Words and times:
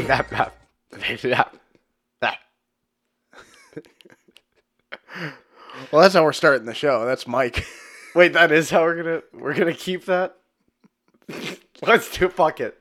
Hey. 0.00 0.06
Bap, 0.06 0.30
bap. 0.30 0.56
Bap, 1.22 1.56
bap. 2.20 2.38
Well, 5.92 6.02
that's 6.02 6.14
how 6.14 6.24
we're 6.24 6.32
starting 6.32 6.66
the 6.66 6.74
show. 6.74 7.04
That's 7.04 7.26
Mike. 7.26 7.66
Wait, 8.14 8.32
that 8.32 8.50
is 8.50 8.70
how 8.70 8.82
we're 8.82 8.96
gonna 8.96 9.22
we're 9.32 9.54
gonna 9.54 9.74
keep 9.74 10.06
that. 10.06 10.36
Let's 11.82 12.16
do 12.16 12.28
fuck 12.28 12.60
it. 12.60 12.78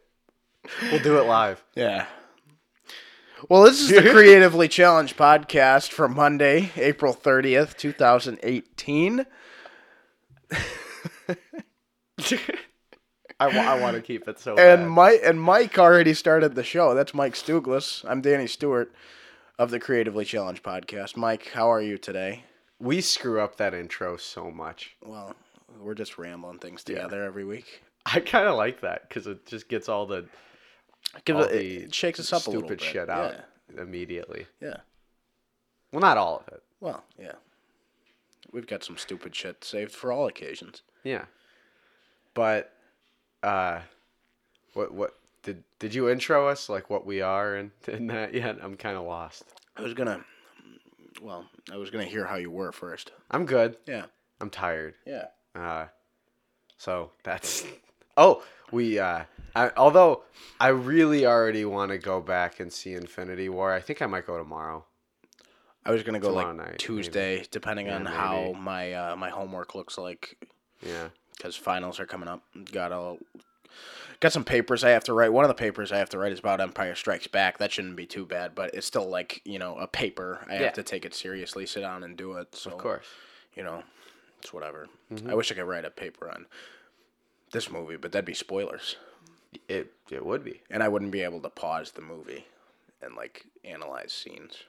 We'll 0.83 1.01
do 1.01 1.17
it 1.17 1.25
live. 1.25 1.63
Yeah. 1.75 2.05
Well, 3.47 3.63
this 3.63 3.81
is 3.81 3.89
the 3.89 4.09
Creatively 4.11 4.67
Challenged 4.67 5.17
podcast 5.17 5.89
for 5.89 6.07
Monday, 6.07 6.71
April 6.75 7.13
30th, 7.13 7.77
2018. 7.77 9.25
I, 13.39 13.47
wa- 13.47 13.71
I 13.71 13.79
want 13.79 13.95
to 13.95 14.01
keep 14.01 14.27
it 14.27 14.39
so 14.39 14.55
bad. 14.55 14.79
And 14.79 14.91
Mike 14.91 15.21
and 15.23 15.39
Mike 15.41 15.77
already 15.79 16.13
started 16.13 16.55
the 16.55 16.63
show. 16.63 16.93
That's 16.93 17.13
Mike 17.13 17.33
Stuglis. 17.35 18.03
I'm 18.09 18.21
Danny 18.21 18.47
Stewart 18.47 18.91
of 19.57 19.71
the 19.71 19.79
Creatively 19.79 20.25
Challenged 20.25 20.61
podcast. 20.63 21.15
Mike, 21.15 21.51
how 21.53 21.71
are 21.71 21.81
you 21.81 21.97
today? 21.97 22.43
we 22.79 23.01
screw 23.01 23.41
up 23.41 23.57
that 23.57 23.73
intro 23.73 24.15
so 24.15 24.49
much. 24.49 24.95
Well, 25.05 25.35
we're 25.81 25.95
just 25.95 26.17
rambling 26.17 26.59
things 26.59 26.83
together 26.83 27.23
every 27.23 27.43
week. 27.43 27.81
I 28.05 28.21
kind 28.21 28.47
of 28.47 28.55
like 28.55 28.81
that 28.81 29.07
because 29.07 29.27
it 29.27 29.45
just 29.45 29.67
gets 29.67 29.89
all 29.89 30.05
the 30.05 30.25
Give 31.25 31.35
all 31.35 31.43
it, 31.43 31.55
it 31.55 31.93
shakes 31.93 32.19
us 32.19 32.31
up 32.31 32.47
a 32.47 32.49
little 32.49 32.61
stupid 32.67 32.81
shit 32.81 33.09
out 33.09 33.35
immediately. 33.77 34.47
Yeah. 34.61 34.67
yeah. 34.69 34.77
Well, 35.91 36.01
not 36.01 36.17
all 36.17 36.37
of 36.47 36.53
it. 36.53 36.63
Well, 36.79 37.03
yeah. 37.19 37.33
We've 38.51 38.67
got 38.67 38.83
some 38.83 38.97
stupid 38.97 39.35
shit 39.35 39.63
saved 39.63 39.91
for 39.91 40.11
all 40.11 40.27
occasions. 40.27 40.81
Yeah. 41.03 41.25
But 42.33 42.71
uh 43.43 43.79
what 44.73 44.93
what 44.93 45.13
did 45.43 45.63
did 45.79 45.93
you 45.95 46.09
intro 46.09 46.47
us 46.47 46.67
like 46.69 46.89
what 46.89 47.05
we 47.05 47.21
are 47.21 47.55
and, 47.55 47.71
and 47.87 48.09
that 48.09 48.33
yet? 48.33 48.57
I'm 48.61 48.75
kind 48.75 48.97
of 48.97 49.03
lost. 49.03 49.43
I 49.77 49.81
was 49.81 49.93
gonna, 49.93 50.23
well, 51.21 51.45
I 51.71 51.77
was 51.77 51.89
gonna 51.89 52.03
hear 52.03 52.25
how 52.25 52.35
you 52.35 52.51
were 52.51 52.71
first. 52.71 53.11
I'm 53.31 53.45
good. 53.45 53.77
Yeah. 53.87 54.05
I'm 54.41 54.49
tired. 54.49 54.95
Yeah. 55.05 55.27
Uh 55.55 55.85
so 56.77 57.11
that's 57.23 57.65
Oh, 58.17 58.43
we 58.71 58.99
uh 58.99 59.23
I, 59.55 59.71
although 59.77 60.23
I 60.59 60.67
really 60.67 61.25
already 61.25 61.65
want 61.65 61.91
to 61.91 61.97
go 61.97 62.21
back 62.21 62.59
and 62.59 62.71
see 62.71 62.93
Infinity 62.93 63.49
War. 63.49 63.73
I 63.73 63.79
think 63.79 64.01
I 64.01 64.05
might 64.05 64.27
go 64.27 64.37
tomorrow. 64.37 64.85
I 65.85 65.91
was 65.91 66.03
gonna 66.03 66.19
go 66.19 66.27
Tomorrow 66.27 66.47
like 66.49 66.57
night, 66.57 66.65
maybe. 66.67 66.77
Tuesday, 66.77 67.45
depending 67.49 67.87
Yeah, 67.87 67.95
on 67.95 68.03
maybe. 68.03 68.15
how 68.15 68.53
my 68.53 68.93
uh, 68.93 69.15
my 69.15 69.29
homework 69.29 69.73
looks 69.75 69.97
like, 69.97 70.37
Yeah. 70.85 71.09
Because 71.39 71.55
finals 71.55 71.99
are 71.99 72.05
coming 72.05 72.27
up. 72.29 72.43
Got 72.71 72.91
a 72.91 73.17
got 74.19 74.33
some 74.33 74.43
papers 74.43 74.83
I 74.83 74.89
have 74.89 75.05
to 75.05 75.13
write. 75.13 75.31
One 75.33 75.45
of 75.45 75.47
the 75.47 75.55
papers 75.55 75.91
I 75.91 75.97
have 75.97 76.09
to 76.09 76.17
write 76.19 76.33
is 76.33 76.39
about 76.39 76.59
Empire 76.61 76.93
Strikes 76.93 77.27
Back. 77.27 77.57
That 77.57 77.71
shouldn't 77.71 77.95
be 77.95 78.05
too 78.05 78.25
bad, 78.25 78.53
but 78.53 78.73
it's 78.75 78.85
still 78.85 79.07
like 79.09 79.41
you 79.45 79.57
know 79.57 79.75
a 79.77 79.87
paper. 79.87 80.45
I 80.47 80.55
Yeah. 80.55 80.63
have 80.65 80.73
to 80.73 80.83
take 80.83 81.05
it 81.05 81.15
seriously, 81.15 81.65
sit 81.65 81.79
down 81.81 82.03
and 82.03 82.15
do 82.15 82.33
it. 82.33 82.53
So 82.55 82.71
Of 82.71 82.77
course. 82.77 83.07
you 83.55 83.63
know, 83.63 83.83
it's 84.39 84.53
whatever. 84.53 84.87
Mm-hmm. 85.11 85.29
I 85.29 85.33
wish 85.33 85.51
I 85.51 85.55
could 85.55 85.63
write 85.65 85.85
a 85.85 85.89
paper 85.89 86.29
on 86.29 86.45
this 87.51 87.71
movie, 87.71 87.95
but 87.95 88.11
that'd 88.11 88.25
be 88.25 88.33
spoilers, 88.35 88.97
It 89.67 89.93
it 90.11 90.23
would 90.25 90.43
be. 90.43 90.61
and 90.69 90.83
I 90.83 90.87
wouldn't 90.89 91.11
be 91.11 91.21
able 91.21 91.39
to 91.41 91.49
pause 91.49 91.91
the 91.91 92.01
movie 92.01 92.45
and 93.01 93.15
like 93.15 93.45
analyze 93.63 94.11
scenes. 94.13 94.63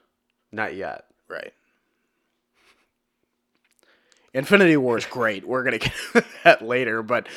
Not 0.52 0.74
yet. 0.74 1.06
Right. 1.28 1.52
Infinity 4.32 4.76
War 4.76 4.96
is 4.96 5.06
great. 5.06 5.46
We're 5.46 5.64
gonna 5.64 5.78
get 5.78 5.92
to 6.12 6.24
that 6.44 6.62
later, 6.62 7.02
but 7.02 7.28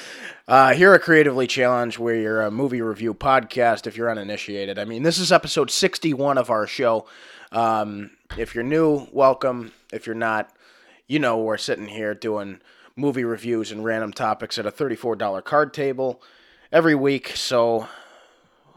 uh, 0.48 0.74
here 0.74 0.94
at 0.94 1.02
Creatively 1.02 1.48
Challenged, 1.48 1.98
you're 1.98 2.16
your 2.16 2.46
uh, 2.46 2.52
movie 2.52 2.82
review 2.82 3.14
podcast. 3.14 3.88
If 3.88 3.98
you're 3.98 4.12
uninitiated, 4.12 4.78
I 4.78 4.86
mean, 4.86 5.02
this 5.02 5.18
is 5.18 5.32
episode 5.32 5.72
61 5.72 6.38
of 6.38 6.50
our 6.52 6.68
show. 6.68 7.08
Um, 7.52 8.12
if 8.38 8.54
you're 8.54 8.64
new, 8.64 9.08
welcome. 9.12 9.72
If 9.92 10.06
you're 10.06 10.16
not, 10.16 10.52
you 11.08 11.18
know 11.18 11.38
we're 11.40 11.58
sitting 11.58 11.88
here 11.88 12.14
doing 12.14 12.60
movie 12.96 13.24
reviews 13.24 13.72
and 13.72 13.84
random 13.84 14.14
topics 14.14 14.60
at 14.60 14.66
a 14.68 14.72
$34 14.72 15.44
card 15.44 15.74
table 15.74 16.22
every 16.72 16.94
week. 16.94 17.30
So 17.36 17.88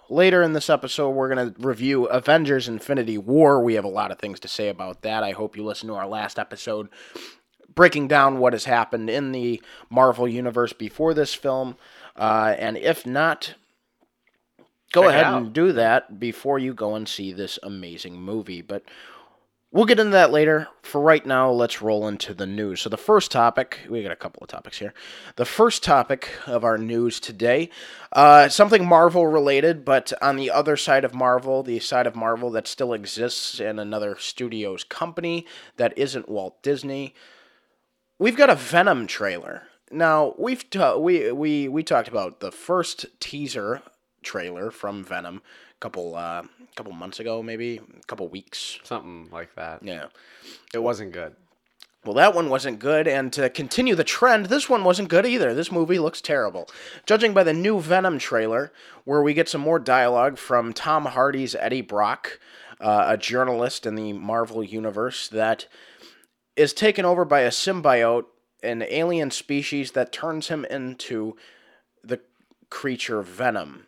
later 0.09 0.43
in 0.43 0.55
this 0.55 0.71
episode, 0.71 1.11
we're 1.11 1.35
going 1.35 1.53
to 1.53 1.61
review 1.61 2.07
Avengers 2.07 2.67
Infinity 2.67 3.19
War. 3.19 3.63
We 3.63 3.75
have 3.75 3.85
a 3.85 3.89
lot 3.89 4.11
of 4.11 4.19
things 4.19 4.41
to 4.41 4.49
say 4.49 4.69
about 4.69 5.03
that. 5.03 5.23
I 5.23 5.33
hope 5.33 5.57
you 5.57 5.65
listen 5.65 5.89
to 5.89 5.95
our 5.95 6.07
last 6.07 6.39
episode 6.39 6.89
breaking 7.77 8.09
down 8.09 8.39
what 8.39 8.55
has 8.55 8.65
happened 8.65 9.09
in 9.09 9.31
the 9.31 9.63
Marvel 9.89 10.27
Universe 10.27 10.73
before 10.73 11.15
this 11.15 11.33
film. 11.33 11.77
Uh, 12.17 12.57
and 12.59 12.77
if 12.77 13.07
not, 13.07 13.55
go 14.93 15.03
Check 15.03 15.11
ahead 15.11 15.27
and 15.27 15.53
do 15.53 15.73
that 15.73 16.19
before 16.19 16.59
you 16.59 16.75
go 16.75 16.97
and 16.97 17.09
see 17.09 17.33
this 17.33 17.61
amazing 17.63 18.21
movie. 18.21 18.63
But 18.63 18.83
we'll 19.71 19.85
get 19.85 20.01
into 20.01 20.13
that 20.13 20.33
later. 20.33 20.69
For 20.83 21.03
right 21.03 21.25
now, 21.25 21.51
let's 21.51 21.83
roll 21.83 22.09
into 22.09 22.33
the 22.33 22.47
news. 22.47 22.81
So, 22.81 22.89
the 22.89 22.97
first 22.97 23.31
topic, 23.31 23.81
we 23.91 24.03
got 24.03 24.11
a 24.11 24.17
couple 24.17 24.43
of 24.43 24.49
topics 24.49 24.79
here. 24.79 24.95
The 25.37 25.45
first 25.45 25.85
topic 25.85 26.31
of 26.47 26.65
our 26.65 26.79
news 26.79 27.21
today, 27.21 27.69
uh, 28.13 28.49
something 28.49 28.87
Marvel 28.89 29.27
related, 29.27 29.85
but 29.85 30.15
on 30.23 30.37
the 30.37 30.51
other 30.51 30.79
side 30.79 31.05
of 31.05 31.15
Marvel, 31.15 31.63
the 31.63 31.79
side 31.81 32.07
of 32.07 32.17
Marvel 32.17 32.51
that 32.53 32.67
still 32.67 32.95
exists 32.95 33.61
in 33.61 33.79
another 33.79 34.17
studio's 34.19 34.83
company 34.83 35.45
that 35.77 35.97
isn't 35.99 36.31
Walt 36.31 36.63
Disney. 36.63 37.15
We've 38.19 38.37
got 38.37 38.51
a 38.51 38.55
Venom 38.55 39.07
trailer. 39.07 39.65
Now 39.91 40.35
we've 40.39 40.69
ta- 40.69 40.97
we 40.97 41.31
we 41.33 41.69
we 41.69 41.83
talked 41.83 42.09
about 42.09 42.41
the 42.41 42.51
first 42.51 43.07
teaser 43.21 43.83
trailer 44.23 44.71
from 44.71 45.05
Venom 45.05 45.43
a 45.77 45.81
couple 45.81 46.15
uh 46.17 46.43
couple 46.77 46.93
months 46.93 47.21
ago, 47.21 47.43
maybe 47.43 47.81
a 47.99 48.07
couple 48.07 48.29
weeks. 48.29 48.79
Something 48.85 49.29
like 49.31 49.55
that. 49.55 49.83
Yeah. 49.83 50.07
It 50.75 50.79
wasn't 50.79 51.13
good. 51.13 51.35
Well, 52.05 52.15
that 52.15 52.35
one 52.37 52.51
wasn't 52.51 52.79
good, 52.79 53.09
and 53.09 53.33
to 53.33 53.51
continue 53.51 53.97
the 53.97 54.05
trend, 54.05 54.47
this 54.47 54.69
one 54.69 54.85
wasn't 54.85 55.09
good 55.09 55.27
either. 55.27 55.53
This 55.55 55.73
movie 55.73 55.99
looks 55.99 56.21
terrible. 56.21 56.69
Judging 57.05 57.35
by 57.35 57.43
the 57.43 57.53
new 57.53 57.81
Venom 57.81 58.21
trailer, 58.21 58.73
where 59.05 59.23
we 59.23 59.35
get 59.35 59.49
some 59.49 59.61
more 59.61 59.81
dialogue 59.81 60.39
from 60.39 60.73
Tom 60.73 61.07
Hardy's 61.07 61.57
Eddie 61.57 61.81
Brock, 61.81 62.39
uh, 62.81 63.07
a 63.09 63.17
journalist 63.17 63.87
in 63.87 63.97
the 63.97 64.13
Marvel 64.13 64.63
Universe 64.63 65.27
that 65.29 65.67
is 66.57 66.73
taken 66.73 67.05
over 67.05 67.25
by 67.25 67.41
a 67.41 67.51
symbiote, 67.51 68.25
an 68.63 68.83
alien 68.83 69.31
species 69.31 69.93
that 69.93 70.13
turns 70.13 70.49
him 70.49 70.65
into 70.65 71.37
the 72.03 72.21
creature 72.71 73.23
Venom. 73.23 73.87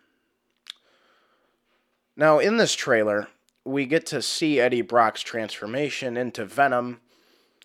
Now, 2.16 2.38
in 2.38 2.56
this 2.56 2.74
trailer, 2.74 3.28
we 3.64 3.86
get 3.86 4.06
to 4.06 4.22
see 4.22 4.60
Eddie 4.60 4.82
Brock's 4.82 5.22
transformation 5.22 6.16
into 6.16 6.44
Venom 6.44 7.00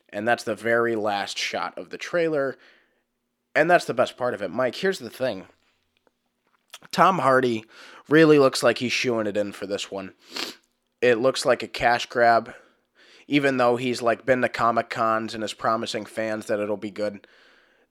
and 0.10 0.28
that's 0.28 0.44
the 0.44 0.56
very 0.56 0.96
last 0.96 1.38
shot 1.38 1.76
of 1.78 1.90
the 1.90 1.98
trailer 1.98 2.56
and 3.56 3.70
that's 3.70 3.86
the 3.86 3.94
best 3.94 4.18
part 4.18 4.34
of 4.34 4.42
it. 4.42 4.52
Mike 4.52 4.76
here's 4.76 5.00
the 5.00 5.10
thing. 5.10 5.48
Tom 6.92 7.20
hardy 7.20 7.66
really 8.10 8.38
looks 8.38 8.62
like 8.62 8.78
he's 8.78 8.92
shooing 8.92 9.28
it 9.28 9.38
in 9.38 9.52
for 9.52 9.66
this 9.66 9.90
one. 9.90 10.14
It 11.02 11.18
looks 11.18 11.46
like 11.46 11.64
a 11.64 11.68
cash 11.68 12.06
grab 12.06 12.54
even 13.28 13.58
though 13.58 13.76
he's 13.76 14.02
like 14.02 14.26
been 14.26 14.42
to 14.42 14.50
comic 14.50 14.90
cons 14.90 15.34
and 15.34 15.44
is 15.44 15.54
promising 15.54 16.06
fans 16.06 16.46
that 16.48 16.60
it'll 16.60 16.78
be 16.78 16.92
good 16.92 17.28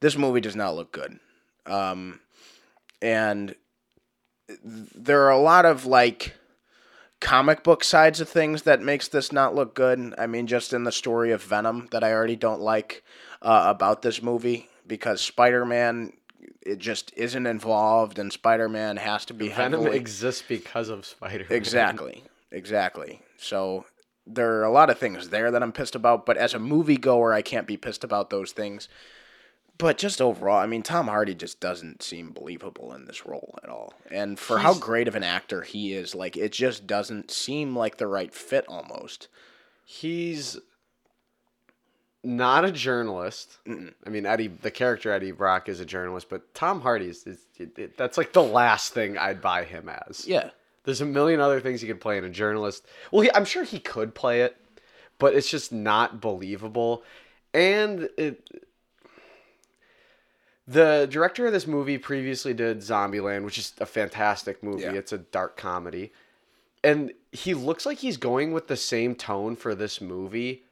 this 0.00 0.16
movie 0.16 0.40
does 0.40 0.56
not 0.56 0.74
look 0.74 0.92
good 0.92 1.18
um, 1.66 2.20
and 3.00 3.54
there 4.64 5.22
are 5.22 5.30
a 5.30 5.38
lot 5.38 5.64
of 5.64 5.86
like 5.86 6.34
comic 7.20 7.62
book 7.62 7.84
sides 7.84 8.20
of 8.20 8.28
things 8.28 8.62
that 8.62 8.82
makes 8.82 9.08
this 9.08 9.32
not 9.32 9.54
look 9.54 9.74
good. 9.74 10.14
I 10.18 10.26
mean, 10.26 10.46
just 10.46 10.72
in 10.72 10.84
the 10.84 10.92
story 10.92 11.30
of 11.30 11.42
Venom 11.42 11.88
that 11.92 12.02
I 12.04 12.12
already 12.12 12.36
don't 12.36 12.60
like 12.60 13.02
uh, 13.40 13.64
about 13.66 14.02
this 14.02 14.22
movie 14.22 14.68
because 14.86 15.20
Spider 15.20 15.64
Man 15.64 16.12
it 16.64 16.78
just 16.78 17.12
isn't 17.16 17.46
involved, 17.46 18.18
and 18.18 18.32
Spider 18.32 18.68
Man 18.68 18.96
has 18.96 19.24
to 19.26 19.34
be 19.34 19.48
Venom 19.48 19.80
heavily 19.80 19.96
exists 19.96 20.44
because 20.46 20.88
of 20.88 21.06
Spider. 21.06 21.46
Man. 21.48 21.56
Exactly, 21.56 22.24
exactly. 22.50 23.20
So 23.36 23.86
there 24.26 24.60
are 24.60 24.64
a 24.64 24.70
lot 24.70 24.90
of 24.90 24.98
things 24.98 25.30
there 25.30 25.50
that 25.50 25.62
I'm 25.62 25.72
pissed 25.72 25.94
about, 25.94 26.26
but 26.26 26.36
as 26.36 26.54
a 26.54 26.58
moviegoer, 26.58 27.34
I 27.34 27.42
can't 27.42 27.66
be 27.66 27.76
pissed 27.76 28.04
about 28.04 28.30
those 28.30 28.52
things. 28.52 28.88
But 29.78 29.98
just 29.98 30.20
overall, 30.20 30.58
I 30.58 30.66
mean, 30.66 30.82
Tom 30.82 31.08
Hardy 31.08 31.34
just 31.34 31.58
doesn't 31.58 32.02
seem 32.02 32.30
believable 32.30 32.92
in 32.94 33.06
this 33.06 33.26
role 33.26 33.58
at 33.64 33.68
all. 33.68 33.94
And 34.10 34.38
for 34.38 34.58
how 34.58 34.74
great 34.74 35.08
of 35.08 35.16
an 35.16 35.24
actor 35.24 35.62
he 35.62 35.94
is, 35.94 36.14
like, 36.14 36.36
it 36.36 36.52
just 36.52 36.86
doesn't 36.86 37.30
seem 37.30 37.74
like 37.74 37.96
the 37.96 38.06
right 38.06 38.32
fit 38.32 38.64
almost. 38.68 39.28
He's 39.84 40.58
not 42.22 42.64
a 42.64 42.70
journalist. 42.70 43.58
I 43.66 44.08
mean, 44.08 44.26
Eddie, 44.26 44.48
the 44.48 44.70
character 44.70 45.10
Eddie 45.10 45.32
Brock 45.32 45.68
is 45.68 45.80
a 45.80 45.86
journalist, 45.86 46.28
but 46.28 46.54
Tom 46.54 46.80
Hardy's 46.80 47.26
is 47.26 47.40
it, 47.58 47.76
it, 47.78 47.96
that's 47.96 48.16
like 48.16 48.32
the 48.32 48.42
last 48.42 48.92
thing 48.92 49.18
I'd 49.18 49.40
buy 49.40 49.64
him 49.64 49.88
as. 49.88 50.28
Yeah. 50.28 50.50
There's 50.84 51.00
a 51.00 51.06
million 51.06 51.40
other 51.40 51.60
things 51.60 51.80
he 51.80 51.86
could 51.86 52.00
play 52.00 52.18
in 52.18 52.24
a 52.24 52.30
journalist. 52.30 52.86
Well, 53.10 53.22
he, 53.22 53.30
I'm 53.34 53.44
sure 53.44 53.64
he 53.64 53.78
could 53.78 54.14
play 54.14 54.42
it, 54.42 54.56
but 55.18 55.34
it's 55.34 55.48
just 55.50 55.72
not 55.72 56.20
believable. 56.20 57.04
And 57.54 58.08
it, 58.16 58.48
the 60.66 61.06
director 61.10 61.46
of 61.46 61.52
this 61.52 61.66
movie 61.66 61.98
previously 61.98 62.54
did 62.54 62.78
Zombieland, 62.78 63.44
which 63.44 63.58
is 63.58 63.74
a 63.80 63.86
fantastic 63.86 64.62
movie. 64.62 64.82
Yeah. 64.82 64.92
It's 64.92 65.12
a 65.12 65.18
dark 65.18 65.56
comedy. 65.56 66.12
and 66.84 67.12
he 67.30 67.54
looks 67.54 67.86
like 67.86 67.98
he's 67.98 68.16
going 68.16 68.52
with 68.52 68.66
the 68.68 68.76
same 68.76 69.14
tone 69.14 69.56
for 69.56 69.74
this 69.74 70.00
movie. 70.00 70.64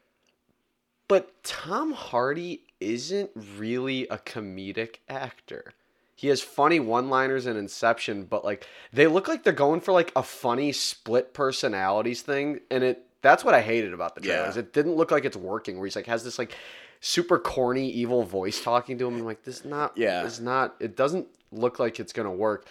But 1.08 1.42
Tom 1.42 1.92
Hardy 1.92 2.64
isn't 2.80 3.30
really 3.56 4.06
a 4.08 4.18
comedic 4.18 4.96
actor. 5.08 5.72
He 6.20 6.28
has 6.28 6.42
funny 6.42 6.80
one-liners 6.80 7.46
in 7.46 7.56
Inception, 7.56 8.24
but 8.24 8.44
like 8.44 8.66
they 8.92 9.06
look 9.06 9.26
like 9.26 9.42
they're 9.42 9.54
going 9.54 9.80
for 9.80 9.92
like 9.92 10.12
a 10.14 10.22
funny 10.22 10.70
split 10.70 11.32
personalities 11.32 12.20
thing, 12.20 12.60
and 12.70 12.84
it 12.84 13.06
that's 13.22 13.42
what 13.42 13.54
I 13.54 13.62
hated 13.62 13.94
about 13.94 14.16
the 14.16 14.20
trailers. 14.20 14.56
Yeah. 14.56 14.60
It 14.60 14.74
didn't 14.74 14.96
look 14.96 15.10
like 15.10 15.24
it's 15.24 15.36
working. 15.38 15.78
Where 15.78 15.86
he's 15.86 15.96
like 15.96 16.04
has 16.04 16.22
this 16.22 16.38
like 16.38 16.54
super 17.00 17.38
corny 17.38 17.88
evil 17.88 18.22
voice 18.22 18.62
talking 18.62 18.98
to 18.98 19.08
him. 19.08 19.14
I'm 19.14 19.24
like, 19.24 19.44
this 19.44 19.60
is 19.60 19.64
not. 19.64 19.96
Yeah. 19.96 20.26
It's 20.26 20.40
not. 20.40 20.76
It 20.78 20.94
doesn't 20.94 21.26
look 21.52 21.78
like 21.78 21.98
it's 21.98 22.12
gonna 22.12 22.30
work. 22.30 22.66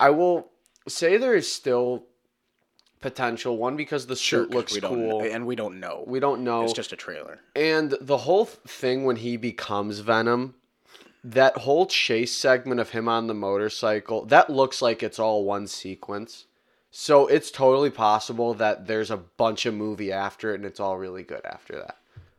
I 0.00 0.08
will 0.08 0.50
say 0.88 1.18
there 1.18 1.34
is 1.34 1.52
still 1.52 2.04
potential. 3.00 3.58
One 3.58 3.76
because 3.76 4.06
the 4.06 4.16
suit 4.16 4.48
'cause 4.48 4.54
looks 4.54 4.78
cool. 4.78 5.20
and 5.20 5.46
we 5.46 5.54
don't 5.54 5.80
know. 5.80 6.02
we 6.06 6.18
don't 6.18 6.42
know. 6.44 6.62
It's 6.64 6.72
just 6.72 6.94
a 6.94 6.96
trailer. 6.96 7.40
And 7.54 7.94
the 8.00 8.16
whole 8.16 8.46
thing 8.46 9.04
when 9.04 9.16
he 9.16 9.36
becomes 9.36 9.98
Venom, 9.98 10.54
that 11.24 11.56
whole 11.58 11.86
chase 11.86 12.32
segment 12.32 12.80
of 12.80 12.90
him 12.90 13.08
on 13.08 13.26
the 13.26 13.34
motorcycle, 13.34 14.26
that 14.26 14.50
looks 14.50 14.82
like 14.82 15.02
it's 15.02 15.18
all 15.18 15.44
one 15.44 15.66
sequence. 15.66 16.44
So 16.90 17.26
it's 17.26 17.50
totally 17.50 17.90
possible 17.90 18.54
that 18.54 18.86
there's 18.86 19.10
a 19.10 19.16
bunch 19.16 19.66
of 19.66 19.74
movie 19.74 20.12
after 20.12 20.52
it 20.52 20.56
and 20.56 20.64
it's 20.64 20.78
all 20.78 20.98
really 20.98 21.22
good 21.24 21.44
after 21.44 21.76
that. 21.76 21.96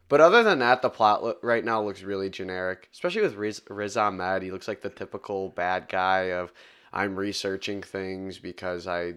But 0.08 0.22
other 0.22 0.44
than 0.44 0.60
that, 0.60 0.84
the 0.84 0.90
plot 0.90 1.24
lo- 1.24 1.38
right 1.42 1.66
now 1.66 1.82
looks 1.82 2.04
really 2.04 2.30
generic, 2.30 2.88
especially 2.94 3.24
with 3.24 3.36
Riz, 3.36 3.62
Riz 3.70 3.98
Ahmed. 3.98 4.44
He 4.44 4.52
looks 4.52 4.68
like 4.68 4.82
the 4.82 4.90
typical 4.90 5.50
bad 5.50 5.90
guy 5.90 6.32
of 6.32 6.54
I'm 6.94 7.16
researching 7.16 7.82
things 7.82 8.38
because 8.38 8.88
I 8.88 9.16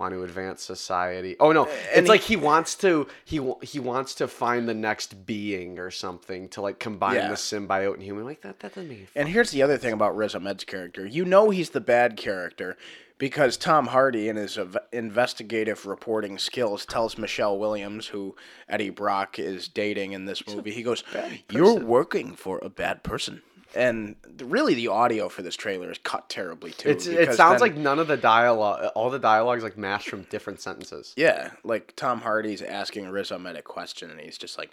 want 0.00 0.14
to 0.14 0.22
advance 0.24 0.62
society. 0.62 1.36
Oh 1.38 1.52
no, 1.52 1.64
it's 1.66 1.96
and 1.98 2.08
like 2.08 2.22
he 2.22 2.34
wants 2.36 2.74
to 2.76 3.06
he 3.24 3.40
he 3.62 3.78
wants 3.78 4.14
to 4.16 4.26
find 4.26 4.68
the 4.68 4.74
next 4.74 5.26
being 5.26 5.78
or 5.78 5.90
something 5.90 6.48
to 6.50 6.62
like 6.62 6.78
combine 6.80 7.14
Yeah. 7.16 7.28
the 7.28 7.34
symbiote 7.34 7.94
and 7.94 8.02
human. 8.02 8.24
Like 8.24 8.40
that 8.40 8.60
that 8.60 8.74
doesn't 8.74 8.88
make 8.88 9.08
And 9.14 9.28
here's 9.28 9.50
the 9.50 9.62
other 9.62 9.76
thing 9.76 9.92
about 9.92 10.16
Riz 10.16 10.34
Ahmed's 10.34 10.64
character. 10.64 11.06
You 11.06 11.24
know 11.24 11.50
he's 11.50 11.70
the 11.70 11.80
bad 11.80 12.16
character 12.16 12.76
because 13.18 13.58
Tom 13.58 13.88
Hardy, 13.88 14.30
in 14.30 14.36
his 14.36 14.58
investigative 14.92 15.84
reporting 15.84 16.38
skills, 16.38 16.86
tells 16.86 17.18
Michelle 17.18 17.58
Williams, 17.58 18.06
who 18.06 18.34
Eddie 18.66 18.88
Brock 18.88 19.38
is 19.38 19.68
dating 19.68 20.12
in 20.12 20.24
this 20.24 20.46
movie, 20.46 20.70
he 20.70 20.82
goes, 20.82 21.04
"You're 21.50 21.74
working 21.78 22.34
for 22.34 22.58
a 22.62 22.70
bad 22.70 23.02
person." 23.02 23.42
And 23.74 24.16
really, 24.38 24.74
the 24.74 24.88
audio 24.88 25.28
for 25.28 25.42
this 25.42 25.54
trailer 25.54 25.90
is 25.92 25.98
cut 25.98 26.28
terribly 26.28 26.72
too. 26.72 26.88
It's, 26.90 27.06
it 27.06 27.34
sounds 27.34 27.60
then- 27.60 27.70
like 27.70 27.76
none 27.76 27.98
of 28.00 28.08
the 28.08 28.16
dialogue, 28.16 28.90
all 28.96 29.10
the 29.10 29.18
dialogue 29.18 29.58
is 29.58 29.64
like 29.64 29.78
mashed 29.78 30.08
from 30.08 30.22
different 30.24 30.60
sentences. 30.60 31.12
Yeah, 31.16 31.50
like 31.62 31.94
Tom 31.96 32.20
Hardy's 32.22 32.62
asking 32.62 33.08
Riz 33.08 33.30
Ahmed 33.30 33.56
a 33.56 33.62
question, 33.62 34.10
and 34.10 34.20
he's 34.20 34.36
just 34.38 34.58
like, 34.58 34.70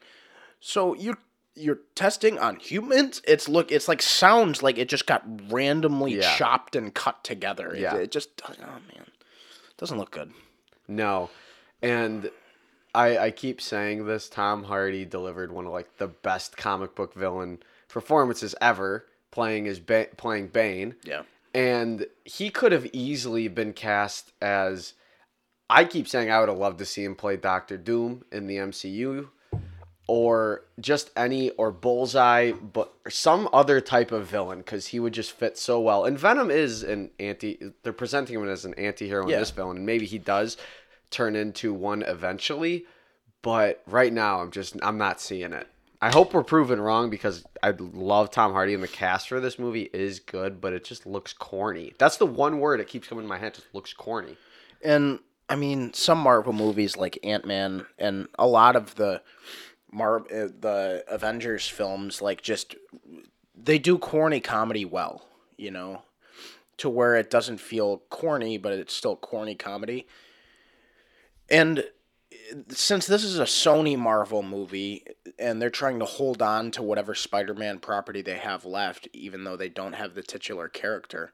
"So 0.59 0.95
you're 0.95 1.19
you're 1.53 1.79
testing 1.94 2.39
on 2.39 2.55
humans?" 2.55 3.21
It's 3.27 3.47
look, 3.47 3.71
it's 3.71 3.88
like 3.88 4.01
sounds 4.01 4.63
like 4.63 4.77
it 4.79 4.89
just 4.89 5.05
got 5.05 5.23
randomly 5.51 6.15
Yeah. 6.15 6.35
chopped 6.35 6.75
and 6.75 6.91
cut 6.94 7.23
together. 7.23 7.73
It, 7.73 7.81
Yeah. 7.81 7.95
it 7.97 8.11
just 8.11 8.29
oh 8.49 8.53
man, 8.95 9.05
doesn't 9.77 9.97
look 9.99 10.09
good. 10.11 10.31
No, 10.88 11.29
and 11.83 12.31
I 12.95 13.17
I 13.17 13.31
keep 13.31 13.61
saying 13.61 14.07
this. 14.07 14.27
Tom 14.27 14.63
Hardy 14.63 15.05
delivered 15.05 15.51
one 15.51 15.67
of 15.67 15.71
like 15.71 15.97
the 15.97 16.07
best 16.07 16.57
comic 16.57 16.95
book 16.95 17.13
villain 17.13 17.59
performances 17.88 18.56
ever, 18.62 19.06
playing 19.31 19.68
as 19.68 19.80
ba- 19.80 20.10
playing 20.18 20.48
Bane. 20.48 20.95
Yeah, 21.04 21.24
and 21.54 22.06
he 22.24 22.50
could 22.50 22.72
have 22.72 22.88
easily 22.94 23.48
been 23.48 23.74
cast 23.74 24.31
as 24.42 24.94
I 25.69 25.86
keep 25.86 26.07
saying 26.07 26.31
I 26.31 26.39
would 26.39 26.50
have 26.50 26.57
loved 26.57 26.80
to 26.80 26.86
see 26.86 27.04
him 27.04 27.16
play 27.16 27.36
Doctor 27.36 27.78
Doom 27.78 28.24
in 28.31 28.48
the 28.48 28.57
MCU 28.57 29.30
or 30.07 30.63
just 30.80 31.10
any 31.18 31.50
or 31.51 31.72
Bullseye 31.72 32.51
but 32.54 32.94
some 33.10 33.50
other 33.51 33.81
type 33.81 34.12
of 34.12 34.28
villain 34.28 34.63
cuz 34.63 34.88
he 34.88 35.00
would 35.00 35.13
just 35.13 35.31
fit 35.31 35.57
so 35.57 35.81
well. 35.81 36.06
And 36.06 36.18
Venom 36.18 36.50
is 36.51 36.83
an 36.83 37.12
anti 37.19 37.60
they're 37.83 37.92
presenting 37.92 38.38
him 38.40 38.48
as 38.48 38.63
an 38.63 38.74
anti-hero 38.75 39.24
in 39.24 39.31
this 39.40 39.51
villain 39.51 39.78
and 39.78 39.86
maybe 39.86 40.06
he 40.06 40.18
does 40.19 40.57
turn 41.10 41.36
into 41.36 41.74
one 41.74 42.04
eventually, 42.04 42.86
but 43.42 43.81
right 43.88 44.13
now 44.13 44.42
I'm 44.42 44.51
just 44.51 44.78
I'm 44.81 44.98
not 44.98 45.19
seeing 45.19 45.54
it. 45.54 45.68
I 46.01 46.11
hope 46.11 46.33
we're 46.33 46.44
proven 46.44 46.79
wrong 46.79 47.09
because 47.09 47.44
I 47.63 47.71
love 47.71 48.29
Tom 48.29 48.51
Hardy 48.51 48.73
and 48.73 48.83
the 48.83 48.88
cast 48.88 49.29
for 49.29 49.39
this 49.39 49.57
movie 49.57 49.89
is 49.94 50.19
good, 50.19 50.61
but 50.61 50.73
it 50.73 50.83
just 50.83 51.05
looks 51.07 51.33
corny. 51.33 51.94
That's 51.97 52.17
the 52.17 52.25
one 52.27 52.59
word 52.59 52.79
that 52.79 52.88
keeps 52.88 53.07
coming 53.07 53.23
to 53.23 53.27
my 53.27 53.39
head. 53.39 53.55
Just 53.55 53.73
looks 53.73 53.94
corny. 53.94 54.38
and 54.83 55.19
I 55.49 55.55
mean 55.55 55.94
some 55.94 56.19
Marvel 56.19 56.53
movies 56.53 56.97
like 56.97 57.17
Ant 57.23 57.45
Man 57.45 57.85
and 57.97 58.27
a 58.38 58.45
lot 58.45 58.75
of 58.75 58.95
the 58.95 59.21
Mar 59.91 60.17
uh, 60.19 60.49
the 60.59 61.03
Avengers 61.07 61.67
films 61.67 62.21
like 62.21 62.41
just 62.41 62.75
they 63.55 63.79
do 63.79 63.97
corny 63.97 64.39
comedy 64.39 64.85
well, 64.85 65.25
you 65.57 65.71
know, 65.71 66.03
to 66.77 66.89
where 66.89 67.15
it 67.15 67.29
doesn't 67.31 67.59
feel 67.59 68.03
corny, 68.09 68.57
but 68.57 68.73
it's 68.73 68.94
still 68.94 69.15
corny 69.15 69.55
comedy. 69.55 70.05
And 71.49 71.85
since 72.69 73.07
this 73.07 73.23
is 73.23 73.39
a 73.39 73.44
Sony 73.44 73.97
Marvel 73.97 74.44
movie 74.44 75.05
and 75.38 75.61
they're 75.61 75.69
trying 75.69 75.99
to 75.99 76.05
hold 76.05 76.41
on 76.41 76.71
to 76.71 76.81
whatever 76.81 77.13
Spider-Man 77.13 77.79
property 77.79 78.21
they 78.21 78.38
have 78.38 78.65
left 78.65 79.07
even 79.13 79.44
though 79.44 79.55
they 79.57 79.69
don't 79.69 79.94
have 79.94 80.13
the 80.13 80.23
titular 80.23 80.67
character 80.67 81.31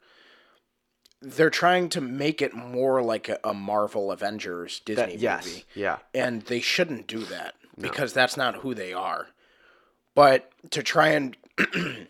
they're 1.22 1.50
trying 1.50 1.88
to 1.90 2.02
make 2.02 2.42
it 2.42 2.54
more 2.54 3.02
like 3.02 3.30
a, 3.30 3.40
a 3.44 3.54
Marvel 3.54 4.12
Avengers 4.12 4.82
Disney 4.86 5.16
yes. 5.16 5.46
movie 5.46 5.66
Yeah. 5.74 5.98
and 6.14 6.42
they 6.44 6.60
shouldn't 6.60 7.08
do 7.08 7.20
that 7.26 7.56
because 7.80 8.14
that's 8.14 8.38
not 8.38 8.58
who 8.58 8.74
they 8.74 8.94
are. 8.94 9.28
But 10.16 10.52
to 10.72 10.84
try 10.84 11.10
and 11.10 11.36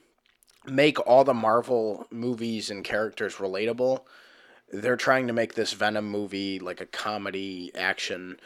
make 0.65 0.99
all 1.07 1.23
the 1.23 1.33
Marvel 1.33 2.07
movies 2.11 2.69
and 2.69 2.83
characters 2.83 3.35
relatable, 3.35 4.01
they're 4.71 4.97
trying 4.97 5.27
to 5.27 5.33
make 5.33 5.53
this 5.53 5.73
Venom 5.73 6.09
movie 6.09 6.59
like 6.59 6.81
a 6.81 6.85
comedy 6.85 7.71
action 7.75 8.37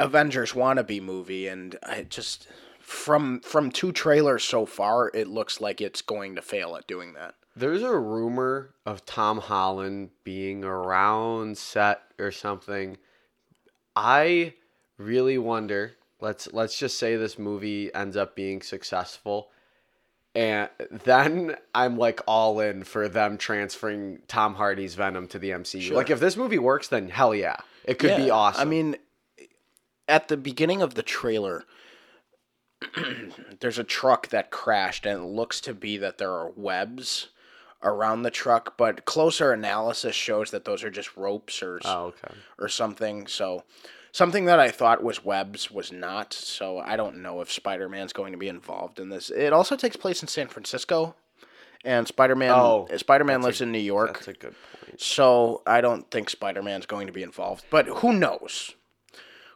Avengers 0.00 0.52
wannabe 0.52 1.02
movie 1.02 1.46
and 1.46 1.78
I 1.82 2.02
just 2.02 2.48
from 2.80 3.40
from 3.40 3.70
two 3.70 3.92
trailers 3.92 4.42
so 4.44 4.66
far 4.66 5.10
it 5.14 5.28
looks 5.28 5.60
like 5.60 5.80
it's 5.80 6.02
going 6.02 6.34
to 6.36 6.42
fail 6.42 6.76
at 6.76 6.86
doing 6.86 7.12
that. 7.14 7.34
There's 7.56 7.82
a 7.82 7.98
rumor 7.98 8.70
of 8.86 9.04
Tom 9.04 9.38
Holland 9.38 10.10
being 10.24 10.64
around 10.64 11.58
set 11.58 12.02
or 12.18 12.30
something. 12.30 12.96
I 13.94 14.54
really 14.98 15.38
wonder. 15.38 15.92
Let's 16.20 16.52
let's 16.52 16.78
just 16.78 16.98
say 16.98 17.16
this 17.16 17.38
movie 17.38 17.92
ends 17.94 18.16
up 18.16 18.36
being 18.36 18.62
successful. 18.62 19.50
And 20.34 20.68
then 20.90 21.56
I'm 21.74 21.98
like 21.98 22.20
all 22.26 22.60
in 22.60 22.84
for 22.84 23.08
them 23.08 23.36
transferring 23.36 24.20
Tom 24.28 24.54
Hardy's 24.54 24.94
Venom 24.94 25.26
to 25.28 25.40
the 25.40 25.50
MCU. 25.50 25.80
Sure. 25.82 25.96
Like 25.96 26.10
if 26.10 26.20
this 26.20 26.36
movie 26.36 26.58
works, 26.58 26.86
then 26.86 27.08
hell 27.08 27.34
yeah. 27.34 27.56
It 27.84 27.98
could 27.98 28.16
be 28.16 28.30
awesome. 28.30 28.60
I 28.60 28.64
mean, 28.64 28.96
at 30.10 30.28
the 30.28 30.36
beginning 30.36 30.82
of 30.82 30.94
the 30.94 31.02
trailer, 31.02 31.64
there's 33.60 33.78
a 33.78 33.84
truck 33.84 34.28
that 34.28 34.50
crashed, 34.50 35.06
and 35.06 35.20
it 35.22 35.26
looks 35.26 35.60
to 35.62 35.74
be 35.74 35.96
that 35.98 36.18
there 36.18 36.30
are 36.32 36.50
webs 36.56 37.28
around 37.82 38.22
the 38.22 38.30
truck, 38.30 38.76
but 38.76 39.04
closer 39.04 39.52
analysis 39.52 40.14
shows 40.14 40.50
that 40.50 40.64
those 40.64 40.84
are 40.84 40.90
just 40.90 41.16
ropes 41.16 41.62
or 41.62 41.80
Oh, 41.84 42.06
okay. 42.06 42.34
or 42.58 42.68
something. 42.68 43.26
So 43.26 43.64
something 44.12 44.44
that 44.46 44.60
I 44.60 44.70
thought 44.70 45.02
was 45.02 45.24
webs 45.24 45.70
was 45.70 45.90
not. 45.92 46.32
So 46.34 46.78
I 46.78 46.96
don't 46.96 47.22
know 47.22 47.40
if 47.40 47.50
Spider-Man's 47.50 48.12
going 48.12 48.32
to 48.32 48.38
be 48.38 48.48
involved 48.48 48.98
in 49.00 49.08
this. 49.08 49.30
It 49.30 49.52
also 49.52 49.76
takes 49.76 49.96
place 49.96 50.20
in 50.22 50.28
San 50.28 50.48
Francisco, 50.48 51.14
and 51.84 52.06
Spider-Man 52.06 52.50
Oh, 52.50 52.86
Spider-Man 52.94 53.40
lives 53.40 53.60
a- 53.60 53.64
in 53.64 53.72
New 53.72 53.78
York. 53.78 54.12
That's 54.14 54.28
a 54.28 54.32
good 54.34 54.54
point. 54.84 55.00
So 55.00 55.62
I 55.66 55.80
don't 55.80 56.10
think 56.10 56.28
Spider 56.28 56.62
Man's 56.62 56.84
going 56.86 57.06
to 57.06 57.12
be 57.14 57.22
involved. 57.22 57.64
But 57.70 57.86
who 57.86 58.12
knows? 58.12 58.74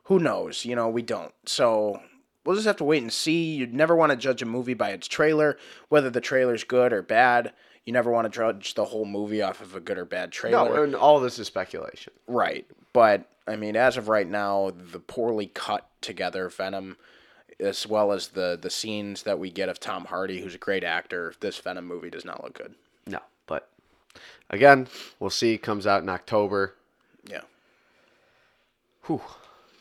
Who 0.05 0.19
knows? 0.19 0.65
You 0.65 0.77
know, 0.77 0.89
we 0.89 1.03
don't. 1.03 1.33
So 1.47 2.01
we'll 2.45 2.57
just 2.57 2.67
have 2.67 2.77
to 2.77 2.85
wait 2.85 3.03
and 3.03 3.13
see. 3.13 3.55
You'd 3.55 3.75
never 3.75 3.97
want 3.97 4.11
to 4.11 4.17
judge 4.17 4.43
a 4.43 4.47
movie 4.47 4.75
by 4.75 4.91
its 4.91 5.09
trailer, 5.09 5.59
whether 5.89 6.11
the 6.11 6.21
trailer's 6.21 6.65
good 6.65 6.93
or 6.93 7.03
bad. 7.03 7.53
You 7.85 7.93
never 7.93 8.11
want 8.11 8.25
to 8.25 8.31
judge 8.31 8.75
the 8.75 8.87
whole 8.87 9.05
movie 9.05 9.43
off 9.43 9.61
of 9.61 9.75
a 9.75 9.81
good 9.81 9.99
or 9.99 10.05
bad 10.05 10.33
trailer. 10.33 10.75
No, 10.75 10.83
and 10.83 10.95
all 10.95 11.21
this 11.21 11.39
is 11.39 11.47
speculation. 11.47 12.13
Right. 12.27 12.67
But 12.93 13.29
I 13.47 13.57
mean, 13.57 13.77
as 13.77 13.97
of 13.97 14.09
right 14.09 14.29
now, 14.29 14.73
the 14.75 15.01
poorly 15.01 15.49
cut 15.49 15.87
together 16.01 16.49
Venom, 16.49 16.97
as 17.61 17.87
well 17.87 18.13
as 18.13 18.29
the 18.29 18.59
the 18.61 18.71
scenes 18.71 19.25
that 19.25 19.39
we 19.39 19.51
get 19.51 19.69
of 19.69 19.81
Tom 19.81 20.07
Hardy, 20.07 20.41
who's 20.41 20.55
a 20.55 20.59
great 20.59 20.85
actor, 20.85 21.35
this 21.41 21.59
Venom 21.59 21.87
movie 21.87 22.11
does 22.11 22.25
not 22.25 22.43
look 22.43 22.57
good. 22.57 22.75
No, 23.07 23.21
but 23.47 23.69
again, 24.49 24.89
we'll 25.21 25.31
see. 25.31 25.59
Comes 25.59 25.87
out 25.87 26.03
in 26.03 26.09
October. 26.09 26.75
Yeah. 27.27 27.43
Whew. 29.05 29.21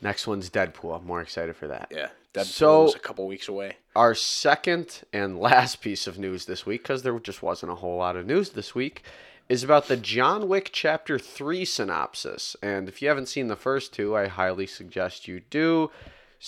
Next 0.03 0.27
one's 0.27 0.49
Deadpool. 0.49 0.99
I'm 0.99 1.05
more 1.07 1.21
excited 1.21 1.55
for 1.55 1.67
that. 1.67 1.87
Yeah. 1.91 2.09
Deadpool's 2.33 2.49
So- 2.55 2.87
a 2.93 2.99
couple 2.99 3.25
weeks 3.27 3.47
away. 3.47 3.77
Our 3.95 4.13
second 4.15 5.01
and 5.13 5.39
last 5.39 5.81
piece 5.81 6.07
of 6.07 6.17
news 6.19 6.45
this 6.45 6.65
week, 6.65 6.81
because 6.83 7.03
there 7.03 7.17
just 7.19 7.41
wasn't 7.43 7.71
a 7.71 7.75
whole 7.75 7.97
lot 7.97 8.15
of 8.15 8.25
news 8.25 8.51
this 8.51 8.73
week, 8.75 9.03
is 9.49 9.63
about 9.63 9.87
the 9.87 9.97
John 9.97 10.47
Wick 10.47 10.69
Chapter 10.73 11.19
3 11.19 11.63
synopsis. 11.65 12.55
And 12.61 12.87
if 12.89 13.01
you 13.01 13.07
haven't 13.07 13.27
seen 13.27 13.47
the 13.47 13.55
first 13.55 13.93
two, 13.93 14.15
I 14.15 14.27
highly 14.27 14.65
suggest 14.67 15.27
you 15.27 15.41
do. 15.41 15.91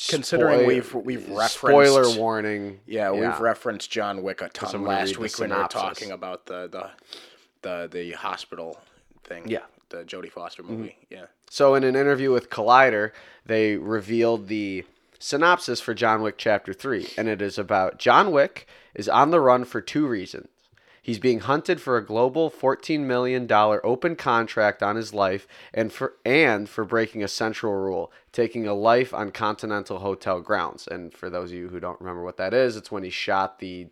Considering 0.10 0.60
Spoil- 0.60 0.68
we've- 0.68 0.98
we've 0.98 1.30
referenced- 1.30 1.56
Spoiler 1.56 2.10
warning. 2.20 2.82
Yeah, 2.86 3.12
we've 3.12 3.40
referenced 3.40 3.90
John 3.92 4.24
Wick 4.24 4.42
a 4.42 4.50
ton 4.50 4.84
last 4.84 5.18
week 5.18 5.38
when 5.40 5.52
we 5.52 5.56
were 5.56 5.68
talking 5.70 6.12
about 6.12 6.48
the 6.48 6.68
the 6.68 6.90
the, 7.62 7.88
the 7.92 8.12
hospital 8.12 8.80
thing. 9.24 9.48
Yeah. 9.48 9.60
Mm-hmm. 9.60 9.70
the 9.90 10.04
Jodie 10.04 10.32
Foster 10.32 10.64
movie. 10.64 10.98
Yeah, 11.10 11.26
So, 11.50 11.76
in 11.76 11.84
an 11.84 11.96
interview 11.96 12.32
with 12.32 12.50
Collider, 12.50 13.12
they 13.46 13.78
revealed 13.78 14.48
the 14.48 14.84
synopsis 15.20 15.80
for 15.80 15.94
John 15.94 16.22
Wick 16.22 16.36
Chapter 16.38 16.74
3, 16.74 17.10
and 17.18 17.28
it 17.28 17.42
is 17.42 17.58
about 17.58 18.00
John 18.00 18.32
Wick 18.32 18.68
is 18.94 19.08
on 19.08 19.32
the 19.32 19.40
run 19.40 19.66
for 19.66 19.82
two 19.82 20.08
reasons. 20.08 20.48
He's 21.06 21.20
being 21.20 21.42
hunted 21.42 21.80
for 21.80 21.98
a 21.98 22.04
global 22.04 22.50
$14 22.50 23.02
million 23.02 23.48
open 23.52 24.16
contract 24.16 24.82
on 24.82 24.96
his 24.96 25.14
life 25.14 25.48
and 25.72 25.94
for, 25.94 26.16
and 26.26 26.68
for 26.68 26.84
breaking 26.84 27.22
a 27.24 27.28
central 27.28 27.74
rule, 27.74 28.12
taking 28.32 28.66
a 28.66 28.74
life 28.74 29.14
on 29.14 29.30
Continental 29.30 30.00
Hotel 30.00 30.42
grounds. 30.42 30.88
And 30.88 31.14
for 31.14 31.30
those 31.30 31.52
of 31.52 31.58
you 31.58 31.68
who 31.68 31.80
don't 31.80 32.02
remember 32.02 32.24
what 32.24 32.38
that 32.38 32.56
is, 32.56 32.76
it's 32.76 32.92
when 32.92 33.04
he 33.04 33.12
shot 33.12 33.60
the 33.60 33.90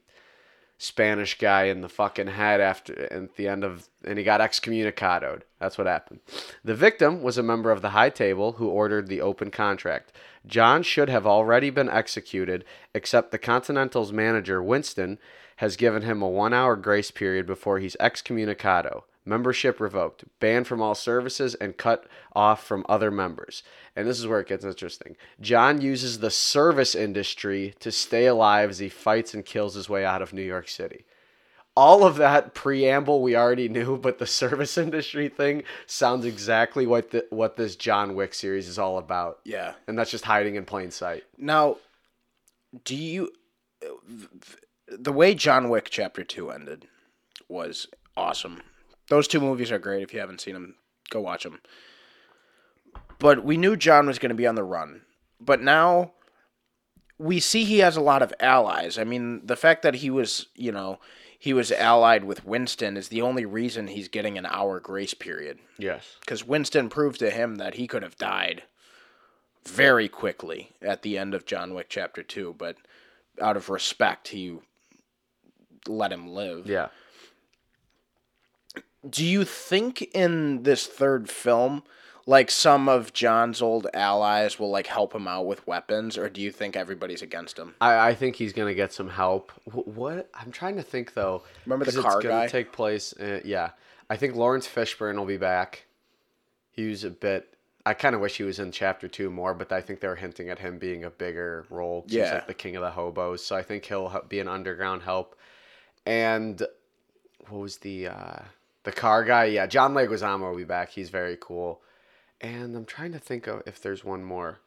Spanish 0.84 1.38
guy 1.38 1.64
in 1.64 1.80
the 1.80 1.88
fucking 1.88 2.28
head 2.28 2.60
after 2.60 3.12
at 3.12 3.36
the 3.38 3.48
end 3.48 3.64
of 3.64 3.88
and 4.04 4.18
he 4.18 4.24
got 4.26 4.42
excommunicadoed. 4.42 5.44
That's 5.58 5.78
what 5.78 5.88
happened. 5.88 6.20
The 6.62 6.76
victim 6.76 7.24
was 7.24 7.38
a 7.38 7.44
member 7.44 7.72
of 7.72 7.82
the 7.82 7.92
high 7.92 8.10
table 8.10 8.54
who 8.54 8.68
ordered 8.68 9.08
the 9.08 9.22
open 9.22 9.50
contract. 9.50 10.12
John 10.46 10.84
should 10.84 11.08
have 11.08 11.26
already 11.26 11.70
been 11.70 11.88
executed, 11.88 12.66
except 12.94 13.32
the 13.32 13.38
Continental's 13.38 14.12
manager, 14.12 14.62
Winston, 14.62 15.20
has 15.58 15.78
given 15.78 16.02
him 16.02 16.22
a 16.22 16.28
one 16.28 16.54
hour 16.54 16.76
grace 16.76 17.12
period 17.12 17.46
before 17.46 17.80
he's 17.80 17.96
excommunicado. 18.02 19.04
Membership 19.26 19.80
revoked, 19.80 20.26
banned 20.40 20.68
from 20.68 20.82
all 20.82 20.96
services, 20.96 21.56
and 21.56 21.78
cut 21.78 22.06
off 22.34 22.66
from 22.66 22.86
other 22.90 23.10
members. 23.10 23.64
And 23.96 24.08
this 24.08 24.20
is 24.20 24.28
where 24.28 24.40
it 24.40 24.48
gets 24.48 24.66
interesting. 24.66 25.16
John 25.40 25.82
uses 25.82 26.20
the 26.20 26.32
service 26.32 26.94
industry 26.96 27.74
to 27.80 27.92
stay 27.92 28.26
alive 28.26 28.70
as 28.70 28.80
he 28.80 28.90
fights 28.90 29.34
and 29.34 29.46
kills 29.46 29.76
his 29.76 29.90
way 29.90 30.04
out 30.06 30.22
of 30.22 30.34
New 30.34 30.42
York 30.42 30.68
City. 30.68 31.06
All 31.76 32.06
of 32.06 32.18
that 32.18 32.54
preamble 32.54 33.22
we 33.22 33.36
already 33.36 33.70
knew, 33.70 33.98
but 34.02 34.20
the 34.20 34.28
service 34.28 34.78
industry 34.78 35.30
thing 35.30 35.64
sounds 35.86 36.26
exactly 36.26 36.86
what 36.86 37.12
the, 37.12 37.26
what 37.30 37.56
this 37.56 37.76
John 37.76 38.16
Wick 38.16 38.34
series 38.34 38.68
is 38.68 38.78
all 38.78 38.98
about. 38.98 39.40
yeah. 39.46 39.74
And 39.88 39.98
that's 39.98 40.12
just 40.12 40.26
hiding 40.26 40.56
in 40.56 40.66
plain 40.66 40.92
sight. 40.92 41.24
Now, 41.38 41.78
do 42.84 42.96
you 42.96 43.32
the 44.88 45.12
way 45.12 45.34
John 45.36 45.70
Wick 45.70 45.88
Chapter 45.90 46.24
Two 46.24 46.50
ended 46.50 46.88
was 47.48 47.88
awesome. 48.16 48.62
Those 49.14 49.28
two 49.28 49.40
movies 49.40 49.72
are 49.72 49.78
great. 49.78 50.02
If 50.02 50.12
you 50.12 50.20
haven't 50.20 50.42
seen 50.42 50.56
them, 50.56 50.74
go 51.12 51.22
watch 51.22 51.44
them. 51.44 51.62
But 53.20 53.46
we 53.46 53.58
knew 53.58 53.78
John 53.78 54.08
was 54.08 54.18
going 54.18 54.32
to 54.32 54.36
be 54.36 54.48
on 54.48 54.56
the 54.56 54.64
run. 54.64 55.02
But 55.40 55.62
now 55.62 56.14
we 57.20 57.40
see 57.40 57.64
he 57.64 57.78
has 57.78 57.96
a 57.96 58.02
lot 58.02 58.24
of 58.24 58.34
allies. 58.40 58.98
I 58.98 59.04
mean, 59.04 59.46
the 59.46 59.56
fact 59.56 59.84
that 59.84 59.94
he 59.94 60.10
was, 60.10 60.48
you 60.56 60.72
know, 60.72 60.98
he 61.38 61.54
was 61.54 61.72
allied 61.72 62.24
with 62.24 62.44
Winston 62.44 62.98
is 62.98 63.10
the 63.10 63.22
only 63.22 63.46
reason 63.46 63.86
he's 63.86 64.08
getting 64.08 64.36
an 64.36 64.48
hour 64.48 64.80
grace 64.80 65.14
period. 65.14 65.60
Yes. 65.78 66.16
Because 66.22 66.44
Winston 66.44 66.90
proved 66.90 67.20
to 67.20 67.30
him 67.30 67.58
that 67.58 67.76
he 67.76 67.86
could 67.86 68.02
have 68.02 68.18
died 68.18 68.64
very 69.64 70.10
quickly 70.10 70.72
at 70.82 71.04
the 71.04 71.20
end 71.20 71.36
of 71.36 71.46
John 71.46 71.76
Wick 71.76 71.86
Chapter 71.88 72.24
2, 72.24 72.56
but 72.58 72.78
out 73.40 73.58
of 73.58 73.70
respect, 73.70 74.30
he 74.30 74.58
let 75.88 76.12
him 76.12 76.30
live. 76.30 76.66
Yeah. 76.66 76.88
Do 79.08 79.26
you 79.26 79.44
think 79.46 80.02
in 80.16 80.64
this 80.64 80.88
third 80.88 81.30
film, 81.30 81.84
like 82.26 82.50
some 82.50 82.88
of 82.88 83.12
John's 83.12 83.62
old 83.62 83.88
allies 83.94 84.58
will 84.58 84.70
like 84.70 84.88
help 84.88 85.14
him 85.14 85.28
out 85.28 85.46
with 85.46 85.66
weapons, 85.68 86.18
or 86.18 86.30
do 86.30 86.40
you 86.42 86.52
think 86.52 86.76
everybody's 86.78 87.22
against 87.22 87.60
him? 87.60 87.76
I, 87.82 88.10
I 88.10 88.16
think 88.16 88.38
he's 88.38 88.54
gonna 88.54 88.74
get 88.74 88.94
some 88.94 89.10
help. 89.10 89.52
Wh- 89.66 89.88
What 89.88 90.30
I'm 90.34 90.52
trying 90.52 90.78
to 90.78 90.84
think 90.84 91.14
though. 91.14 91.44
Remember 91.66 91.84
the 91.86 92.02
car 92.02 92.18
it's 92.20 92.24
gonna 92.28 92.44
guy? 92.46 92.48
Take 92.48 92.72
place. 92.72 93.14
Uh, 93.14 93.42
yeah, 93.44 93.72
I 94.10 94.16
think 94.16 94.36
Laurence 94.36 94.68
Fishburne 94.68 95.18
will 95.18 95.26
be 95.26 95.38
back. 95.38 95.86
He 96.72 96.88
was 96.88 97.04
a 97.04 97.10
bit. 97.10 97.50
I 97.86 97.94
kind 97.94 98.16
of 98.16 98.22
wish 98.22 98.38
he 98.38 98.44
was 98.44 98.60
in 98.60 98.72
chapter 98.72 99.10
two 99.10 99.30
more, 99.30 99.54
but 99.54 99.74
I 99.74 99.82
think 99.82 100.00
they 100.00 100.08
were 100.08 100.16
hinting 100.16 100.48
at 100.48 100.60
him 100.60 100.78
being 100.80 101.04
a 101.04 101.10
bigger 101.10 101.66
role. 101.70 102.04
'cause 102.04 102.12
He's 102.12 102.20
Yeah. 102.20 102.36
like 102.36 102.48
the 102.48 102.54
king 102.54 102.78
of 102.78 102.82
the 102.82 102.92
hobos, 102.92 103.46
so 103.46 103.58
I 103.58 103.62
think 103.64 103.84
he'll 103.84 104.24
be 104.30 104.40
an 104.40 104.48
underground 104.48 105.02
help. 105.04 105.36
And 106.06 106.62
what 107.50 107.60
was 107.60 107.78
the 107.80 108.08
uh, 108.08 108.40
the 108.84 108.92
car 108.92 109.24
guy? 109.24 109.46
Yeah, 109.46 109.66
John 109.68 109.94
Leguizamo 109.94 110.50
will 110.52 110.58
be 110.58 110.64
back. 110.64 110.90
He's 110.92 111.10
very 111.10 111.38
cool. 111.40 111.82
And 112.42 112.76
I'm 112.76 112.86
trying 112.86 113.14
to 113.14 113.20
think 113.20 113.48
of 113.48 113.64
if 113.66 113.82
there's 113.82 114.04
one 114.04 114.24
more. 114.24 114.60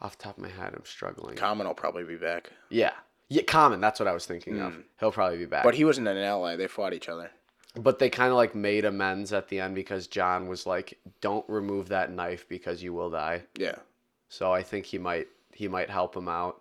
Off 0.00 0.16
the 0.18 0.24
top 0.24 0.36
of 0.36 0.42
my 0.42 0.48
head, 0.50 0.72
I'm 0.74 0.84
struggling. 0.84 1.36
Common 1.36 1.66
will 1.66 1.74
probably 1.74 2.04
be 2.04 2.16
back, 2.16 2.50
Yeah. 2.70 2.92
Yeah, 3.28 3.42
Common, 3.42 3.80
that's 3.80 3.98
what 3.98 4.06
I 4.06 4.12
was 4.12 4.24
thinking 4.24 4.60
of. 4.60 4.74
Hmm. 4.74 4.80
He'll 5.00 5.10
probably 5.10 5.38
be 5.38 5.46
back. 5.46 5.64
but 5.64 5.74
he 5.74 5.84
wasn't 5.84 6.06
an 6.06 6.16
ally. 6.16 6.54
They 6.54 6.68
fought 6.68 6.94
each 6.94 7.08
other. 7.08 7.30
but 7.74 7.98
they 7.98 8.08
kind 8.08 8.30
of 8.30 8.36
like 8.36 8.54
made 8.54 8.84
amends 8.84 9.32
at 9.32 9.48
the 9.48 9.58
end 9.58 9.74
because 9.74 10.06
John 10.06 10.46
was 10.46 10.64
like, 10.64 10.98
"Don't 11.20 11.44
remove 11.48 11.88
that 11.88 12.12
knife 12.12 12.48
because 12.48 12.84
you 12.84 12.92
will 12.94 13.10
die." 13.10 13.42
Yeah. 13.58 13.74
So 14.28 14.52
I 14.52 14.62
think 14.62 14.86
he 14.86 14.98
might 14.98 15.26
he 15.52 15.66
might 15.66 15.90
help 15.90 16.16
him 16.16 16.28
out. 16.28 16.60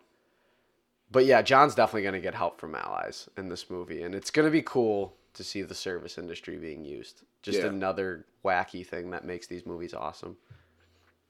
But 1.11 1.25
yeah, 1.25 1.43
John's 1.43 1.75
definitely 1.75 2.01
going 2.01 2.13
to 2.15 2.19
get 2.19 2.33
help 2.33 2.59
from 2.59 2.73
allies 2.73 3.29
in 3.37 3.49
this 3.49 3.69
movie 3.69 4.01
and 4.01 4.15
it's 4.15 4.31
going 4.31 4.47
to 4.47 4.51
be 4.51 4.63
cool 4.63 5.15
to 5.35 5.43
see 5.43 5.61
the 5.61 5.75
service 5.75 6.17
industry 6.17 6.57
being 6.57 6.83
used. 6.83 7.21
Just 7.43 7.59
Yeah. 7.59 7.67
another 7.67 8.25
wacky 8.43 8.85
thing 8.85 9.11
that 9.11 9.23
makes 9.25 9.47
these 9.47 9.65
movies 9.65 9.93
awesome. 9.93 10.37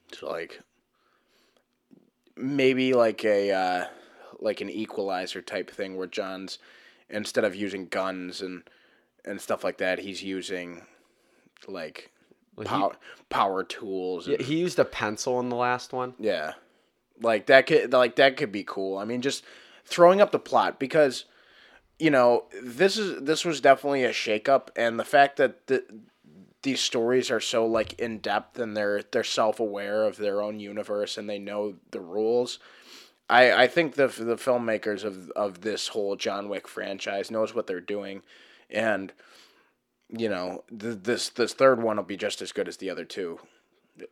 It's 0.10 0.22
like 0.24 0.62
maybe 2.36 2.94
like 2.94 3.24
a 3.26 3.52
uh, 3.52 3.86
like 4.40 4.62
an 4.62 4.70
equalizer 4.70 5.42
type 5.42 5.70
thing 5.72 5.96
where 5.98 6.08
John's 6.08 6.60
instead 7.10 7.44
of 7.44 7.56
using 7.56 7.88
guns 7.88 8.42
and 8.42 8.64
and 9.24 9.42
stuff 9.42 9.64
like 9.64 9.78
that, 9.78 10.00
he's 10.00 10.24
using 10.24 10.86
like 11.68 12.12
Like, 12.56 12.68
power 12.68 12.96
power 13.30 13.64
tools. 13.64 14.28
And, 14.28 14.40
yeah, 14.40 14.46
he 14.46 14.58
used 14.60 14.80
a 14.80 14.86
pencil 14.86 15.40
in 15.40 15.50
the 15.50 15.56
last 15.56 15.94
one. 15.94 16.14
yeah, 16.20 16.54
like 17.22 17.48
that 17.48 17.66
could 17.68 17.92
like 17.94 18.16
that 18.18 18.38
could 18.38 18.52
be 18.52 18.64
cool. 18.64 18.98
I 18.98 19.06
mean, 19.06 19.22
just 19.22 19.44
throwing 19.86 20.22
up 20.22 20.32
the 20.32 20.40
plot 20.40 20.80
because 20.80 21.26
you 22.00 22.10
know 22.10 22.46
this 22.62 22.98
is 22.98 23.24
this 23.24 23.46
was 23.46 23.62
definitely 23.62 24.04
a 24.04 24.12
shakeup, 24.12 24.70
and 24.76 25.00
the 25.00 25.06
fact 25.06 25.38
that 25.38 25.68
the 25.68 25.84
these 26.66 26.82
stories 26.82 27.30
are 27.30 27.40
so 27.40 27.66
like 27.66 27.94
in 28.00 28.18
depth 28.18 28.58
and 28.60 28.76
they're 28.76 29.04
they're 29.12 29.24
self 29.24 29.60
aware 29.60 30.04
of 30.04 30.18
their 30.18 30.42
own 30.42 30.60
universe 30.60 31.18
and 31.18 31.30
they 31.30 31.40
know 31.40 31.76
the 31.92 32.02
rules. 32.02 32.60
I, 33.30 33.64
I 33.64 33.68
think 33.68 33.96
the 33.96 34.08
the 34.08 34.36
filmmakers 34.36 35.04
of 35.04 35.30
of 35.32 35.62
this 35.62 35.90
whole 35.90 36.16
John 36.16 36.50
Wick 36.50 36.68
franchise 36.68 37.32
knows 37.32 37.54
what 37.56 37.68
they're 37.68 37.80
doing, 37.80 38.24
and 38.70 39.14
you 40.10 40.28
know 40.28 40.64
th- 40.70 41.00
this 41.04 41.30
this 41.30 41.54
third 41.54 41.82
one 41.82 41.98
will 41.98 42.04
be 42.04 42.18
just 42.18 42.42
as 42.42 42.52
good 42.52 42.68
as 42.68 42.78
the 42.78 42.90
other 42.90 43.06
two, 43.06 43.40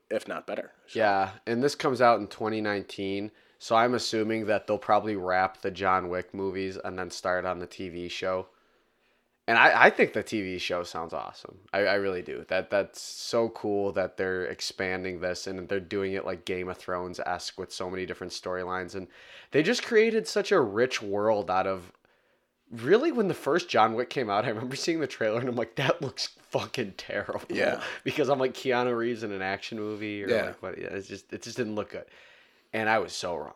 if 0.09 0.27
not 0.27 0.47
better. 0.47 0.71
So, 0.87 0.99
Yeah, 0.99 1.31
and 1.45 1.63
this 1.63 1.75
comes 1.75 2.01
out 2.01 2.19
in 2.19 2.27
2019, 2.27 3.31
so 3.63 3.77
I'm 3.77 3.93
assuming 3.93 4.47
that 4.47 4.67
they'll 4.67 4.77
probably 4.77 5.15
wrap 5.15 5.61
the 5.61 5.71
John 5.71 6.09
Wick 6.09 6.33
movies 6.33 6.77
and 6.83 6.99
then 6.99 7.09
start 7.09 7.45
on 7.45 7.59
the 7.59 7.65
TV 7.65 8.11
show. 8.11 8.47
And 9.47 9.57
I, 9.57 9.85
I 9.85 9.89
think 9.89 10.11
the 10.11 10.21
TV 10.21 10.59
show 10.59 10.83
sounds 10.83 11.13
awesome. 11.13 11.59
I, 11.71 11.85
I 11.85 11.93
really 11.93 12.21
do. 12.21 12.43
That 12.49 12.69
that's 12.69 12.99
so 12.99 13.47
cool 13.47 13.93
that 13.93 14.17
they're 14.17 14.43
expanding 14.47 15.21
this 15.21 15.47
and 15.47 15.69
they're 15.69 15.79
doing 15.79 16.11
it 16.11 16.25
like 16.25 16.43
Game 16.43 16.67
of 16.67 16.75
Thrones 16.75 17.21
esque 17.25 17.57
with 17.57 17.71
so 17.71 17.89
many 17.89 18.05
different 18.05 18.33
storylines 18.33 18.95
and 18.95 19.07
they 19.51 19.63
just 19.63 19.81
created 19.81 20.27
such 20.27 20.51
a 20.51 20.59
rich 20.59 21.01
world 21.01 21.49
out 21.49 21.65
of 21.65 21.93
really 22.69 23.13
when 23.13 23.29
the 23.29 23.33
first 23.33 23.69
John 23.69 23.93
Wick 23.93 24.09
came 24.09 24.29
out, 24.29 24.43
I 24.43 24.49
remember 24.49 24.75
seeing 24.85 24.99
the 24.99 25.07
trailer 25.07 25.39
and 25.39 25.47
I'm 25.47 25.55
like, 25.55 25.75
that 25.75 26.01
looks 26.01 26.31
fucking 26.49 26.95
terrible. 26.97 27.43
Yeah. 27.47 27.79
Because 28.03 28.27
I'm 28.27 28.39
like 28.39 28.55
Keanu 28.55 28.93
Reeves 28.93 29.23
in 29.23 29.31
an 29.31 29.41
action 29.41 29.77
movie 29.79 30.21
or 30.21 30.27
Yeah. 30.29 30.45
like 30.47 30.61
what 30.61 30.77
yeah, 30.77 30.87
it's 30.87 31.07
just 31.07 31.31
it 31.31 31.43
just 31.43 31.55
didn't 31.55 31.75
look 31.75 31.91
good. 31.91 32.07
And 32.73 32.89
I 32.89 32.99
was 32.99 33.13
so 33.13 33.35
wrong. 33.35 33.53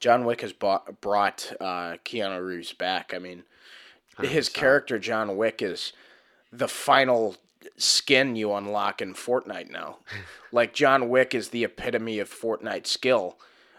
John 0.00 0.24
Wick 0.24 0.40
has 0.40 0.52
bought, 0.52 1.00
brought 1.00 1.52
uh, 1.60 1.96
Keanu 2.04 2.44
Reeves 2.44 2.72
back. 2.72 3.12
I 3.14 3.18
mean, 3.18 3.44
his 4.20 4.48
100%. 4.48 4.54
character 4.54 4.98
John 4.98 5.36
Wick 5.36 5.62
is 5.62 5.92
the 6.50 6.68
final 6.68 7.36
skin 7.76 8.34
you 8.36 8.52
unlock 8.54 9.02
in 9.02 9.14
Fortnite 9.14 9.70
now. 9.70 9.98
like 10.52 10.72
John 10.72 11.08
Wick 11.08 11.34
is 11.34 11.50
the 11.50 11.64
epitome 11.64 12.18
of 12.18 12.30
Fortnite 12.30 12.86
skill 12.86 13.38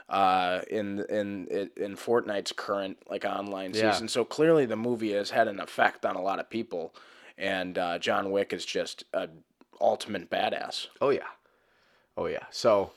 uh, 0.10 0.62
in 0.70 1.00
in 1.10 1.48
in 1.76 1.96
Fortnite's 1.96 2.52
current 2.52 2.98
like 3.10 3.26
online 3.26 3.74
Yeah. 3.74 3.92
season. 3.92 4.08
So 4.08 4.24
clearly 4.24 4.66
the 4.68 4.76
movie 4.76 5.14
has 5.14 5.32
had 5.32 5.48
an 5.48 5.60
effect 5.60 6.06
on 6.06 6.16
a 6.16 6.22
lot 6.22 6.40
of 6.40 6.50
people, 6.50 6.94
and 7.38 7.78
uh, 7.78 7.98
John 7.98 8.30
Wick 8.32 8.54
is 8.54 8.64
just 8.66 9.04
a 9.14 9.30
ultimate 9.80 10.30
badass. 10.30 10.88
Oh 11.02 11.10
yeah. 11.10 11.28
Oh 12.16 12.28
yeah. 12.28 12.46
So 12.52 12.92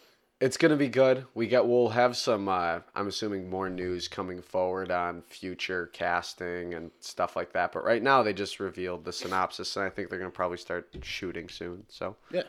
It's 0.44 0.58
gonna 0.58 0.76
be 0.76 0.88
good. 0.88 1.24
We 1.32 1.46
get 1.46 1.66
we'll 1.66 1.88
have 1.88 2.18
some 2.18 2.50
uh 2.50 2.80
I'm 2.94 3.08
assuming 3.08 3.48
more 3.48 3.70
news 3.70 4.08
coming 4.08 4.42
forward 4.42 4.90
on 4.90 5.22
future 5.22 5.88
casting 5.94 6.74
and 6.74 6.90
stuff 7.00 7.34
like 7.34 7.54
that. 7.54 7.72
But 7.72 7.82
right 7.82 8.02
now 8.02 8.22
they 8.22 8.34
just 8.34 8.60
revealed 8.60 9.06
the 9.06 9.12
synopsis 9.14 9.74
and 9.76 9.86
I 9.86 9.88
think 9.88 10.10
they're 10.10 10.18
gonna 10.18 10.30
probably 10.30 10.58
start 10.58 10.86
shooting 11.00 11.48
soon. 11.48 11.86
So 11.88 12.16
Yeah. 12.30 12.42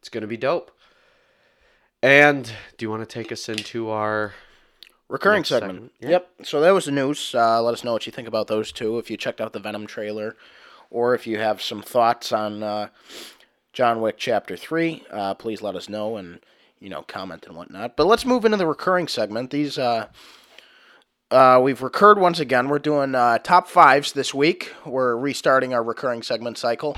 it's 0.00 0.08
gonna 0.08 0.26
be 0.26 0.36
dope. 0.36 0.72
And 2.02 2.46
do 2.76 2.84
you 2.84 2.90
want 2.90 3.08
to 3.08 3.14
take 3.22 3.30
us 3.30 3.48
into 3.48 3.90
our 3.90 4.34
Recurring 5.08 5.44
segment. 5.44 5.72
segment, 5.72 5.92
yeah. 6.00 6.08
Yep. 6.10 6.30
So 6.42 6.60
that 6.62 6.72
was 6.72 6.86
the 6.86 6.90
news. 6.90 7.32
Uh, 7.32 7.62
let 7.62 7.74
us 7.74 7.84
know 7.84 7.92
what 7.92 8.06
you 8.06 8.12
think 8.12 8.26
about 8.26 8.48
those 8.48 8.72
two. 8.72 8.98
If 8.98 9.08
you 9.08 9.16
checked 9.16 9.40
out 9.40 9.52
the 9.52 9.60
Venom 9.60 9.86
trailer, 9.86 10.34
or 10.90 11.14
if 11.14 11.28
you 11.28 11.38
have 11.38 11.62
some 11.62 11.80
thoughts 11.80 12.32
on 12.32 12.64
uh, 12.64 12.88
John 13.72 14.00
Wick 14.00 14.16
Chapter 14.18 14.56
Three, 14.56 15.04
uh, 15.12 15.34
please 15.34 15.62
let 15.62 15.76
us 15.76 15.88
know 15.88 16.16
and 16.16 16.40
you 16.80 16.88
know 16.88 17.02
comment 17.02 17.46
and 17.46 17.56
whatnot. 17.56 17.96
But 17.96 18.06
let's 18.06 18.24
move 18.24 18.44
into 18.44 18.56
the 18.56 18.66
recurring 18.66 19.08
segment. 19.08 19.50
These 19.50 19.78
uh, 19.78 20.08
uh, 21.30 21.60
we've 21.62 21.82
recurred 21.82 22.18
once 22.18 22.38
again. 22.40 22.68
We're 22.68 22.78
doing 22.78 23.14
uh, 23.14 23.38
top 23.38 23.68
fives 23.68 24.12
this 24.12 24.32
week. 24.32 24.72
We're 24.84 25.16
restarting 25.16 25.74
our 25.74 25.82
recurring 25.82 26.22
segment 26.22 26.58
cycle. 26.58 26.96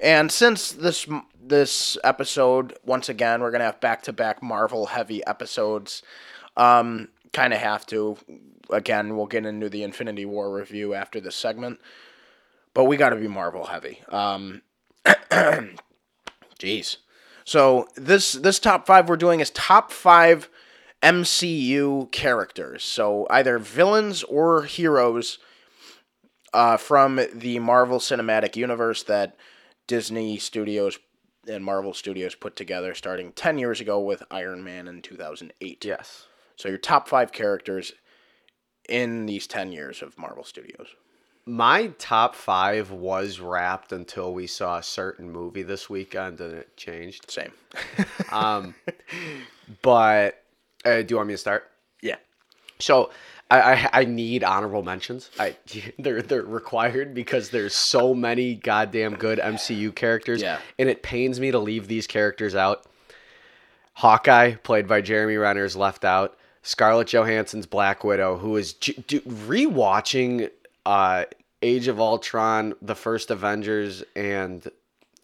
And 0.00 0.30
since 0.30 0.72
this 0.72 1.06
this 1.40 1.98
episode, 2.04 2.76
once 2.84 3.08
again, 3.08 3.40
we're 3.40 3.50
gonna 3.50 3.64
have 3.64 3.80
back 3.80 4.02
to 4.04 4.12
back 4.12 4.42
Marvel 4.42 4.86
heavy 4.86 5.26
episodes. 5.26 6.02
Um, 6.56 7.08
kind 7.32 7.52
of 7.52 7.60
have 7.60 7.86
to. 7.86 8.16
Again, 8.70 9.16
we'll 9.16 9.26
get 9.26 9.46
into 9.46 9.68
the 9.68 9.82
Infinity 9.82 10.26
War 10.26 10.52
review 10.54 10.94
after 10.94 11.20
this 11.20 11.34
segment, 11.34 11.80
but 12.74 12.84
we 12.84 12.98
got 12.98 13.10
to 13.10 13.16
be 13.16 13.28
Marvel 13.28 13.64
heavy. 13.64 14.02
Um, 14.10 14.60
jeez. 15.06 16.98
So 17.48 17.88
this 17.94 18.34
this 18.34 18.58
top 18.58 18.86
five 18.86 19.08
we're 19.08 19.16
doing 19.16 19.40
is 19.40 19.48
top 19.48 19.90
five 19.90 20.50
MCU 21.02 22.12
characters. 22.12 22.84
So 22.84 23.26
either 23.30 23.58
villains 23.58 24.22
or 24.24 24.64
heroes 24.64 25.38
uh, 26.52 26.76
from 26.76 27.18
the 27.32 27.58
Marvel 27.58 28.00
Cinematic 28.00 28.54
Universe 28.54 29.02
that 29.04 29.34
Disney 29.86 30.36
Studios 30.36 30.98
and 31.50 31.64
Marvel 31.64 31.94
Studios 31.94 32.34
put 32.34 32.54
together 32.54 32.94
starting 32.94 33.32
10 33.32 33.56
years 33.56 33.80
ago 33.80 33.98
with 33.98 34.22
Iron 34.30 34.62
Man 34.62 34.86
in 34.86 35.00
2008. 35.00 35.86
Yes. 35.86 36.26
So 36.56 36.68
your 36.68 36.76
top 36.76 37.08
five 37.08 37.32
characters 37.32 37.94
in 38.90 39.24
these 39.24 39.46
10 39.46 39.72
years 39.72 40.02
of 40.02 40.18
Marvel 40.18 40.44
Studios. 40.44 40.88
My 41.48 41.86
top 41.98 42.34
five 42.34 42.90
was 42.90 43.40
wrapped 43.40 43.92
until 43.92 44.34
we 44.34 44.46
saw 44.46 44.76
a 44.78 44.82
certain 44.82 45.30
movie 45.32 45.62
this 45.62 45.88
weekend 45.88 46.40
and 46.40 46.52
it 46.54 46.76
changed. 46.76 47.30
Same. 47.30 47.52
Um, 48.32 48.74
but 49.80 50.42
uh, 50.84 51.00
do 51.02 51.06
you 51.08 51.16
want 51.16 51.28
me 51.28 51.34
to 51.34 51.38
start? 51.38 51.70
yeah. 52.02 52.16
So 52.78 53.10
I, 53.50 53.60
I 53.60 53.88
I 54.00 54.04
need 54.04 54.44
honorable 54.44 54.82
mentions. 54.82 55.30
I 55.40 55.56
they're 55.98 56.20
they're 56.20 56.42
required 56.42 57.14
because 57.14 57.48
there's 57.50 57.74
so 57.74 58.14
many 58.14 58.54
goddamn 58.54 59.14
good 59.14 59.38
MCU 59.38 59.94
characters. 59.94 60.42
Yeah. 60.42 60.58
And 60.78 60.90
it 60.90 61.02
pains 61.02 61.40
me 61.40 61.50
to 61.50 61.58
leave 61.58 61.88
these 61.88 62.06
characters 62.06 62.54
out. 62.54 62.84
Hawkeye, 63.94 64.54
played 64.56 64.86
by 64.86 65.00
Jeremy 65.00 65.36
Renner, 65.36 65.64
is 65.64 65.74
left 65.74 66.04
out. 66.04 66.36
Scarlett 66.62 67.08
Johansson's 67.08 67.66
Black 67.66 68.04
Widow, 68.04 68.36
who 68.36 68.56
is 68.56 68.74
j- 68.74 69.02
d- 69.06 69.20
rewatching 69.20 70.50
uh, 70.86 71.24
Age 71.62 71.88
of 71.88 72.00
Ultron, 72.00 72.74
the 72.80 72.94
first 72.94 73.30
Avengers, 73.30 74.04
and 74.14 74.66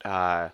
uh, 0.04 0.48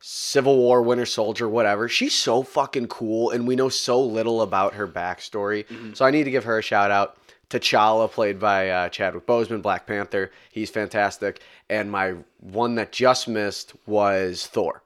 Civil 0.00 0.56
War, 0.56 0.82
Winter 0.82 1.06
Soldier, 1.06 1.48
whatever. 1.48 1.88
She's 1.88 2.14
so 2.14 2.42
fucking 2.42 2.86
cool, 2.88 3.30
and 3.30 3.46
we 3.46 3.56
know 3.56 3.68
so 3.68 4.00
little 4.02 4.42
about 4.42 4.74
her 4.74 4.86
backstory. 4.88 5.64
So 5.96 6.04
I 6.04 6.10
need 6.10 6.24
to 6.24 6.30
give 6.30 6.44
her 6.44 6.58
a 6.58 6.62
shout 6.62 6.90
out. 6.90 7.16
T'Challa, 7.50 8.10
played 8.10 8.38
by 8.40 8.70
uh, 8.70 8.88
Chadwick 8.88 9.26
Boseman, 9.26 9.60
Black 9.60 9.86
Panther. 9.86 10.30
He's 10.50 10.70
fantastic. 10.70 11.40
And 11.68 11.90
my 11.90 12.14
one 12.40 12.76
that 12.76 12.92
just 12.92 13.28
missed 13.28 13.74
was 13.86 14.46
Thor. 14.46 14.82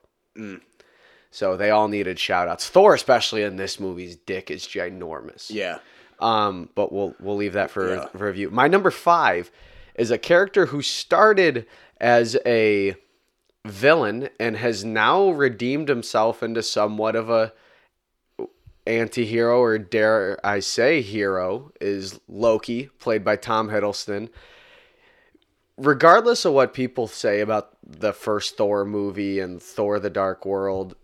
So 1.31 1.57
they 1.57 1.71
all 1.71 1.89
needed 1.89 2.19
shout 2.19 2.49
outs. 2.49 2.69
Thor, 2.69 2.95
especially 2.95 3.43
in 3.43 3.57
this 3.57 3.79
movie's 3.79 4.17
dick, 4.17 4.51
is 4.51 4.65
ginormous. 4.67 5.51
Yeah. 5.51 5.79
Um, 6.19 6.71
but 6.75 6.93
we'll 6.93 7.15
we'll 7.21 7.37
leave 7.37 7.53
that 7.53 7.71
for, 7.71 7.95
Yeah. 7.95 8.07
for 8.07 8.27
review. 8.27 8.51
My 8.51 8.69
number 8.69 8.91
five 8.91 9.51
is 9.97 10.11
a 10.11 10.19
character 10.19 10.67
who 10.67 10.83
started 10.83 11.67
as 12.01 12.37
a 12.47 12.95
villain 13.67 14.29
and 14.39 14.57
has 14.57 14.85
now 14.85 15.31
redeemed 15.31 15.89
himself 15.89 16.43
into 16.43 16.63
somewhat 16.63 17.17
of 17.17 17.31
a 17.31 17.53
anti-hero 18.87 19.61
or 19.61 19.79
dare 19.79 20.39
I 20.45 20.61
say 20.61 21.03
hero 21.03 21.73
is 21.81 22.21
Loki, 22.29 22.87
played 23.01 23.25
by 23.25 23.37
Tom 23.37 23.69
Hiddleston. 23.69 24.29
Regardless 25.77 26.45
of 26.45 26.53
what 26.53 26.73
people 26.73 27.07
say 27.07 27.41
about 27.41 27.77
the 27.85 28.13
first 28.13 28.57
Thor 28.57 28.85
movie 28.85 29.41
and 29.41 29.61
Thor 29.61 29.99
the 29.99 30.09
Dark 30.09 30.47
World, 30.47 30.95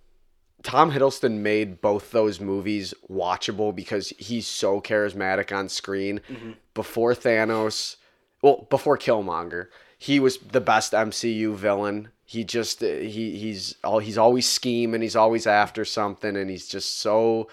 Tom 0.62 0.92
Hiddleston 0.92 1.38
made 1.38 1.80
both 1.80 2.12
those 2.12 2.40
movies 2.40 2.94
watchable 3.10 3.74
because 3.74 4.10
he's 4.10 4.46
so 4.46 4.80
charismatic 4.80 5.54
on 5.54 5.68
screen. 5.68 6.20
Mm-hmm. 6.28 6.52
Before 6.74 7.14
Thanos, 7.14 7.96
well, 8.42 8.66
before 8.68 8.98
Killmonger, 8.98 9.68
he 9.96 10.18
was 10.18 10.38
the 10.38 10.60
best 10.60 10.92
MCU 10.92 11.54
villain. 11.54 12.08
He 12.24 12.44
just 12.44 12.82
uh, 12.82 12.86
he 12.86 13.38
he's 13.38 13.76
all 13.84 14.00
he's 14.00 14.18
always 14.18 14.48
scheming, 14.48 15.00
he's 15.00 15.16
always 15.16 15.46
after 15.46 15.84
something, 15.84 16.36
and 16.36 16.50
he's 16.50 16.66
just 16.66 16.98
so 16.98 17.48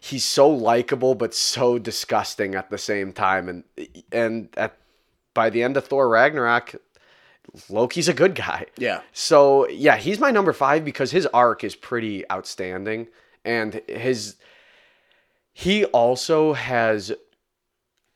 he's 0.00 0.24
so 0.24 0.48
likable 0.48 1.14
but 1.14 1.34
so 1.34 1.78
disgusting 1.78 2.54
at 2.54 2.70
the 2.70 2.78
same 2.78 3.12
time. 3.12 3.48
And 3.48 3.64
and 4.10 4.48
at 4.56 4.76
by 5.34 5.50
the 5.50 5.62
end 5.62 5.76
of 5.76 5.86
Thor 5.86 6.08
Ragnarok, 6.08 6.76
Loki's 7.68 8.08
a 8.08 8.14
good 8.14 8.34
guy. 8.34 8.66
Yeah. 8.78 9.02
So 9.12 9.68
yeah, 9.68 9.96
he's 9.96 10.18
my 10.18 10.30
number 10.30 10.52
five 10.52 10.84
because 10.84 11.10
his 11.10 11.26
arc 11.26 11.62
is 11.62 11.74
pretty 11.74 12.28
outstanding, 12.30 13.08
and 13.44 13.82
his 13.86 14.36
he 15.52 15.84
also 15.86 16.54
has 16.54 17.12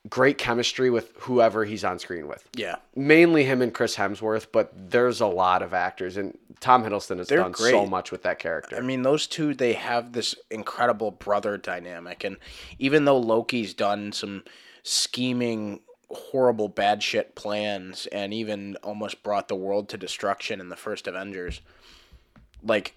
great 0.08 0.38
chemistry 0.38 0.90
with 0.90 1.12
whoever 1.20 1.64
he's 1.64 1.84
on 1.84 1.98
screen 1.98 2.28
with. 2.28 2.48
Yeah. 2.54 2.76
Mainly 2.94 3.44
him 3.44 3.62
and 3.62 3.72
Chris 3.72 3.96
Hemsworth, 3.96 4.46
but 4.52 4.72
there's 4.90 5.20
a 5.20 5.26
lot 5.26 5.62
of 5.62 5.74
actors, 5.74 6.16
and 6.16 6.36
Tom 6.60 6.84
Hiddleston 6.84 7.18
has 7.18 7.28
They're 7.28 7.38
done 7.38 7.54
so 7.54 7.86
much 7.86 8.10
with 8.10 8.22
that 8.22 8.38
character. 8.38 8.76
I 8.76 8.80
mean, 8.80 9.02
those 9.02 9.26
two, 9.26 9.54
they 9.54 9.72
have 9.74 10.12
this 10.12 10.34
incredible 10.50 11.10
brother 11.10 11.56
dynamic. 11.56 12.24
And 12.24 12.36
even 12.78 13.04
though 13.04 13.18
Loki's 13.18 13.74
done 13.74 14.12
some 14.12 14.44
scheming, 14.82 15.80
horrible, 16.10 16.68
bad 16.68 17.02
shit 17.02 17.34
plans 17.34 18.06
and 18.06 18.32
even 18.32 18.76
almost 18.82 19.22
brought 19.22 19.48
the 19.48 19.56
world 19.56 19.88
to 19.88 19.98
destruction 19.98 20.60
in 20.60 20.68
the 20.68 20.76
first 20.76 21.06
Avengers, 21.06 21.60
like, 22.62 22.94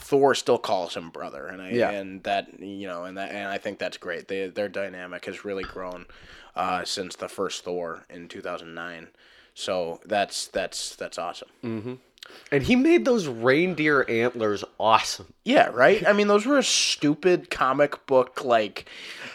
Thor 0.00 0.34
still 0.34 0.58
calls 0.58 0.94
him 0.96 1.10
brother, 1.10 1.46
and 1.46 1.60
I 1.62 1.70
Yeah. 1.70 1.90
and 1.90 2.22
that 2.24 2.58
you 2.60 2.86
know, 2.88 3.04
and 3.04 3.16
that 3.18 3.30
and 3.30 3.48
I 3.48 3.58
think 3.58 3.78
that's 3.78 3.96
great. 3.96 4.28
They 4.28 4.48
their 4.48 4.68
dynamic 4.68 5.26
has 5.26 5.44
really 5.44 5.64
grown 5.64 6.06
uh, 6.56 6.84
since 6.84 7.16
the 7.16 7.28
first 7.28 7.64
Thor 7.64 8.04
in 8.10 8.28
two 8.28 8.40
thousand 8.40 8.74
nine. 8.74 9.08
So 9.54 10.00
that's 10.04 10.48
that's 10.48 10.96
that's 10.96 11.18
awesome. 11.18 11.48
and 12.52 12.62
he 12.62 12.76
made 12.76 13.04
those 13.04 13.26
reindeer 13.26 14.04
antlers 14.08 14.64
awesome. 14.78 15.34
Yeah, 15.44 15.66
right. 15.72 16.06
I 16.06 16.12
mean, 16.12 16.28
those 16.28 16.46
were 16.46 16.58
a 16.58 16.62
stupid 16.62 17.50
comic 17.50 18.06
book 18.06 18.44
like 18.44 18.88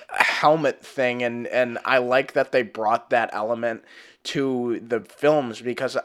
helmet 0.10 0.84
thing, 0.86 1.22
and 1.24 1.48
and 1.48 1.78
I 1.86 1.98
like 2.00 2.34
that 2.34 2.52
they 2.52 2.64
brought 2.64 3.10
that 3.12 3.30
element 3.34 3.84
to 4.24 4.80
the 4.86 5.02
films 5.02 5.62
because 5.62 5.98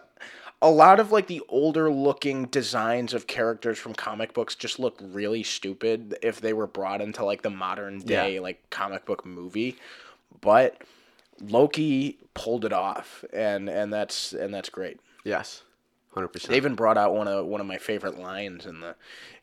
a 0.63 0.71
lot 0.71 1.01
of 1.01 1.11
like 1.13 1.27
the 1.27 1.43
older 1.49 1.91
looking 1.91 2.45
designs 2.47 3.15
of 3.15 3.27
characters 3.27 3.79
from 3.79 3.95
comic 3.95 4.35
books 4.35 4.55
just 4.55 4.79
look 4.79 4.99
really 5.01 5.43
stupid 5.43 6.17
if 6.23 6.41
they 6.41 6.53
were 6.53 6.67
brought 6.67 7.01
into 7.01 7.25
like 7.25 7.43
the 7.43 7.51
modern 7.51 8.01
day 8.01 8.35
Yeah. 8.35 8.41
like 8.41 8.69
comic 8.71 9.07
book 9.07 9.25
movie, 9.25 9.77
but 10.41 10.83
Loki 11.41 12.19
pulled 12.35 12.65
it 12.67 12.73
off, 12.73 13.25
and 13.33 13.69
and 13.71 13.93
that's 13.93 14.33
and 14.35 14.53
that's 14.53 14.69
great. 14.69 15.01
Yes, 15.25 15.63
100% 16.15 16.49
They 16.49 16.57
even 16.57 16.75
brought 16.75 16.99
out 16.99 17.15
one 17.15 17.29
of 17.29 17.47
one 17.47 17.61
of 17.63 17.67
my 17.67 17.79
favorite 17.79 18.19
lines 18.19 18.67
in 18.67 18.81
the 18.81 18.95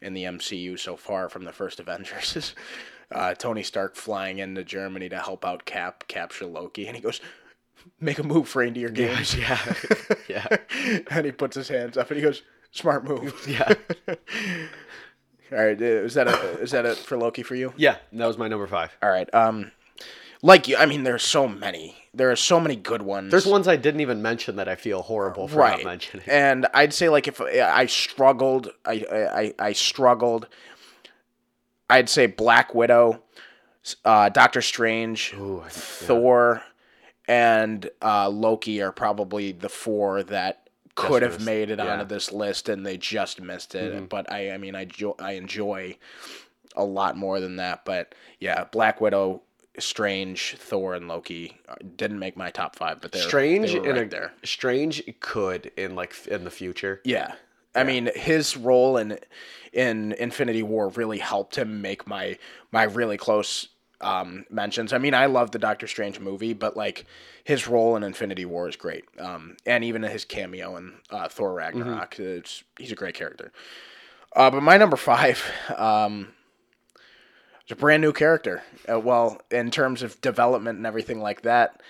in 0.02 0.14
the 0.14 0.24
MCU 0.26 0.78
so 0.78 0.96
far 0.96 1.30
from 1.30 1.44
the 1.46 1.52
first 1.54 1.80
Avengers 1.82 2.36
is 2.36 2.54
uh, 3.12 3.34
Tony 3.34 3.64
Stark 3.64 3.96
flying 3.96 4.38
into 4.40 4.64
Germany 4.64 5.10
to 5.10 5.18
help 5.18 5.44
out 5.46 5.66
Cap 5.66 6.08
capture 6.08 6.46
Loki, 6.46 6.86
and 6.88 6.96
he 6.96 7.02
goes, 7.02 7.20
"Make 8.00 8.20
a 8.20 8.24
move, 8.24 8.48
for 8.48 8.60
reindeer 8.60 8.90
games." 8.90 9.36
Yeah, 9.36 9.60
yeah. 10.28 10.48
and 11.10 11.26
he 11.26 11.32
puts 11.32 11.56
his 11.56 11.68
hands 11.68 11.98
up 11.98 12.10
and 12.10 12.18
he 12.18 12.24
goes, 12.24 12.44
"Smart 12.72 13.04
move." 13.04 13.34
Yeah. 13.48 13.74
All 15.50 15.64
right, 15.64 15.82
uh, 15.82 15.86
is 15.86 16.14
that 16.16 16.28
a, 16.28 16.60
is 16.60 16.72
that 16.72 16.86
it 16.86 16.98
for 16.98 17.18
Loki 17.18 17.42
for 17.42 17.56
you? 17.56 17.74
Yeah, 17.78 17.96
that 18.12 18.26
was 18.26 18.38
my 18.38 18.50
number 18.50 18.68
five. 18.68 18.92
All 19.02 19.10
right. 19.10 19.34
Um, 19.34 19.72
like 20.42 20.68
you, 20.68 20.76
I 20.76 20.86
mean, 20.86 21.04
there's 21.04 21.24
so 21.24 21.48
many. 21.48 21.96
There 22.14 22.30
are 22.32 22.36
so 22.36 22.60
many 22.60 22.76
good 22.76 23.02
ones. 23.02 23.32
There's 23.32 23.46
ones 23.46 23.68
I 23.68 23.76
didn't 23.76 24.02
even 24.02 24.22
mention 24.22 24.58
that 24.58 24.68
I 24.68 24.76
feel 24.76 25.02
horrible 25.02 25.48
for 25.48 25.60
right. 25.60 25.78
not 25.78 25.86
mentioning. 25.86 26.26
And 26.28 26.68
I'd 26.74 26.94
say 26.94 27.08
like 27.10 27.28
if 27.28 27.40
I 27.40 27.86
struggled, 27.86 28.72
I 28.86 29.54
I, 29.60 29.68
I 29.68 29.74
struggled. 29.74 30.48
I'd 31.90 32.10
say 32.10 32.26
Black 32.28 32.76
Widow, 32.76 33.24
uh, 34.04 34.30
Doctor 34.30 34.62
Strange, 34.62 35.34
Ooh, 35.38 35.64
Thor, 35.70 36.62
and 37.28 37.90
uh, 38.02 38.30
Loki 38.30 38.82
are 38.82 38.92
probably 38.92 39.52
the 39.52 39.70
four 39.70 40.24
that 40.24 40.70
could 40.96 41.22
have 41.22 41.44
made 41.46 41.70
it 41.70 41.80
Yeah. 41.80 41.94
onto 41.94 42.06
this 42.06 42.32
list, 42.32 42.70
and 42.70 42.86
they 42.86 42.98
just 42.98 43.40
missed 43.42 43.76
it. 43.76 44.10
But 44.10 44.32
I, 44.32 44.52
I 44.52 44.58
mean, 44.58 44.76
I 44.76 44.86
jo- 44.86 45.16
I 45.20 45.34
enjoy 45.34 45.98
a 46.76 46.84
lot 46.84 47.16
more 47.18 47.40
than 47.40 47.58
that. 47.58 47.86
But 47.86 48.16
yeah, 48.40 48.64
Black 48.72 49.00
Widow, 49.00 49.42
Strange, 49.78 50.56
Thor, 50.58 50.96
and 50.96 51.08
Loki 51.08 51.58
uh, 51.70 51.76
didn't 51.96 52.18
make 52.20 52.36
my 52.36 52.50
top 52.50 52.76
five, 52.76 53.00
but 53.02 53.12
they're 53.12 53.22
Strange 53.22 53.74
they 53.74 53.80
right 53.80 54.08
a 54.08 54.10
there. 54.10 54.34
Strange 54.44 55.04
could 55.20 55.72
in 55.78 55.96
like 55.96 56.16
in 56.28 56.44
the 56.46 56.52
future. 56.52 57.02
Yeah. 57.04 57.34
I 57.76 57.84
mean, 57.84 58.10
his 58.16 58.58
role 58.58 58.98
in 58.98 59.20
in 59.72 60.14
Infinity 60.14 60.64
War 60.64 60.90
really 60.90 61.20
helped 61.20 61.56
him 61.60 61.80
make 61.80 62.08
my 62.08 62.40
my 62.72 62.84
really 62.84 63.18
close 63.18 63.68
um, 64.02 64.46
mentions. 64.50 64.94
I 64.94 64.98
mean, 64.98 65.14
I 65.14 65.26
love 65.26 65.52
the 65.52 65.60
Doctor 65.60 65.88
Strange 65.88 66.20
movie, 66.20 66.54
but 66.54 66.78
like 66.78 67.06
his 67.44 67.68
role 67.68 67.96
in 67.96 68.04
Infinity 68.04 68.46
War 68.46 68.68
is 68.70 68.76
great, 68.76 69.06
um, 69.20 69.58
and 69.66 69.84
even 69.84 70.04
his 70.04 70.26
cameo 70.26 70.76
in 70.78 70.94
uh, 71.10 71.28
Thor 71.30 71.54
Ragnarok, 71.54 72.20
it's, 72.20 72.64
he's 72.78 72.92
a 72.92 72.96
great 72.96 73.16
character. 73.16 73.52
Uh, 74.36 74.52
but 74.52 74.62
my 74.62 74.78
number 74.78 74.98
five, 74.98 75.44
um, 75.76 76.30
is 77.66 77.72
a 77.72 77.76
brand 77.76 78.02
new 78.02 78.14
character. 78.14 78.64
Uh, 78.90 79.00
well, 79.00 79.42
in 79.52 79.72
terms 79.72 80.02
of 80.02 80.20
development 80.22 80.78
and 80.78 80.88
everything 80.88 81.20
like 81.20 81.42
that, 81.42 81.82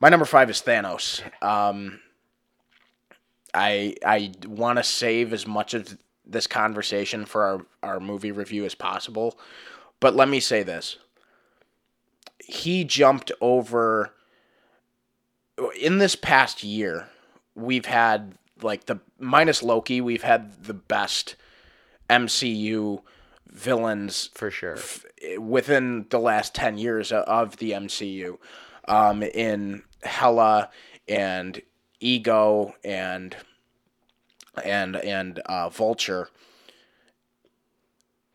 my 0.00 0.08
number 0.08 0.24
five 0.26 0.48
is 0.50 0.62
Thanos. 0.62 1.20
Um, 1.42 2.00
I 3.52 3.96
I 4.04 4.32
want 4.46 4.78
to 4.78 4.82
save 4.82 5.32
as 5.32 5.46
much 5.46 5.74
of 5.74 5.98
this 6.24 6.46
conversation 6.46 7.24
for 7.24 7.42
our, 7.42 7.66
our 7.82 8.00
movie 8.00 8.32
review 8.32 8.64
as 8.64 8.74
possible. 8.74 9.38
But 9.98 10.14
let 10.14 10.28
me 10.28 10.40
say 10.40 10.62
this. 10.62 10.96
He 12.46 12.84
jumped 12.84 13.32
over 13.40 14.12
in 15.78 15.98
this 15.98 16.16
past 16.16 16.64
year, 16.64 17.08
we've 17.54 17.86
had 17.86 18.34
like 18.62 18.86
the 18.86 19.00
minus 19.18 19.62
Loki, 19.62 20.00
we've 20.00 20.22
had 20.22 20.64
the 20.64 20.74
best 20.74 21.36
MCU 22.08 23.02
villains 23.48 24.30
For 24.34 24.50
sure. 24.50 24.78
within 25.38 26.06
the 26.10 26.18
last 26.18 26.54
10 26.54 26.78
years 26.78 27.12
of 27.12 27.56
the 27.56 27.72
MCU 27.72 28.38
um, 28.86 29.22
in 29.22 29.82
Hela 30.02 30.70
and 31.08 31.60
Ego 32.00 32.74
and 32.84 33.36
and 34.64 34.96
and 34.96 35.38
uh, 35.40 35.68
Vulture 35.68 36.28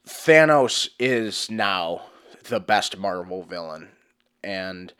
Thanos 0.07 0.89
is 0.99 1.49
now 1.49 2.03
the 2.43 2.59
best 2.59 2.97
Marvel 2.97 3.43
villain 3.43 3.89
and 4.45 4.93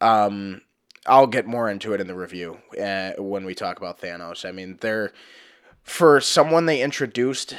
um 0.00 0.62
I'll 1.06 1.26
get 1.26 1.46
more 1.46 1.70
into 1.70 1.94
it 1.94 2.00
in 2.00 2.06
the 2.06 2.14
review 2.14 2.58
uh, 2.80 3.12
when 3.18 3.44
we 3.44 3.54
talk 3.54 3.78
about 3.78 4.00
Thanos. 4.00 4.46
I 4.46 4.52
mean, 4.52 4.76
they're 4.80 5.12
for 5.82 6.20
someone 6.20 6.66
they 6.66 6.82
introduced 6.82 7.56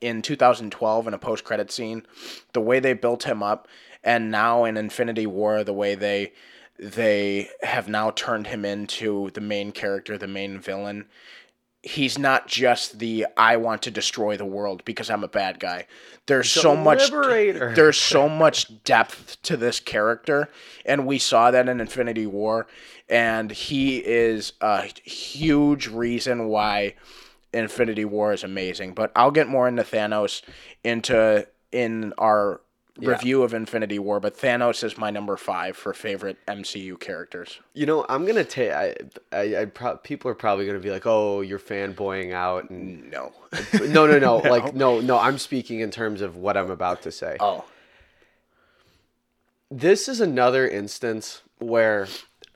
in 0.00 0.22
2012 0.22 1.08
in 1.08 1.14
a 1.14 1.18
post-credit 1.18 1.72
scene, 1.72 2.06
the 2.52 2.60
way 2.60 2.78
they 2.78 2.92
built 2.92 3.24
him 3.24 3.42
up, 3.42 3.66
and 4.04 4.30
now 4.30 4.64
in 4.64 4.76
Infinity 4.76 5.26
War, 5.26 5.64
the 5.64 5.72
way 5.72 5.96
they 5.96 6.32
they 6.78 7.48
have 7.62 7.88
now 7.88 8.10
turned 8.10 8.48
him 8.48 8.64
into 8.64 9.30
the 9.30 9.40
main 9.40 9.72
character, 9.72 10.16
the 10.18 10.28
main 10.28 10.60
villain. 10.60 11.06
He's 11.86 12.18
not 12.18 12.48
just 12.48 12.98
the 12.98 13.26
I 13.36 13.58
want 13.58 13.82
to 13.82 13.90
destroy 13.90 14.38
the 14.38 14.46
world 14.46 14.82
because 14.86 15.10
I'm 15.10 15.22
a 15.22 15.28
bad 15.28 15.60
guy. 15.60 15.86
There's 16.26 16.50
so 16.50 16.74
much 16.74 17.10
liberator. 17.10 17.74
there's 17.74 17.98
so 17.98 18.26
much 18.26 18.82
depth 18.84 19.42
to 19.42 19.58
this 19.58 19.80
character 19.80 20.48
and 20.86 21.06
we 21.06 21.18
saw 21.18 21.50
that 21.50 21.68
in 21.68 21.80
Infinity 21.80 22.26
War 22.26 22.66
and 23.10 23.50
he 23.50 23.98
is 23.98 24.54
a 24.62 24.88
huge 25.04 25.88
reason 25.88 26.48
why 26.48 26.94
Infinity 27.52 28.06
War 28.06 28.32
is 28.32 28.42
amazing. 28.42 28.94
But 28.94 29.12
I'll 29.14 29.30
get 29.30 29.48
more 29.48 29.68
into 29.68 29.82
Thanos 29.82 30.40
into 30.82 31.46
in 31.70 32.14
our 32.16 32.62
review 32.98 33.42
of 33.42 33.52
Infinity 33.54 33.98
War, 33.98 34.20
but 34.20 34.36
Thanos 34.36 34.84
is 34.84 34.96
my 34.96 35.10
number 35.10 35.36
5 35.36 35.76
for 35.76 35.92
favorite 35.92 36.38
MCU 36.46 36.98
characters. 37.00 37.58
You 37.72 37.86
know, 37.86 38.06
I'm 38.08 38.24
gonna 38.24 38.44
take. 38.44 38.70
I, 38.70 38.94
I, 39.32 39.56
I 39.56 39.64
pro- 39.66 39.96
people 39.96 40.30
are 40.30 40.34
probably 40.34 40.66
gonna 40.66 40.78
be 40.78 40.90
like, 40.90 41.06
"Oh, 41.06 41.40
you're 41.40 41.58
fanboying 41.58 42.32
out," 42.32 42.70
and 42.70 43.10
No. 43.10 43.32
no, 43.80 44.06
no, 44.06 44.18
no, 44.18 44.36
like 44.36 44.74
no, 44.74 45.00
no. 45.00 45.18
I'm 45.18 45.38
speaking 45.38 45.80
in 45.80 45.90
terms 45.90 46.20
of 46.20 46.36
what 46.36 46.56
I'm 46.56 46.70
about 46.70 47.02
to 47.02 47.10
say. 47.12 47.36
oh. 47.40 47.64
This 49.70 50.08
is 50.08 50.20
another 50.20 50.68
instance 50.68 51.42
where 51.58 52.06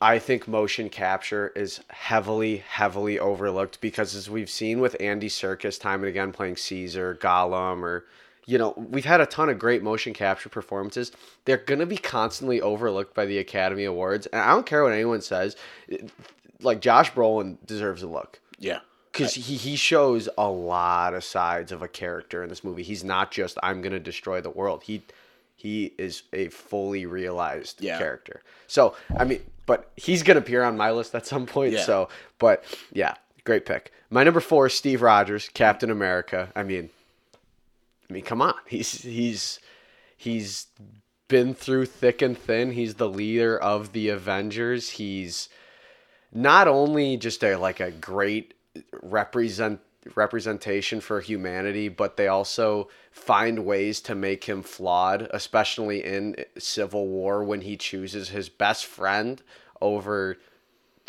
I 0.00 0.18
think 0.20 0.46
motion 0.46 0.88
capture 0.88 1.48
is 1.56 1.80
heavily, 1.88 2.58
heavily 2.58 3.18
overlooked 3.18 3.80
because, 3.80 4.14
as 4.14 4.30
we've 4.30 4.50
seen 4.50 4.78
with 4.78 4.94
Andy 5.00 5.28
Serkis 5.28 5.80
time 5.80 6.00
and 6.00 6.08
again 6.08 6.30
playing 6.32 6.56
Caesar, 6.56 7.18
Gollum, 7.20 7.82
or 7.82 8.04
you 8.48 8.56
know, 8.56 8.72
we've 8.76 9.04
had 9.04 9.20
a 9.20 9.26
ton 9.26 9.50
of 9.50 9.58
great 9.58 9.82
motion 9.82 10.14
capture 10.14 10.48
performances. 10.48 11.12
They're 11.44 11.58
gonna 11.58 11.84
be 11.84 11.98
constantly 11.98 12.62
overlooked 12.62 13.14
by 13.14 13.26
the 13.26 13.36
Academy 13.38 13.84
Awards, 13.84 14.26
and 14.26 14.40
I 14.40 14.48
don't 14.54 14.64
care 14.64 14.82
what 14.82 14.92
anyone 14.94 15.20
says. 15.20 15.54
Like 16.60 16.80
Josh 16.80 17.12
Brolin 17.12 17.58
deserves 17.66 18.02
a 18.02 18.06
look 18.08 18.40
Yeah. 18.58 18.80
because 19.12 19.34
he, 19.34 19.54
he 19.56 19.76
shows 19.76 20.28
a 20.36 20.48
lot 20.48 21.14
of 21.14 21.22
sides 21.24 21.72
of 21.72 21.82
a 21.82 21.88
character 21.88 22.42
in 22.42 22.48
this 22.48 22.64
movie. 22.64 22.82
He's 22.82 23.04
not 23.04 23.30
just 23.30 23.58
I'm 23.62 23.80
gonna 23.82 24.00
destroy 24.00 24.40
the 24.40 24.50
world. 24.50 24.82
He 24.84 25.02
he 25.54 25.92
is 25.98 26.22
a 26.32 26.48
fully 26.48 27.04
realized 27.06 27.80
Yeah. 27.82 27.98
character. 27.98 28.42
So 28.66 28.96
I 29.18 29.24
mean, 29.24 29.40
but 29.66 29.90
he's 29.96 30.22
gonna 30.22 30.40
appear 30.40 30.62
on 30.64 30.76
my 30.76 30.90
list 30.90 31.14
at 31.14 31.26
some 31.26 31.44
point. 31.46 31.74
Yeah. 31.74 31.82
So, 31.84 32.08
but 32.38 32.64
yeah, 32.92 33.14
great 33.44 33.66
pick. 33.66 33.92
My 34.10 34.24
number 34.24 34.40
four 34.40 34.66
is 34.68 34.74
Steve 34.74 35.02
Rogers, 35.02 35.50
Captain 35.52 35.90
America. 35.90 36.50
I 36.56 36.62
mean, 36.62 36.88
I 38.08 38.12
mean, 38.12 38.24
come 38.24 38.40
on, 38.42 38.54
he's 38.66 39.02
he's 39.02 39.60
he's 40.16 40.66
been 41.28 41.54
through 41.54 41.86
thick 41.86 42.22
and 42.22 42.36
thin. 42.36 42.72
He's 42.72 42.94
the 42.94 43.08
leader 43.08 43.58
of 43.58 43.92
the 43.92 44.08
Avengers. 44.08 44.90
He's 44.90 45.48
not 46.32 46.68
only 46.68 47.16
just 47.16 47.42
a 47.44 47.56
like 47.56 47.80
a 47.80 47.90
great 47.90 48.54
represent 49.02 49.80
representation 50.14 51.00
for 51.00 51.20
humanity, 51.20 51.88
but 51.88 52.16
they 52.16 52.28
also 52.28 52.88
find 53.10 53.66
ways 53.66 54.00
to 54.00 54.14
make 54.14 54.44
him 54.44 54.62
flawed, 54.62 55.28
especially 55.32 56.02
in 56.02 56.36
Civil 56.56 57.08
War 57.08 57.44
when 57.44 57.60
he 57.60 57.76
chooses 57.76 58.30
his 58.30 58.48
best 58.48 58.86
friend 58.86 59.42
over 59.80 60.38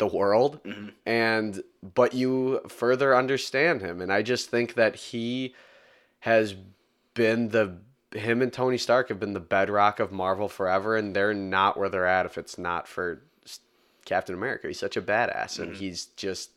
the 0.00 0.06
world 0.06 0.62
mm-hmm. 0.64 0.88
and 1.04 1.62
but 1.94 2.14
you 2.14 2.60
further 2.68 3.14
understand 3.14 3.82
him 3.82 4.00
and 4.00 4.10
I 4.10 4.22
just 4.22 4.50
think 4.50 4.74
that 4.74 4.96
he 4.96 5.54
has 6.20 6.54
been 7.14 7.48
the 7.48 7.78
him 8.12 8.42
and 8.42 8.52
Tony 8.52 8.76
Stark 8.76 9.08
have 9.08 9.20
been 9.20 9.34
the 9.34 9.40
bedrock 9.40 10.00
of 10.00 10.10
Marvel 10.10 10.48
forever 10.48 10.96
and 10.96 11.14
they're 11.14 11.32
not 11.32 11.76
where 11.76 11.88
they're 11.88 12.06
at 12.06 12.26
if 12.26 12.36
it's 12.36 12.58
not 12.58 12.88
for 12.88 13.22
Captain 14.04 14.34
America. 14.34 14.66
He's 14.66 14.78
such 14.78 14.96
a 14.96 15.02
badass, 15.02 15.58
and 15.58 15.76
he's 15.76 16.06
just 16.06 16.50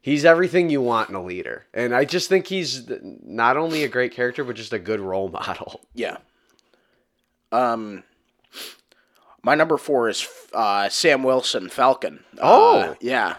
he's 0.00 0.24
everything 0.24 0.70
you 0.70 0.80
want 0.80 1.08
in 1.08 1.14
a 1.14 1.22
leader. 1.22 1.66
And 1.72 1.94
I 1.94 2.04
just 2.04 2.28
think 2.28 2.46
he's 2.46 2.90
not 3.02 3.56
only 3.56 3.84
a 3.84 3.88
great 3.88 4.12
character, 4.12 4.42
but 4.44 4.56
just 4.56 4.72
a 4.72 4.78
good 4.78 5.00
role 5.00 5.28
model. 5.32 5.80
Yeah. 5.94 6.16
Um, 7.52 8.02
my 9.42 9.54
number 9.54 9.76
four 9.76 10.08
is 10.08 10.26
uh, 10.52 10.88
Sam 10.88 11.22
Wilson, 11.22 11.68
Falcon. 11.68 12.20
Oh. 12.40 12.80
Uh, 12.80 12.94
yeah. 13.00 13.36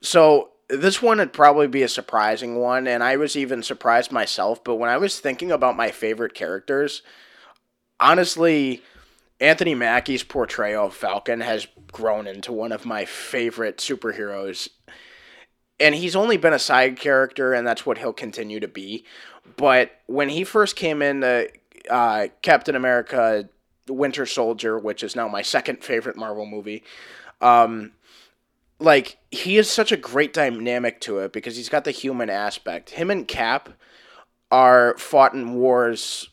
So 0.00 0.50
this 0.68 1.00
one 1.00 1.18
would 1.18 1.32
probably 1.32 1.68
be 1.68 1.82
a 1.82 1.88
surprising 1.88 2.56
one, 2.56 2.86
and 2.86 3.02
I 3.02 3.16
was 3.16 3.36
even 3.36 3.62
surprised 3.62 4.10
myself. 4.10 4.62
But 4.64 4.76
when 4.76 4.90
I 4.90 4.96
was 4.96 5.20
thinking 5.20 5.52
about 5.52 5.76
my 5.76 5.90
favorite 5.90 6.34
characters, 6.34 7.02
honestly, 8.00 8.82
Anthony 9.40 9.74
Mackie's 9.74 10.22
portrayal 10.22 10.86
of 10.86 10.94
Falcon 10.94 11.40
has 11.40 11.66
grown 11.92 12.26
into 12.26 12.52
one 12.52 12.72
of 12.72 12.84
my 12.86 13.04
favorite 13.04 13.78
superheroes. 13.78 14.68
And 15.78 15.94
he's 15.94 16.16
only 16.16 16.36
been 16.38 16.54
a 16.54 16.58
side 16.58 16.98
character, 16.98 17.52
and 17.52 17.66
that's 17.66 17.84
what 17.84 17.98
he'll 17.98 18.12
continue 18.12 18.60
to 18.60 18.68
be. 18.68 19.04
But 19.56 19.92
when 20.06 20.30
he 20.30 20.42
first 20.42 20.74
came 20.74 21.02
in, 21.02 21.20
the 21.20 21.50
uh, 21.88 22.28
Captain 22.42 22.74
America 22.74 23.48
Winter 23.88 24.26
Soldier, 24.26 24.78
which 24.78 25.02
is 25.02 25.14
now 25.14 25.28
my 25.28 25.42
second 25.42 25.84
favorite 25.84 26.16
Marvel 26.16 26.46
movie, 26.46 26.82
um, 27.40 27.92
like 28.78 29.18
he 29.30 29.56
is 29.56 29.70
such 29.70 29.92
a 29.92 29.96
great 29.96 30.32
dynamic 30.32 31.00
to 31.02 31.18
it 31.20 31.32
because 31.32 31.56
he's 31.56 31.68
got 31.68 31.84
the 31.84 31.90
human 31.90 32.30
aspect. 32.30 32.90
Him 32.90 33.10
and 33.10 33.26
Cap 33.26 33.70
are 34.50 34.96
fought 34.98 35.34
in 35.34 35.54
wars 35.54 36.28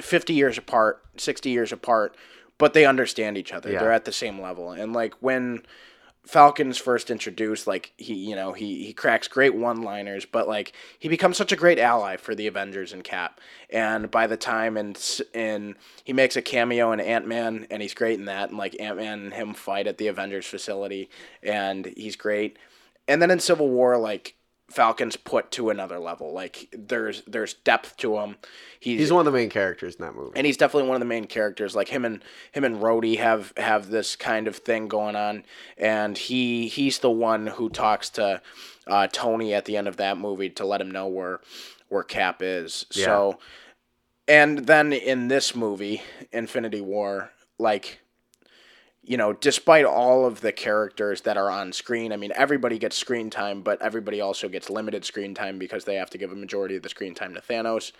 50 0.00 0.32
years 0.32 0.58
apart, 0.58 1.02
60 1.16 1.50
years 1.50 1.72
apart, 1.72 2.16
but 2.58 2.74
they 2.74 2.84
understand 2.84 3.38
each 3.38 3.52
other. 3.52 3.70
Yeah. 3.70 3.80
They're 3.80 3.92
at 3.92 4.04
the 4.04 4.12
same 4.12 4.40
level. 4.40 4.72
And 4.72 4.92
like 4.92 5.14
when 5.20 5.62
Falcon's 6.26 6.78
first 6.78 7.10
introduced, 7.10 7.66
like 7.66 7.92
he, 7.98 8.14
you 8.14 8.34
know, 8.34 8.52
he 8.52 8.84
he 8.84 8.92
cracks 8.92 9.28
great 9.28 9.54
one-liners, 9.54 10.24
but 10.24 10.48
like 10.48 10.72
he 10.98 11.08
becomes 11.08 11.36
such 11.36 11.52
a 11.52 11.56
great 11.56 11.78
ally 11.78 12.16
for 12.16 12.34
the 12.34 12.46
Avengers 12.46 12.92
and 12.92 13.04
Cap. 13.04 13.40
And 13.70 14.10
by 14.10 14.26
the 14.26 14.36
time 14.36 14.76
and 14.76 14.98
in 15.34 15.76
he 16.02 16.12
makes 16.12 16.36
a 16.36 16.42
cameo 16.42 16.92
in 16.92 17.00
Ant 17.00 17.26
Man, 17.26 17.66
and 17.70 17.82
he's 17.82 17.94
great 17.94 18.18
in 18.18 18.24
that. 18.24 18.48
And 18.48 18.58
like 18.58 18.80
Ant 18.80 18.96
Man 18.96 19.20
and 19.20 19.34
him 19.34 19.54
fight 19.54 19.86
at 19.86 19.98
the 19.98 20.08
Avengers 20.08 20.46
facility, 20.46 21.10
and 21.42 21.92
he's 21.96 22.16
great. 22.16 22.58
And 23.06 23.20
then 23.20 23.30
in 23.30 23.38
Civil 23.38 23.68
War, 23.68 23.98
like 23.98 24.34
Falcon's 24.74 25.16
put 25.16 25.52
to 25.52 25.70
another 25.70 25.98
level. 25.98 26.32
Like 26.32 26.68
there's 26.72 27.22
there's 27.26 27.54
depth 27.54 27.96
to 27.98 28.18
him. 28.18 28.36
He's, 28.80 28.98
he's 28.98 29.12
one 29.12 29.26
of 29.26 29.32
the 29.32 29.38
main 29.38 29.50
characters 29.50 29.94
in 29.94 30.04
that 30.04 30.14
movie, 30.14 30.32
and 30.34 30.44
he's 30.44 30.56
definitely 30.56 30.88
one 30.88 30.96
of 30.96 31.00
the 31.00 31.06
main 31.06 31.26
characters. 31.26 31.76
Like 31.76 31.88
him 31.88 32.04
and 32.04 32.22
him 32.52 32.64
and 32.64 32.76
Rhodey 32.76 33.18
have 33.18 33.52
have 33.56 33.90
this 33.90 34.16
kind 34.16 34.48
of 34.48 34.56
thing 34.56 34.88
going 34.88 35.14
on, 35.14 35.44
and 35.78 36.18
he 36.18 36.66
he's 36.66 36.98
the 36.98 37.10
one 37.10 37.46
who 37.46 37.70
talks 37.70 38.10
to 38.10 38.42
uh, 38.88 39.06
Tony 39.12 39.54
at 39.54 39.64
the 39.64 39.76
end 39.76 39.86
of 39.86 39.96
that 39.98 40.18
movie 40.18 40.50
to 40.50 40.66
let 40.66 40.80
him 40.80 40.90
know 40.90 41.06
where 41.06 41.40
where 41.88 42.02
Cap 42.02 42.42
is. 42.42 42.86
Yeah. 42.92 43.04
So, 43.04 43.38
and 44.26 44.66
then 44.66 44.92
in 44.92 45.28
this 45.28 45.54
movie, 45.54 46.02
Infinity 46.32 46.80
War, 46.80 47.30
like 47.58 48.00
you 49.06 49.16
know, 49.16 49.32
despite 49.32 49.84
all 49.84 50.26
of 50.26 50.40
the 50.40 50.52
characters 50.52 51.22
that 51.22 51.36
are 51.36 51.50
on 51.50 51.72
screen, 51.72 52.12
I 52.12 52.16
mean, 52.16 52.32
everybody 52.34 52.78
gets 52.78 52.96
screen 52.96 53.30
time, 53.30 53.62
but 53.62 53.80
everybody 53.82 54.20
also 54.20 54.48
gets 54.48 54.70
limited 54.70 55.04
screen 55.04 55.34
time 55.34 55.58
because 55.58 55.84
they 55.84 55.96
have 55.96 56.10
to 56.10 56.18
give 56.18 56.32
a 56.32 56.36
majority 56.36 56.76
of 56.76 56.82
the 56.82 56.88
screen 56.88 57.14
time 57.14 57.34
to 57.34 57.40
Thanos. 57.40 57.92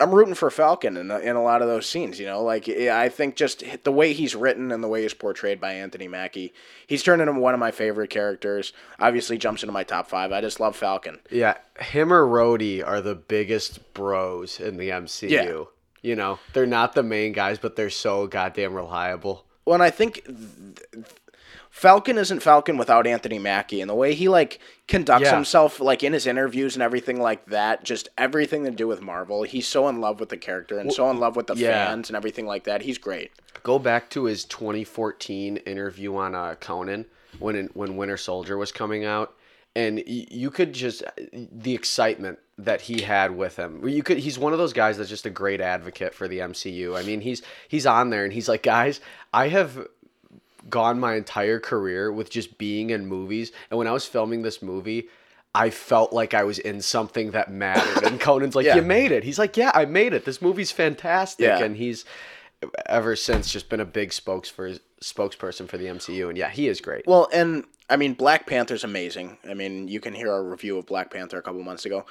I'm 0.00 0.14
rooting 0.14 0.34
for 0.34 0.48
Falcon 0.48 0.96
in, 0.96 1.10
in 1.10 1.34
a 1.34 1.42
lot 1.42 1.60
of 1.60 1.66
those 1.66 1.88
scenes, 1.88 2.20
you 2.20 2.26
know. 2.26 2.40
Like, 2.40 2.68
I 2.68 3.08
think 3.08 3.34
just 3.34 3.64
the 3.82 3.90
way 3.90 4.12
he's 4.12 4.36
written 4.36 4.70
and 4.70 4.84
the 4.84 4.88
way 4.88 5.02
he's 5.02 5.14
portrayed 5.14 5.60
by 5.60 5.72
Anthony 5.72 6.06
Mackie, 6.06 6.52
he's 6.86 7.02
turned 7.02 7.20
into 7.20 7.32
one 7.32 7.52
of 7.52 7.58
my 7.58 7.72
favorite 7.72 8.08
characters. 8.08 8.72
Obviously, 9.00 9.38
jumps 9.38 9.64
into 9.64 9.72
my 9.72 9.82
top 9.82 10.08
five. 10.08 10.30
I 10.30 10.40
just 10.40 10.60
love 10.60 10.76
Falcon. 10.76 11.18
Yeah, 11.32 11.56
him 11.80 12.12
or 12.12 12.24
Rhodey 12.24 12.86
are 12.86 13.00
the 13.00 13.16
biggest 13.16 13.92
bros 13.92 14.60
in 14.60 14.76
the 14.76 14.90
MCU. 14.90 15.30
Yeah. 15.30 15.64
You 16.02 16.16
know, 16.16 16.38
they're 16.52 16.66
not 16.66 16.94
the 16.94 17.02
main 17.02 17.32
guys, 17.32 17.58
but 17.58 17.76
they're 17.76 17.90
so 17.90 18.26
goddamn 18.26 18.74
reliable. 18.74 19.44
Well, 19.64 19.74
and 19.74 19.82
I 19.82 19.90
think 19.90 20.26
Falcon 21.70 22.18
isn't 22.18 22.40
Falcon 22.40 22.76
without 22.76 23.06
Anthony 23.06 23.38
Mackie, 23.38 23.80
and 23.80 23.88
the 23.88 23.94
way 23.94 24.14
he 24.14 24.28
like 24.28 24.60
conducts 24.86 25.26
yeah. 25.26 25.34
himself, 25.34 25.80
like 25.80 26.02
in 26.02 26.12
his 26.12 26.26
interviews 26.26 26.74
and 26.74 26.82
everything 26.82 27.20
like 27.20 27.46
that, 27.46 27.84
just 27.84 28.08
everything 28.18 28.64
to 28.64 28.70
do 28.70 28.88
with 28.88 29.00
Marvel. 29.00 29.42
He's 29.42 29.66
so 29.66 29.88
in 29.88 30.00
love 30.00 30.20
with 30.20 30.28
the 30.28 30.36
character 30.36 30.78
and 30.78 30.88
well, 30.88 30.96
so 30.96 31.10
in 31.10 31.20
love 31.20 31.36
with 31.36 31.46
the 31.46 31.56
yeah. 31.56 31.86
fans 31.86 32.08
and 32.08 32.16
everything 32.16 32.46
like 32.46 32.64
that. 32.64 32.82
He's 32.82 32.98
great. 32.98 33.30
Go 33.62 33.78
back 33.78 34.10
to 34.10 34.24
his 34.24 34.44
2014 34.46 35.58
interview 35.58 36.16
on 36.16 36.34
uh, 36.34 36.54
Conan 36.56 37.06
when 37.38 37.68
when 37.74 37.96
Winter 37.96 38.16
Soldier 38.16 38.56
was 38.56 38.72
coming 38.72 39.04
out 39.04 39.34
and 39.78 40.02
you 40.06 40.50
could 40.50 40.72
just 40.72 41.04
the 41.32 41.72
excitement 41.72 42.40
that 42.58 42.80
he 42.80 43.00
had 43.00 43.36
with 43.36 43.54
him. 43.54 43.86
You 43.86 44.02
could 44.02 44.18
he's 44.18 44.36
one 44.36 44.52
of 44.52 44.58
those 44.58 44.72
guys 44.72 44.98
that's 44.98 45.08
just 45.08 45.24
a 45.24 45.30
great 45.30 45.60
advocate 45.60 46.14
for 46.14 46.26
the 46.26 46.40
MCU. 46.40 46.98
I 46.98 47.04
mean, 47.04 47.20
he's 47.20 47.42
he's 47.68 47.86
on 47.86 48.10
there 48.10 48.24
and 48.24 48.32
he's 48.32 48.48
like, 48.48 48.64
"Guys, 48.64 49.00
I 49.32 49.48
have 49.48 49.86
gone 50.68 50.98
my 50.98 51.14
entire 51.14 51.60
career 51.60 52.10
with 52.10 52.28
just 52.28 52.58
being 52.58 52.90
in 52.90 53.06
movies, 53.06 53.52
and 53.70 53.78
when 53.78 53.86
I 53.86 53.92
was 53.92 54.04
filming 54.04 54.42
this 54.42 54.60
movie, 54.62 55.06
I 55.54 55.70
felt 55.70 56.12
like 56.12 56.34
I 56.34 56.42
was 56.42 56.58
in 56.58 56.80
something 56.80 57.30
that 57.30 57.52
mattered." 57.52 58.02
And 58.02 58.20
Conan's 58.28 58.56
like, 58.56 58.66
yeah. 58.66 58.74
"You 58.74 58.82
made 58.82 59.12
it." 59.12 59.22
He's 59.22 59.38
like, 59.38 59.56
"Yeah, 59.56 59.70
I 59.74 59.84
made 59.84 60.12
it. 60.12 60.24
This 60.24 60.42
movie's 60.42 60.72
fantastic." 60.72 61.46
Yeah. 61.46 61.62
And 61.62 61.76
he's 61.76 62.04
ever 62.86 63.14
since 63.14 63.52
just 63.52 63.68
been 63.68 63.78
a 63.78 63.84
big 63.84 64.12
spokes 64.12 64.48
for 64.48 64.72
spokesperson 65.00 65.68
for 65.68 65.78
the 65.78 65.86
MCU, 65.86 66.28
and 66.28 66.36
yeah, 66.36 66.50
he 66.50 66.66
is 66.66 66.80
great. 66.80 67.06
Well, 67.06 67.28
and 67.32 67.64
I 67.90 67.96
mean, 67.96 68.14
Black 68.14 68.46
Panther's 68.46 68.84
amazing. 68.84 69.38
I 69.48 69.54
mean, 69.54 69.88
you 69.88 70.00
can 70.00 70.14
hear 70.14 70.30
our 70.30 70.44
review 70.44 70.78
of 70.78 70.86
Black 70.86 71.10
Panther 71.10 71.38
a 71.38 71.42
couple 71.42 71.62
months 71.62 71.84
ago. 71.84 72.04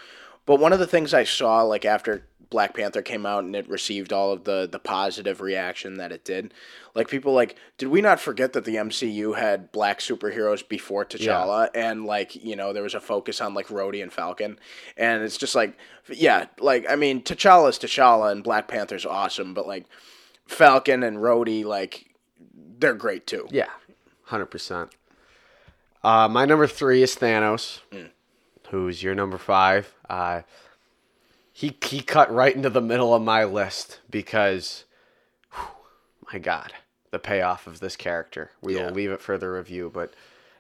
But 0.46 0.60
one 0.60 0.74
of 0.74 0.80
the 0.80 0.88
things 0.88 1.14
I 1.14 1.24
saw, 1.26 1.62
like 1.64 1.86
after 1.86 2.24
Black 2.50 2.74
Panther 2.74 3.02
came 3.02 3.26
out 3.26 3.44
and 3.44 3.56
it 3.56 3.70
received 3.70 4.14
all 4.14 4.32
of 4.32 4.46
the 4.46 4.68
the 4.72 4.80
positive 4.80 5.42
reaction 5.42 5.96
that 5.98 6.12
it 6.12 6.24
did, 6.24 6.54
like 6.96 7.10
people 7.10 7.34
like, 7.34 7.58
did 7.78 7.90
we 7.90 8.00
not 8.00 8.20
forget 8.20 8.54
that 8.54 8.64
the 8.64 8.76
MCU 8.76 9.38
had 9.38 9.72
black 9.72 10.00
superheroes 10.00 10.68
before 10.68 11.04
T'Challa, 11.06 11.70
yeah. 11.74 11.92
and 11.92 12.06
like 12.06 12.36
you 12.42 12.56
know 12.56 12.72
there 12.72 12.84
was 12.84 12.94
a 12.94 13.02
focus 13.02 13.42
on 13.42 13.54
like 13.54 13.68
Rhodey 13.68 14.02
and 14.02 14.14
Falcon, 14.14 14.58
and 14.96 15.24
it's 15.24 15.38
just 15.38 15.56
like, 15.56 15.78
yeah, 16.10 16.46
like 16.60 16.86
I 16.90 16.96
mean 16.96 17.22
T'Challa's 17.22 17.78
T'Challa 17.78 18.32
and 18.32 18.44
Black 18.44 18.70
Panther's 18.70 19.06
awesome, 19.06 19.54
but 19.54 19.68
like 19.68 19.86
Falcon 20.46 21.04
and 21.04 21.18
Rhodey, 21.18 21.66
like 21.66 22.16
they're 22.80 22.94
great 22.94 23.28
too. 23.28 23.48
Yeah, 23.52 23.70
hundred 24.24 24.48
percent. 24.48 24.92
Uh, 26.04 26.28
my 26.28 26.46
number 26.46 26.68
three 26.68 27.04
is 27.04 27.16
Thanos, 27.16 27.82
mm. 27.92 28.10
who's 28.70 29.02
your 29.04 29.16
number 29.16 29.38
five. 29.38 29.94
Uh, 30.10 30.42
he 31.52 31.76
he 31.84 32.02
cut 32.02 32.32
right 32.32 32.56
into 32.56 32.70
the 32.70 32.82
middle 32.82 33.14
of 33.14 33.22
my 33.22 33.44
list 33.44 34.00
because, 34.10 34.86
whew, 35.54 35.68
my 36.32 36.40
God, 36.40 36.74
the 37.12 37.20
payoff 37.20 37.68
of 37.68 37.80
this 37.80 37.96
character. 37.96 38.52
We 38.62 38.76
yeah. 38.76 38.86
will 38.86 38.94
leave 38.94 39.12
it 39.12 39.22
for 39.22 39.38
the 39.38 39.50
review, 39.50 39.92
but 39.94 40.14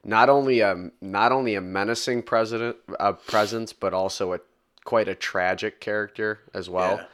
not 0.03 0.29
only 0.29 0.61
a 0.61 0.89
not 1.01 1.31
only 1.31 1.55
a 1.55 1.61
menacing 1.61 2.23
president 2.23 2.77
uh, 2.99 3.13
presence, 3.13 3.73
but 3.73 3.93
also 3.93 4.33
a 4.33 4.39
quite 4.85 5.07
a 5.07 5.15
tragic 5.15 5.79
character 5.79 6.39
as 6.53 6.69
well. 6.69 6.97
Yeah. 6.97 7.05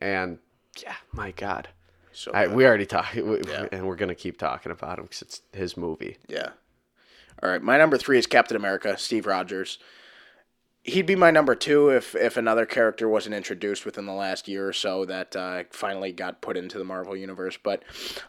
And 0.00 0.38
yeah, 0.80 0.94
my 1.12 1.32
God. 1.32 1.68
So 2.12 2.30
I, 2.32 2.46
we 2.46 2.66
already 2.66 2.86
talked, 2.86 3.16
yeah. 3.16 3.66
and 3.72 3.86
we're 3.86 3.96
gonna 3.96 4.14
keep 4.14 4.38
talking 4.38 4.70
about 4.70 4.98
him 4.98 5.06
because 5.06 5.22
it's 5.22 5.40
his 5.52 5.76
movie. 5.76 6.18
Yeah. 6.28 6.50
All 7.42 7.50
right, 7.50 7.62
my 7.62 7.76
number 7.76 7.98
three 7.98 8.18
is 8.18 8.26
Captain 8.26 8.56
America, 8.56 8.96
Steve 8.96 9.26
Rogers. 9.26 9.78
He'd 10.84 11.06
be 11.06 11.16
my 11.16 11.30
number 11.30 11.54
two 11.54 11.90
if 11.90 12.14
if 12.14 12.36
another 12.36 12.66
character 12.66 13.08
wasn't 13.08 13.34
introduced 13.34 13.84
within 13.84 14.06
the 14.06 14.12
last 14.12 14.48
year 14.48 14.68
or 14.68 14.72
so 14.72 15.04
that 15.06 15.34
uh, 15.34 15.64
finally 15.70 16.12
got 16.12 16.40
put 16.40 16.56
into 16.56 16.78
the 16.78 16.84
Marvel 16.84 17.16
universe. 17.16 17.58
But 17.60 17.82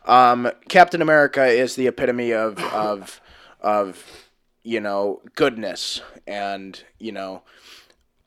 um, 0.05 0.51
Captain 0.67 1.01
America 1.01 1.45
is 1.45 1.75
the 1.75 1.87
epitome 1.87 2.31
of 2.31 2.59
of 2.59 3.21
of 3.59 4.29
you 4.63 4.79
know 4.79 5.21
goodness, 5.35 6.01
and 6.25 6.83
you 6.99 7.11
know 7.11 7.43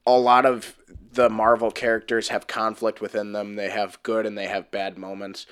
a 0.07 0.18
lot 0.18 0.46
of 0.46 0.77
the 1.12 1.29
Marvel 1.29 1.72
characters 1.72 2.29
have 2.29 2.46
conflict 2.46 3.01
within 3.01 3.33
them. 3.33 3.57
They 3.57 3.70
have 3.70 4.01
good 4.05 4.25
and 4.25 4.38
they 4.38 4.46
have 4.46 4.70
bad 4.70 4.99
moments. 4.99 5.46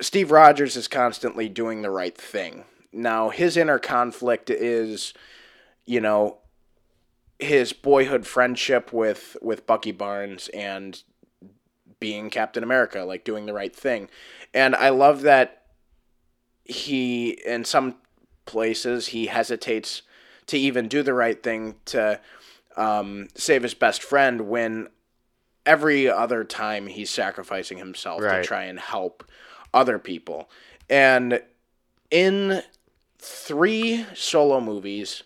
Steve 0.00 0.30
Rogers 0.30 0.76
is 0.76 0.88
constantly 0.88 1.48
doing 1.48 1.82
the 1.82 1.90
right 1.90 2.16
thing 2.16 2.64
now, 2.92 3.30
his 3.30 3.56
inner 3.56 3.78
conflict 3.78 4.50
is, 4.50 5.14
you 5.86 6.00
know, 6.00 6.38
his 7.38 7.72
boyhood 7.72 8.26
friendship 8.26 8.92
with 8.92 9.36
with 9.42 9.66
Bucky 9.66 9.92
Barnes 9.92 10.48
and 10.48 11.02
being 11.98 12.30
Captain 12.30 12.62
America, 12.62 13.00
like 13.00 13.24
doing 13.24 13.46
the 13.46 13.52
right 13.52 13.74
thing. 13.74 14.08
And 14.52 14.74
I 14.74 14.90
love 14.90 15.22
that 15.22 15.62
he 16.64 17.30
in 17.46 17.64
some 17.64 17.96
places 18.44 19.08
he 19.08 19.26
hesitates 19.26 20.02
to 20.46 20.58
even 20.58 20.88
do 20.88 21.02
the 21.02 21.14
right 21.14 21.42
thing 21.42 21.76
to 21.86 22.20
um, 22.76 23.28
save 23.34 23.62
his 23.62 23.74
best 23.74 24.02
friend 24.02 24.48
when 24.48 24.88
every 25.64 26.08
other 26.08 26.44
time 26.44 26.88
he's 26.88 27.10
sacrificing 27.10 27.78
himself 27.78 28.20
right. 28.20 28.42
to 28.42 28.44
try 28.44 28.64
and 28.64 28.80
help 28.80 29.24
other 29.72 29.98
people. 29.98 30.50
And 30.90 31.40
in 32.10 32.62
three 33.22 34.04
solo 34.14 34.60
movies 34.60 35.22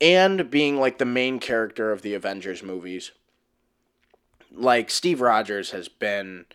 and 0.00 0.50
being 0.50 0.78
like 0.78 0.96
the 0.96 1.04
main 1.04 1.38
character 1.38 1.92
of 1.92 2.00
the 2.00 2.14
Avengers 2.14 2.62
movies. 2.62 3.12
Like 4.50 4.90
Steve 4.90 5.20
Rogers 5.20 5.72
has 5.72 5.88
been 5.88 6.46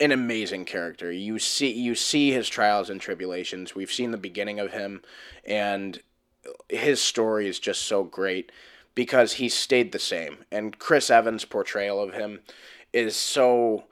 an 0.00 0.12
amazing 0.12 0.64
character. 0.64 1.12
You 1.12 1.38
see 1.38 1.70
you 1.70 1.94
see 1.94 2.32
his 2.32 2.48
trials 2.48 2.88
and 2.88 3.00
tribulations. 3.00 3.74
We've 3.74 3.92
seen 3.92 4.10
the 4.10 4.16
beginning 4.16 4.58
of 4.58 4.72
him 4.72 5.02
and 5.44 6.00
his 6.70 7.02
story 7.02 7.46
is 7.46 7.58
just 7.58 7.82
so 7.82 8.02
great 8.02 8.50
because 8.94 9.34
he 9.34 9.50
stayed 9.50 9.92
the 9.92 9.98
same. 9.98 10.38
And 10.50 10.78
Chris 10.78 11.10
Evans' 11.10 11.44
portrayal 11.44 12.02
of 12.02 12.14
him 12.14 12.40
is 12.94 13.14
so 13.14 13.84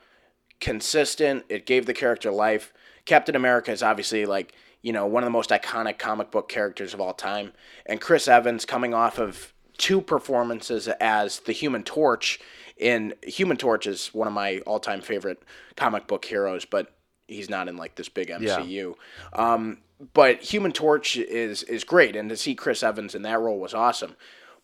consistent. 0.61 1.45
It 1.51 1.67
gave 1.67 1.85
the 1.85 1.95
character 1.95 2.31
life. 2.31 2.73
Captain 3.09 3.35
America 3.35 3.73
is 3.73 3.83
obviously 3.83 4.27
like 4.27 4.55
you 4.83 4.93
know 4.93 5.07
one 5.07 5.23
of 5.23 5.27
the 5.27 5.33
most 5.33 5.51
iconic 5.51 5.99
comic 5.99 6.31
book 6.31 6.49
characters 6.49 6.93
of 6.93 7.01
all 7.01 7.15
time, 7.15 7.53
and 7.87 8.01
Chris 8.01 8.29
Evans 8.29 8.65
coming 8.65 8.93
off 8.93 9.19
of 9.19 9.55
two 9.79 10.03
performances 10.03 10.89
as 11.01 11.41
the 11.41 11.53
Human 11.53 11.83
Torch 11.83 12.39
in 12.77 13.15
Human 13.23 13.57
Torch 13.57 13.87
is 13.87 14.09
one 14.09 14.29
of 14.29 14.35
my 14.35 14.59
all-time 14.67 15.01
favorite 15.01 15.43
comic 15.75 16.07
book 16.07 16.25
heroes, 16.25 16.65
but 16.65 16.93
he's 17.27 17.49
not 17.49 17.67
in 17.67 17.77
like 17.77 17.95
this 17.95 18.09
big 18.09 18.29
MCU. 18.29 18.95
Yeah. 18.95 19.55
Um, 19.55 19.79
but 20.13 20.43
Human 20.43 20.73
Torch 20.73 21.17
is 21.17 21.63
is 21.63 21.85
great, 21.85 22.15
and 22.15 22.29
to 22.29 22.37
see 22.37 22.55
Chris 22.55 22.83
Evans 22.83 23.15
in 23.15 23.23
that 23.23 23.41
role 23.41 23.59
was 23.59 23.73
awesome. 23.73 24.17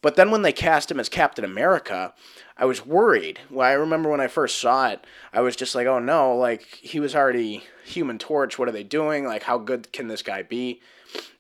But 0.05 0.17
then 0.17 0.31
when 0.31 0.43
they 0.43 0.53
cast 0.53 0.91
him 0.91 1.01
as 1.01 1.09
Captain 1.09 1.47
America, 1.47 2.13
I 2.59 2.67
was 2.67 2.85
worried. 2.85 3.41
Well, 3.49 3.67
I 3.67 3.73
remember 3.73 4.11
when 4.11 4.21
I 4.21 4.27
first 4.27 4.61
saw 4.61 4.91
it, 4.91 5.03
I 5.33 5.41
was 5.41 5.57
just 5.57 5.75
like, 5.75 5.87
oh 5.87 5.99
no, 5.99 6.37
like 6.37 6.67
he 6.83 7.01
was 7.01 7.15
already 7.17 7.65
Human 7.87 8.19
Torch. 8.19 8.59
What 8.59 8.69
are 8.69 8.73
they 8.73 8.83
doing? 8.83 9.25
Like, 9.25 9.45
how 9.45 9.57
good 9.57 9.95
can 9.95 10.09
this 10.09 10.21
guy 10.21 10.43
be? 10.43 10.83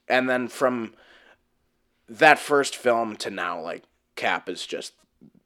And 0.09 0.31
then 0.31 0.48
from 0.48 0.94
that 2.09 2.38
first 2.38 2.74
film 2.74 3.16
to 3.16 3.31
now, 3.31 3.61
like 3.61 3.83
Cap 4.16 4.48
is 4.48 4.64
just 4.64 4.94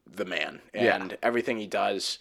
the 0.07 0.25
man, 0.25 0.61
and 0.73 1.19
everything 1.21 1.59
he 1.59 1.67
does, 1.67 2.21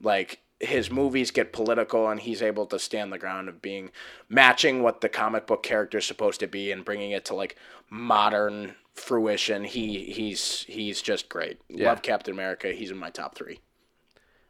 like 0.00 0.40
his 0.60 0.90
movies 0.90 1.30
get 1.30 1.52
political, 1.52 2.08
and 2.08 2.20
he's 2.20 2.40
able 2.40 2.64
to 2.64 2.78
stand 2.78 3.12
the 3.12 3.18
ground 3.18 3.50
of 3.50 3.60
being 3.60 3.90
matching 4.30 4.82
what 4.82 5.02
the 5.02 5.10
comic 5.10 5.46
book 5.46 5.62
character 5.62 5.98
is 5.98 6.06
supposed 6.06 6.40
to 6.40 6.46
be, 6.46 6.72
and 6.72 6.86
bringing 6.86 7.10
it 7.10 7.26
to 7.26 7.34
like 7.34 7.54
modern 7.90 8.76
fruition. 8.98 9.64
He 9.64 10.04
he's 10.04 10.64
he's 10.68 11.00
just 11.02 11.28
great. 11.28 11.60
Yeah. 11.68 11.88
Love 11.88 12.02
Captain 12.02 12.34
America. 12.34 12.72
He's 12.72 12.90
in 12.90 12.98
my 12.98 13.10
top 13.10 13.34
three. 13.34 13.60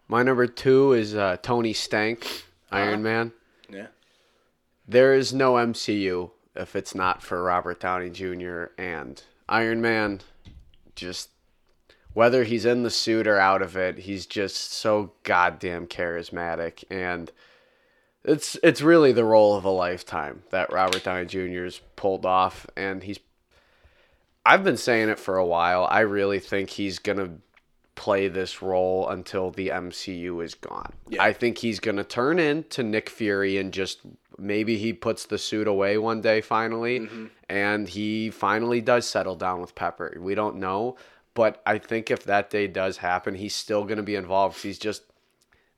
My 0.08 0.22
number 0.22 0.46
two 0.46 0.92
is 0.92 1.14
uh, 1.14 1.36
Tony 1.42 1.72
Stark, 1.72 2.26
Iron 2.70 3.02
Man. 3.02 3.32
Yeah. 3.68 3.88
There 4.86 5.14
is 5.14 5.34
no 5.34 5.54
MCU 5.54 6.30
if 6.56 6.74
it's 6.74 6.94
not 6.94 7.22
for 7.22 7.42
Robert 7.42 7.80
Downey 7.80 8.10
Jr. 8.10 8.66
and 8.78 9.22
Iron 9.48 9.82
Man. 9.82 10.20
Just 10.94 11.28
whether 12.14 12.44
he's 12.44 12.64
in 12.64 12.82
the 12.82 12.90
suit 12.90 13.26
or 13.26 13.38
out 13.38 13.62
of 13.62 13.76
it, 13.76 13.98
he's 13.98 14.26
just 14.26 14.72
so 14.72 15.12
goddamn 15.24 15.86
charismatic 15.86 16.84
and 16.90 17.30
it's 18.24 18.58
it's 18.62 18.82
really 18.82 19.12
the 19.12 19.24
role 19.24 19.54
of 19.54 19.64
a 19.64 19.70
lifetime 19.70 20.42
that 20.50 20.72
Robert 20.72 21.04
Downey 21.04 21.26
Jr.'s 21.26 21.80
pulled 21.96 22.26
off 22.26 22.66
and 22.76 23.02
he's 23.02 23.18
I've 24.44 24.64
been 24.64 24.76
saying 24.76 25.08
it 25.08 25.18
for 25.18 25.36
a 25.36 25.46
while. 25.46 25.86
I 25.90 26.00
really 26.00 26.38
think 26.38 26.70
he's 26.70 26.98
going 26.98 27.18
to 27.18 27.30
play 27.94 28.28
this 28.28 28.62
role 28.62 29.08
until 29.08 29.50
the 29.50 29.68
MCU 29.68 30.42
is 30.42 30.54
gone. 30.54 30.92
Yeah. 31.08 31.22
I 31.22 31.32
think 31.32 31.58
he's 31.58 31.80
going 31.80 31.96
to 31.96 32.04
turn 32.04 32.38
into 32.38 32.84
Nick 32.84 33.10
Fury 33.10 33.58
and 33.58 33.72
just 33.72 34.00
maybe 34.38 34.78
he 34.78 34.92
puts 34.92 35.26
the 35.26 35.36
suit 35.36 35.66
away 35.66 35.98
one 35.98 36.20
day 36.20 36.40
finally 36.40 37.00
mm-hmm. 37.00 37.26
and 37.48 37.88
he 37.88 38.30
finally 38.30 38.80
does 38.80 39.04
settle 39.04 39.34
down 39.34 39.60
with 39.60 39.74
Pepper. 39.74 40.16
We 40.20 40.36
don't 40.36 40.56
know, 40.56 40.96
but 41.34 41.60
I 41.66 41.78
think 41.78 42.10
if 42.10 42.22
that 42.24 42.50
day 42.50 42.68
does 42.68 42.98
happen, 42.98 43.34
he's 43.34 43.54
still 43.54 43.82
going 43.82 43.96
to 43.96 44.04
be 44.04 44.14
involved. 44.14 44.62
He's 44.62 44.78
just 44.78 45.02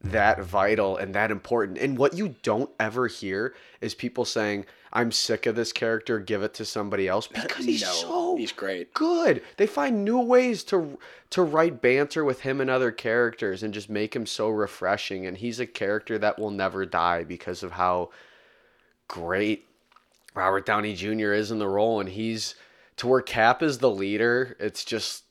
that 0.03 0.43
vital 0.43 0.97
and 0.99 1.15
that 1.15 1.31
important. 1.31 1.79
And 1.79 1.97
what 1.97 2.15
you 2.15 2.37
don't 2.43 2.71
ever 2.79 3.07
hear 3.07 3.55
is 3.81 3.95
people 3.95 4.25
saying, 4.25 4.67
"I'm 4.93 5.13
sick 5.13 5.47
of 5.47 5.55
this 5.57 5.73
character, 5.73 6.19
give 6.19 6.43
it 6.43 6.55
to 6.55 6.65
somebody 6.65 7.07
else," 7.09 7.29
uh, 7.35 7.43
because 7.43 7.65
he's 7.65 7.83
No, 7.83 7.93
so 7.93 8.37
he's 8.37 8.53
great. 8.53 8.93
good. 8.95 9.43
They 9.57 9.67
find 9.67 10.05
new 10.05 10.21
ways 10.21 10.65
to 10.65 10.99
to 11.31 11.43
write 11.43 11.81
banter 11.81 12.25
with 12.25 12.41
him 12.41 12.61
and 12.61 12.69
other 12.69 12.91
characters 12.91 13.63
and 13.63 13.73
just 13.73 13.89
make 13.89 14.17
him 14.17 14.27
so 14.27 14.49
refreshing. 14.49 15.27
And 15.27 15.37
he's 15.37 15.61
a 15.61 15.67
character 15.67 16.19
that 16.19 16.39
will 16.39 16.51
never 16.51 16.85
die 16.85 17.23
because 17.23 17.63
of 17.63 17.73
how 17.73 18.11
great 19.07 19.67
Robert 20.35 20.67
Downey 20.67 20.95
Jr. 20.95 21.33
is 21.33 21.51
in 21.51 21.59
the 21.61 21.69
role. 21.69 22.01
And 22.01 22.09
he's 22.09 22.55
to 22.97 23.07
where 23.07 23.23
Cap 23.23 23.63
is 23.63 23.79
the 23.79 23.91
leader. 23.91 24.57
It's 24.59 24.85
just 24.85 25.25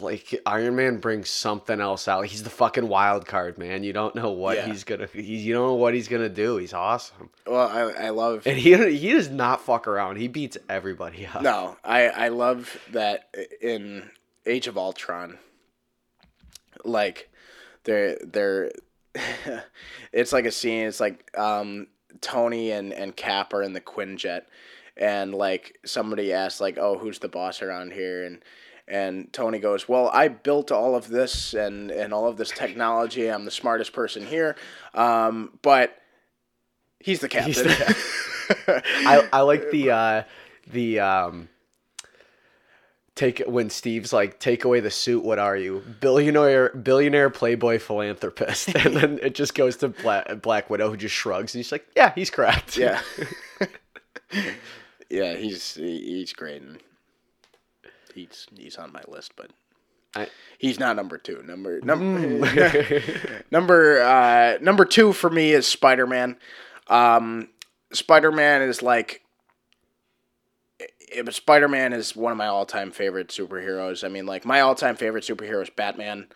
like 0.00 0.34
Iron 0.44 0.74
Man 0.76 0.98
brings 0.98 1.30
something 1.30 1.80
else 1.80 2.08
out. 2.08 2.26
He's 2.26 2.42
the 2.42 2.50
fucking 2.50 2.88
wild 2.88 3.26
card, 3.26 3.58
man. 3.58 3.84
You 3.84 3.92
don't 3.92 4.14
know 4.14 4.30
what 4.30 4.56
Yeah. 4.56 4.66
he's 4.66 4.84
gonna. 4.84 5.08
He's, 5.12 5.44
you 5.46 5.54
don't 5.54 5.66
know 5.68 5.74
what 5.74 5.94
he's 5.94 6.08
gonna 6.08 6.28
do. 6.28 6.56
He's 6.56 6.72
awesome, 6.72 7.30
Well, 7.46 7.68
I 7.68 8.06
I 8.06 8.08
love 8.10 8.42
and 8.46 8.58
he 8.58 8.74
he 8.96 9.12
does 9.12 9.28
not 9.30 9.60
fuck 9.60 9.86
around. 9.86 10.16
He 10.16 10.26
beats 10.28 10.58
everybody 10.68 11.26
up. 11.26 11.42
No, 11.42 11.76
I 11.84 12.08
I 12.08 12.28
love 12.28 12.76
that 12.92 13.34
in 13.60 14.10
Age 14.46 14.66
of 14.66 14.76
Ultron. 14.76 15.38
Like, 16.84 17.28
they're 17.84 18.18
they're, 18.24 18.70
it's 20.12 20.32
like 20.32 20.44
a 20.44 20.50
scene. 20.52 20.86
It's 20.86 21.00
like 21.00 21.36
um 21.38 21.86
Tony 22.20 22.70
and 22.72 22.92
and 22.92 23.14
Cap 23.14 23.52
are 23.52 23.62
in 23.62 23.72
the 23.72 23.80
Quinjet, 23.80 24.42
and 24.96 25.34
like 25.34 25.78
somebody 25.84 26.32
asks 26.32 26.60
like, 26.60 26.78
oh, 26.78 26.98
who's 26.98 27.18
the 27.20 27.28
boss 27.28 27.62
around 27.62 27.92
here? 27.92 28.24
And 28.24 28.42
and 28.88 29.32
Tony 29.32 29.58
goes, 29.58 29.88
well, 29.88 30.10
I 30.12 30.28
built 30.28 30.72
all 30.72 30.94
of 30.94 31.08
this 31.08 31.54
and 31.54 31.90
and 31.90 32.12
all 32.12 32.26
of 32.26 32.36
this 32.36 32.50
technology. 32.50 33.28
I'm 33.28 33.44
the 33.44 33.50
smartest 33.50 33.92
person 33.92 34.26
here, 34.26 34.56
um, 34.94 35.58
but. 35.62 35.96
He's 37.00 37.20
the 37.20 37.28
captain. 37.28 37.52
He's 37.52 37.62
the 37.62 38.02
I, 39.06 39.28
I 39.32 39.40
like 39.42 39.70
the 39.70 39.90
uh 39.90 40.22
the 40.66 41.00
um 41.00 41.48
take 43.14 43.42
when 43.46 43.68
Steve's 43.68 44.12
like 44.12 44.38
take 44.38 44.64
away 44.64 44.80
the 44.80 44.90
suit 44.90 45.24
what 45.24 45.38
are 45.38 45.56
you 45.56 45.82
billionaire 46.00 46.70
billionaire 46.70 47.30
playboy 47.30 47.78
philanthropist 47.78 48.68
and 48.74 48.96
then 48.96 49.18
it 49.22 49.34
just 49.34 49.54
goes 49.54 49.76
to 49.78 49.88
Black, 49.88 50.40
Black 50.40 50.70
Widow 50.70 50.90
who 50.90 50.96
just 50.96 51.14
shrugs 51.14 51.54
and 51.54 51.58
he's 51.58 51.72
like 51.72 51.86
yeah 51.96 52.12
he's 52.14 52.30
correct 52.30 52.76
Yeah. 52.76 53.00
yeah, 55.10 55.34
he's 55.34 55.74
he's 55.74 56.32
great 56.32 56.62
and 56.62 56.78
he's 58.18 58.46
he's 58.56 58.76
on 58.76 58.92
my 58.92 59.02
list, 59.08 59.32
but 59.36 59.50
I- 60.14 60.28
he's 60.58 60.78
not 60.78 60.96
number 60.96 61.18
two. 61.18 61.42
Number 61.46 61.80
number 61.80 63.02
number 63.50 64.00
uh, 64.02 64.58
number 64.60 64.84
two 64.84 65.12
for 65.12 65.30
me 65.30 65.52
is 65.52 65.66
Spider 65.66 66.06
Man. 66.06 66.36
Um, 66.88 67.48
Spider 67.92 68.32
Man 68.32 68.62
is 68.62 68.82
like. 68.82 69.22
Spider 71.30 71.68
Man 71.68 71.94
is 71.94 72.14
one 72.14 72.32
of 72.32 72.38
my 72.38 72.48
all 72.48 72.66
time 72.66 72.90
favorite 72.90 73.28
superheroes. 73.28 74.04
I 74.04 74.08
mean, 74.08 74.26
like 74.26 74.44
my 74.44 74.60
all 74.60 74.74
time 74.74 74.94
favorite 74.94 75.24
superhero 75.24 75.62
is 75.62 75.70
Batman. 75.70 76.26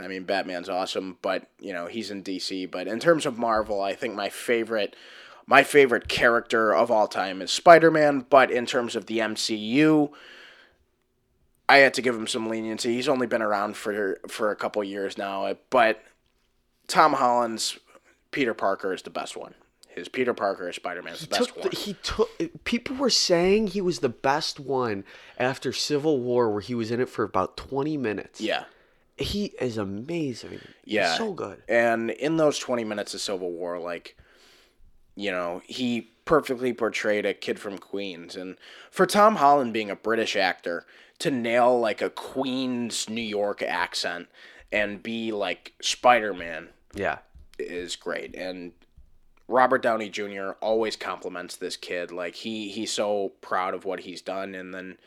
I 0.00 0.06
mean, 0.06 0.22
Batman's 0.24 0.68
awesome, 0.68 1.18
but 1.20 1.48
you 1.58 1.72
know 1.72 1.86
he's 1.86 2.10
in 2.10 2.22
DC. 2.22 2.70
But 2.70 2.86
in 2.86 3.00
terms 3.00 3.26
of 3.26 3.38
Marvel, 3.38 3.80
I 3.80 3.94
think 3.94 4.14
my 4.14 4.28
favorite, 4.28 4.94
my 5.46 5.64
favorite 5.64 6.06
character 6.06 6.72
of 6.72 6.92
all 6.92 7.08
time 7.08 7.42
is 7.42 7.50
Spider 7.50 7.90
Man. 7.90 8.24
But 8.30 8.52
in 8.52 8.66
terms 8.66 8.94
of 8.94 9.06
the 9.06 9.18
MCU, 9.18 10.10
I 11.68 11.78
had 11.78 11.94
to 11.94 12.02
give 12.02 12.14
him 12.14 12.26
some 12.26 12.48
leniency. 12.48 12.94
He's 12.94 13.08
only 13.08 13.26
been 13.26 13.42
around 13.42 13.76
for 13.76 14.18
for 14.28 14.50
a 14.50 14.56
couple 14.56 14.82
years 14.82 15.18
now, 15.18 15.56
but 15.70 16.02
Tom 16.86 17.12
Holland's 17.14 17.78
Peter 18.30 18.54
Parker 18.54 18.92
is 18.92 19.02
the 19.02 19.10
best 19.10 19.36
one. 19.36 19.54
His 19.88 20.08
Peter 20.08 20.32
Parker 20.32 20.68
as 20.68 20.76
Spider 20.76 21.02
Man 21.02 21.14
is 21.14 21.20
the 21.20 21.26
best 21.26 21.48
took 21.48 21.56
one. 21.56 21.70
he 21.72 21.94
took 22.02 22.30
people 22.64 22.96
were 22.96 23.10
saying 23.10 23.68
he 23.68 23.80
was 23.80 23.98
the 23.98 24.08
best 24.08 24.60
one 24.60 25.04
after 25.38 25.72
Civil 25.72 26.20
War 26.20 26.50
where 26.50 26.60
he 26.60 26.74
was 26.74 26.90
in 26.90 27.00
it 27.00 27.08
for 27.08 27.24
about 27.24 27.56
20 27.56 27.96
minutes 27.96 28.40
yeah. 28.40 28.64
he 29.16 29.46
is 29.60 29.76
amazing 29.76 30.60
Yeah. 30.84 31.10
He's 31.10 31.18
so 31.18 31.32
good 31.32 31.62
And 31.68 32.10
in 32.10 32.36
those 32.36 32.58
20 32.58 32.84
minutes 32.84 33.12
of 33.14 33.20
Civil 33.20 33.50
War, 33.50 33.78
like, 33.78 34.16
you 35.18 35.32
know, 35.32 35.62
he 35.66 36.12
perfectly 36.24 36.72
portrayed 36.72 37.26
a 37.26 37.34
kid 37.34 37.58
from 37.58 37.76
Queens. 37.76 38.36
And 38.36 38.56
for 38.90 39.04
Tom 39.04 39.36
Holland 39.36 39.72
being 39.72 39.90
a 39.90 39.96
British 39.96 40.36
actor, 40.36 40.86
to 41.18 41.30
nail 41.30 41.78
like 41.78 42.00
a 42.00 42.10
Queens, 42.10 43.08
New 43.08 43.20
York 43.20 43.60
accent 43.60 44.28
and 44.70 45.02
be 45.02 45.32
like 45.32 45.72
Spider 45.82 46.32
Man 46.32 46.68
yeah 46.94 47.18
is 47.58 47.96
great. 47.96 48.36
And 48.36 48.72
Robert 49.48 49.82
Downey 49.82 50.10
Jr. 50.10 50.50
always 50.60 50.94
compliments 50.94 51.56
this 51.56 51.76
kid. 51.76 52.12
Like 52.12 52.36
he 52.36 52.68
he's 52.68 52.92
so 52.92 53.32
proud 53.40 53.74
of 53.74 53.84
what 53.84 54.00
he's 54.00 54.22
done 54.22 54.54
and 54.54 54.72
then 54.72 54.98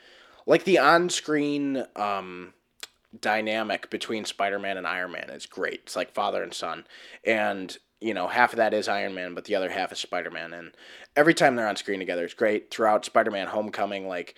like 0.46 0.66
the 0.66 0.80
on-screen 0.80 1.86
um 1.96 2.54
dynamic 3.18 3.90
between 3.90 4.26
Spider-Man 4.26 4.78
and 4.78 4.88
Iron 4.88 5.14
Man 5.14 5.30
is 5.30 5.46
great. 5.46 5.82
It's 5.84 5.96
like 5.96 6.14
father 6.14 6.44
and 6.44 6.54
son. 6.54 6.86
And 7.24 7.78
you 8.02 8.14
know, 8.14 8.28
half 8.28 8.52
of 8.54 8.58
that 8.58 8.74
is 8.74 8.88
Iron 8.88 9.14
Man, 9.14 9.34
but 9.36 9.46
the 9.46 9.56
other 9.56 9.70
half 9.70 9.92
is 9.92 10.00
Spider-Man 10.00 10.54
and 10.54 10.72
every 11.16 11.34
time 11.34 11.56
they're 11.56 11.68
on 11.68 11.76
screen 11.76 12.00
together 12.00 12.26
it's 12.26 12.34
great. 12.34 12.72
Throughout 12.72 13.06
Spider-Man 13.06 13.48
Homecoming 13.48 14.08
like 14.08 14.36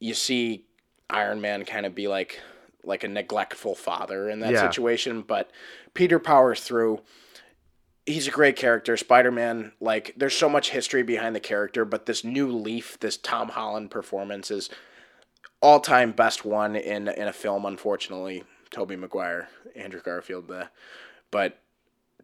you 0.00 0.14
see 0.14 0.64
Iron 1.10 1.40
Man 1.40 1.64
kind 1.64 1.86
of 1.86 1.94
be 1.94 2.08
like 2.08 2.40
like 2.82 3.04
a 3.04 3.08
neglectful 3.08 3.74
father 3.74 4.28
in 4.28 4.40
that 4.40 4.52
Yeah. 4.52 4.70
situation, 4.70 5.22
but 5.22 5.50
Peter 5.94 6.18
powers 6.18 6.60
through 6.60 7.00
he's 8.06 8.28
a 8.28 8.30
great 8.30 8.56
character. 8.56 8.96
Spider 8.98 9.30
Man, 9.30 9.72
like, 9.80 10.12
there's 10.16 10.36
so 10.36 10.48
much 10.48 10.70
history 10.70 11.02
behind 11.02 11.34
the 11.34 11.40
character, 11.40 11.86
but 11.86 12.04
this 12.04 12.22
new 12.22 12.50
leaf, 12.52 12.98
this 13.00 13.16
Tom 13.16 13.48
Holland 13.48 13.90
performance 13.90 14.50
is 14.50 14.68
all 15.62 15.80
time 15.80 16.12
best 16.12 16.44
one 16.44 16.76
in 16.76 17.08
in 17.08 17.28
a 17.28 17.32
film. 17.32 17.64
Unfortunately, 17.64 18.44
Tobey 18.70 18.96
Maguire, 18.96 19.48
Andrew 19.74 20.02
Garfield, 20.02 20.48
the 20.48 20.68
but 21.30 21.58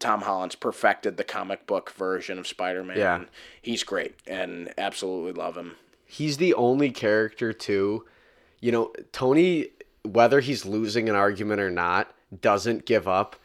Tom 0.01 0.21
Holland's 0.21 0.55
perfected 0.55 1.15
the 1.15 1.23
comic 1.23 1.65
book 1.67 1.91
version 1.91 2.37
of 2.37 2.47
Spider 2.47 2.83
Man. 2.83 2.97
Yeah. 2.97 3.23
he's 3.61 3.83
great 3.83 4.15
and 4.27 4.73
absolutely 4.77 5.31
love 5.31 5.55
him. 5.55 5.75
he's 6.05 6.37
the 6.37 6.53
only 6.55 6.91
character 6.91 7.53
too. 7.53 8.05
You 8.59 8.71
know, 8.71 8.93
Tony, 9.13 9.69
whether 10.03 10.39
he's 10.41 10.65
losing 10.65 11.07
an 11.07 11.15
argument 11.15 11.61
or 11.61 11.69
not, 11.71 12.13
doesn't 12.41 12.85
give 12.85 13.07
up. 13.07 13.35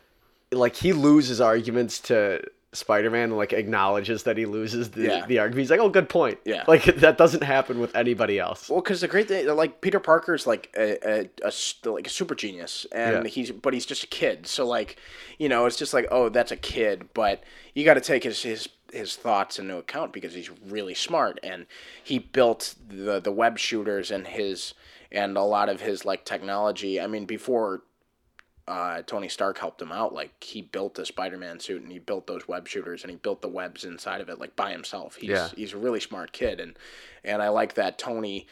Like 0.52 0.76
he 0.76 0.92
loses 0.92 1.40
arguments 1.40 2.00
to 2.00 2.42
Spider-Man 2.76 3.32
like 3.32 3.52
acknowledges 3.52 4.22
that 4.24 4.36
he 4.36 4.46
loses 4.46 4.90
the, 4.92 5.02
Yeah. 5.02 5.26
the 5.26 5.38
argument. 5.40 5.60
He's 5.62 5.70
like, 5.70 5.80
"Oh, 5.80 5.88
good 5.88 6.08
point." 6.08 6.38
Yeah. 6.44 6.64
like 6.68 6.84
that 6.96 7.18
doesn't 7.18 7.42
happen 7.42 7.80
with 7.80 7.94
anybody 7.96 8.38
else. 8.38 8.68
Well, 8.70 8.80
because 8.80 9.00
the 9.00 9.08
great 9.08 9.28
thing, 9.28 9.46
like 9.48 9.80
Peter 9.80 9.98
Parker's 10.00 10.46
like 10.46 10.72
a, 10.76 10.98
a, 11.08 11.30
a 11.44 11.90
like 11.90 12.06
a 12.06 12.10
super 12.10 12.34
genius, 12.34 12.86
and 12.92 13.24
Yeah. 13.24 13.28
he's 13.30 13.50
but 13.50 13.74
he's 13.74 13.86
just 13.86 14.04
a 14.04 14.08
kid. 14.08 14.46
So 14.46 14.66
like, 14.66 14.96
you 15.38 15.48
know, 15.48 15.66
it's 15.66 15.76
just 15.76 15.92
like, 15.94 16.06
oh, 16.10 16.28
that's 16.28 16.52
a 16.52 16.56
kid, 16.56 17.08
but 17.14 17.42
you 17.74 17.84
got 17.84 17.94
to 17.94 18.00
take 18.00 18.24
his 18.24 18.42
his 18.42 18.68
his 18.92 19.16
thoughts 19.16 19.58
into 19.58 19.76
account 19.76 20.12
because 20.12 20.34
he's 20.34 20.50
really 20.50 20.94
smart, 20.94 21.40
and 21.42 21.66
he 22.04 22.18
built 22.18 22.74
the 22.88 23.18
the 23.20 23.32
web 23.32 23.58
shooters 23.58 24.10
and 24.10 24.26
his 24.28 24.74
and 25.12 25.36
a 25.36 25.42
lot 25.42 25.68
of 25.68 25.80
his 25.80 26.04
like 26.04 26.24
technology. 26.24 27.00
I 27.00 27.06
mean, 27.06 27.24
before. 27.26 27.82
Uh, 28.68 29.00
Tony 29.02 29.28
Stark 29.28 29.58
helped 29.58 29.80
him 29.80 29.92
out. 29.92 30.12
Like 30.12 30.42
he 30.42 30.60
built 30.62 30.98
a 30.98 31.06
Spider-Man 31.06 31.60
suit 31.60 31.82
and 31.82 31.92
he 31.92 31.98
built 32.00 32.26
those 32.26 32.48
web 32.48 32.66
shooters 32.66 33.02
and 33.02 33.10
he 33.10 33.16
built 33.16 33.40
the 33.40 33.48
webs 33.48 33.84
inside 33.84 34.20
of 34.20 34.28
it 34.28 34.40
like 34.40 34.56
by 34.56 34.72
himself. 34.72 35.16
He's 35.16 35.30
Yeah. 35.30 35.48
he's 35.54 35.72
a 35.72 35.78
really 35.78 36.00
smart 36.00 36.32
kid 36.32 36.58
and 36.60 36.76
and 37.24 37.42
I 37.42 37.48
like 37.48 37.74
that 37.74 37.96
Tony 37.98 38.46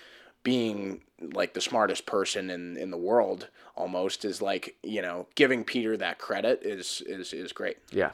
being 0.44 1.00
like 1.20 1.54
the 1.54 1.60
smartest 1.60 2.06
person 2.06 2.50
in, 2.50 2.76
in 2.76 2.90
the 2.90 2.96
world 2.96 3.48
almost 3.76 4.24
is 4.24 4.40
like 4.40 4.76
you 4.84 5.02
know 5.02 5.26
giving 5.34 5.64
Peter 5.64 5.96
that 5.96 6.18
credit 6.18 6.60
is 6.62 7.02
is 7.06 7.32
is 7.32 7.52
great. 7.52 7.78
Yeah. 7.90 8.10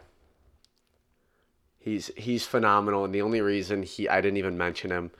He's 1.79 2.11
he's 2.17 2.45
phenomenal, 2.47 3.05
and 3.05 3.15
the 3.15 3.23
only 3.23 3.41
reason 3.41 3.83
he 3.83 4.09
I 4.09 4.21
didn't 4.21 4.37
even 4.37 4.59
mention 4.59 4.91
him 4.91 5.11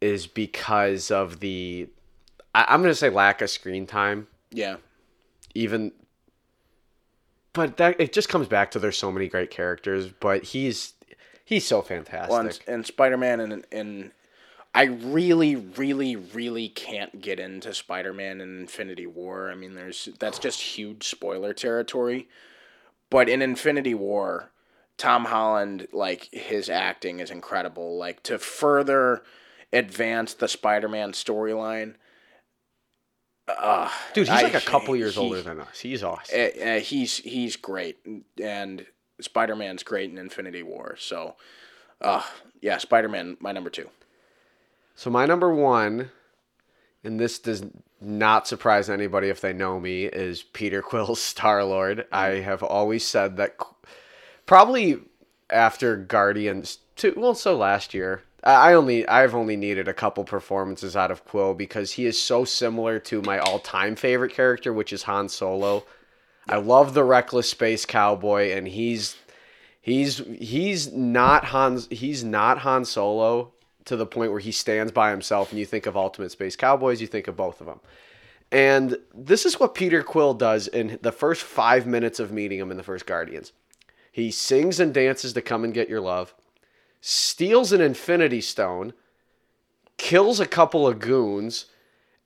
is 0.00 0.26
because 0.26 1.10
of 1.10 1.38
the 1.40 1.88
I, 2.54 2.66
I'm 2.68 2.82
gonna 2.82 2.94
say 2.94 3.10
lack 3.10 3.40
of 3.42 3.50
screen 3.50 3.86
time. 3.86 4.26
Yeah, 4.50 4.76
Even, 5.54 5.90
but 7.54 7.78
that 7.78 7.98
it 7.98 8.12
just 8.12 8.28
comes 8.28 8.46
back 8.48 8.70
to 8.72 8.78
there's 8.78 8.98
so 8.98 9.10
many 9.10 9.28
great 9.28 9.50
characters, 9.50 10.10
but 10.20 10.44
he's 10.44 10.92
he's 11.44 11.66
so 11.66 11.80
fantastic. 11.80 12.30
well, 12.30 12.40
and, 12.40 12.60
and 12.66 12.86
Spider 12.86 13.16
Man 13.16 13.40
and 13.40 13.64
and 13.72 14.12
I 14.74 14.84
really 14.84 15.56
really 15.56 16.16
really 16.16 16.68
can't 16.68 17.22
get 17.22 17.40
into 17.40 17.72
Spider 17.72 18.12
Man 18.12 18.40
and 18.40 18.60
Infinity 18.60 19.06
War. 19.06 19.50
I 19.50 19.54
mean, 19.54 19.74
there's 19.74 20.10
that's 20.18 20.38
just 20.38 20.60
huge 20.60 21.08
spoiler 21.08 21.54
territory. 21.54 22.28
But 23.08 23.28
in 23.28 23.40
Infinity 23.40 23.94
War, 23.94 24.50
Tom 24.98 25.26
Holland 25.26 25.86
like 25.92 26.28
his 26.32 26.68
acting 26.68 27.20
is 27.20 27.30
incredible. 27.30 27.96
Like 27.96 28.22
to 28.24 28.38
further 28.38 29.22
advance 29.72 30.34
the 30.34 30.48
Spider 30.48 30.88
Man 30.88 31.12
storyline. 31.12 31.94
Uh, 33.46 33.90
Dude, 34.14 34.28
he's 34.28 34.36
I- 34.36 34.42
like 34.42 34.54
a 34.54 34.60
couple 34.60 34.96
years 34.96 35.14
he- 35.14 35.20
older 35.20 35.42
than 35.42 35.60
us. 35.60 35.80
He's 35.80 36.02
awesome. 36.02 36.38
uh, 36.38 36.62
uh, 36.64 36.80
he's 36.80 37.18
he's 37.18 37.56
great, 37.56 37.98
and 38.42 38.86
Spider 39.20 39.54
Man's 39.56 39.82
great 39.82 40.10
in 40.10 40.18
Infinity 40.18 40.62
War. 40.62 40.96
So, 40.98 41.36
uh, 42.00 42.22
yeah, 42.62 42.78
Spider 42.78 43.08
Man, 43.08 43.36
my 43.40 43.52
number 43.52 43.70
two. 43.70 43.90
So 44.96 45.10
my 45.10 45.26
number 45.26 45.52
one, 45.52 46.10
and 47.02 47.18
this 47.20 47.38
does 47.38 47.64
not 48.00 48.46
surprise 48.48 48.88
anybody 48.88 49.28
if 49.28 49.40
they 49.40 49.52
know 49.52 49.78
me, 49.80 50.04
is 50.06 50.42
Peter 50.42 50.80
Quill's 50.90 51.20
Star 51.20 51.64
Lord. 51.64 52.06
I 52.12 52.26
have 52.40 52.62
always 52.62 53.04
said 53.04 53.36
that, 53.36 53.56
probably 54.46 54.98
after 55.50 55.96
Guardians 55.96 56.78
two. 56.96 57.12
Well, 57.16 57.34
so 57.34 57.56
last 57.56 57.92
year. 57.92 58.22
I 58.44 58.74
only 58.74 59.08
I've 59.08 59.34
only 59.34 59.56
needed 59.56 59.88
a 59.88 59.94
couple 59.94 60.22
performances 60.24 60.96
out 60.96 61.10
of 61.10 61.24
Quill 61.24 61.54
because 61.54 61.92
he 61.92 62.04
is 62.04 62.20
so 62.20 62.44
similar 62.44 62.98
to 63.00 63.22
my 63.22 63.38
all-time 63.38 63.96
favorite 63.96 64.34
character, 64.34 64.72
which 64.72 64.92
is 64.92 65.04
Han 65.04 65.28
Solo. 65.28 65.84
I 66.46 66.56
love 66.56 66.92
the 66.92 67.04
reckless 67.04 67.48
space 67.48 67.86
cowboy, 67.86 68.52
and 68.52 68.68
he's 68.68 69.16
he's 69.80 70.18
he's 70.38 70.92
not 70.92 71.46
Han's 71.46 71.88
he's 71.90 72.22
not 72.22 72.58
Han 72.58 72.84
Solo 72.84 73.52
to 73.86 73.96
the 73.96 74.06
point 74.06 74.30
where 74.30 74.40
he 74.40 74.52
stands 74.52 74.92
by 74.92 75.10
himself 75.10 75.50
and 75.50 75.58
you 75.58 75.66
think 75.66 75.86
of 75.86 75.96
Ultimate 75.96 76.30
Space 76.30 76.56
Cowboys, 76.56 77.00
you 77.00 77.06
think 77.06 77.28
of 77.28 77.36
both 77.36 77.60
of 77.60 77.66
them. 77.66 77.80
And 78.50 78.98
this 79.14 79.44
is 79.44 79.58
what 79.58 79.74
Peter 79.74 80.02
Quill 80.02 80.34
does 80.34 80.68
in 80.68 80.98
the 81.02 81.12
first 81.12 81.42
five 81.42 81.86
minutes 81.86 82.20
of 82.20 82.32
meeting 82.32 82.58
him 82.58 82.70
in 82.70 82.76
the 82.76 82.82
first 82.82 83.06
Guardians. 83.06 83.52
He 84.12 84.30
sings 84.30 84.80
and 84.80 84.94
dances 84.94 85.32
to 85.32 85.42
come 85.42 85.64
and 85.64 85.74
get 85.74 85.88
your 85.88 86.00
love, 86.00 86.34
steals 87.06 87.70
an 87.70 87.82
Infinity 87.82 88.40
Stone, 88.40 88.94
kills 89.98 90.40
a 90.40 90.46
couple 90.46 90.88
of 90.88 91.00
goons, 91.00 91.66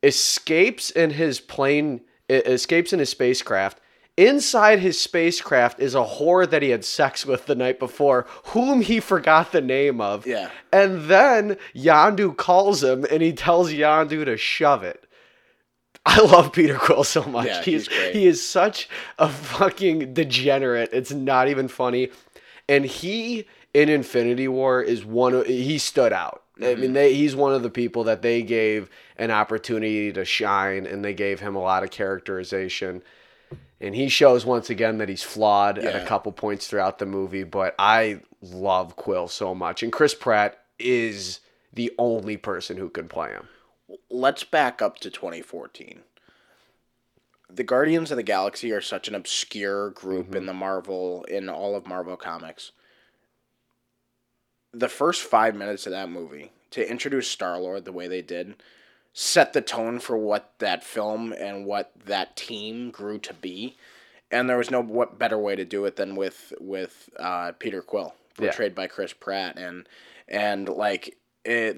escapes 0.01 0.89
in 0.89 1.09
his 1.09 1.41
plane, 1.41 1.99
escapes 2.29 2.93
in 2.93 2.99
his 2.99 3.09
spacecraft. 3.09 3.81
Inside 4.15 4.79
his 4.79 4.97
spacecraft 4.99 5.81
is 5.81 5.95
a 5.95 6.03
whore 6.03 6.49
that 6.49 6.61
he 6.61 6.69
had 6.69 6.85
sex 6.85 7.25
with 7.25 7.45
the 7.45 7.55
night 7.55 7.77
before, 7.77 8.25
whom 8.45 8.79
he 8.79 9.01
forgot 9.01 9.51
the 9.51 9.59
name 9.59 9.99
of. 9.99 10.25
Yeah. 10.25 10.49
And 10.71 11.09
then 11.09 11.57
Yondu 11.75 12.37
calls 12.37 12.81
him 12.81 13.05
and 13.11 13.21
he 13.21 13.33
tells 13.33 13.73
Yondu 13.73 14.23
to 14.23 14.37
shove 14.37 14.83
it. 14.83 15.05
I 16.05 16.21
love 16.21 16.53
Peter 16.53 16.77
Quill 16.77 17.03
so 17.03 17.25
much. 17.25 17.47
Yeah, 17.47 17.61
he, 17.63 17.71
he's 17.71 17.81
is, 17.81 17.87
great. 17.89 18.15
he 18.15 18.27
is 18.27 18.41
such 18.41 18.87
a 19.17 19.27
fucking 19.27 20.13
degenerate. 20.13 20.91
It's 20.93 21.11
not 21.11 21.49
even 21.49 21.67
funny. 21.67 22.11
And 22.69 22.85
he 22.85 23.45
in 23.73 23.89
Infinity 23.89 24.47
War 24.47 24.81
is 24.81 25.05
one 25.05 25.33
of 25.33 25.45
he 25.45 25.77
stood 25.77 26.13
out. 26.13 26.43
I 26.57 26.63
Mm-hmm. 26.63 26.81
mean, 26.81 26.93
they, 26.93 27.13
he's 27.13 27.35
one 27.37 27.53
of 27.53 27.63
the 27.63 27.69
people 27.69 28.03
that 28.05 28.21
they 28.21 28.41
gave 28.41 28.89
an 29.17 29.31
opportunity 29.31 30.11
to 30.11 30.25
shine, 30.25 30.85
and 30.85 31.05
they 31.05 31.13
gave 31.13 31.39
him 31.39 31.55
a 31.55 31.61
lot 31.61 31.83
of 31.83 31.91
characterization. 31.91 33.01
And 33.79 33.95
he 33.95 34.09
shows 34.09 34.45
once 34.45 34.69
again 34.69 34.97
that 34.97 35.07
he's 35.07 35.23
flawed 35.23 35.79
at 35.79 35.95
a 35.95 36.05
couple 36.05 36.33
points 36.33 36.67
throughout 36.67 36.99
the 36.99 37.05
movie. 37.05 37.43
But 37.45 37.75
I 37.79 38.19
love 38.41 38.97
Quill 38.97 39.29
so 39.29 39.55
much, 39.55 39.83
and 39.83 39.91
Chris 39.93 40.13
Pratt 40.13 40.59
is 40.77 41.39
the 41.73 41.93
only 41.97 42.35
person 42.35 42.75
who 42.75 42.89
can 42.89 43.07
play 43.07 43.29
him. 43.29 43.47
Let's 44.09 44.43
back 44.43 44.81
up 44.81 44.99
to 44.99 45.09
2014. 45.09 46.01
The 47.49 47.63
Guardians 47.63 48.11
of 48.11 48.17
the 48.17 48.23
Galaxy 48.23 48.71
are 48.73 48.81
such 48.81 49.07
an 49.07 49.15
obscure 49.15 49.91
group 49.91 50.35
in 50.35 50.45
the 50.45 50.53
Marvel, 50.53 51.23
in 51.23 51.47
all 51.49 51.75
of 51.75 51.87
Marvel 51.87 52.17
Comics. 52.17 52.73
The 54.73 54.89
first 54.89 55.21
five 55.23 55.55
minutes 55.55 55.85
of 55.85 55.91
that 55.91 56.09
movie, 56.09 56.51
to 56.71 56.87
introduce 56.89 57.27
Star 57.27 57.59
Lord 57.59 57.85
the 57.85 57.91
way 57.91 58.07
they 58.07 58.21
did, 58.21 58.55
set 59.13 59.53
the 59.53 59.61
tone 59.61 59.99
for 59.99 60.17
what 60.17 60.53
that 60.59 60.83
film 60.83 61.33
and 61.33 61.65
what 61.65 61.91
that 62.05 62.35
team 62.35 62.91
grew 62.91 63.17
to 63.19 63.33
be. 63.33 63.75
And 64.31 64.47
there 64.47 64.57
was 64.57 64.69
no 64.69 64.81
what 64.81 65.17
better 65.17 65.39
way 65.39 65.55
to 65.55 65.65
do 65.65 65.85
it 65.85 65.95
than 65.95 66.15
with 66.15 66.53
with 66.59 67.09
uh, 67.17 67.53
Peter 67.57 67.81
Quill, 67.81 68.13
Yeah. 68.37 68.47
portrayed 68.49 68.75
by 68.75 68.85
Chris 68.87 69.11
Pratt, 69.11 69.57
and 69.57 69.87
and 70.27 70.69
like 70.69 71.17
it, 71.43 71.77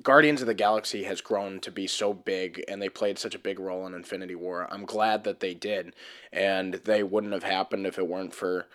Guardians 0.00 0.40
of 0.42 0.46
the 0.46 0.54
Galaxy 0.54 1.02
has 1.04 1.20
grown 1.20 1.58
to 1.60 1.72
be 1.72 1.88
so 1.88 2.14
big, 2.14 2.62
and 2.68 2.80
they 2.80 2.88
played 2.88 3.18
such 3.18 3.34
a 3.34 3.38
big 3.40 3.58
role 3.58 3.84
in 3.84 3.94
Infinity 3.94 4.36
War. 4.36 4.68
I'm 4.70 4.84
glad 4.84 5.24
that 5.24 5.40
they 5.40 5.54
did, 5.54 5.92
and 6.32 6.74
they 6.74 7.02
wouldn't 7.02 7.32
have 7.32 7.42
happened 7.42 7.84
if 7.84 7.98
it 7.98 8.06
weren't 8.06 8.32
for 8.34 8.66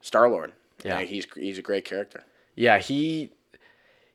Star 0.00 0.28
Lord. 0.30 0.52
Yeah. 0.84 1.00
he's 1.00 1.26
he's 1.34 1.58
a 1.58 1.62
great 1.62 1.84
character. 1.84 2.22
Yeah, 2.56 2.78
he 2.78 3.30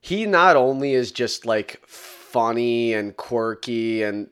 he 0.02 0.26
not 0.26 0.56
only 0.58 0.94
is 0.94 1.12
just 1.12 1.46
like 1.46 1.80
funny 1.86 2.94
and 2.94 3.16
quirky 3.16 4.04
and 4.04 4.30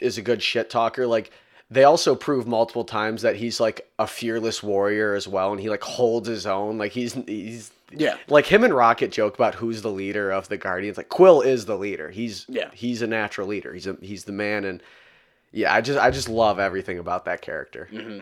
is 0.00 0.18
a 0.18 0.22
good 0.22 0.42
shit 0.42 0.70
talker, 0.70 1.06
like 1.06 1.30
they 1.70 1.84
also 1.84 2.14
prove 2.14 2.46
multiple 2.46 2.84
times 2.84 3.22
that 3.22 3.36
he's 3.36 3.60
like 3.60 3.88
a 3.98 4.06
fearless 4.06 4.62
warrior 4.62 5.14
as 5.14 5.26
well 5.28 5.52
and 5.52 5.60
he 5.60 5.68
like 5.70 5.82
holds 5.82 6.28
his 6.28 6.46
own. 6.46 6.78
Like 6.78 6.92
he's 6.92 7.12
he's 7.14 7.70
Yeah, 7.90 8.16
like 8.28 8.46
him 8.46 8.64
and 8.64 8.74
Rocket 8.74 9.12
joke 9.12 9.34
about 9.34 9.54
who's 9.54 9.82
the 9.82 9.90
leader 9.90 10.30
of 10.30 10.48
the 10.48 10.56
Guardians. 10.56 10.96
Like 10.96 11.08
Quill 11.10 11.40
is 11.42 11.66
the 11.66 11.76
leader. 11.78 12.10
He's 12.10 12.46
Yeah. 12.48 12.70
he's 12.72 13.02
a 13.02 13.06
natural 13.06 13.46
leader. 13.48 13.72
He's 13.74 13.86
a 13.86 13.96
he's 14.00 14.24
the 14.24 14.32
man 14.32 14.64
and 14.64 14.82
yeah, 15.52 15.74
I 15.74 15.82
just 15.82 15.98
I 15.98 16.10
just 16.10 16.28
love 16.30 16.58
everything 16.58 16.98
about 16.98 17.26
that 17.26 17.42
character. 17.42 17.88
Mm-hmm. 17.92 18.20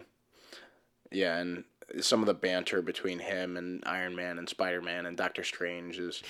yeah, 1.13 1.37
and 1.39 1.63
some 2.01 2.21
of 2.21 2.27
the 2.27 2.35
banter 2.35 2.83
between 2.83 3.19
him 3.19 3.57
and 3.57 3.83
Iron 3.87 4.15
Man 4.15 4.39
and 4.39 4.49
Spider 4.49 4.81
Man 4.81 5.07
and 5.07 5.17
Doctor 5.17 5.43
Strange 5.45 5.99
is 5.99 6.23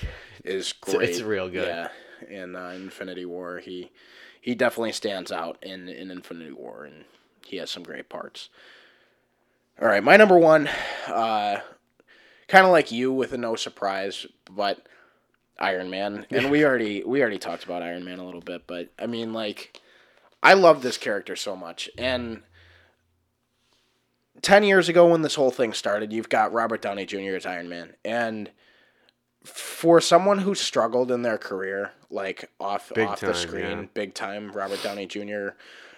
is 0.44 0.72
great. 0.72 1.10
it's 1.10 1.20
real 1.20 1.48
good. 1.48 1.66
Yeah, 1.66 1.88
in 2.28 2.56
uh, 2.56 2.70
Infinity 2.70 3.24
War, 3.24 3.58
he 3.58 3.90
he 4.40 4.54
definitely 4.54 4.92
stands 4.92 5.30
out 5.30 5.58
in 5.62 5.88
in 5.88 6.10
Infinity 6.10 6.52
War, 6.52 6.84
and 6.84 7.04
he 7.46 7.58
has 7.58 7.70
some 7.70 7.82
great 7.82 8.08
parts. 8.08 8.48
All 9.80 9.88
right, 9.88 10.04
my 10.04 10.16
number 10.16 10.38
one, 10.38 10.68
uh, 11.06 11.60
kind 12.48 12.66
of 12.66 12.72
like 12.72 12.92
you 12.92 13.12
with 13.12 13.32
a 13.32 13.38
no 13.38 13.56
surprise, 13.56 14.26
but 14.50 14.86
Iron 15.58 15.90
Man, 15.90 16.26
and 16.30 16.50
we 16.50 16.64
already 16.64 17.02
we 17.04 17.20
already 17.20 17.38
talked 17.38 17.64
about 17.64 17.82
Iron 17.82 18.04
Man 18.04 18.18
a 18.18 18.24
little 18.24 18.40
bit, 18.40 18.66
but 18.66 18.90
I 18.98 19.06
mean, 19.06 19.32
like, 19.32 19.80
I 20.42 20.54
love 20.54 20.82
this 20.82 20.96
character 20.96 21.36
so 21.36 21.54
much, 21.54 21.90
and. 21.98 22.42
10 24.42 24.64
years 24.64 24.88
ago 24.88 25.06
when 25.06 25.22
this 25.22 25.34
whole 25.34 25.50
thing 25.50 25.72
started, 25.72 26.12
you've 26.12 26.28
got 26.28 26.52
Robert 26.52 26.82
Downey 26.82 27.06
Jr. 27.06 27.36
as 27.36 27.46
Iron 27.46 27.68
Man. 27.68 27.94
And 28.04 28.50
for 29.44 30.00
someone 30.00 30.38
who 30.38 30.54
struggled 30.54 31.10
in 31.10 31.22
their 31.22 31.38
career, 31.38 31.92
like 32.10 32.50
off 32.58 32.92
Big 32.94 33.08
off 33.08 33.20
the 33.20 33.34
screen, 33.34 33.64
yeah. 33.64 33.86
big 33.94 34.14
time, 34.14 34.52
Robert 34.52 34.82
Downey 34.82 35.06
Jr. 35.06 35.50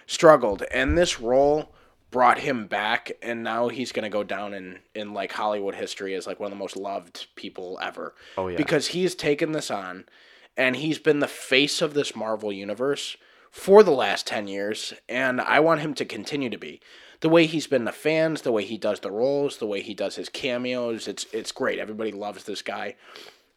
struggled. 0.07 0.63
And 0.71 0.97
this 0.97 1.21
role 1.21 1.73
brought 2.13 2.39
him 2.39 2.67
back 2.67 3.11
and 3.23 3.43
now 3.43 3.69
he's 3.69 3.91
going 3.91 4.05
to 4.05 4.11
go 4.11 4.23
down 4.23 4.53
in 4.53 4.79
in 4.95 5.15
like 5.15 5.33
Hollywood 5.33 5.75
history 5.75 6.15
as 6.15 6.27
like 6.27 6.39
one 6.39 6.53
of 6.53 6.57
the 6.57 6.63
most 6.63 6.77
loved 6.77 7.27
people 7.37 7.79
ever. 7.83 8.15
Oh, 8.37 8.49
yeah. 8.49 8.57
Because 8.57 8.89
he's 8.89 9.15
taken 9.15 9.53
this 9.53 9.71
on 9.71 10.05
and 10.57 10.77
he's 10.77 10.99
been 10.99 11.21
the 11.21 11.27
face 11.27 11.81
of 11.81 11.95
this 11.95 12.15
Marvel 12.15 12.53
universe 12.53 13.17
for 13.51 13.83
the 13.83 13.91
last 13.93 14.27
10 14.27 14.47
years 14.47 14.93
and 15.09 15.41
I 15.41 15.61
want 15.61 15.81
him 15.81 15.95
to 15.95 16.05
continue 16.05 16.51
to 16.51 16.59
be. 16.59 16.81
The 17.23 17.29
way 17.29 17.47
he's 17.47 17.69
been 17.69 17.85
the 17.85 17.93
fans, 17.93 18.43
the 18.43 18.53
way 18.53 18.65
he 18.65 18.77
does 18.77 19.01
the 19.01 19.11
roles, 19.11 19.57
the 19.57 19.67
way 19.67 19.81
he 19.81 19.95
does 19.95 20.17
his 20.17 20.29
cameos, 20.29 21.09
it's 21.09 21.25
it's 21.33 21.53
great. 21.53 21.79
Everybody 21.79 22.13
loves 22.13 22.45
this 22.45 22.63
guy 22.63 22.97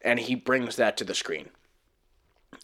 and 0.00 0.20
he 0.20 0.36
brings 0.36 0.76
that 0.76 0.96
to 0.96 1.04
the 1.04 1.14
screen. 1.14 1.50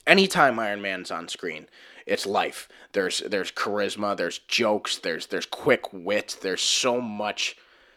Anytime 0.06 0.58
Iron 0.58 0.80
Man's 0.80 1.10
on 1.10 1.28
screen, 1.28 1.66
it's 2.06 2.24
life. 2.24 2.68
There's 2.92 3.18
there's 3.18 3.50
charisma, 3.50 4.16
there's 4.16 4.38
jokes, 4.38 4.96
there's 4.98 5.26
there's 5.26 5.44
quick 5.44 5.92
wit, 5.92 6.38
there's 6.40 6.62
so 6.62 7.00
much 7.00 7.56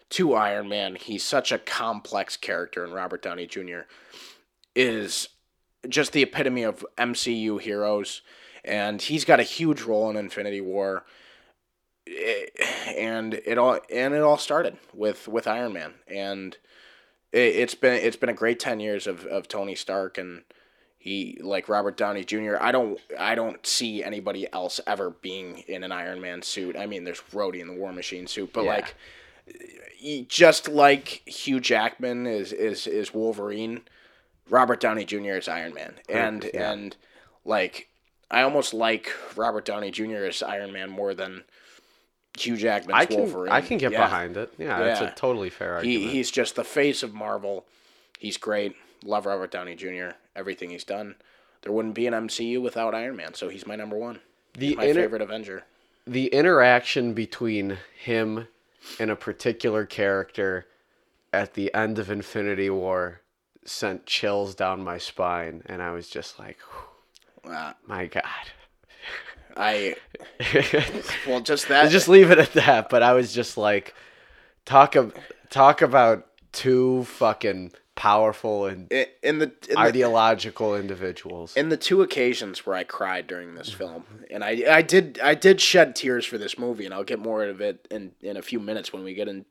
to 0.10 0.34
Iron 0.34 0.68
Man. 0.68 0.96
He's 0.96 1.24
such 1.24 1.52
a 1.52 1.60
complex 1.60 2.36
character 2.38 2.84
and 2.84 2.94
Robert 2.94 3.22
Downey 3.22 3.46
Jr. 3.46 3.82
is 4.76 5.30
just 5.88 6.12
the 6.12 6.24
epitome 6.24 6.64
of 6.64 6.84
MCU 6.98 7.62
heroes 7.62 8.24
and 8.64 9.00
he's 9.00 9.26
got 9.26 9.40
a 9.40 9.44
huge 9.44 9.84
role 9.84 10.10
in 10.10 10.16
Infinity 10.16 10.62
War. 10.62 11.06
Eh, 12.08 12.46
And 12.96 13.34
it 13.34 13.58
all 13.58 13.80
and 13.92 14.14
it 14.14 14.22
all 14.22 14.38
started 14.38 14.78
with 14.94 15.28
with 15.28 15.48
Iron 15.48 15.74
Man 15.74 15.94
and 16.08 16.56
it, 17.32 17.56
it's 17.56 17.76
been 17.76 17.94
it's 17.96 18.16
been 18.16 18.30
a 18.30 18.34
great 18.34 18.60
10 18.60 18.80
years 18.80 19.08
of, 19.08 19.26
of 19.26 19.48
Tony 19.48 19.76
Stark 19.76 20.18
and 20.18 20.44
he 20.98 21.38
like 21.42 21.68
Robert 21.70 21.98
Downey 21.98 22.24
Jr. 22.24 22.56
I 22.60 22.72
don't 22.72 23.00
I 23.20 23.36
don't 23.36 23.66
see 23.66 24.04
anybody 24.04 24.48
else 24.54 24.80
ever 24.88 25.10
being 25.12 25.60
in 25.68 25.84
an 25.84 25.92
Iron 25.92 26.20
Man 26.22 26.42
suit. 26.42 26.76
I 26.78 26.86
mean, 26.88 27.04
there's 27.04 27.22
Rhodey 27.32 27.60
in 27.60 27.68
the 27.68 27.74
War 27.76 27.92
Machine 27.94 28.28
suit, 28.28 28.52
but 28.54 28.64
Yeah. 28.66 28.70
like 28.70 28.96
just 30.28 30.68
like 30.68 31.22
Hugh 31.28 31.60
Jackman 31.60 32.26
is 32.28 32.52
is 32.52 32.88
is 32.88 33.14
Wolverine, 33.14 33.82
Robert 34.50 34.80
Downey 34.80 35.06
Jr. 35.06 35.36
is 35.38 35.48
Iron 35.48 35.74
Man, 35.74 35.96
and 36.10 36.50
yeah. 36.54 36.72
and 36.72 36.96
like 37.44 37.88
I 38.32 38.42
almost 38.42 38.74
like 38.74 39.12
Robert 39.36 39.66
Downey 39.66 39.92
Jr. 39.92 40.26
as 40.26 40.42
Iron 40.42 40.72
Man 40.72 40.90
more 40.90 41.14
than 41.14 41.44
Hugh 42.38 42.58
Jackman's 42.58 42.96
I 43.00 43.06
can 43.06 43.18
Wolverine. 43.18 43.52
I 43.52 43.62
can 43.62 43.78
get 43.78 43.92
Yeah. 43.92 44.02
behind 44.06 44.38
it. 44.38 44.54
Yeah, 44.58 44.80
that's 44.80 45.02
Yeah. 45.02 45.08
a 45.12 45.16
totally 45.16 45.50
fair 45.50 45.76
argument. 45.76 46.02
He, 46.02 46.08
he's 46.10 46.32
just 46.32 46.56
the 46.56 46.64
face 46.64 47.02
of 47.04 47.14
Marvel. 47.14 47.66
He's 48.20 48.38
great. 48.38 48.76
Love 49.04 49.26
Robert 49.26 49.52
Downey 49.52 49.76
Jr. 49.76 50.12
Everything 50.36 50.70
he's 50.72 50.84
done. 50.84 51.16
There 51.62 51.72
wouldn't 51.72 51.94
be 51.96 52.08
an 52.08 52.14
MCU 52.14 52.62
without 52.62 52.94
Iron 52.94 53.16
Man, 53.16 53.34
so 53.34 53.50
he's 53.50 53.66
my 53.66 53.76
number 53.76 53.98
one. 53.98 54.20
the 54.58 54.76
My 54.76 54.86
inter- 54.86 55.02
favorite 55.02 55.22
Avenger. 55.22 55.64
the 56.08 56.28
interaction 56.28 57.14
between 57.14 57.78
him 57.98 58.48
and 59.00 59.10
a 59.12 59.16
particular 59.16 59.86
character 59.86 60.66
at 61.34 61.56
the 61.56 61.74
end 61.74 62.00
of 62.00 62.10
Infinity 62.12 62.70
War 62.70 63.22
sent 63.66 64.06
chills 64.06 64.56
down 64.56 64.84
my 64.84 64.98
spine, 64.98 65.64
and 65.66 65.82
I 65.82 65.92
was 65.92 66.08
just 66.08 66.38
like, 66.40 66.58
Uh, 67.44 67.74
my 67.86 68.06
God. 68.08 68.24
I 69.56 69.96
well, 71.28 71.42
just 71.42 71.70
that. 71.70 71.90
just 71.92 72.08
leave 72.08 72.32
it 72.32 72.40
at 72.40 72.54
that. 72.54 72.90
But 72.90 73.04
I 73.04 73.14
was 73.14 73.34
just 73.34 73.58
like, 73.58 73.94
talk 74.66 74.96
of 74.96 75.14
talk 75.50 75.82
about 75.82 76.28
two 76.52 77.04
fucking 77.06 77.72
powerful 77.96 78.66
and 78.66 78.92
in 78.92 79.40
the 79.40 79.46
in 79.70 79.76
the, 79.76 79.80
ideological 79.80 80.76
individuals. 80.76 81.56
in 81.56 81.70
the 81.70 81.78
two 81.78 82.02
occasions 82.02 82.66
where 82.66 82.76
I 82.76 82.84
cried 82.84 83.26
during 83.26 83.56
this 83.56 83.72
film, 83.72 84.04
and 84.30 84.44
I 84.44 84.64
I 84.70 84.82
did 84.82 85.20
I 85.24 85.34
did 85.34 85.62
shed 85.62 85.96
tears 85.96 86.26
for 86.26 86.38
this 86.38 86.60
movie, 86.60 86.86
and 86.86 86.94
I'll 86.94 87.06
get 87.06 87.20
more 87.20 87.44
of 87.46 87.62
it 87.62 87.88
in 87.90 88.12
in 88.22 88.36
a 88.36 88.42
few 88.42 88.60
minutes 88.60 88.92
when 88.92 89.04
we 89.04 89.14
get 89.14 89.28
in 89.30 89.46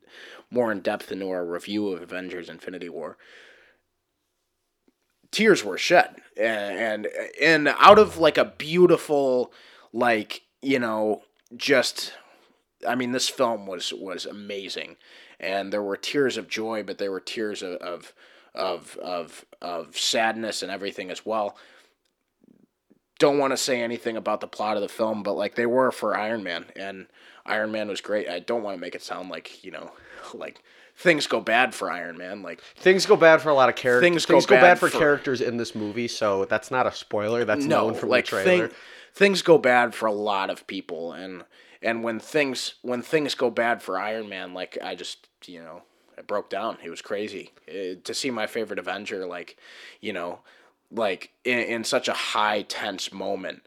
more 0.51 0.71
in 0.71 0.81
depth 0.81 1.11
into 1.11 1.29
our 1.29 1.43
review 1.43 1.89
of 1.89 2.01
Avengers: 2.03 2.49
Infinity 2.49 2.89
War. 2.89 3.17
Tears 5.31 5.63
were 5.65 5.77
shed, 5.77 6.15
and 6.37 7.07
and, 7.07 7.07
and 7.41 7.67
out 7.79 7.97
of 7.97 8.19
like 8.19 8.37
a 8.37 8.45
beautiful, 8.45 9.51
like 9.95 10.43
you 10.61 10.77
know, 10.77 11.23
just 11.55 12.13
I 12.87 12.93
mean, 12.93 13.13
this 13.13 13.29
film 13.29 13.65
was 13.65 13.91
was 13.93 14.25
amazing, 14.25 14.97
and 15.39 15.73
there 15.73 15.81
were 15.81 15.97
tears 15.97 16.37
of 16.37 16.47
joy, 16.47 16.83
but 16.83 16.99
there 16.99 17.11
were 17.11 17.21
tears 17.21 17.63
of 17.63 17.77
of 17.77 18.13
of 18.53 18.97
of, 19.01 19.45
of 19.61 19.97
sadness 19.97 20.61
and 20.61 20.71
everything 20.71 21.09
as 21.09 21.25
well. 21.25 21.57
Don't 23.17 23.37
want 23.37 23.51
to 23.51 23.57
say 23.57 23.81
anything 23.81 24.17
about 24.17 24.41
the 24.41 24.47
plot 24.47 24.75
of 24.75 24.81
the 24.81 24.89
film, 24.89 25.23
but 25.23 25.37
like 25.37 25.55
they 25.55 25.65
were 25.65 25.91
for 25.91 26.17
Iron 26.17 26.43
Man, 26.43 26.65
and 26.75 27.07
Iron 27.45 27.71
Man 27.71 27.87
was 27.87 28.01
great. 28.01 28.27
I 28.27 28.39
don't 28.39 28.63
want 28.63 28.75
to 28.75 28.81
make 28.81 28.95
it 28.95 29.01
sound 29.01 29.29
like 29.29 29.63
you 29.63 29.71
know, 29.71 29.91
like 30.33 30.61
things 30.97 31.25
go 31.25 31.39
bad 31.39 31.73
for 31.73 31.89
Iron 31.89 32.17
Man. 32.17 32.41
Like 32.41 32.61
Things 32.75 33.05
go 33.05 33.15
bad 33.15 33.41
for 33.41 33.49
a 33.49 33.53
lot 33.53 33.69
of 33.69 33.75
characters. 33.75 34.05
Things 34.05 34.25
Things, 34.25 34.45
go 34.45 34.55
go, 34.55 34.61
bad 34.61 34.73
bad, 34.73 34.79
for, 34.79 34.89
for- 34.89 34.97
characters 34.97 35.39
in 35.39 35.55
this 35.55 35.73
movie, 35.73 36.09
so 36.09 36.43
that's 36.45 36.69
not 36.69 36.85
a 36.85 36.91
spoiler. 36.91 37.45
That's 37.45 37.63
no, 37.63 37.85
known 37.87 37.93
from 37.95 38.09
like 38.09 38.25
the 38.25 38.29
trailer. 38.29 38.67
thing, 38.67 38.77
things 39.15 39.41
go 39.41 39.57
bad 39.57 39.95
for 39.95 40.05
a 40.05 40.13
lot 40.13 40.49
of 40.51 40.67
people, 40.67 41.13
and 41.13 41.43
and 41.81 42.03
when 42.03 42.19
things 42.19 42.75
when 42.81 43.01
things 43.01 43.33
go 43.33 43.49
bad 43.49 43.81
for 43.81 43.97
Iron 43.97 44.29
Man, 44.29 44.53
like 44.53 44.77
I 44.83 44.93
just 44.93 45.27
you 45.45 45.59
know 45.61 45.81
I 46.17 46.21
broke 46.21 46.49
down. 46.49 46.77
It 46.83 46.89
was 46.89 47.01
crazy 47.01 47.51
Eh, 47.67 47.95
to 48.03 48.13
see 48.13 48.29
my 48.29 48.45
favorite 48.45 48.79
Avenger 48.79 49.25
like 49.25 49.57
you 50.01 50.13
know 50.13 50.39
like 50.91 51.31
in, 51.43 51.59
in 51.59 51.83
such 51.83 52.07
a 52.07 52.13
high 52.13 52.61
tense 52.61 53.11
moment 53.11 53.65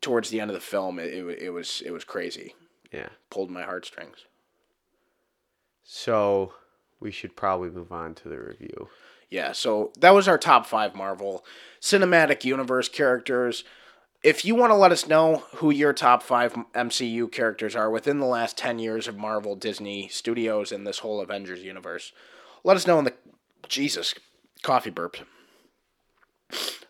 towards 0.00 0.30
the 0.30 0.40
end 0.40 0.50
of 0.50 0.54
the 0.54 0.60
film. 0.60 0.98
It, 0.98 1.12
it, 1.14 1.42
it 1.42 1.50
was 1.50 1.82
it 1.86 1.90
was 1.92 2.04
crazy. 2.04 2.54
yeah. 2.92 3.08
Pulled 3.30 3.50
my 3.50 3.62
heartstrings. 3.62 4.26
So 5.82 6.52
we 7.00 7.10
should 7.10 7.36
probably 7.36 7.70
move 7.70 7.92
on 7.92 8.14
to 8.16 8.28
the 8.28 8.38
review. 8.38 8.88
Yeah, 9.30 9.52
so 9.52 9.92
that 9.98 10.14
was 10.14 10.26
our 10.26 10.38
top 10.38 10.66
five 10.66 10.94
Marvel 10.94 11.44
Cinematic 11.80 12.44
Universe 12.44 12.88
characters. 12.88 13.62
If 14.22 14.44
you 14.44 14.56
want 14.56 14.70
to 14.72 14.76
let 14.76 14.90
us 14.90 15.06
know 15.06 15.44
who 15.56 15.70
your 15.70 15.92
top 15.92 16.24
five 16.24 16.52
MCU 16.74 17.30
characters 17.30 17.76
are 17.76 17.88
within 17.88 18.18
the 18.18 18.26
last 18.26 18.56
10 18.58 18.80
years 18.80 19.06
of 19.06 19.16
Marvel, 19.16 19.54
Disney 19.54 20.08
Studios, 20.08 20.72
and 20.72 20.84
this 20.84 20.98
whole 20.98 21.20
Avengers 21.20 21.62
universe, 21.62 22.12
let 22.64 22.76
us 22.76 22.86
know 22.86 22.98
in 22.98 23.04
the. 23.04 23.14
Jesus, 23.68 24.14
coffee 24.62 24.90
burp. 24.90 25.18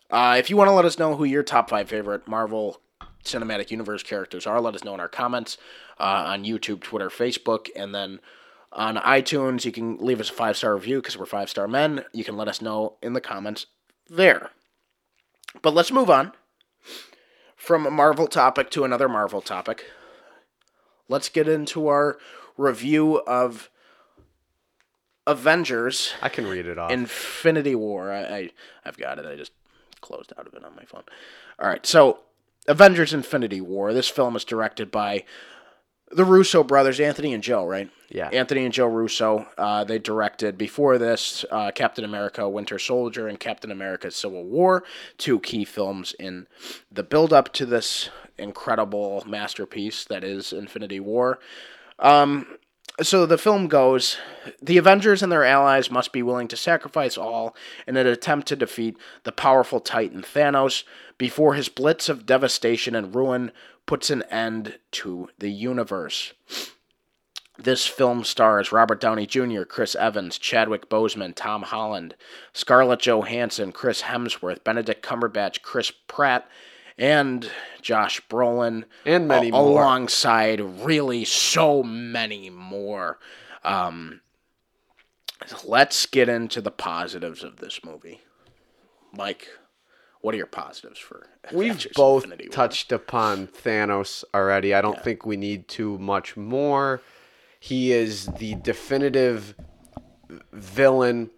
Uh, 0.09 0.37
if 0.39 0.49
you 0.49 0.55
want 0.55 0.69
to 0.69 0.73
let 0.73 0.85
us 0.85 0.97
know 0.97 1.15
who 1.15 1.25
your 1.25 1.43
top 1.43 1.69
five 1.69 1.89
favorite 1.89 2.27
Marvel 2.27 2.81
Cinematic 3.23 3.69
Universe 3.69 4.01
characters 4.01 4.47
are, 4.47 4.61
let 4.61 4.75
us 4.75 4.83
know 4.83 4.93
in 4.93 4.99
our 4.99 5.09
comments 5.09 5.57
uh, 5.99 6.23
on 6.27 6.45
YouTube, 6.45 6.81
Twitter, 6.81 7.09
Facebook, 7.09 7.67
and 7.75 7.93
then 7.93 8.19
on 8.71 8.95
iTunes. 8.95 9.65
You 9.65 9.71
can 9.71 9.97
leave 9.97 10.21
us 10.21 10.29
a 10.29 10.33
five 10.33 10.57
star 10.57 10.73
review 10.73 11.01
because 11.01 11.17
we're 11.17 11.25
five 11.25 11.49
star 11.49 11.67
men. 11.67 12.05
You 12.13 12.23
can 12.23 12.37
let 12.37 12.47
us 12.47 12.61
know 12.61 12.95
in 13.03 13.13
the 13.13 13.21
comments 13.21 13.67
there. 14.09 14.51
But 15.61 15.73
let's 15.73 15.91
move 15.91 16.09
on 16.09 16.31
from 17.59 17.85
a 17.85 17.91
Marvel 17.91 18.25
topic 18.25 18.71
to 18.71 18.85
another 18.85 19.09
Marvel 19.09 19.41
topic. 19.41 19.85
Let's 21.09 21.27
get 21.29 21.47
into 21.47 21.87
our 21.87 22.17
review 22.57 23.17
of 23.27 23.69
Avengers 25.27 26.13
I 26.23 26.29
can 26.29 26.47
read 26.47 26.65
it 26.65 26.79
off. 26.79 26.89
Infinity 26.89 27.75
War. 27.75 28.11
I, 28.11 28.23
I 28.23 28.49
I've 28.83 28.97
got 28.97 29.19
it. 29.19 29.25
I 29.25 29.35
just 29.35 29.51
closed 30.01 30.33
out 30.39 30.47
of 30.47 30.53
it 30.55 30.63
on 30.63 30.75
my 30.75 30.85
phone. 30.85 31.03
All 31.59 31.67
right. 31.67 31.85
So, 31.85 32.19
Avengers 32.67 33.13
Infinity 33.13 33.61
War. 33.61 33.93
This 33.93 34.07
film 34.07 34.35
is 34.35 34.43
directed 34.43 34.89
by 34.89 35.25
the 36.11 36.25
Russo 36.25 36.63
brothers, 36.63 36.99
Anthony 36.99 37.33
and 37.33 37.43
Joe, 37.43 37.65
right? 37.65 37.89
Yeah. 38.09 38.29
Anthony 38.29 38.65
and 38.65 38.73
Joe 38.73 38.87
Russo. 38.87 39.47
Uh, 39.57 39.83
they 39.83 39.99
directed 39.99 40.57
before 40.57 40.97
this 40.97 41.45
uh, 41.51 41.71
Captain 41.71 42.03
America: 42.03 42.47
Winter 42.49 42.79
Soldier 42.79 43.27
and 43.27 43.39
Captain 43.39 43.71
America: 43.71 44.09
Civil 44.11 44.45
War, 44.45 44.83
two 45.17 45.39
key 45.39 45.65
films 45.65 46.15
in 46.19 46.47
the 46.91 47.03
build-up 47.03 47.53
to 47.53 47.65
this 47.65 48.09
incredible 48.37 49.23
masterpiece 49.27 50.05
that 50.05 50.23
is 50.23 50.53
Infinity 50.53 50.99
War 50.99 51.39
so 53.01 53.25
the 53.25 53.37
film 53.37 53.67
goes 53.67 54.17
the 54.61 54.77
Avengers 54.77 55.21
and 55.23 55.31
their 55.31 55.43
allies 55.45 55.91
must 55.91 56.11
be 56.11 56.23
willing 56.23 56.47
to 56.47 56.57
sacrifice 56.57 57.17
all 57.17 57.55
in 57.87 57.95
an 57.97 58.07
attempt 58.07 58.47
to 58.47 58.55
defeat 58.55 58.97
the 59.23 59.31
powerful 59.31 59.79
Titan 59.79 60.21
Thanos 60.21 60.83
before 61.17 61.53
his 61.53 61.69
blitz 61.69 62.09
of 62.09 62.25
devastation 62.25 62.95
and 62.95 63.15
ruin 63.15 63.51
puts 63.89 64.11
an 64.11 64.21
end 64.29 64.77
to 64.91 65.27
the 65.39 65.49
universe. 65.49 66.33
This 67.57 67.87
film 67.87 68.23
stars 68.23 68.71
Robert 68.71 69.01
Downey 69.01 69.25
Jr., 69.25 69.63
Chris 69.63 69.95
Evans, 69.95 70.37
Chadwick 70.37 70.89
Boseman, 70.89 71.33
Tom 71.35 71.63
Holland, 71.63 72.13
Scarlett 72.53 72.99
Johansson, 72.99 73.71
Chris 73.71 74.03
Hemsworth, 74.03 74.63
Benedict 74.63 75.03
Cumberbatch, 75.03 75.63
Chris 75.63 75.91
Pratt, 76.07 76.47
and 76.99 77.49
Josh 77.81 78.21
Brolin, 78.29 78.83
And 79.05 79.27
many 79.27 79.47
a- 79.49 79.53
more. 79.53 79.61
alongside 79.81 80.61
really 80.61 81.25
so 81.25 81.81
many 81.81 82.51
more. 82.51 83.17
Um, 83.63 84.21
let's 85.65 86.05
get 86.05 86.29
into 86.29 86.61
the 86.61 86.69
positives 86.71 87.43
of 87.43 87.57
this 87.57 87.83
movie. 87.83 88.21
Mike, 89.11 89.47
what 90.21 90.33
are 90.33 90.37
your 90.37 90.47
positives 90.47 90.99
for? 90.99 91.27
We've 91.53 91.87
both 91.95 92.25
touched 92.51 92.91
upon 92.91 93.47
Thanos 93.47 94.23
already. 94.33 94.73
I 94.73 94.81
don't 94.81 95.01
think 95.01 95.25
we 95.25 95.37
need 95.37 95.67
too 95.67 95.97
much 95.97 96.35
more. 96.35 97.01
He 97.59 97.91
is 97.91 98.27
the 98.27 98.55
definitive 98.55 99.55
villain 100.51 101.29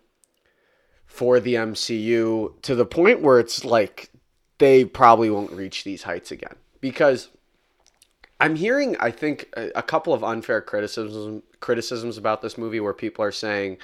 for 1.05 1.39
the 1.39 1.55
MCU 1.55 2.61
to 2.61 2.75
the 2.75 2.85
point 2.85 3.21
where 3.21 3.39
it's 3.39 3.65
like 3.65 4.09
they 4.57 4.85
probably 4.85 5.29
won't 5.29 5.51
reach 5.51 5.83
these 5.83 6.03
heights 6.03 6.31
again 6.31 6.55
because 6.79 7.29
I'm 8.39 8.55
hearing 8.55 8.95
I 8.99 9.11
think 9.11 9.49
a, 9.57 9.71
a 9.75 9.83
couple 9.83 10.13
of 10.13 10.23
unfair 10.23 10.61
criticisms 10.61 11.43
criticisms 11.59 12.17
about 12.17 12.41
this 12.41 12.57
movie 12.57 12.79
where 12.79 12.93
people 12.93 13.23
are 13.23 13.31
saying 13.31 13.77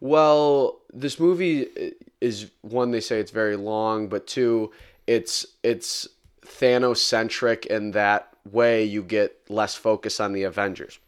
well 0.00 0.80
this 0.92 1.18
movie 1.20 1.66
is 2.20 2.50
one 2.62 2.90
they 2.90 3.00
say 3.00 3.20
it's 3.20 3.30
very 3.30 3.56
long 3.56 4.08
but 4.08 4.26
two 4.26 4.70
it's 5.06 5.46
it's 5.62 6.08
Thanos 6.44 6.98
centric 6.98 7.66
in 7.66 7.92
that 7.92 8.32
way 8.50 8.84
you 8.84 9.02
get 9.02 9.36
less 9.48 9.74
focus 9.74 10.20
on 10.20 10.32
the 10.32 10.42
Avengers. 10.44 10.98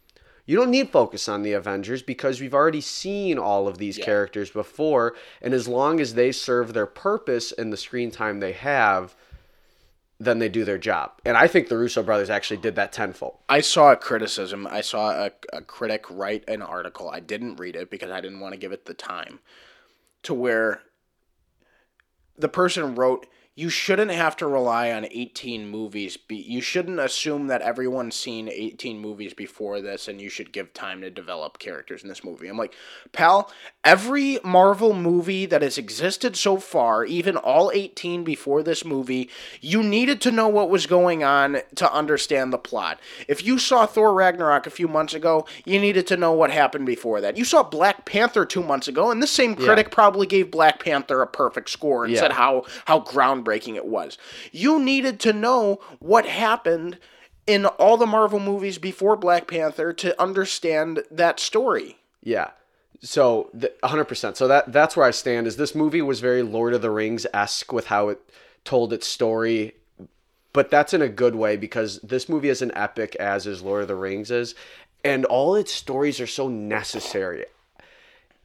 You 0.45 0.57
don't 0.57 0.71
need 0.71 0.89
focus 0.89 1.29
on 1.29 1.43
the 1.43 1.53
Avengers 1.53 2.01
because 2.01 2.41
we've 2.41 2.53
already 2.53 2.81
seen 2.81 3.37
all 3.37 3.67
of 3.67 3.77
these 3.77 3.97
Yeah. 3.97 4.05
characters 4.05 4.49
before, 4.49 5.15
and 5.41 5.53
as 5.53 5.67
long 5.67 5.99
as 5.99 6.13
they 6.13 6.31
serve 6.31 6.73
their 6.73 6.85
purpose 6.85 7.51
in 7.51 7.69
the 7.69 7.77
screen 7.77 8.11
time 8.11 8.39
they 8.39 8.51
have, 8.53 9.15
then 10.23 10.37
they 10.37 10.49
do 10.49 10.63
their 10.63 10.77
job. 10.77 11.13
And 11.25 11.35
I 11.35 11.47
think 11.47 11.67
the 11.67 11.77
Russo 11.77 12.03
brothers 12.03 12.29
actually 12.29 12.57
did 12.57 12.75
that 12.75 12.91
tenfold. 12.91 13.37
I 13.49 13.61
saw 13.61 13.91
a 13.91 13.95
criticism. 13.95 14.67
I 14.67 14.81
saw 14.81 15.09
a, 15.11 15.31
a 15.51 15.61
critic 15.61 16.05
write 16.11 16.47
an 16.47 16.61
article. 16.61 17.09
I 17.09 17.19
didn't 17.19 17.55
read 17.55 17.75
it 17.75 17.89
because 17.89 18.11
I 18.11 18.21
didn't 18.21 18.39
want 18.39 18.53
to 18.53 18.59
give 18.59 18.71
it 18.71 18.85
the 18.85 18.93
time. 18.93 19.39
To 20.23 20.35
where 20.35 20.83
the 22.37 22.47
person 22.47 22.93
wrote, 22.93 23.25
"You 23.61 23.69
shouldn't 23.69 24.09
have 24.09 24.35
to 24.37 24.47
rely 24.47 24.91
on 24.91 25.05
18 25.11 25.69
movies. 25.69 26.17
Be, 26.17 26.35
you 26.35 26.61
shouldn't 26.61 26.99
assume 26.99 27.45
that 27.47 27.61
everyone's 27.61 28.15
seen 28.15 28.49
18 28.49 28.97
movies 28.99 29.35
before 29.35 29.81
this, 29.81 30.07
and 30.07 30.19
you 30.19 30.29
should 30.29 30.51
give 30.51 30.73
time 30.73 31.01
to 31.01 31.11
develop 31.11 31.59
characters 31.59 32.01
in 32.01 32.09
this 32.09 32.23
movie." 32.23 32.47
I'm 32.47 32.57
like, 32.57 32.73
pal, 33.11 33.51
every 33.83 34.39
Marvel 34.43 34.93
movie 34.93 35.45
that 35.45 35.61
has 35.61 35.77
existed 35.77 36.35
so 36.35 36.57
far, 36.57 37.05
even 37.05 37.37
all 37.37 37.69
18 37.71 38.23
before 38.23 38.63
this 38.63 38.83
movie, 38.83 39.29
you 39.61 39.83
needed 39.83 40.21
to 40.21 40.31
know 40.31 40.47
what 40.47 40.71
was 40.71 40.87
going 40.87 41.23
on 41.23 41.61
to 41.75 41.93
understand 41.93 42.51
the 42.51 42.57
plot. 42.57 42.99
If 43.27 43.45
you 43.45 43.59
saw 43.59 43.85
Thor 43.85 44.11
Ragnarok 44.13 44.65
a 44.65 44.71
few 44.71 44.87
months 44.87 45.13
ago, 45.13 45.45
you 45.65 45.79
needed 45.79 46.07
to 46.07 46.17
know 46.17 46.31
what 46.31 46.49
happened 46.49 46.87
before 46.87 47.21
that. 47.21 47.37
You 47.37 47.45
saw 47.45 47.61
Black 47.61 48.05
Panther 48.05 48.43
two 48.43 48.63
months 48.63 48.87
ago, 48.87 49.11
and 49.11 49.21
this 49.21 49.29
same 49.29 49.55
critic 49.55 49.91
probably 49.91 50.25
gave 50.25 50.49
Black 50.49 50.83
Panther 50.83 51.21
a 51.21 51.27
perfect 51.27 51.69
score 51.69 52.05
and 52.05 52.13
Yeah. 52.13 52.21
said 52.21 52.31
how 52.31 52.63
how 52.85 52.99
groundbreaking 52.99 53.50
it 53.51 53.85
was. 53.85 54.17
You 54.51 54.79
needed 54.79 55.19
to 55.21 55.33
know 55.33 55.79
what 55.99 56.25
happened 56.25 56.97
in 57.47 57.65
all 57.65 57.97
the 57.97 58.05
Marvel 58.05 58.39
movies 58.39 58.77
before 58.77 59.15
Black 59.15 59.47
Panther 59.47 59.93
to 59.93 60.21
understand 60.21 61.03
that 61.11 61.39
story. 61.39 61.97
Yeah. 62.21 62.51
So 63.01 63.49
the, 63.53 63.71
100%. 63.83 64.35
So 64.35 64.47
that 64.47 64.71
that's 64.71 64.95
where 64.95 65.05
I 65.05 65.11
stand 65.11 65.47
is 65.47 65.57
this 65.57 65.75
movie 65.75 66.01
was 66.01 66.19
very 66.19 66.43
Lord 66.43 66.73
of 66.73 66.81
the 66.81 66.91
Rings 66.91 67.25
esque 67.33 67.73
with 67.73 67.87
how 67.87 68.09
it 68.09 68.21
told 68.63 68.93
its 68.93 69.07
story, 69.07 69.73
but 70.53 70.69
that's 70.69 70.93
in 70.93 71.01
a 71.01 71.09
good 71.09 71.35
way 71.35 71.57
because 71.57 71.99
this 72.01 72.29
movie 72.29 72.49
is 72.49 72.61
an 72.61 72.71
epic 72.75 73.15
as 73.15 73.47
is 73.47 73.61
Lord 73.61 73.81
of 73.81 73.87
the 73.87 73.95
Rings 73.95 74.29
is, 74.29 74.53
and 75.03 75.25
all 75.25 75.55
its 75.55 75.71
stories 75.71 76.19
are 76.19 76.27
so 76.27 76.47
necessary. 76.47 77.45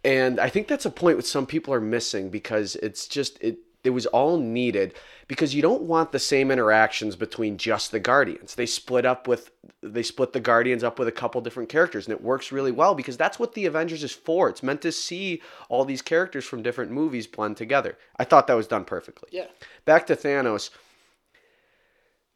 And 0.04 0.38
I 0.38 0.48
think 0.48 0.68
that's 0.68 0.86
a 0.86 0.90
point 0.90 1.16
which 1.16 1.26
some 1.26 1.46
people 1.46 1.74
are 1.74 1.80
missing 1.80 2.30
because 2.30 2.76
it's 2.76 3.08
just 3.08 3.38
it 3.42 3.58
it 3.86 3.90
was 3.90 4.06
all 4.06 4.38
needed 4.38 4.94
because 5.28 5.54
you 5.54 5.62
don't 5.62 5.82
want 5.82 6.12
the 6.12 6.18
same 6.18 6.50
interactions 6.50 7.16
between 7.16 7.56
just 7.58 7.90
the 7.90 7.98
guardians. 8.00 8.54
They 8.54 8.66
split 8.66 9.04
up 9.04 9.26
with 9.26 9.50
they 9.82 10.02
split 10.02 10.32
the 10.32 10.40
guardians 10.40 10.84
up 10.84 10.98
with 10.98 11.08
a 11.08 11.12
couple 11.12 11.40
different 11.40 11.68
characters 11.68 12.06
and 12.06 12.12
it 12.12 12.22
works 12.22 12.52
really 12.52 12.72
well 12.72 12.94
because 12.94 13.16
that's 13.16 13.38
what 13.38 13.54
the 13.54 13.66
Avengers 13.66 14.02
is 14.02 14.12
for. 14.12 14.48
It's 14.48 14.62
meant 14.62 14.82
to 14.82 14.92
see 14.92 15.42
all 15.68 15.84
these 15.84 16.02
characters 16.02 16.44
from 16.44 16.62
different 16.62 16.90
movies 16.90 17.26
blend 17.26 17.56
together. 17.56 17.96
I 18.18 18.24
thought 18.24 18.46
that 18.46 18.54
was 18.54 18.66
done 18.66 18.84
perfectly. 18.84 19.28
Yeah. 19.32 19.46
Back 19.84 20.06
to 20.08 20.16
Thanos. 20.16 20.70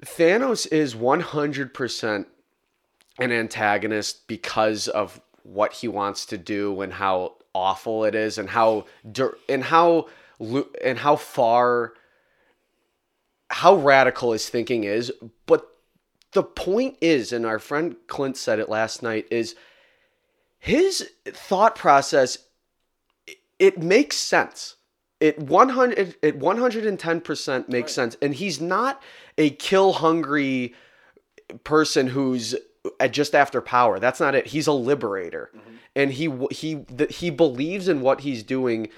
Thanos 0.05 0.66
is 0.72 0.94
100% 0.94 2.26
an 3.18 3.32
antagonist 3.32 4.26
because 4.26 4.88
of 4.88 5.20
what 5.42 5.74
he 5.74 5.88
wants 5.88 6.26
to 6.26 6.38
do 6.38 6.80
and 6.80 6.92
how 6.92 7.36
awful 7.55 8.05
it 8.05 8.14
is 8.14 8.38
and 8.38 8.48
how 8.48 8.86
and 9.48 9.64
how 9.64 10.07
and 10.82 10.99
how 10.99 11.16
far 11.16 11.93
how 13.51 13.74
radical 13.76 14.32
his 14.32 14.49
thinking 14.49 14.84
is. 14.84 15.12
But 15.47 15.66
the 16.32 16.43
point 16.43 16.97
is 17.01 17.32
and 17.32 17.45
our 17.45 17.59
friend 17.59 17.97
Clint 18.07 18.36
said 18.36 18.59
it 18.59 18.68
last 18.68 19.03
night 19.03 19.26
is 19.30 19.57
his 20.59 21.11
thought 21.26 21.74
process 21.74 22.38
it- 23.59 23.78
makes 23.78 24.16
sense. 24.16 24.76
It 25.20 25.38
100 25.38 26.16
it 26.22 26.38
110% 26.38 27.68
makes 27.68 27.93
sense. 27.93 28.16
And 28.22 28.34
he's 28.34 28.61
not 28.61 29.03
a 29.36 29.51
kill 29.51 29.95
hungry 29.95 30.74
person 31.64 32.07
who's 32.09 32.55
uh, 32.99 33.09
just 33.09 33.34
after 33.34 33.61
power. 33.61 33.99
That's 33.99 34.20
not 34.20 34.34
it. 34.34 34.47
He's 34.47 34.66
a 34.66 34.72
liberator, 34.72 35.51
and 35.95 36.12
he 36.12 36.32
he 36.51 36.74
the, 36.74 37.07
he 37.11 37.28
believes 37.28 37.88
in 37.88 38.01
what 38.01 38.20
he's 38.22 38.43
doing 38.43 38.88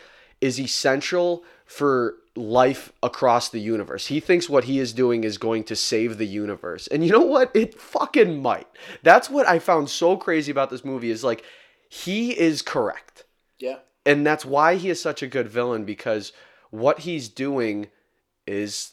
is 0.43 0.61
essential 0.61 1.43
for 1.64 2.16
life 2.36 2.93
across 3.03 3.49
the 3.49 3.61
universe. 3.61 4.07
He 4.09 4.20
thinks 4.20 4.49
what 4.49 4.64
he 4.64 4.78
is 4.78 4.93
doing 4.93 5.24
is 5.24 5.38
going 5.38 5.64
to 5.64 5.76
save 5.76 6.18
the 6.18 6.26
universe. 6.26 6.86
And 6.88 7.05
you 7.05 7.12
know 7.12 7.20
what? 7.20 7.51
It 7.55 7.78
fucking 7.80 8.43
might. 8.43 8.66
That's 9.03 9.30
what 9.30 9.47
I 9.47 9.59
found 9.59 9.88
so 9.90 10.16
crazy 10.16 10.51
about 10.51 10.68
this 10.70 10.84
movie 10.84 11.11
is 11.11 11.22
like 11.24 11.45
he 11.88 12.38
is 12.38 12.62
correct 12.62 13.24
Yeah. 13.59 13.78
and 14.07 14.26
that's 14.26 14.45
why 14.47 14.76
he 14.76 14.88
is 14.90 15.01
such 15.01 15.22
a 15.22 15.26
good 15.26 15.49
villain 15.49 15.84
because 15.84 16.32
what 16.70 17.01
he's 17.01 17.28
doing 17.28 17.88
is 18.47 18.93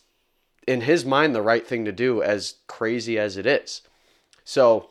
in 0.68 0.82
his 0.82 1.06
mind 1.06 1.34
the 1.34 1.42
right 1.42 1.66
thing 1.66 1.86
to 1.86 1.94
do 1.94 2.22
as 2.22 2.56
crazy 2.68 3.18
as 3.18 3.38
it 3.38 3.46
is 3.46 3.82
so 4.44 4.89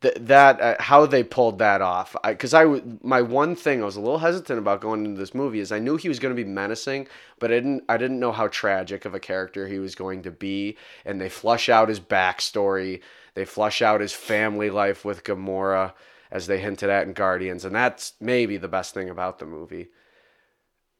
th- 0.00 0.16
that 0.20 0.60
uh, 0.60 0.76
how 0.80 1.06
they 1.06 1.22
pulled 1.22 1.58
that 1.58 1.82
off. 1.82 2.16
Because 2.24 2.54
I, 2.54 2.64
my 3.02 3.22
one 3.22 3.54
thing 3.54 3.82
i 3.82 3.84
was 3.84 3.96
a 3.96 4.00
little 4.00 4.18
hesitant 4.18 4.58
about 4.58 4.80
going 4.80 5.04
into 5.04 5.18
this 5.18 5.34
movie 5.34 5.60
is 5.60 5.72
i 5.72 5.78
knew 5.78 5.96
he 5.96 6.08
was 6.08 6.18
going 6.18 6.34
to 6.34 6.42
be 6.42 6.48
menacing 6.48 7.06
but 7.38 7.50
i 7.50 7.54
didn't 7.54 7.84
i 7.88 7.96
didn't 7.96 8.20
know 8.20 8.32
how 8.32 8.48
tragic 8.48 9.04
of 9.04 9.14
a 9.14 9.20
character 9.20 9.66
he 9.66 9.78
was 9.78 9.94
going 9.94 10.22
to 10.22 10.30
be. 10.30 10.76
And 11.04 11.20
they 11.20 11.28
flush 11.28 11.68
out 11.68 11.88
his 11.88 12.00
backstory. 12.00 13.00
They 13.34 13.44
flush 13.44 13.82
out 13.82 14.00
his 14.00 14.12
family 14.12 14.70
life 14.70 15.04
with 15.04 15.24
gamora 15.24 15.92
as 16.30 16.46
they 16.46 16.58
hinted 16.58 16.90
at 16.90 17.06
in 17.06 17.12
guardians. 17.12 17.64
And 17.64 17.74
that's 17.74 18.14
maybe 18.20 18.56
the 18.56 18.68
best 18.68 18.94
thing 18.94 19.10
about 19.10 19.38
the 19.38 19.46
movie. 19.46 19.88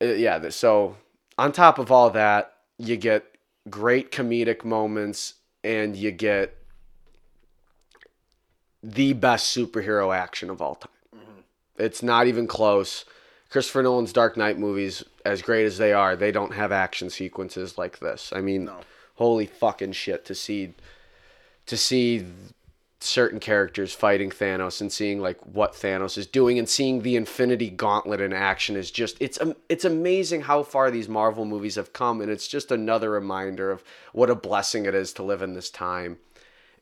Uh, 0.02 0.06
yeah 0.06 0.48
so 0.48 0.96
on 1.38 1.52
top 1.52 1.78
of 1.78 1.90
all 1.90 2.10
that 2.10 2.52
you 2.78 2.96
get 2.96 3.24
great 3.68 4.10
comedic 4.10 4.64
moments 4.64 5.34
and 5.62 5.96
you 5.96 6.10
get 6.10 6.56
the 8.82 9.12
best 9.12 9.56
superhero 9.56 10.14
action 10.14 10.50
of 10.50 10.62
all 10.62 10.76
time. 10.76 10.92
Mm-hmm. 11.14 11.40
It's 11.82 12.02
not 12.02 12.26
even 12.26 12.46
close. 12.46 13.04
Christopher 13.50 13.82
nolan's 13.82 14.12
dark 14.12 14.36
knight 14.36 14.58
movies 14.58 15.02
as 15.24 15.42
great 15.42 15.66
as 15.66 15.76
they 15.76 15.92
are 15.92 16.14
they 16.16 16.30
don't 16.32 16.54
have 16.54 16.72
action 16.72 17.10
sequences 17.10 17.76
like 17.76 17.98
this. 17.98 18.32
I 18.34 18.40
mean 18.40 18.70
holy 19.16 19.46
fucking 19.46 19.92
shit 19.92 20.24
to 20.26 20.34
see 20.34 20.74
to 21.66 21.76
see 21.76 22.26
certain 23.00 23.40
characters 23.40 23.94
fighting 23.94 24.30
Thanos 24.30 24.80
and 24.80 24.92
seeing 24.92 25.20
like 25.20 25.40
what 25.46 25.72
Thanos 25.72 26.18
is 26.18 26.26
doing 26.26 26.58
and 26.58 26.68
seeing 26.68 27.00
the 27.00 27.16
Infinity 27.16 27.70
Gauntlet 27.70 28.20
in 28.20 28.32
action 28.32 28.76
is 28.76 28.90
just 28.90 29.16
it's 29.20 29.38
it's 29.68 29.84
amazing 29.84 30.42
how 30.42 30.62
far 30.62 30.90
these 30.90 31.08
Marvel 31.08 31.44
movies 31.44 31.76
have 31.76 31.92
come 31.92 32.20
and 32.20 32.30
it's 32.30 32.46
just 32.46 32.70
another 32.70 33.10
reminder 33.10 33.70
of 33.70 33.82
what 34.12 34.30
a 34.30 34.34
blessing 34.34 34.84
it 34.84 34.94
is 34.94 35.12
to 35.14 35.22
live 35.22 35.42
in 35.42 35.54
this 35.54 35.70
time 35.70 36.18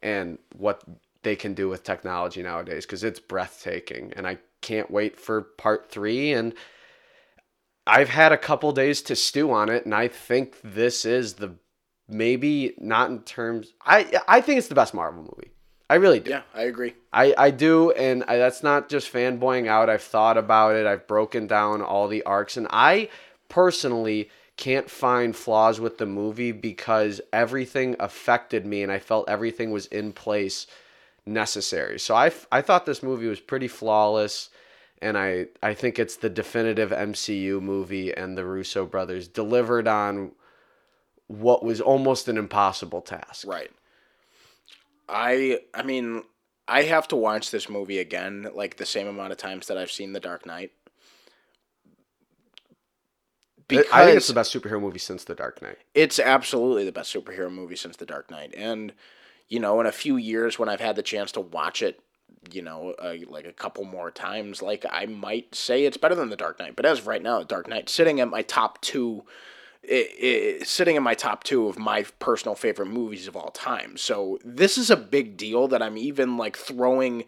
and 0.02 0.38
what 0.56 0.82
they 1.22 1.36
can 1.36 1.54
do 1.54 1.68
with 1.68 1.84
technology 1.84 2.42
nowadays 2.42 2.86
because 2.86 3.04
it's 3.04 3.20
breathtaking 3.20 4.12
and 4.16 4.26
I 4.26 4.38
can't 4.60 4.90
wait 4.90 5.18
for 5.18 5.42
part 5.42 5.90
3 5.90 6.32
and 6.32 6.54
I've 7.86 8.10
had 8.10 8.32
a 8.32 8.38
couple 8.38 8.72
days 8.72 9.02
to 9.02 9.16
stew 9.16 9.50
on 9.52 9.68
it 9.68 9.84
and 9.84 9.94
I 9.94 10.08
think 10.08 10.56
this 10.62 11.04
is 11.04 11.34
the 11.34 11.54
maybe 12.08 12.74
not 12.78 13.10
in 13.10 13.20
terms 13.20 13.72
I 13.84 14.20
I 14.26 14.40
think 14.40 14.58
it's 14.58 14.68
the 14.68 14.74
best 14.74 14.94
Marvel 14.94 15.22
movie. 15.22 15.52
I 15.90 15.94
really 15.94 16.20
do. 16.20 16.30
Yeah, 16.30 16.42
I 16.54 16.62
agree. 16.64 16.94
I, 17.12 17.34
I 17.38 17.50
do, 17.50 17.92
and 17.92 18.22
I, 18.28 18.36
that's 18.36 18.62
not 18.62 18.90
just 18.90 19.10
fanboying 19.10 19.68
out. 19.68 19.88
I've 19.88 20.02
thought 20.02 20.36
about 20.36 20.76
it. 20.76 20.86
I've 20.86 21.06
broken 21.06 21.46
down 21.46 21.80
all 21.80 22.08
the 22.08 22.22
arcs, 22.24 22.58
and 22.58 22.66
I 22.70 23.08
personally 23.48 24.28
can't 24.58 24.90
find 24.90 25.34
flaws 25.34 25.80
with 25.80 25.96
the 25.96 26.04
movie 26.04 26.52
because 26.52 27.22
everything 27.32 27.96
affected 27.98 28.66
me, 28.66 28.82
and 28.82 28.92
I 28.92 28.98
felt 28.98 29.30
everything 29.30 29.70
was 29.70 29.86
in 29.86 30.12
place 30.12 30.66
necessary. 31.28 31.98
So 31.98 32.14
I, 32.14 32.28
f- 32.28 32.46
I 32.50 32.62
thought 32.62 32.86
this 32.86 33.02
movie 33.02 33.28
was 33.28 33.40
pretty 33.40 33.68
flawless, 33.68 34.50
and 35.00 35.16
I, 35.16 35.46
I 35.62 35.74
think 35.74 35.98
it's 35.98 36.16
the 36.16 36.30
definitive 36.30 36.90
MCU 36.90 37.60
movie, 37.60 38.12
and 38.12 38.36
the 38.36 38.44
Russo 38.44 38.86
brothers 38.86 39.28
delivered 39.28 39.86
on 39.86 40.32
what 41.28 41.62
was 41.64 41.80
almost 41.80 42.28
an 42.28 42.38
impossible 42.38 43.02
task. 43.02 43.46
Right. 43.46 43.70
I 45.08 45.60
I 45.72 45.82
mean, 45.82 46.22
I 46.66 46.82
have 46.82 47.08
to 47.08 47.16
watch 47.16 47.50
this 47.50 47.68
movie 47.68 47.98
again, 47.98 48.48
like 48.54 48.76
the 48.76 48.86
same 48.86 49.06
amount 49.06 49.32
of 49.32 49.38
times 49.38 49.66
that 49.68 49.78
I've 49.78 49.90
seen 49.90 50.12
The 50.12 50.20
Dark 50.20 50.44
Knight. 50.44 50.72
Because 53.68 53.86
I 53.92 54.06
think 54.06 54.16
it's 54.16 54.28
the 54.28 54.34
best 54.34 54.54
superhero 54.54 54.80
movie 54.80 54.98
since 54.98 55.24
The 55.24 55.34
Dark 55.34 55.60
Knight. 55.60 55.76
It's 55.94 56.18
absolutely 56.18 56.84
the 56.86 56.92
best 56.92 57.14
superhero 57.14 57.52
movie 57.52 57.76
since 57.76 57.96
The 57.96 58.06
Dark 58.06 58.30
Knight. 58.30 58.54
And, 58.56 58.94
you 59.48 59.60
know, 59.60 59.80
in 59.80 59.86
a 59.86 59.92
few 59.92 60.16
years 60.16 60.58
when 60.58 60.68
I've 60.68 60.80
had 60.80 60.96
the 60.96 61.02
chance 61.02 61.32
to 61.32 61.40
watch 61.40 61.82
it, 61.82 62.00
you 62.50 62.62
know, 62.62 62.94
uh, 62.98 63.16
like 63.28 63.46
a 63.46 63.52
couple 63.52 63.84
more 63.84 64.10
times, 64.10 64.62
like 64.62 64.84
I 64.90 65.06
might 65.06 65.54
say 65.54 65.84
it's 65.84 65.96
better 65.96 66.14
than 66.14 66.30
The 66.30 66.36
Dark 66.36 66.58
Knight. 66.58 66.76
But 66.76 66.86
as 66.86 67.00
of 67.00 67.06
right 67.06 67.22
now, 67.22 67.40
The 67.40 67.44
Dark 67.46 67.68
Knight 67.68 67.88
sitting 67.88 68.20
at 68.20 68.28
my 68.28 68.42
top 68.42 68.80
two, 68.80 69.24
it, 69.82 70.10
it, 70.18 70.66
sitting 70.68 70.96
in 70.96 71.02
my 71.02 71.14
top 71.14 71.44
two 71.44 71.68
of 71.68 71.78
my 71.78 72.04
personal 72.18 72.54
favorite 72.54 72.86
movies 72.86 73.26
of 73.26 73.36
all 73.36 73.50
time. 73.50 73.96
So 73.96 74.38
this 74.44 74.78
is 74.78 74.90
a 74.90 74.96
big 74.96 75.36
deal 75.36 75.68
that 75.68 75.82
I'm 75.82 75.96
even 75.96 76.36
like 76.36 76.56
throwing 76.56 77.24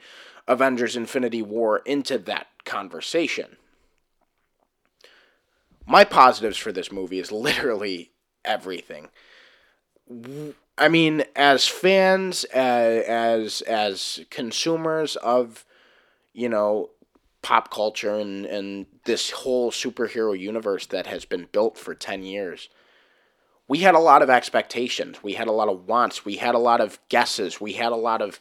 Avengers 0.46 0.96
Infinity 0.96 1.42
War 1.42 1.78
into 1.86 2.18
that 2.18 2.46
conversation 2.64 3.56
my 5.90 6.04
positives 6.04 6.56
for 6.56 6.70
this 6.70 6.92
movie 6.92 7.18
is 7.18 7.32
literally 7.32 8.12
everything. 8.44 9.08
I 10.80 10.88
mean, 10.88 11.24
as 11.36 11.68
fans, 11.68 12.44
as 12.44 13.04
as, 13.06 13.60
as 13.62 14.20
consumers 14.30 15.14
of, 15.16 15.66
you 16.32 16.48
know, 16.48 16.88
pop 17.42 17.70
culture 17.70 18.14
and, 18.14 18.46
and 18.46 18.86
this 19.04 19.30
whole 19.30 19.70
superhero 19.70 20.36
universe 20.38 20.86
that 20.86 21.06
has 21.06 21.26
been 21.26 21.48
built 21.52 21.76
for 21.76 21.94
10 21.94 22.22
years, 22.22 22.70
we 23.68 23.80
had 23.80 23.94
a 23.94 23.98
lot 23.98 24.22
of 24.22 24.30
expectations. 24.30 25.22
We 25.22 25.34
had 25.34 25.48
a 25.48 25.52
lot 25.52 25.68
of 25.68 25.86
wants. 25.86 26.24
We 26.24 26.36
had 26.36 26.54
a 26.54 26.58
lot 26.58 26.80
of 26.80 26.98
guesses. 27.10 27.60
We 27.60 27.74
had 27.74 27.92
a 27.92 27.96
lot 27.96 28.22
of, 28.22 28.40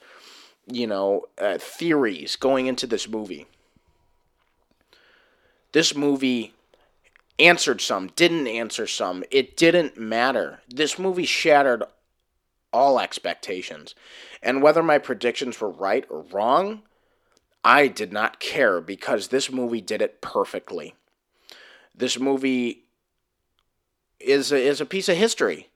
you 0.65 0.87
know, 0.87 1.25
uh, 1.37 1.57
theories 1.57 2.37
going 2.37 2.67
into 2.67 2.87
this 2.87 3.09
movie. 3.09 3.47
This 5.73 5.93
movie 5.93 6.53
answered 7.37 7.81
some, 7.81 8.07
didn't 8.15 8.47
answer 8.47 8.87
some. 8.87 9.25
It 9.29 9.57
didn't 9.57 9.97
matter. 9.97 10.61
This 10.69 10.97
movie 10.97 11.25
shattered 11.25 11.83
all 12.71 12.99
expectations. 12.99 13.95
And 14.41 14.61
whether 14.61 14.83
my 14.83 14.97
predictions 14.97 15.59
were 15.59 15.69
right 15.69 16.05
or 16.09 16.25
wrong, 16.31 16.83
I 17.63 17.87
did 17.87 18.13
not 18.13 18.39
care 18.39 18.79
because 18.81 19.27
this 19.27 19.51
movie 19.51 19.81
did 19.81 20.01
it 20.01 20.21
perfectly. 20.21 20.95
This 21.93 22.19
movie 22.19 22.83
is 24.19 24.51
a, 24.51 24.57
is 24.57 24.79
a 24.79 24.85
piece 24.85 25.09
of 25.09 25.17
history. 25.17 25.69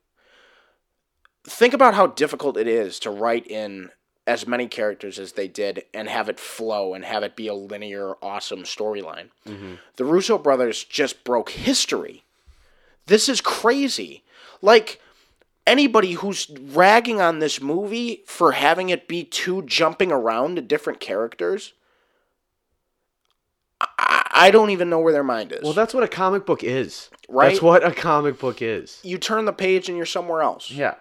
Think 1.44 1.74
about 1.74 1.94
how 1.94 2.08
difficult 2.08 2.56
it 2.58 2.68
is 2.68 3.00
to 3.00 3.10
write 3.10 3.46
in 3.48 3.90
as 4.26 4.48
many 4.48 4.68
characters 4.68 5.20
as 5.20 5.34
they 5.34 5.50
did 5.50 5.84
and 5.94 6.08
have 6.08 6.30
it 6.30 6.40
flow 6.40 6.94
and 6.94 7.04
have 7.04 7.24
it 7.24 7.36
be 7.36 7.48
a 7.48 7.54
linear, 7.54 8.14
awesome 8.22 8.64
storyline. 8.64 9.30
Mm-hmm. 9.46 9.74
The 9.98 10.06
Russo 10.06 10.38
brothers 10.38 10.84
just 10.84 11.26
broke 11.26 11.50
history. 11.50 12.24
This 13.08 13.28
is 13.28 13.42
crazy. 13.42 14.24
Like, 14.62 15.02
anybody 15.66 16.14
who's 16.14 16.50
ragging 16.50 17.22
on 17.22 17.40
this 17.40 17.62
movie 17.62 18.24
for 18.26 18.54
having 18.54 18.90
it 18.90 19.08
be 19.08 19.24
too 19.24 19.62
jumping 19.64 20.12
around 20.12 20.56
to 20.56 20.62
different 20.62 21.00
characters, 21.00 21.74
I, 23.80 24.30
I 24.34 24.52
don't 24.52 24.72
even 24.72 24.90
know 24.90 25.00
where 25.00 25.14
their 25.14 25.24
mind 25.24 25.52
is. 25.52 25.64
Well, 25.64 25.74
that's 25.74 25.94
what 25.94 26.04
a 26.04 26.08
comic 26.08 26.46
book 26.46 26.64
is. 26.64 27.10
Right? 27.30 27.50
That's 27.50 27.62
what 27.62 27.86
a 27.86 27.92
comic 27.92 28.40
book 28.40 28.62
is. 28.62 29.00
You 29.04 29.18
turn 29.18 29.46
the 29.46 29.54
page 29.54 29.88
and 29.88 29.98
you're 29.98 30.06
somewhere 30.06 30.42
else. 30.42 30.70
Yeah. 30.72 30.96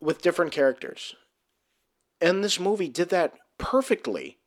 With 0.00 0.22
different 0.22 0.52
characters. 0.52 1.14
And 2.20 2.42
this 2.42 2.58
movie 2.58 2.88
did 2.88 3.10
that 3.10 3.34
perfectly. 3.58 4.38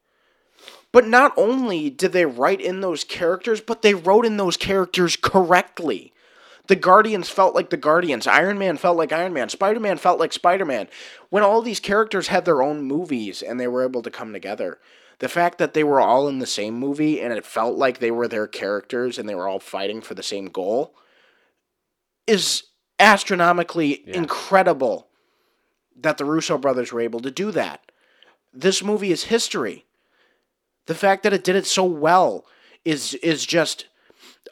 But 0.92 1.08
not 1.08 1.34
only 1.38 1.90
did 1.90 2.12
they 2.12 2.26
write 2.26 2.60
in 2.60 2.82
those 2.82 3.04
characters, 3.04 3.62
but 3.62 3.82
they 3.82 3.94
wrote 3.94 4.26
in 4.26 4.38
those 4.38 4.58
characters 4.58 5.16
correctly. 5.16 6.14
The 6.68 6.76
Guardians 6.76 7.30
felt 7.30 7.56
like 7.56 7.70
the 7.70 7.78
Guardians. 7.78 8.28
Iron 8.28 8.58
Man 8.58 8.78
felt 8.78 8.98
like 8.98 9.12
Iron 9.12 9.34
Man. 9.34 9.50
Spider 9.50 9.80
Man 9.80 9.98
felt 9.98 10.20
like 10.20 10.32
Spider 10.32 10.66
Man. 10.66 10.88
When 11.30 11.44
all 11.44 11.62
these 11.62 11.80
characters 11.80 12.28
had 12.28 12.46
their 12.46 12.62
own 12.62 12.84
movies 12.84 13.42
and 13.42 13.60
they 13.60 13.68
were 13.68 13.84
able 13.84 14.02
to 14.04 14.12
come 14.12 14.32
together, 14.32 14.80
the 15.20 15.30
fact 15.30 15.58
that 15.58 15.74
they 15.74 15.84
were 15.84 16.02
all 16.02 16.28
in 16.28 16.40
the 16.40 16.48
same 16.48 16.74
movie 16.74 17.22
and 17.22 17.34
it 17.34 17.46
felt 17.46 17.78
like 17.78 18.00
they 18.00 18.12
were 18.12 18.28
their 18.28 18.48
characters 18.48 19.18
and 19.18 19.28
they 19.28 19.36
were 19.36 19.48
all 19.48 19.60
fighting 19.60 20.02
for 20.02 20.14
the 20.14 20.24
same 20.24 20.46
goal 20.46 20.96
is 22.28 22.64
astronomically 23.00 24.04
yeah. 24.06 24.16
incredible 24.16 25.08
that 25.96 26.18
the 26.18 26.26
Russo 26.26 26.58
brothers 26.58 26.92
were 26.92 27.02
able 27.02 27.20
to 27.20 27.32
do 27.32 27.52
that. 27.52 27.92
This 28.54 28.84
movie 28.84 29.12
is 29.12 29.26
history. 29.26 29.86
The 30.88 30.96
fact 30.96 31.24
that 31.24 31.34
it 31.34 31.44
did 31.44 31.56
it 31.56 31.66
so 31.66 31.84
well 31.84 32.46
is 32.84 33.14
is 33.16 33.46
just 33.46 33.88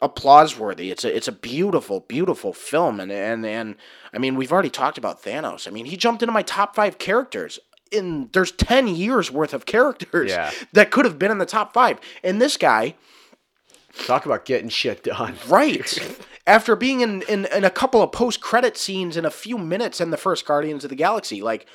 applause 0.02 0.58
worthy. 0.58 0.90
It's 0.90 1.04
a 1.04 1.14
it's 1.14 1.28
a 1.28 1.32
beautiful, 1.32 2.00
beautiful 2.00 2.52
film, 2.52 3.00
and 3.00 3.10
and 3.12 3.44
and 3.44 3.76
I 4.12 4.18
mean 4.18 4.36
we've 4.36 4.52
already 4.52 4.70
talked 4.70 4.98
about 4.98 5.22
Thanos. 5.22 5.68
I 5.68 5.70
mean 5.70 5.86
he 5.86 5.96
jumped 5.96 6.22
into 6.22 6.32
my 6.32 6.42
top 6.42 6.74
five 6.74 6.98
characters. 6.98 7.58
In 7.90 8.30
there's 8.32 8.52
ten 8.52 8.86
years 8.86 9.32
worth 9.32 9.52
of 9.52 9.66
characters 9.66 10.30
yeah. 10.30 10.52
that 10.72 10.92
could 10.92 11.04
have 11.04 11.18
been 11.18 11.32
in 11.32 11.38
the 11.38 11.46
top 11.46 11.72
five, 11.72 11.98
and 12.22 12.40
this 12.40 12.56
guy. 12.56 12.94
Talk 14.06 14.24
about 14.24 14.44
getting 14.44 14.68
shit 14.68 15.02
done. 15.02 15.34
Right. 15.48 15.98
after 16.46 16.74
being 16.74 17.00
in, 17.00 17.22
in, 17.22 17.46
in 17.46 17.64
a 17.64 17.70
couple 17.70 18.02
of 18.02 18.12
post 18.12 18.40
credit 18.40 18.76
scenes 18.76 19.16
in 19.16 19.24
a 19.24 19.30
few 19.30 19.58
minutes 19.58 20.00
in 20.00 20.10
the 20.10 20.16
first 20.16 20.46
Guardians 20.46 20.84
of 20.84 20.90
the 20.90 20.96
Galaxy. 20.96 21.42
Like, 21.42 21.66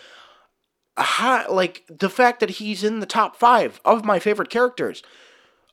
uh, 0.98 1.04
ha, 1.04 1.46
like 1.50 1.84
the 1.90 2.10
fact 2.10 2.40
that 2.42 2.52
he's 2.52 2.84
in 2.84 3.00
the 3.00 3.06
top 3.06 3.36
five 3.36 3.80
of 3.86 4.04
my 4.04 4.20
favorite 4.20 4.50
characters. 4.50 5.04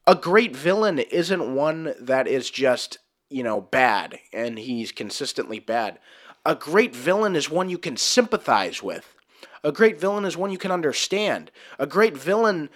A 0.06 0.14
great 0.14 0.56
villain 0.56 0.98
isn't 0.98 1.54
one 1.54 1.94
that 2.00 2.26
is 2.26 2.50
just, 2.50 2.98
you 3.30 3.42
know, 3.42 3.60
bad 3.60 4.18
and 4.32 4.58
he's 4.58 4.90
consistently 4.90 5.60
bad. 5.60 5.98
A 6.44 6.54
great 6.56 6.94
villain 6.94 7.36
is 7.36 7.48
one 7.48 7.68
you 7.68 7.78
can 7.78 7.96
sympathize 7.96 8.82
with. 8.82 9.14
A 9.62 9.70
great 9.70 10.00
villain 10.00 10.24
is 10.24 10.36
one 10.36 10.50
you 10.50 10.58
can 10.58 10.72
understand. 10.72 11.52
A 11.78 11.86
great 11.86 12.16
villain 12.16 12.68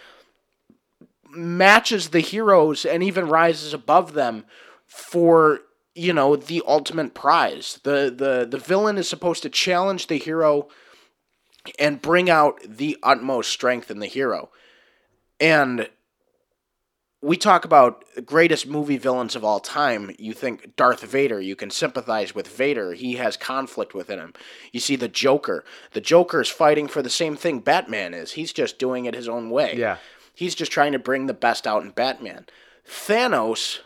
matches 1.31 2.11
the 2.11 2.21
heroes 2.21 2.85
and 2.85 3.03
even 3.03 3.29
rises 3.29 3.75
above 3.75 4.13
them 4.13 4.45
for 4.87 5.61
you 5.97 6.13
know 6.13 6.37
the 6.37 6.63
ultimate 6.67 7.15
prize. 7.15 7.81
The 7.83 8.15
the 8.17 8.47
the 8.49 8.59
villain 8.59 8.99
is 8.99 9.09
supposed 9.09 9.43
to 9.43 9.51
challenge 9.51 10.07
the 10.07 10.19
hero 10.19 10.69
and 11.79 12.01
bring 12.01 12.31
out 12.31 12.61
the 12.65 12.97
utmost 13.03 13.51
strength 13.51 13.91
in 13.91 13.99
the 13.99 14.07
hero. 14.07 14.51
And 15.41 15.89
we 17.27 17.37
talk 17.37 17.65
about 17.65 18.05
greatest 18.25 18.69
movie 18.69 18.99
villains 18.99 19.35
of 19.35 19.45
all 19.45 19.59
time. 19.59 20.15
You 20.17 20.33
think 20.33 20.77
Darth 20.77 21.03
Vader, 21.03 21.41
you 21.41 21.57
can 21.57 21.71
sympathize 21.71 22.37
with 22.37 22.47
Vader. 22.47 22.95
He 22.95 23.15
has 23.15 23.37
conflict 23.37 23.95
within 23.95 24.21
him. 24.21 24.33
You 24.71 24.79
see 24.79 24.95
the 24.95 25.09
Joker. 25.09 25.65
The 25.93 26.01
Joker 26.01 26.41
is 26.41 26.49
fighting 26.49 26.87
for 26.87 27.03
the 27.03 27.11
same 27.11 27.35
thing 27.35 27.59
Batman 27.59 28.15
is. 28.15 28.33
He's 28.33 28.53
just 28.53 28.79
doing 28.79 29.07
it 29.07 29.15
his 29.15 29.29
own 29.29 29.51
way. 29.51 29.75
Yeah. 29.77 29.97
He's 30.35 30.55
just 30.55 30.71
trying 30.71 30.93
to 30.93 31.01
bring 31.01 31.27
the 31.27 31.35
best 31.35 31.67
out 31.67 31.83
in 31.83 31.91
Batman. 31.91 32.47
Thanos 32.89 33.81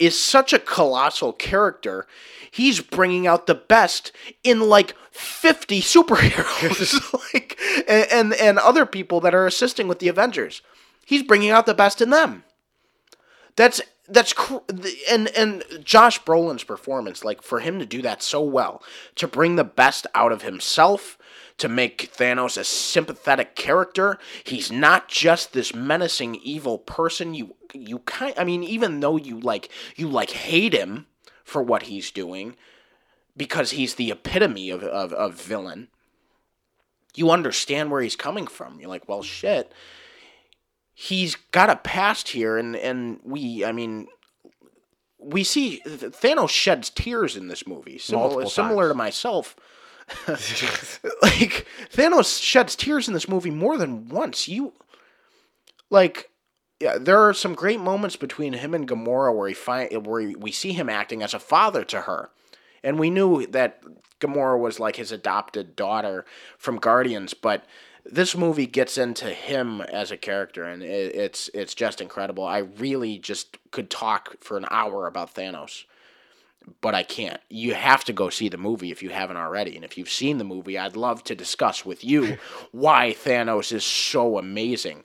is 0.00 0.18
such 0.18 0.52
a 0.52 0.58
colossal 0.58 1.32
character. 1.32 2.08
He's 2.50 2.80
bringing 2.80 3.24
out 3.24 3.46
the 3.46 3.54
best 3.54 4.10
in 4.42 4.68
like 4.68 4.96
50 5.12 5.80
superheroes 5.80 7.32
like 7.34 7.56
and, 7.86 8.10
and 8.10 8.34
and 8.34 8.58
other 8.58 8.84
people 8.84 9.20
that 9.20 9.34
are 9.34 9.46
assisting 9.46 9.86
with 9.86 10.00
the 10.00 10.08
Avengers. 10.08 10.60
He's 11.06 11.22
bringing 11.22 11.50
out 11.50 11.66
the 11.66 11.74
best 11.74 12.00
in 12.00 12.10
them. 12.10 12.42
That's 13.56 13.80
that's 14.08 14.32
cr- 14.32 14.58
and 15.10 15.28
and 15.36 15.64
Josh 15.84 16.22
Brolin's 16.22 16.64
performance 16.64 17.24
like 17.24 17.42
for 17.42 17.60
him 17.60 17.78
to 17.78 17.86
do 17.86 18.02
that 18.02 18.22
so 18.22 18.42
well, 18.42 18.82
to 19.16 19.28
bring 19.28 19.56
the 19.56 19.64
best 19.64 20.06
out 20.14 20.32
of 20.32 20.42
himself 20.42 21.16
to 21.60 21.68
make 21.68 22.10
Thanos 22.16 22.56
a 22.56 22.64
sympathetic 22.64 23.54
character. 23.54 24.18
He's 24.44 24.72
not 24.72 25.08
just 25.08 25.52
this 25.52 25.74
menacing 25.74 26.36
evil 26.36 26.78
person. 26.78 27.34
You 27.34 27.54
you 27.74 27.98
kind 28.00 28.34
I 28.38 28.44
mean 28.44 28.64
even 28.64 29.00
though 29.00 29.18
you 29.18 29.38
like 29.38 29.70
you 29.94 30.08
like 30.08 30.30
hate 30.30 30.72
him 30.72 31.06
for 31.44 31.62
what 31.62 31.82
he's 31.82 32.10
doing 32.10 32.56
because 33.36 33.72
he's 33.72 33.96
the 33.96 34.10
epitome 34.10 34.70
of 34.70 34.82
of, 34.82 35.12
of 35.12 35.34
villain. 35.34 35.88
You 37.14 37.30
understand 37.30 37.90
where 37.90 38.00
he's 38.00 38.16
coming 38.16 38.46
from. 38.46 38.80
You're 38.80 38.88
like, 38.88 39.06
well 39.06 39.22
shit. 39.22 39.70
He's 41.02 41.34
got 41.34 41.70
a 41.70 41.76
past 41.76 42.28
here 42.28 42.58
and 42.58 42.76
and 42.76 43.20
we 43.24 43.64
I 43.64 43.72
mean 43.72 44.06
we 45.18 45.44
see 45.44 45.80
Thanos 45.86 46.50
sheds 46.50 46.90
tears 46.90 47.36
in 47.36 47.48
this 47.48 47.66
movie, 47.66 47.96
similar, 47.96 48.44
similar 48.44 48.88
to 48.88 48.94
myself 48.94 49.56
like 50.28 51.66
Thanos 51.90 52.42
sheds 52.42 52.76
tears 52.76 53.08
in 53.08 53.14
this 53.14 53.30
movie 53.30 53.50
more 53.50 53.78
than 53.78 54.10
once. 54.10 54.46
You 54.46 54.74
like 55.88 56.28
yeah, 56.80 56.98
there 56.98 57.18
are 57.18 57.32
some 57.32 57.54
great 57.54 57.80
moments 57.80 58.16
between 58.16 58.52
him 58.52 58.74
and 58.74 58.86
Gamora 58.86 59.34
where 59.34 59.48
he 59.48 59.54
find 59.54 60.06
where 60.06 60.34
we 60.36 60.52
see 60.52 60.72
him 60.72 60.90
acting 60.90 61.22
as 61.22 61.32
a 61.32 61.38
father 61.38 61.82
to 61.84 62.02
her. 62.02 62.28
And 62.84 62.98
we 62.98 63.08
knew 63.08 63.46
that 63.46 63.82
Gamora 64.20 64.58
was 64.58 64.78
like 64.78 64.96
his 64.96 65.12
adopted 65.12 65.76
daughter 65.76 66.26
from 66.58 66.76
Guardians, 66.76 67.32
but 67.32 67.64
this 68.04 68.36
movie 68.36 68.66
gets 68.66 68.98
into 68.98 69.26
him 69.30 69.80
as 69.80 70.10
a 70.10 70.16
character, 70.16 70.64
and 70.64 70.82
it, 70.82 71.14
it's 71.14 71.50
it's 71.54 71.74
just 71.74 72.00
incredible. 72.00 72.44
I 72.44 72.58
really 72.58 73.18
just 73.18 73.58
could 73.70 73.90
talk 73.90 74.42
for 74.42 74.56
an 74.56 74.66
hour 74.70 75.06
about 75.06 75.34
Thanos, 75.34 75.84
but 76.80 76.94
I 76.94 77.02
can't. 77.02 77.40
You 77.48 77.74
have 77.74 78.04
to 78.04 78.12
go 78.12 78.30
see 78.30 78.48
the 78.48 78.58
movie 78.58 78.90
if 78.90 79.02
you 79.02 79.10
haven't 79.10 79.36
already, 79.36 79.76
and 79.76 79.84
if 79.84 79.96
you've 79.98 80.10
seen 80.10 80.38
the 80.38 80.44
movie, 80.44 80.78
I'd 80.78 80.96
love 80.96 81.24
to 81.24 81.34
discuss 81.34 81.84
with 81.84 82.04
you 82.04 82.38
why 82.72 83.12
Thanos 83.12 83.72
is 83.72 83.84
so 83.84 84.38
amazing. 84.38 85.04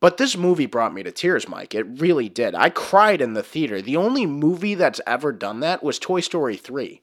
But 0.00 0.18
this 0.18 0.36
movie 0.36 0.66
brought 0.66 0.92
me 0.92 1.02
to 1.02 1.10
tears, 1.10 1.48
Mike. 1.48 1.74
It 1.74 1.84
really 1.84 2.28
did. 2.28 2.54
I 2.54 2.68
cried 2.68 3.22
in 3.22 3.32
the 3.32 3.42
theater. 3.42 3.80
The 3.80 3.96
only 3.96 4.26
movie 4.26 4.74
that's 4.74 5.00
ever 5.06 5.32
done 5.32 5.60
that 5.60 5.82
was 5.82 5.98
Toy 5.98 6.20
Story 6.20 6.56
3, 6.58 7.00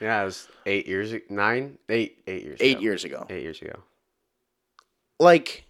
Yeah, 0.00 0.22
it 0.22 0.24
was 0.26 0.48
eight 0.66 0.86
years, 0.86 1.14
nine, 1.30 1.78
eight, 1.88 2.18
eight 2.26 2.44
years, 2.44 2.58
eight 2.60 2.76
ago. 2.76 2.82
years 2.82 3.04
ago. 3.04 3.26
eight 3.30 3.42
years 3.42 3.62
ago. 3.62 3.82
Like, 5.18 5.64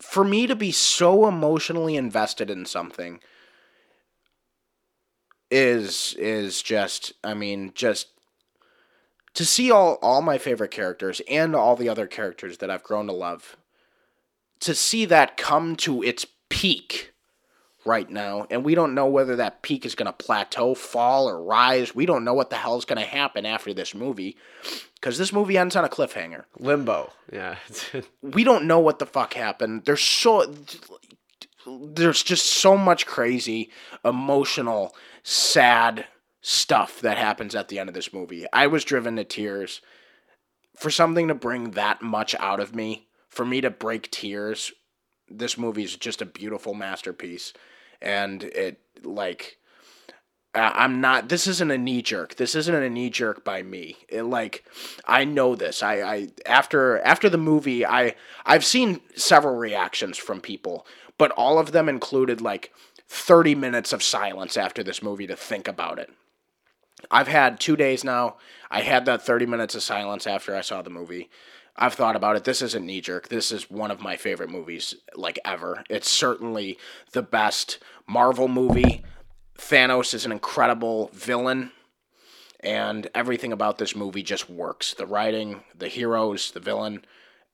for 0.00 0.24
me 0.24 0.46
to 0.46 0.56
be 0.56 0.72
so 0.72 1.26
emotionally 1.28 1.96
invested 1.96 2.50
in 2.50 2.66
something 2.66 3.20
is 5.50 6.14
is 6.18 6.60
just 6.62 7.12
I 7.24 7.34
mean, 7.34 7.72
just 7.74 8.08
to 9.34 9.44
see 9.44 9.70
all 9.70 9.98
all 10.02 10.20
my 10.22 10.38
favorite 10.38 10.70
characters 10.70 11.20
and 11.28 11.54
all 11.54 11.76
the 11.76 11.88
other 11.88 12.06
characters 12.06 12.58
that 12.58 12.70
I've 12.70 12.82
grown 12.82 13.06
to 13.06 13.12
love 13.12 13.56
to 14.60 14.74
see 14.74 15.04
that 15.04 15.36
come 15.36 15.76
to 15.76 16.02
its 16.02 16.26
peak 16.48 17.12
right 17.88 18.10
now 18.10 18.46
and 18.50 18.64
we 18.64 18.74
don't 18.74 18.94
know 18.94 19.06
whether 19.06 19.36
that 19.36 19.62
peak 19.62 19.86
is 19.86 19.94
going 19.94 20.06
to 20.06 20.12
plateau 20.12 20.74
fall 20.74 21.28
or 21.28 21.42
rise. 21.42 21.94
We 21.94 22.06
don't 22.06 22.22
know 22.22 22.34
what 22.34 22.50
the 22.50 22.56
hell 22.56 22.76
is 22.76 22.84
going 22.84 23.00
to 23.00 23.08
happen 23.08 23.46
after 23.46 23.72
this 23.72 23.94
movie 23.94 24.36
because 24.94 25.16
this 25.16 25.32
movie 25.32 25.56
ends 25.56 25.74
on 25.74 25.84
a 25.84 25.88
cliffhanger. 25.88 26.44
Limbo. 26.58 27.10
Yeah. 27.32 27.56
we 28.22 28.44
don't 28.44 28.66
know 28.66 28.78
what 28.78 28.98
the 28.98 29.06
fuck 29.06 29.32
happened. 29.32 29.86
There's 29.86 30.02
so 30.02 30.54
there's 31.66 32.22
just 32.22 32.46
so 32.46 32.76
much 32.76 33.06
crazy 33.06 33.70
emotional 34.04 34.94
sad 35.22 36.06
stuff 36.40 37.00
that 37.00 37.18
happens 37.18 37.54
at 37.54 37.68
the 37.68 37.78
end 37.78 37.88
of 37.88 37.94
this 37.94 38.12
movie. 38.12 38.46
I 38.52 38.66
was 38.66 38.84
driven 38.84 39.16
to 39.16 39.24
tears. 39.24 39.80
For 40.76 40.90
something 40.90 41.26
to 41.26 41.34
bring 41.34 41.72
that 41.72 42.02
much 42.02 42.36
out 42.36 42.60
of 42.60 42.72
me 42.74 43.08
for 43.28 43.44
me 43.44 43.60
to 43.60 43.70
break 43.70 44.10
tears 44.10 44.72
this 45.30 45.58
movie 45.58 45.84
is 45.84 45.96
just 45.96 46.22
a 46.22 46.26
beautiful 46.26 46.74
masterpiece 46.74 47.52
and 48.00 48.44
it 48.44 48.80
like 49.02 49.58
I'm 50.54 51.00
not. 51.00 51.28
This 51.28 51.46
isn't 51.46 51.70
a 51.70 51.78
knee 51.78 52.02
jerk. 52.02 52.36
This 52.36 52.54
isn't 52.54 52.74
a 52.74 52.88
knee 52.88 53.10
jerk 53.10 53.44
by 53.44 53.62
me. 53.62 53.96
It, 54.08 54.22
like 54.22 54.64
I 55.06 55.24
know 55.24 55.54
this. 55.54 55.82
I, 55.82 56.00
I 56.00 56.28
after 56.46 56.98
after 57.00 57.28
the 57.28 57.38
movie, 57.38 57.84
I 57.84 58.14
I've 58.44 58.64
seen 58.64 59.00
several 59.14 59.56
reactions 59.56 60.16
from 60.16 60.40
people, 60.40 60.86
but 61.18 61.30
all 61.32 61.58
of 61.58 61.72
them 61.72 61.88
included 61.88 62.40
like 62.40 62.72
30 63.08 63.54
minutes 63.54 63.92
of 63.92 64.02
silence 64.02 64.56
after 64.56 64.82
this 64.82 65.02
movie 65.02 65.26
to 65.26 65.36
think 65.36 65.68
about 65.68 65.98
it. 65.98 66.10
I've 67.10 67.28
had 67.28 67.60
two 67.60 67.76
days 67.76 68.02
now. 68.02 68.36
I 68.70 68.80
had 68.80 69.04
that 69.06 69.22
30 69.22 69.46
minutes 69.46 69.74
of 69.74 69.82
silence 69.82 70.26
after 70.26 70.54
I 70.54 70.62
saw 70.62 70.82
the 70.82 70.90
movie. 70.90 71.30
I've 71.78 71.94
thought 71.94 72.16
about 72.16 72.36
it. 72.36 72.44
This 72.44 72.60
isn't 72.60 72.84
knee 72.84 73.00
jerk. 73.00 73.28
This 73.28 73.52
is 73.52 73.70
one 73.70 73.92
of 73.92 74.00
my 74.00 74.16
favorite 74.16 74.50
movies, 74.50 74.94
like 75.14 75.38
ever. 75.44 75.84
It's 75.88 76.10
certainly 76.10 76.76
the 77.12 77.22
best 77.22 77.78
Marvel 78.08 78.48
movie. 78.48 79.04
Thanos 79.56 80.12
is 80.12 80.24
an 80.26 80.32
incredible 80.32 81.10
villain, 81.14 81.70
and 82.60 83.08
everything 83.14 83.52
about 83.52 83.78
this 83.78 83.94
movie 83.94 84.22
just 84.22 84.50
works. 84.50 84.94
The 84.94 85.06
writing, 85.06 85.62
the 85.76 85.88
heroes, 85.88 86.50
the 86.50 86.60
villain, 86.60 87.04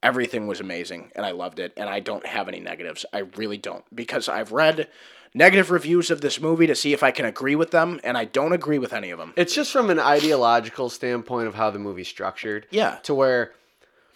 everything 0.02 0.46
was 0.46 0.60
amazing, 0.60 1.12
and 1.14 1.26
I 1.26 1.32
loved 1.32 1.58
it. 1.58 1.74
And 1.76 1.88
I 1.88 2.00
don't 2.00 2.26
have 2.26 2.48
any 2.48 2.60
negatives. 2.60 3.04
I 3.12 3.20
really 3.36 3.58
don't, 3.58 3.84
because 3.94 4.28
I've 4.28 4.52
read 4.52 4.88
negative 5.34 5.70
reviews 5.70 6.10
of 6.10 6.20
this 6.20 6.40
movie 6.40 6.66
to 6.66 6.74
see 6.74 6.92
if 6.92 7.02
I 7.02 7.10
can 7.10 7.26
agree 7.26 7.56
with 7.56 7.72
them, 7.72 8.00
and 8.04 8.16
I 8.16 8.24
don't 8.24 8.52
agree 8.52 8.78
with 8.78 8.92
any 8.92 9.10
of 9.10 9.18
them. 9.18 9.32
It's 9.36 9.54
just 9.54 9.72
from 9.72 9.90
an 9.90 9.98
ideological 9.98 10.88
standpoint 10.88 11.48
of 11.48 11.54
how 11.54 11.70
the 11.70 11.78
movie's 11.78 12.08
structured. 12.08 12.66
Yeah. 12.70 12.98
To 13.02 13.14
where 13.14 13.52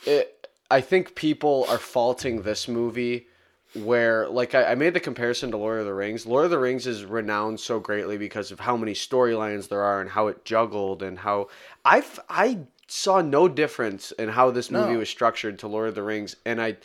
it, 0.07 0.49
I 0.71 0.81
think 0.81 1.15
people 1.15 1.67
are 1.69 1.79
faulting 1.79 2.43
this 2.43 2.69
movie 2.69 3.27
where 3.75 4.29
like 4.29 4.55
I, 4.55 4.73
I 4.73 4.75
made 4.75 4.95
the 4.95 5.01
comparison 5.01 5.51
to 5.51 5.57
Lord 5.57 5.81
of 5.81 5.87
the 5.87 5.95
Rings. 5.95 6.27
Lord 6.27 6.47
of 6.47 6.51
the 6.51 6.59
Rings 6.59 6.87
is 6.87 7.05
renowned 7.05 7.61
so 7.61 7.79
greatly 7.79 8.17
because 8.17 8.51
of 8.51 8.61
how 8.61 8.77
many 8.77 8.95
storylines 8.95 9.69
there 9.69 9.83
are 9.83 10.01
and 10.01 10.11
how 10.11 10.29
it 10.29 10.45
juggled 10.45 11.03
and 11.03 11.19
how 11.19 11.49
I 11.85 12.03
I 12.29 12.61
saw 12.87 13.21
no 13.21 13.49
difference 13.49 14.13
in 14.13 14.31
how 14.31 14.51
this 14.51 14.71
movie 14.71 14.95
No. 14.95 14.99
was 15.01 15.11
structured 15.11 15.59
to 15.59 15.69
Lord 15.69 15.89
of 15.89 15.95
the 15.95 16.03
Rings 16.03 16.37
and 16.47 16.61
I 16.61 16.77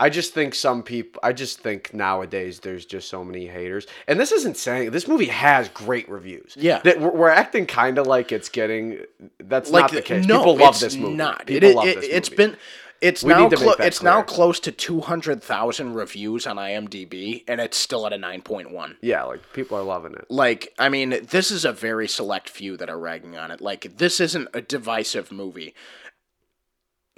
I 0.00 0.08
just 0.08 0.32
think 0.34 0.54
some 0.54 0.82
people 0.82 1.20
I 1.22 1.32
just 1.32 1.60
think 1.60 1.92
nowadays 1.92 2.60
there's 2.60 2.86
just 2.86 3.08
so 3.08 3.22
many 3.22 3.46
haters. 3.46 3.86
And 4.08 4.18
this 4.18 4.32
isn't 4.32 4.56
saying 4.56 4.90
this 4.90 5.06
movie 5.06 5.26
has 5.26 5.68
great 5.68 6.08
reviews. 6.08 6.54
Yeah. 6.58 6.80
That 6.82 7.00
we're, 7.00 7.10
we're 7.10 7.28
acting 7.28 7.66
kind 7.66 7.98
of 7.98 8.06
like 8.06 8.32
it's 8.32 8.48
getting 8.48 9.04
that's 9.38 9.70
like 9.70 9.82
not 9.82 9.92
the 9.92 10.02
case. 10.02 10.26
No, 10.26 10.38
people 10.38 10.56
love 10.56 10.70
it's 10.70 10.80
this 10.80 10.96
movie. 10.96 11.14
Not. 11.14 11.46
People 11.46 11.68
it, 11.68 11.76
love 11.76 11.86
it, 11.86 12.00
this 12.00 12.08
It's 12.10 12.30
movie. 12.30 12.36
been. 12.52 12.56
It's 13.02 13.22
We 13.22 13.30
now. 13.32 13.48
Clo- 13.48 13.74
it's 13.78 14.02
now 14.02 14.20
close 14.22 14.60
to 14.60 14.72
two 14.72 15.00
hundred 15.00 15.42
thousand 15.42 15.94
reviews 15.94 16.46
on 16.46 16.56
IMDb, 16.56 17.44
and 17.48 17.58
it's 17.58 17.78
still 17.78 18.06
at 18.06 18.12
a 18.12 18.18
nine 18.18 18.42
point 18.42 18.70
one. 18.72 18.96
yeah, 19.00 19.22
like 19.22 19.52
people 19.54 19.78
are 19.78 19.82
loving 19.82 20.12
it. 20.12 20.26
Like, 20.28 20.74
I 20.78 20.90
mean, 20.90 21.26
this 21.30 21.50
is 21.50 21.64
a 21.64 21.72
very 21.72 22.06
select 22.06 22.50
few 22.50 22.76
that 22.76 22.90
are 22.90 22.98
ragging 22.98 23.38
on 23.38 23.50
it. 23.50 23.62
Like, 23.62 23.96
this 23.96 24.20
isn't 24.20 24.48
a 24.52 24.60
divisive 24.60 25.32
movie. 25.32 25.74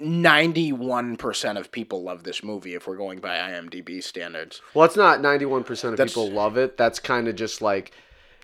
Ninety-one 0.03 1.15
percent 1.17 1.57
of 1.57 1.71
people 1.71 2.03
love 2.03 2.23
this 2.23 2.43
movie 2.43 2.75
if 2.75 2.87
we're 2.87 2.97
going 2.97 3.19
by 3.19 3.37
IMDb 3.37 4.03
standards. 4.03 4.61
Well, 4.73 4.85
it's 4.85 4.95
not 4.97 5.19
91% 5.19 5.61
of 5.69 5.97
That's- 5.97 6.09
people 6.11 6.29
love 6.31 6.57
it. 6.57 6.77
That's 6.77 6.99
kind 6.99 7.27
of 7.27 7.35
just 7.35 7.61
like 7.61 7.91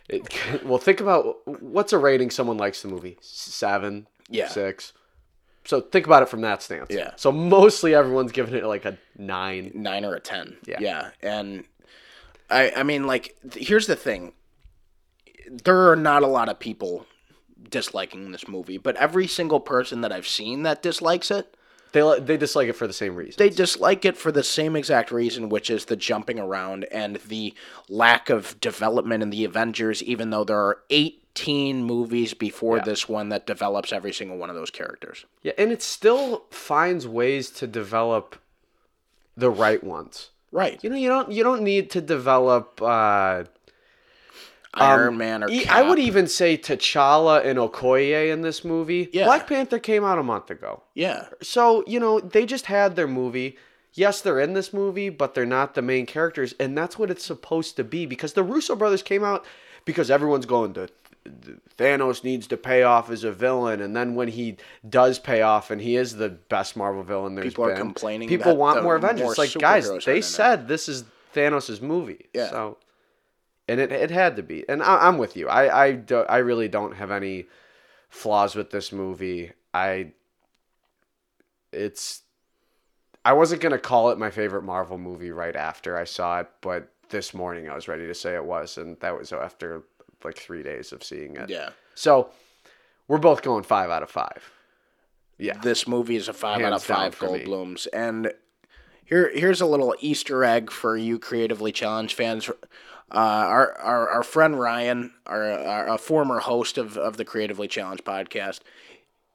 it, 0.08 0.28
well, 0.64 0.78
think 0.78 1.00
about 1.02 1.38
what's 1.62 1.94
a 1.94 1.98
rating 1.98 2.30
someone 2.32 2.58
likes 2.58 2.82
the 2.82 2.88
movie? 2.88 3.18
7, 3.22 4.08
Yeah. 4.30 4.48
6. 4.48 4.94
So 5.66 5.82
think 5.82 6.06
about 6.08 6.24
it 6.24 6.30
from 6.30 6.42
that 6.42 6.64
stance. 6.64 6.88
Yeah. 6.90 7.12
So 7.16 7.32
mostly 7.32 7.94
everyone's 7.94 8.32
giving 8.32 8.56
it 8.56 8.64
like 8.66 8.86
a 8.86 8.98
9. 9.18 9.72
nine 9.76 10.06
or 10.06 10.16
a 10.16 10.20
ten. 10.20 10.58
Yeah. 10.66 10.78
Yeah, 10.80 11.10
and 11.22 11.64
I 12.50 12.72
I 12.78 12.84
mean 12.84 13.06
like 13.06 13.36
here's 13.56 13.86
the 13.86 13.96
thing. 13.96 14.34
There 15.52 15.92
are 15.92 15.96
not 15.96 16.24
a 16.24 16.28
lot 16.28 16.50
of 16.50 16.58
people 16.60 17.06
disliking 17.70 18.32
this 18.32 18.48
movie, 18.48 18.78
but 18.78 18.96
every 18.98 19.28
single 19.28 19.60
person 19.60 20.02
that 20.02 20.12
I've 20.12 20.28
seen 20.28 20.64
that 20.64 20.82
dislikes 20.82 21.30
it, 21.32 21.56
They 21.92 22.20
they 22.20 22.38
dislike 22.38 22.68
it 22.70 22.76
for 22.76 22.88
the 22.88 22.94
same 22.94 23.16
reason. 23.16 23.36
they 23.38 23.50
dislike 23.50 24.06
it 24.06 24.18
for 24.18 24.32
the 24.32 24.44
same 24.44 24.76
exact 24.76 25.12
reason, 25.12 25.50
which 25.50 25.70
is 25.70 25.86
the 25.86 25.96
jumping 25.96 26.40
around 26.40 26.86
and 26.92 27.18
the 27.28 27.54
lack 27.88 28.30
of 28.30 28.60
development 28.62 29.24
in 29.24 29.30
the 29.32 29.44
Avengers, 29.46 30.02
even 30.04 30.30
though 30.30 30.44
there 30.44 30.60
are 30.60 30.80
18 30.90 31.84
movies 31.84 32.34
before 32.34 32.78
Yeah. 32.78 32.84
this 32.84 33.10
one 33.10 33.30
that 33.30 33.48
develops 33.48 33.92
every 33.94 34.14
single 34.14 34.38
one 34.38 34.50
of 34.50 34.56
those 34.56 34.70
characters. 34.72 35.26
yeah, 35.42 35.54
and 35.58 35.72
it 35.72 35.82
still 35.82 36.46
finds 36.52 37.08
ways 37.08 37.50
to 37.52 37.66
develop 37.68 38.36
the 39.38 39.50
right 39.50 39.84
ones. 39.84 40.30
Right. 40.52 40.84
You 40.84 40.90
know, 40.90 40.96
you 40.98 41.08
don't 41.10 41.32
you 41.32 41.44
don't 41.44 41.62
need 41.62 41.90
to 41.92 42.02
develop 42.02 42.82
uh 42.82 43.44
Iron 44.76 45.10
Um, 45.10 45.18
Man 45.18 45.44
or 45.44 45.50
E-. 45.50 45.66
I 45.68 45.82
would 45.82 46.00
even 46.00 46.28
say 46.28 46.58
T'Challa 46.58 47.44
and 47.46 47.58
Okoye 47.58 48.32
in 48.32 48.42
this 48.42 48.64
movie. 48.64 49.10
Yeah. 49.12 49.26
Black 49.26 49.48
Panther 49.48 49.80
came 49.80 50.04
out 50.04 50.20
a 50.20 50.24
month 50.24 50.52
ago. 50.52 50.84
Yeah. 50.94 51.28
So, 51.42 51.84
you 51.88 52.00
know, 52.00 52.20
they 52.20 52.46
just 52.46 52.68
had 52.68 52.96
their 52.96 53.08
movie. 53.08 53.58
Yes, 53.94 54.22
they're 54.22 54.40
in 54.40 54.54
this 54.54 54.72
movie, 54.72 55.10
but 55.10 55.34
they're 55.34 55.46
not 55.48 55.74
the 55.74 55.82
main 55.82 56.06
characters, 56.06 56.54
and 56.60 56.78
that's 56.78 57.00
what 57.00 57.10
it's 57.10 57.26
supposed 57.26 57.76
to 57.78 57.84
be 57.84 58.06
because 58.06 58.34
the 58.34 58.44
Russo 58.44 58.76
brothers 58.76 59.02
came 59.02 59.24
out 59.24 59.44
because 59.84 60.12
everyone's 60.12 60.46
going 60.46 60.74
to 60.74 60.88
Thanos 61.78 62.24
needs 62.24 62.48
to 62.48 62.58
pay 62.58 62.84
off 62.84 63.10
as 63.10 63.24
a 63.24 63.32
villain, 63.32 63.82
and 63.82 63.96
then 63.96 64.16
when 64.16 64.28
he 64.30 64.58
does 64.88 65.20
pay 65.20 65.42
off 65.42 65.70
and 65.72 65.82
he 65.82 65.96
is 65.96 66.16
the 66.16 66.30
best 66.30 66.76
Marvel 66.76 67.04
villain 67.04 67.36
there's 67.36 67.48
People 67.54 67.66
are 67.66 67.70
been, 67.70 67.78
complaining 67.78 68.28
People 68.30 68.56
want 68.58 68.84
more 68.84 68.96
Avengers. 68.96 69.24
more 69.26 69.34
like, 69.38 69.54
guys, 69.54 69.86
superheroes 69.88 69.92
are 69.92 69.96
in 69.96 70.02
they 70.16 70.20
it. 70.20 70.24
said 70.24 70.68
this 70.68 70.88
is 70.90 71.04
Thanos' 71.36 71.82
movie. 71.82 72.28
Yeah. 72.34 72.50
So, 72.50 72.78
and 73.70 73.80
it, 73.80 73.92
it 73.92 74.12
had 74.12 74.36
to 74.36 74.44
be. 74.44 74.68
And 74.68 74.82
I, 74.84 75.08
I'm 75.08 75.18
with 75.18 75.38
you. 75.38 75.48
I 75.48 75.84
I, 75.84 75.92
do, 75.94 76.20
I 76.22 76.38
really 76.38 76.68
don't 76.68 76.96
have 76.96 77.12
any 77.12 77.46
flaws 78.10 78.56
with 78.56 78.72
this 78.72 78.92
movie. 78.92 79.52
I 79.74 80.12
it's 81.72 82.22
I 83.24 83.34
wasn't 83.34 83.62
gonna 83.62 83.78
call 83.80 84.10
it 84.10 84.18
my 84.18 84.32
favorite 84.32 84.64
Marvel 84.64 84.98
movie 84.98 85.32
right 85.32 85.56
after 85.56 85.98
I 85.98 86.04
saw 86.04 86.40
it, 86.40 86.48
but 86.62 86.92
this 87.10 87.34
morning 87.34 87.70
I 87.70 87.76
was 87.76 87.88
ready 87.88 88.08
to 88.08 88.14
say 88.14 88.36
it 88.36 88.46
was, 88.46 88.78
and 88.78 89.00
that 89.00 89.18
was 89.18 89.32
after 89.32 89.84
like 90.24 90.38
three 90.38 90.64
days 90.64 90.92
of 90.92 91.04
seeing 91.04 91.36
it. 91.36 91.50
Yeah. 91.50 91.70
So 91.96 92.32
we're 93.08 93.18
both 93.18 93.42
going 93.42 93.64
five 93.64 93.90
out 93.90 94.04
of 94.04 94.10
five. 94.10 94.52
Yeah. 95.38 95.58
this 95.58 95.88
movie 95.88 96.18
is 96.18 96.28
a 96.28 96.34
five 96.34 96.62
out 96.62 96.74
of 96.74 96.84
five 96.84 97.16
for 97.16 97.32
me. 97.32 97.46
Goldblums. 97.46 97.88
And 97.94 98.34
here, 99.06 99.32
here's 99.34 99.62
a 99.62 99.66
little 99.66 99.96
Easter 100.02 100.44
egg 100.44 100.70
for 100.70 100.98
you 100.98 101.18
creatively 101.18 101.72
challenged 101.72 102.16
fans. 102.16 102.50
Uh, 103.12 103.18
our, 103.18 103.78
our 103.80 104.10
our 104.10 104.24
friend 104.24 104.60
Ryan, 104.60 105.14
our, 105.26 105.52
our 105.52 105.88
a 105.96 105.98
former 105.98 106.40
host 106.40 106.78
of, 106.78 106.98
of 106.98 107.18
the 107.18 107.26
Creatively 107.26 107.68
Challenged 107.68 108.04
podcast, 108.06 108.60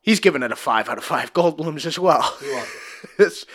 He's 0.04 0.20
giving 0.20 0.42
it 0.42 0.52
a 0.52 0.56
five 0.56 0.90
out 0.90 0.98
of 0.98 1.04
five 1.04 1.32
Goldblums 1.32 1.86
as 1.86 1.98
well. 1.98 2.36
this 3.18 3.46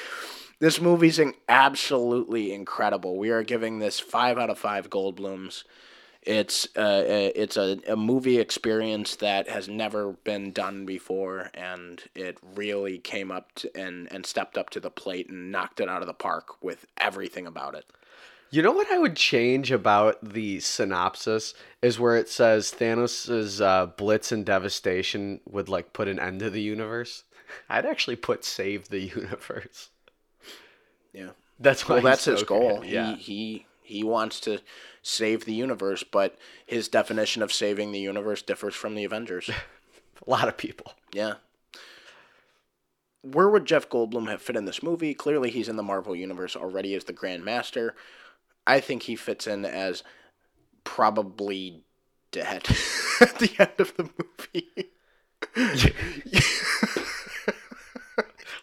this 0.57 0.81
movie's 0.81 1.19
in- 1.19 1.35
absolutely 1.47 2.51
incredible. 2.51 3.17
We 3.17 3.29
are 3.29 3.43
giving 3.43 3.77
this 3.77 3.99
five 3.99 4.39
out 4.39 4.49
of 4.49 4.57
five 4.57 4.89
Goldblums. 4.89 5.63
It's 6.23 6.65
uh, 6.75 7.03
it's 7.05 7.55
a, 7.55 7.77
a 7.87 7.95
movie 7.95 8.39
experience 8.39 9.15
that 9.17 9.47
has 9.47 9.69
never 9.69 10.13
been 10.23 10.51
done 10.51 10.87
before, 10.87 11.51
and 11.53 12.01
it 12.15 12.39
really 12.55 12.97
came 12.97 13.29
up 13.29 13.53
to, 13.57 13.77
and 13.79 14.11
and 14.11 14.25
stepped 14.25 14.57
up 14.57 14.71
to 14.71 14.79
the 14.79 14.89
plate 14.89 15.29
and 15.29 15.51
knocked 15.51 15.79
it 15.79 15.87
out 15.87 16.01
of 16.01 16.07
the 16.07 16.13
park 16.15 16.63
with 16.63 16.87
everything 16.97 17.45
about 17.45 17.75
it. 17.75 17.85
You 18.51 18.63
know 18.63 18.71
what 18.71 18.91
I 18.91 18.97
would 18.97 19.15
change 19.15 19.71
about 19.71 20.17
the 20.23 20.59
synopsis 20.59 21.53
is 21.81 21.99
where 21.99 22.15
it 22.15 22.29
says 22.29 22.71
Thanos' 22.71 23.61
uh, 23.61 23.87
blitz 23.87 24.31
and 24.31 24.45
devastation 24.45 25.39
would 25.47 25.69
like 25.69 25.93
put 25.93 26.07
an 26.07 26.19
end 26.19 26.39
to 26.39 26.49
the 26.49 26.61
universe. 26.61 27.25
I'd 27.69 27.85
actually 27.85 28.15
put 28.15 28.43
save 28.43 28.89
the 28.89 28.99
universe. 29.01 29.89
Yeah. 31.13 31.29
That's 31.59 31.87
Well, 31.87 32.01
that's 32.01 32.25
his 32.25 32.43
goal. 32.43 32.83
Yeah. 32.83 33.15
He 33.15 33.21
he 33.21 33.65
he 33.83 34.03
wants 34.03 34.39
to 34.41 34.61
save 35.01 35.45
the 35.45 35.53
universe, 35.53 36.03
but 36.03 36.35
his 36.65 36.87
definition 36.87 37.41
of 37.41 37.51
saving 37.53 37.91
the 37.91 37.99
universe 37.99 38.41
differs 38.41 38.75
from 38.75 38.95
the 38.95 39.03
Avengers. 39.03 39.49
A 40.27 40.29
lot 40.29 40.47
of 40.47 40.57
people. 40.57 40.93
Yeah. 41.13 41.35
Where 43.21 43.49
would 43.49 43.65
Jeff 43.65 43.89
Goldblum 43.89 44.29
have 44.29 44.41
fit 44.41 44.55
in 44.55 44.65
this 44.65 44.81
movie? 44.81 45.13
Clearly, 45.13 45.49
he's 45.49 45.67
in 45.67 45.75
the 45.75 45.83
Marvel 45.83 46.15
Universe 46.15 46.55
already 46.55 46.93
as 46.95 47.03
the 47.05 47.13
Grand 47.13 47.43
Master. 47.43 47.95
I 48.69 48.79
think 48.79 49.03
he 49.03 49.15
fits 49.15 49.47
in 49.47 49.65
as 49.65 50.03
probably 50.83 51.83
dead 52.31 52.67
at 53.21 53.39
the 53.39 53.51
end 53.59 53.71
of 53.79 53.95
the 53.97 54.09
movie. 54.17 54.89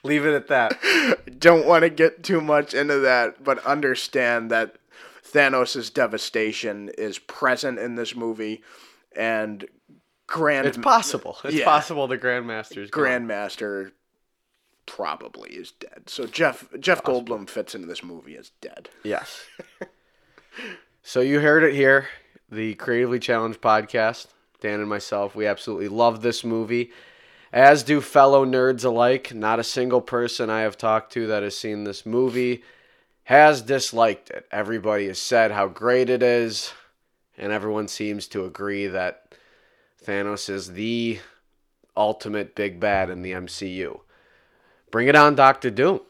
Leave 0.02 0.24
it 0.24 0.34
at 0.34 0.46
that. 0.48 1.40
Don't 1.40 1.66
want 1.66 1.82
to 1.82 1.90
get 1.90 2.22
too 2.22 2.40
much 2.40 2.74
into 2.74 2.98
that, 3.00 3.42
but 3.42 3.64
understand 3.66 4.50
that 4.52 4.76
Thanos' 5.24 5.92
devastation 5.92 6.90
is 6.96 7.18
present 7.18 7.78
in 7.80 7.96
this 7.96 8.14
movie, 8.14 8.62
and 9.16 9.66
Grand 10.28 10.66
It's 10.66 10.78
possible. 10.78 11.38
It's 11.44 11.54
Yeah. 11.56 11.64
possible 11.64 12.06
the 12.06 12.18
Grandmaster's 12.18 12.90
gone. 12.90 13.04
Grandmaster 13.04 13.92
probably 14.86 15.50
is 15.54 15.72
dead. 15.72 16.04
So 16.06 16.26
Jeff 16.26 16.68
Jeff 16.78 17.02
Goldblum 17.02 17.48
fits 17.48 17.74
into 17.74 17.88
this 17.88 18.04
movie 18.04 18.36
as 18.36 18.50
dead. 18.60 18.88
Yes. 19.02 19.44
so 21.02 21.20
you 21.20 21.40
heard 21.40 21.62
it 21.62 21.74
here, 21.74 22.08
the 22.50 22.74
Creatively 22.74 23.18
Challenged 23.18 23.60
podcast. 23.60 24.26
Dan 24.60 24.80
and 24.80 24.88
myself, 24.88 25.34
we 25.34 25.46
absolutely 25.46 25.88
love 25.88 26.22
this 26.22 26.42
movie, 26.42 26.90
as 27.52 27.82
do 27.82 28.00
fellow 28.00 28.44
nerds 28.44 28.84
alike. 28.84 29.34
Not 29.34 29.58
a 29.58 29.64
single 29.64 30.00
person 30.00 30.48
I 30.48 30.60
have 30.60 30.78
talked 30.78 31.12
to 31.12 31.26
that 31.26 31.42
has 31.42 31.56
seen 31.56 31.84
this 31.84 32.06
movie 32.06 32.62
has 33.26 33.60
disliked 33.60 34.30
it. 34.30 34.46
Everybody 34.52 35.08
has 35.08 35.18
said 35.18 35.50
how 35.50 35.66
great 35.66 36.08
it 36.08 36.22
is, 36.22 36.72
and 37.36 37.50
everyone 37.52 37.88
seems 37.88 38.28
to 38.28 38.44
agree 38.44 38.86
that 38.86 39.34
Thanos 40.04 40.48
is 40.48 40.74
the 40.74 41.18
ultimate 41.96 42.54
big 42.54 42.78
bad 42.78 43.10
in 43.10 43.22
the 43.22 43.32
MCU. 43.32 43.98
Bring 44.92 45.08
it 45.08 45.16
on, 45.16 45.34
Doctor 45.34 45.70
Doom. 45.70 46.00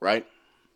Right? 0.00 0.26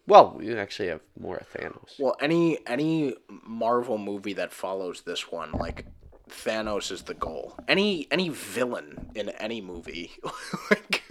Well, 0.09 0.38
you 0.40 0.56
actually 0.56 0.88
have 0.88 1.02
more 1.20 1.36
of 1.36 1.52
Thanos. 1.52 2.00
Well, 2.00 2.16
any 2.18 2.59
any 2.66 3.14
Marvel 3.44 3.98
movie 3.98 4.32
that 4.32 4.52
follows 4.52 5.02
this 5.02 5.30
one, 5.30 5.52
like 5.52 5.84
Thanos 6.30 6.90
is 6.90 7.02
the 7.02 7.12
goal. 7.12 7.54
Any 7.68 8.09
any 8.11 8.30
villain 8.30 9.11
in 9.14 9.28
any 9.28 9.61
movie 9.61 10.12
like 10.70 11.02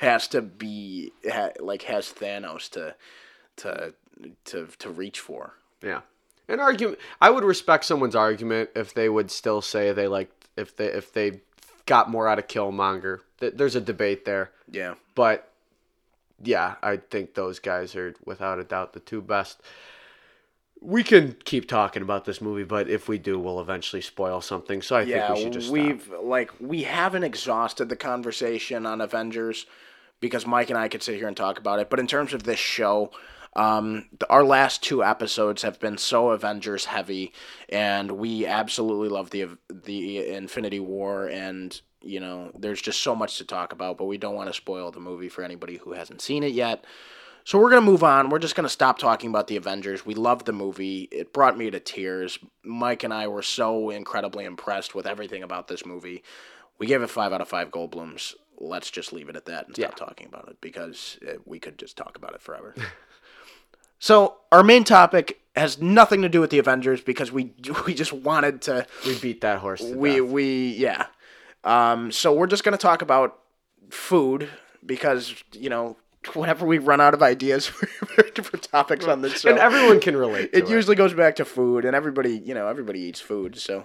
has 0.00 0.26
to 0.28 0.42
be 0.42 1.12
ha, 1.30 1.50
like 1.60 1.82
has 1.82 2.12
Thanos 2.12 2.68
to 2.70 2.96
to 3.58 3.94
to 4.46 4.66
to 4.78 4.90
reach 4.90 5.20
for. 5.20 5.54
Yeah. 5.80 6.00
An 6.48 6.58
argument 6.58 6.98
I 7.20 7.30
would 7.30 7.44
respect 7.44 7.84
someone's 7.84 8.16
argument 8.16 8.70
if 8.74 8.92
they 8.92 9.08
would 9.08 9.30
still 9.30 9.62
say 9.62 9.92
they 9.92 10.08
like 10.08 10.32
if 10.56 10.76
they 10.76 10.86
if 10.86 11.12
they 11.12 11.42
got 11.86 12.10
more 12.10 12.26
out 12.26 12.40
of 12.40 12.48
Killmonger. 12.48 13.20
There's 13.38 13.76
a 13.76 13.80
debate 13.80 14.24
there. 14.24 14.50
Yeah. 14.68 14.94
But 15.14 15.51
yeah, 16.42 16.74
I 16.82 16.96
think 16.96 17.34
those 17.34 17.58
guys 17.58 17.94
are 17.96 18.14
without 18.24 18.58
a 18.58 18.64
doubt 18.64 18.92
the 18.92 19.00
two 19.00 19.22
best. 19.22 19.60
We 20.80 21.04
can 21.04 21.36
keep 21.44 21.68
talking 21.68 22.02
about 22.02 22.24
this 22.24 22.40
movie, 22.40 22.64
but 22.64 22.88
if 22.90 23.08
we 23.08 23.18
do, 23.18 23.38
we'll 23.38 23.60
eventually 23.60 24.02
spoil 24.02 24.40
something. 24.40 24.82
So 24.82 24.96
I 24.96 25.02
yeah, 25.02 25.28
think 25.28 25.28
we 25.28 25.36
should 25.36 25.52
just 25.52 25.70
stop. 25.70 25.86
we've 25.86 26.12
like 26.22 26.50
we 26.60 26.82
haven't 26.82 27.22
exhausted 27.22 27.88
the 27.88 27.96
conversation 27.96 28.84
on 28.86 29.00
Avengers 29.00 29.66
because 30.20 30.46
Mike 30.46 30.70
and 30.70 30.78
I 30.78 30.88
could 30.88 31.02
sit 31.02 31.16
here 31.16 31.28
and 31.28 31.36
talk 31.36 31.58
about 31.58 31.78
it. 31.78 31.88
But 31.90 32.00
in 32.00 32.06
terms 32.08 32.34
of 32.34 32.42
this 32.42 32.58
show, 32.58 33.12
um, 33.54 34.08
our 34.30 34.44
last 34.44 34.82
two 34.82 35.04
episodes 35.04 35.62
have 35.62 35.78
been 35.80 35.98
so 35.98 36.30
Avengers 36.30 36.86
heavy, 36.86 37.32
and 37.68 38.12
we 38.12 38.46
absolutely 38.46 39.08
love 39.08 39.30
the 39.30 39.48
the 39.70 40.26
Infinity 40.28 40.80
War, 40.80 41.26
and 41.26 41.80
you 42.04 42.18
know, 42.18 42.50
there's 42.58 42.82
just 42.82 43.00
so 43.02 43.14
much 43.14 43.38
to 43.38 43.44
talk 43.44 43.72
about. 43.72 43.98
But 43.98 44.06
we 44.06 44.18
don't 44.18 44.34
want 44.34 44.48
to 44.48 44.54
spoil 44.54 44.90
the 44.90 45.00
movie 45.00 45.28
for 45.28 45.42
anybody 45.44 45.76
who 45.76 45.92
hasn't 45.92 46.20
seen 46.22 46.42
it 46.42 46.52
yet. 46.52 46.84
So 47.44 47.58
we're 47.58 47.70
gonna 47.70 47.80
move 47.82 48.04
on. 48.04 48.30
We're 48.30 48.38
just 48.38 48.54
gonna 48.54 48.68
stop 48.68 48.98
talking 48.98 49.28
about 49.28 49.48
the 49.48 49.56
Avengers. 49.56 50.06
We 50.06 50.14
loved 50.14 50.46
the 50.46 50.52
movie. 50.52 51.08
It 51.12 51.32
brought 51.32 51.58
me 51.58 51.70
to 51.70 51.80
tears. 51.80 52.38
Mike 52.64 53.02
and 53.02 53.12
I 53.12 53.26
were 53.28 53.42
so 53.42 53.90
incredibly 53.90 54.44
impressed 54.44 54.94
with 54.94 55.06
everything 55.06 55.42
about 55.42 55.66
this 55.68 55.84
movie. 55.84 56.22
We 56.78 56.86
gave 56.86 57.02
it 57.02 57.10
five 57.10 57.32
out 57.32 57.40
of 57.40 57.48
five 57.48 57.70
Goldblums. 57.70 58.34
Let's 58.58 58.90
just 58.92 59.12
leave 59.12 59.28
it 59.28 59.34
at 59.36 59.46
that 59.46 59.66
and 59.66 59.74
stop 59.74 59.90
Yeah. 59.98 60.06
talking 60.06 60.28
about 60.28 60.48
it 60.48 60.58
because 60.60 61.18
uh 61.28 61.34
we 61.44 61.58
could 61.58 61.78
just 61.78 61.96
talk 61.96 62.16
about 62.16 62.34
it 62.34 62.42
forever. 62.42 62.74
so 64.02 64.34
our 64.50 64.64
main 64.64 64.82
topic 64.82 65.40
has 65.54 65.80
nothing 65.80 66.22
to 66.22 66.28
do 66.28 66.40
with 66.40 66.50
the 66.50 66.58
Avengers 66.58 67.00
because 67.00 67.30
we 67.30 67.52
we 67.86 67.94
just 67.94 68.12
wanted 68.12 68.60
to 68.62 68.84
we 69.06 69.16
beat 69.20 69.42
that 69.42 69.60
horse 69.60 69.80
to 69.80 69.96
we 69.96 70.16
death. 70.16 70.28
we 70.28 70.70
yeah. 70.72 71.06
Um, 71.62 72.10
so 72.10 72.32
we're 72.32 72.48
just 72.48 72.64
gonna 72.64 72.76
talk 72.76 73.02
about 73.02 73.38
food 73.90 74.48
because 74.84 75.32
you 75.52 75.70
know 75.70 75.96
whenever 76.34 76.66
we 76.66 76.78
run 76.78 77.00
out 77.00 77.14
of 77.14 77.22
ideas 77.22 77.66
for, 77.68 78.42
for 78.42 78.56
topics 78.56 79.06
on 79.06 79.22
this 79.22 79.42
show, 79.42 79.50
and 79.50 79.58
everyone 79.60 80.00
can 80.00 80.16
relate 80.16 80.52
to 80.52 80.58
it 80.58 80.64
it. 80.64 80.70
usually 80.70 80.96
goes 80.96 81.14
back 81.14 81.36
to 81.36 81.44
food, 81.44 81.84
and 81.84 81.94
everybody 81.94 82.36
you 82.36 82.54
know 82.54 82.66
everybody 82.66 82.98
eats 82.98 83.20
food. 83.20 83.56
So 83.56 83.84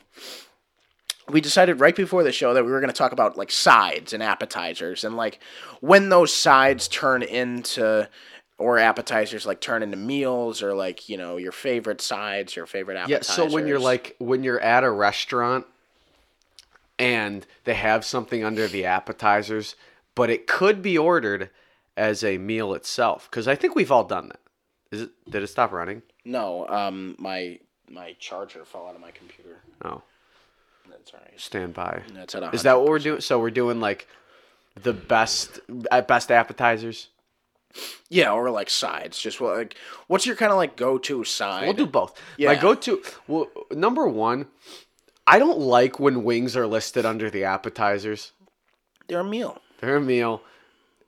we 1.30 1.42
decided 1.42 1.80
right 1.80 1.96
before 1.96 2.24
the 2.24 2.32
show 2.32 2.56
that 2.56 2.66
we 2.66 2.72
were 2.72 2.80
gonna 2.80 2.92
talk 2.92 3.12
about 3.12 3.38
like 3.38 3.52
sides 3.52 4.14
and 4.14 4.24
appetizers 4.24 5.04
and 5.04 5.16
like 5.16 5.40
when 5.80 6.10
those 6.10 6.34
sides 6.34 6.88
turn 6.88 7.22
into 7.22 8.10
or 8.58 8.80
appetizers 8.80 9.46
like 9.46 9.62
turn 9.62 9.84
into 9.84 9.98
meals 9.98 10.64
or 10.64 10.74
like 10.74 11.10
you 11.10 11.18
know 11.18 11.38
your 11.38 11.52
favorite 11.52 12.02
sides 12.02 12.56
your 12.56 12.66
favorite 12.66 12.98
appetizers. 12.98 13.30
Yeah, 13.30 13.48
so 13.48 13.54
when 13.54 13.68
you're 13.68 13.80
like 13.80 14.16
when 14.20 14.44
you're 14.44 14.60
at 14.60 14.84
a 14.84 14.90
restaurant 14.90 15.66
and 17.00 17.46
they 17.66 17.76
have 17.76 18.04
something 18.04 18.44
under 18.44 18.68
the 18.68 18.86
appetizers, 18.86 19.76
but 20.16 20.30
it 20.30 20.48
could 20.48 20.82
be 20.82 20.98
ordered 20.98 21.50
as 21.96 22.24
a 22.24 22.38
meal 22.38 22.74
itself 22.74 23.28
because 23.30 23.48
I 23.48 23.56
think 23.56 23.76
we've 23.76 23.92
all 23.92 24.04
done 24.04 24.30
that. 24.30 24.40
Is 24.92 25.02
it 25.02 25.12
did 25.30 25.44
it 25.44 25.48
stop 25.48 25.72
running? 25.72 26.02
No, 26.26 26.68
um, 26.68 27.16
my 27.20 27.60
my 27.90 28.16
charger 28.20 28.66
fell 28.66 28.88
out 28.88 28.96
of 28.96 29.02
my 29.02 29.12
computer. 29.12 29.60
Oh, 29.84 30.02
That's 30.90 31.14
all 31.14 31.20
right. 31.20 31.40
stand 31.40 31.74
by. 31.74 32.02
That's 32.14 32.36
at 32.36 32.54
Is 32.54 32.64
that 32.64 32.80
what 32.80 32.88
we're 32.88 33.00
doing? 33.00 33.22
So 33.22 33.40
we're 33.40 33.52
doing 33.52 33.80
like 33.80 34.08
the 34.82 34.94
best 34.94 35.60
at 35.92 36.08
best 36.08 36.32
appetizers. 36.32 37.10
Yeah, 38.10 38.32
or 38.32 38.50
like 38.50 38.70
sides. 38.70 39.20
Just 39.20 39.40
what 39.42 39.58
like 39.58 39.76
what's 40.08 40.26
your 40.26 40.36
kind 40.36 40.52
of 40.52 40.58
like 40.58 40.76
go 40.76 40.98
to 40.98 41.24
side? 41.24 41.64
We'll 41.66 41.74
do 41.74 41.86
both. 41.86 42.20
Yeah. 42.38 42.50
My 42.50 42.54
Yeah. 42.56 42.62
go-to 42.62 43.02
well, 43.28 43.48
number 43.72 44.08
one. 44.08 44.48
I 45.30 45.40
don't 45.40 45.60
like 45.60 46.00
when 46.00 46.24
wings 46.24 46.56
are 46.56 46.66
listed 46.66 47.06
under 47.06 47.30
the 47.30 47.44
appetizers. 47.44 48.32
They're 49.10 49.20
a 49.20 49.24
meal. 49.26 49.62
They're 49.82 49.98
a 49.98 50.02
meal. 50.02 50.42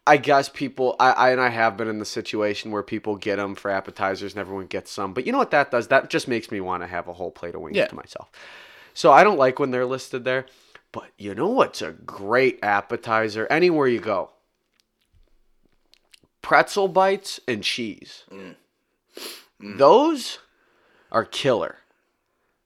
I 0.05 0.17
guess 0.17 0.49
people, 0.49 0.95
I, 0.99 1.11
I 1.11 1.29
and 1.31 1.39
I 1.39 1.49
have 1.49 1.77
been 1.77 1.87
in 1.87 1.99
the 1.99 2.05
situation 2.05 2.71
where 2.71 2.83
people 2.83 3.15
get 3.15 3.37
them 3.37 3.55
for 3.55 3.71
appetizers 3.71 4.33
and 4.33 4.41
everyone 4.41 4.65
gets 4.65 4.91
some. 4.91 5.13
But 5.13 5.25
you 5.25 5.31
know 5.31 5.37
what 5.37 5.51
that 5.51 5.71
does? 5.71 5.87
That 5.87 6.09
just 6.09 6.27
makes 6.27 6.51
me 6.51 6.59
want 6.59 6.83
to 6.83 6.87
have 6.87 7.07
a 7.07 7.13
whole 7.13 7.31
plate 7.31 7.55
of 7.55 7.61
wings 7.61 7.77
Yeah. 7.77 7.85
to 7.87 7.95
myself. 7.95 8.29
So 8.93 9.11
I 9.11 9.23
don't 9.23 9.37
like 9.37 9.57
when 9.59 9.71
they're 9.71 9.85
listed 9.85 10.25
there. 10.25 10.47
But 10.91 11.11
you 11.17 11.33
know 11.35 11.47
what's 11.47 11.81
a 11.81 11.91
great 11.91 12.59
appetizer 12.63 13.45
anywhere 13.49 13.87
you 13.87 13.99
go? 13.99 14.31
Pretzel 16.41 16.87
bites 16.87 17.39
and 17.47 17.63
cheese. 17.63 18.23
Those 19.59 20.39
are 21.11 21.25
killer. 21.25 21.77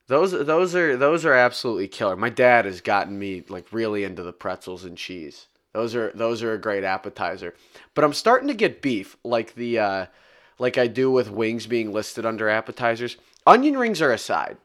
Those 0.06 0.32
those 0.32 0.74
are 0.74 0.96
those 0.96 1.24
are 1.24 1.32
absolutely 1.32 1.88
killer. 1.88 2.14
My 2.14 2.28
dad 2.28 2.66
has 2.66 2.80
gotten 2.80 3.18
me 3.18 3.42
like 3.48 3.72
really 3.72 4.04
into 4.04 4.22
the 4.22 4.32
pretzels 4.32 4.84
and 4.84 4.98
cheese. 4.98 5.46
Those 5.72 5.94
are 5.94 6.12
those 6.14 6.42
are 6.42 6.52
a 6.52 6.58
great 6.58 6.84
appetizer. 6.84 7.54
But 7.94 8.04
I'm 8.04 8.12
starting 8.12 8.48
to 8.48 8.54
get 8.54 8.82
beef 8.82 9.16
like 9.24 9.54
the 9.54 9.78
uh 9.78 10.06
like 10.58 10.78
I 10.78 10.86
do 10.86 11.10
with 11.10 11.30
wings 11.30 11.66
being 11.66 11.92
listed 11.92 12.26
under 12.26 12.48
appetizers. 12.48 13.16
Onion 13.46 13.76
rings 13.76 14.00
are 14.02 14.12
a 14.12 14.18
side. 14.18 14.58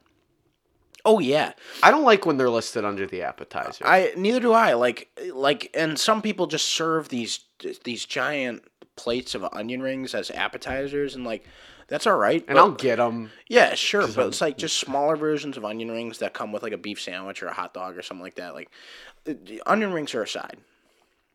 Oh 1.05 1.20
yeah, 1.20 1.53
I 1.82 1.91
don't 1.91 2.03
like 2.03 2.26
when 2.26 2.38
they're 2.38 2.49
listed 2.49 2.84
under 2.84 3.07
the 3.07 3.22
appetizer. 3.22 3.86
I 3.88 4.12
neither 4.18 4.41
do 4.41 4.51
I. 4.51 4.74
Like 4.74 5.10
like, 5.34 5.72
and 5.74 5.97
some 5.97 6.22
people 6.22 6.47
just 6.47 6.66
serve 6.66 7.10
these 7.10 7.39
these 7.86 8.05
giant 8.05 8.64
plates 9.00 9.34
of 9.36 9.43
onion 9.54 9.82
rings 9.82 10.14
as 10.14 10.30
appetizers, 10.32 11.16
and 11.16 11.24
like 11.26 11.45
that's 11.88 12.06
all 12.06 12.18
right. 12.18 12.43
and 12.47 12.56
but- 12.56 12.58
I'll 12.58 12.72
get 12.72 12.97
them. 12.97 13.32
Yeah, 13.47 13.74
sure, 13.74 14.02
but 14.08 14.18
I'm- 14.20 14.28
it's 14.28 14.41
like 14.41 14.58
just 14.58 14.78
smaller 14.78 15.16
versions 15.16 15.58
of 15.58 15.66
onion 15.66 15.89
rings 15.89 16.20
that 16.20 16.34
come 16.34 16.52
with 16.52 16.62
like 16.64 16.74
a 16.74 16.78
beef 16.78 17.02
sandwich 17.02 17.41
or 17.41 17.47
a 17.47 17.54
hot 17.54 17.74
dog 17.74 17.97
or 17.97 18.02
something 18.04 18.24
like 18.24 18.36
that. 18.36 18.54
Like, 18.54 18.70
uh, 18.70 19.22
the- 19.26 19.34
the 19.34 19.62
onion 19.66 19.91
rings 19.93 20.14
are 20.14 20.22
a 20.24 20.28
side. 20.28 20.58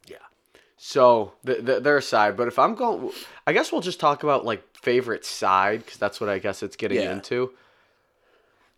Yeah. 0.06 0.16
So 0.76 1.32
th- 1.46 1.64
th- 1.66 1.82
they're 1.82 1.96
aside, 1.96 2.36
but 2.36 2.46
if 2.48 2.58
I'm 2.58 2.74
going, 2.74 3.10
I 3.46 3.52
guess 3.52 3.72
we'll 3.72 3.80
just 3.80 3.98
talk 4.00 4.22
about 4.22 4.44
like 4.44 4.62
favorite 4.76 5.24
side 5.24 5.84
because 5.84 5.98
that's 5.98 6.20
what 6.20 6.28
I 6.30 6.38
guess 6.38 6.62
it's 6.62 6.76
getting 6.76 7.00
Yeah. 7.00 7.12
into. 7.12 7.52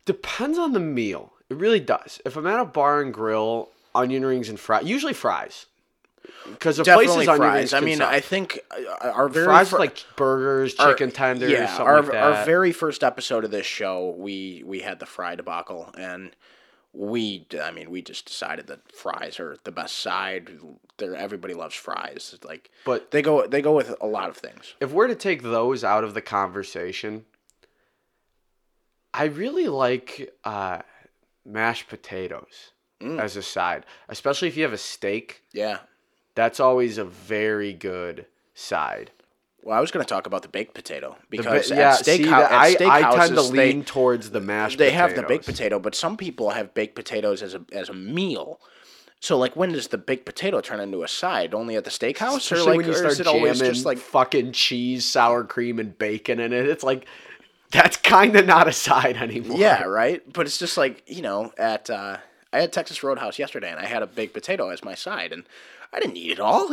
Depends 0.05 0.57
on 0.59 0.73
the 0.73 0.81
meal. 0.81 1.33
It 1.51 1.57
really 1.57 1.81
does. 1.81 2.21
If 2.25 2.37
I'm 2.37 2.47
at 2.47 2.61
a 2.61 2.65
bar 2.65 3.01
and 3.03 3.13
grill, 3.13 3.71
onion 3.95 4.25
rings 4.25 4.49
and 4.49 4.59
fries, 4.59 4.85
usually 4.87 5.13
fries, 5.15 5.67
because 6.51 6.77
the 6.77 6.85
Definitely 6.85 7.27
places 7.27 7.29
rings. 7.29 7.39
fries. 7.39 7.73
I 7.73 7.81
mean. 7.81 8.03
I 8.03 8.21
think 8.21 8.61
uh, 8.71 9.09
our 9.11 9.29
very 9.29 9.47
fries 9.47 9.71
fir- 9.71 9.79
like 9.79 10.05
burgers, 10.17 10.75
our- 10.77 10.93
chicken 10.93 11.11
tenders, 11.11 11.51
yeah, 11.51 11.67
something 11.67 11.87
our 11.87 12.03
like 12.03 12.13
that. 12.13 12.23
our 12.39 12.45
very 12.45 12.73
first 12.73 13.03
episode 13.05 13.45
of 13.45 13.51
this 13.51 13.67
show, 13.67 14.15
we 14.19 14.63
we 14.65 14.81
had 14.81 14.99
the 15.01 15.07
fry 15.07 15.35
debacle, 15.35 15.91
and 15.99 16.31
we, 16.93 17.47
I 17.63 17.73
mean, 17.73 17.91
we 17.91 18.01
just 18.01 18.25
decided 18.27 18.69
that 18.69 18.91
fries 18.91 19.39
are 19.39 19.57
the 19.65 19.73
best 19.73 19.99
side. 19.99 20.51
There, 20.99 21.15
everybody 21.15 21.53
loves 21.53 21.75
fries. 21.75 22.33
It's 22.35 22.45
like, 22.45 22.71
But- 22.87 23.11
they 23.11 23.21
go 23.23 23.47
they 23.47 23.61
go 23.61 23.73
with 23.75 23.95
a 24.01 24.07
lot 24.07 24.29
of 24.31 24.37
things. 24.37 24.75
if 24.81 24.93
we're 24.93 25.07
to 25.09 25.15
take 25.15 25.43
those 25.43 25.85
out 25.85 26.05
of 26.05 26.15
the 26.15 26.23
conversation, 26.23 27.27
I 29.13 29.25
really 29.25 29.69
like 29.69 30.33
uh, 30.45 30.81
mashed 31.45 31.89
potatoes 31.89 32.73
Mm. 32.99 33.21
as 33.21 33.37
a 33.37 33.43
side, 33.43 33.85
especially 34.09 34.49
if 34.49 34.57
you 34.57 34.63
have 34.63 34.73
a 34.73 34.79
steak. 34.79 35.43
Yeah. 35.53 35.81
That's 36.37 36.61
always 36.61 36.99
a 36.99 37.05
very 37.05 37.73
good 37.73 38.27
side. 38.55 39.11
Well, 39.63 39.77
I 39.77 39.81
was 39.81 39.91
going 39.91 40.05
to 40.05 40.09
talk 40.09 40.29
about 40.29 40.43
the 40.43 40.49
baked 40.49 40.75
potato 40.75 41.17
because 41.29 41.71
ba- 41.71 41.75
yeah, 41.77 41.95
at 41.95 42.01
steakhouse, 42.01 42.05
see, 42.05 42.25
that- 42.27 42.53
I, 42.53 42.71
at 42.75 42.81
I 42.83 43.01
tend 43.17 43.35
to 43.35 43.41
steakhouses, 43.43 43.51
they- 43.51 43.73
lean 43.73 43.85
towards 43.85 44.31
the 44.31 44.41
mashed. 44.41 44.79
they 44.79 44.93
have 44.93 45.17
the 45.17 45.25
baked 45.25 45.45
potato, 45.47 45.81
but 45.81 45.97
some 45.97 46.17
people 46.17 46.51
have 46.51 46.73
baked 46.73 46.95
potatoes 46.95 47.43
as 47.43 47.55
a 47.57 47.63
as 47.73 47.89
a 47.89 47.93
meal. 47.95 48.61
So 49.19 49.37
like, 49.39 49.57
when 49.57 49.73
does 49.73 49.89
the 49.89 49.99
baked 49.99 50.25
potato 50.27 50.61
turn 50.61 50.79
into 50.79 51.03
a 51.03 51.09
side? 51.09 51.53
Only 51.55 51.75
at 51.75 51.85
the 51.85 51.91
steakhouse, 51.91 52.37
Especially 52.37 52.61
or 52.61 52.65
like, 52.67 52.77
when 52.77 52.87
you 52.87 52.95
start 52.95 53.13
is 53.13 53.21
it 53.21 53.27
always 53.27 53.59
just 53.59 53.85
like? 53.87 53.99
fucking 53.99 54.53
cheese, 54.53 55.05
sour 55.07 55.43
cream, 55.43 55.81
and 55.81 55.99
bacon 55.99 56.39
in 56.39 56.53
it. 56.53 56.69
It's 56.69 56.85
like 56.85 57.07
that's 57.73 57.97
kind 57.97 58.37
of 58.37 58.47
not 58.47 58.69
a 58.69 58.73
side 58.73 59.17
anymore. 59.17 59.59
Yeah, 59.59 59.83
right. 59.85 60.23
But 60.33 60.47
it's 60.47 60.59
just 60.59 60.77
like 60.77 61.03
you 61.09 61.23
know, 61.23 61.53
at 61.59 61.91
uh, 61.91 62.19
I 62.53 62.61
had 62.61 62.73
Texas 62.73 63.03
Roadhouse 63.03 63.39
yesterday, 63.39 63.71
and 63.71 63.81
I 63.81 63.87
had 63.87 64.03
a 64.03 64.07
baked 64.07 64.35
potato 64.35 64.69
as 64.69 64.85
my 64.85 64.95
side, 64.95 65.33
and 65.33 65.43
I 65.97 66.01
didn't 66.01 66.17
eat 66.19 66.33
it 66.33 66.41
all. 66.41 66.69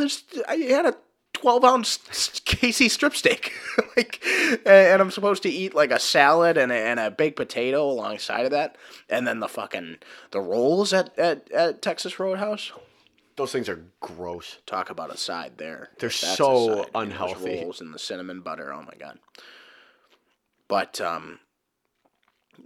I 0.46 0.56
had 0.56 0.84
a 0.86 0.94
twelve 1.32 1.64
ounce 1.64 1.98
KC 1.98 2.90
strip 2.90 3.16
steak, 3.16 3.52
like, 3.96 4.22
and, 4.66 5.00
I'm 5.00 5.10
supposed 5.10 5.42
to 5.44 5.48
eat 5.50 5.74
like 5.74 5.90
a 5.90 5.98
salad 5.98 6.56
and 6.58 6.70
a, 6.70 6.74
and 6.76 7.00
a 7.00 7.10
baked 7.10 7.36
potato 7.36 7.90
alongside 7.90 8.44
of 8.44 8.50
that, 8.52 8.76
and 9.08 9.26
then 9.26 9.40
the 9.40 9.48
fucking 9.48 9.96
the 10.30 10.40
rolls 10.40 10.92
at 10.92 11.18
at, 11.18 11.50
at 11.52 11.82
Texas 11.82 12.20
Roadhouse. 12.20 12.72
those 13.36 13.50
things 13.50 13.68
are 13.68 13.82
gross. 14.00 14.58
Talk 14.66 14.90
about 14.90 15.12
a 15.12 15.16
side 15.16 15.52
there. 15.56 15.90
They're 15.98 16.08
That's 16.08 16.36
so 16.36 16.86
unhealthy. 16.94 17.62
rolls 17.62 17.80
and 17.80 17.92
the 17.94 17.98
cinnamon 17.98 18.40
butter. 18.42 18.72
Oh 18.72 18.82
my 18.82 18.94
god. 18.98 19.18
But 20.68 21.00
um, 21.00 21.40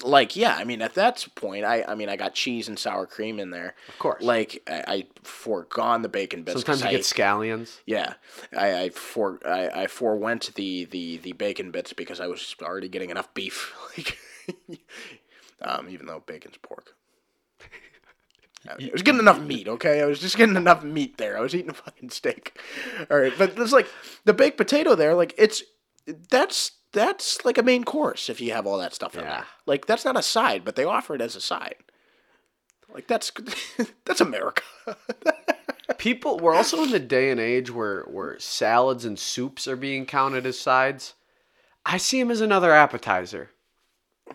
like 0.03 0.37
yeah, 0.37 0.57
I 0.57 0.65
mean 0.65 0.83
at 0.83 0.95
that 0.95 1.27
point, 1.35 1.65
I 1.65 1.83
I 1.87 1.95
mean 1.95 2.09
I 2.09 2.17
got 2.17 2.35
cheese 2.35 2.69
and 2.69 2.79
sour 2.79 3.07
cream 3.07 3.39
in 3.41 3.51
there. 3.51 3.75
Of 3.89 3.99
course. 3.99 4.23
Like 4.23 4.63
I, 4.69 4.85
I 4.89 5.07
forgone 5.23 6.03
the 6.03 6.09
bacon 6.09 6.43
bits. 6.43 6.61
sometimes 6.61 6.83
you 6.83 6.89
I- 6.89 6.93
get 6.93 7.01
scallions. 7.03 7.79
yeah, 7.87 8.15
I 8.57 8.83
I 8.83 8.89
for 8.91 9.39
I, 9.47 9.83
I 9.83 9.87
forewent 9.87 10.55
the, 10.55 10.85
the 10.87 11.17
the 11.19 11.33
bacon 11.33 11.71
bits 11.71 11.93
because 11.93 12.21
I 12.21 12.27
was 12.27 12.55
already 12.63 12.89
getting 12.89 13.11
enough 13.11 13.33
beef. 13.35 13.75
Like, 13.97 14.19
um, 15.61 15.89
even 15.91 16.07
though 16.07 16.23
bacon's 16.25 16.57
pork. 16.63 16.95
I 18.69 18.89
was 18.93 19.03
getting 19.03 19.21
enough 19.21 19.41
meat, 19.41 19.69
okay? 19.69 20.01
I 20.03 20.07
was 20.07 20.21
just 20.21 20.37
getting 20.37 20.57
enough 20.57 20.83
meat 20.83 21.17
there. 21.19 21.37
I 21.37 21.41
was 21.41 21.55
eating 21.55 21.71
a 21.71 21.75
fucking 21.75 22.11
steak. 22.21 22.59
All 23.11 23.19
right, 23.19 23.33
but 23.37 23.59
it's 23.59 23.73
like 23.73 23.89
the 24.25 24.33
baked 24.35 24.57
potato 24.57 24.95
there, 24.95 25.15
like 25.15 25.35
it's 25.37 25.63
that's 26.31 26.73
that's 26.93 27.45
like 27.45 27.59
a 27.59 27.63
main 27.63 27.85
course 27.85 28.29
if 28.31 28.41
you 28.41 28.53
have 28.53 28.67
all 28.67 28.79
that 28.79 28.95
stuff 28.95 29.15
in 29.15 29.21
Yeah. 29.23 29.31
there. 29.31 29.47
Like 29.67 29.87
that's 29.87 30.05
not 30.05 30.17
a 30.17 30.23
side, 30.23 30.65
but 30.65 30.77
they 30.77 30.85
offer 30.85 31.15
it 31.15 31.21
as 31.21 31.37
a 31.37 31.41
side. 31.41 31.77
Like 32.93 33.07
that's 33.07 33.31
that's 34.05 34.21
America. 34.21 34.63
People, 35.99 36.39
we're 36.39 36.55
also 36.55 36.83
in 36.85 36.91
the 36.91 36.99
day 36.99 37.31
and 37.31 37.41
age 37.41 37.71
where 37.71 38.03
where 38.05 38.39
salads 38.39 39.05
and 39.05 39.19
soups 39.19 39.67
are 39.67 39.77
being 39.77 40.07
counted 40.07 40.47
as 40.47 40.59
sides. 40.59 41.15
I 41.85 41.97
see 41.97 42.21
them 42.21 42.31
as 42.31 42.41
another 42.41 42.73
appetizer. 42.73 43.51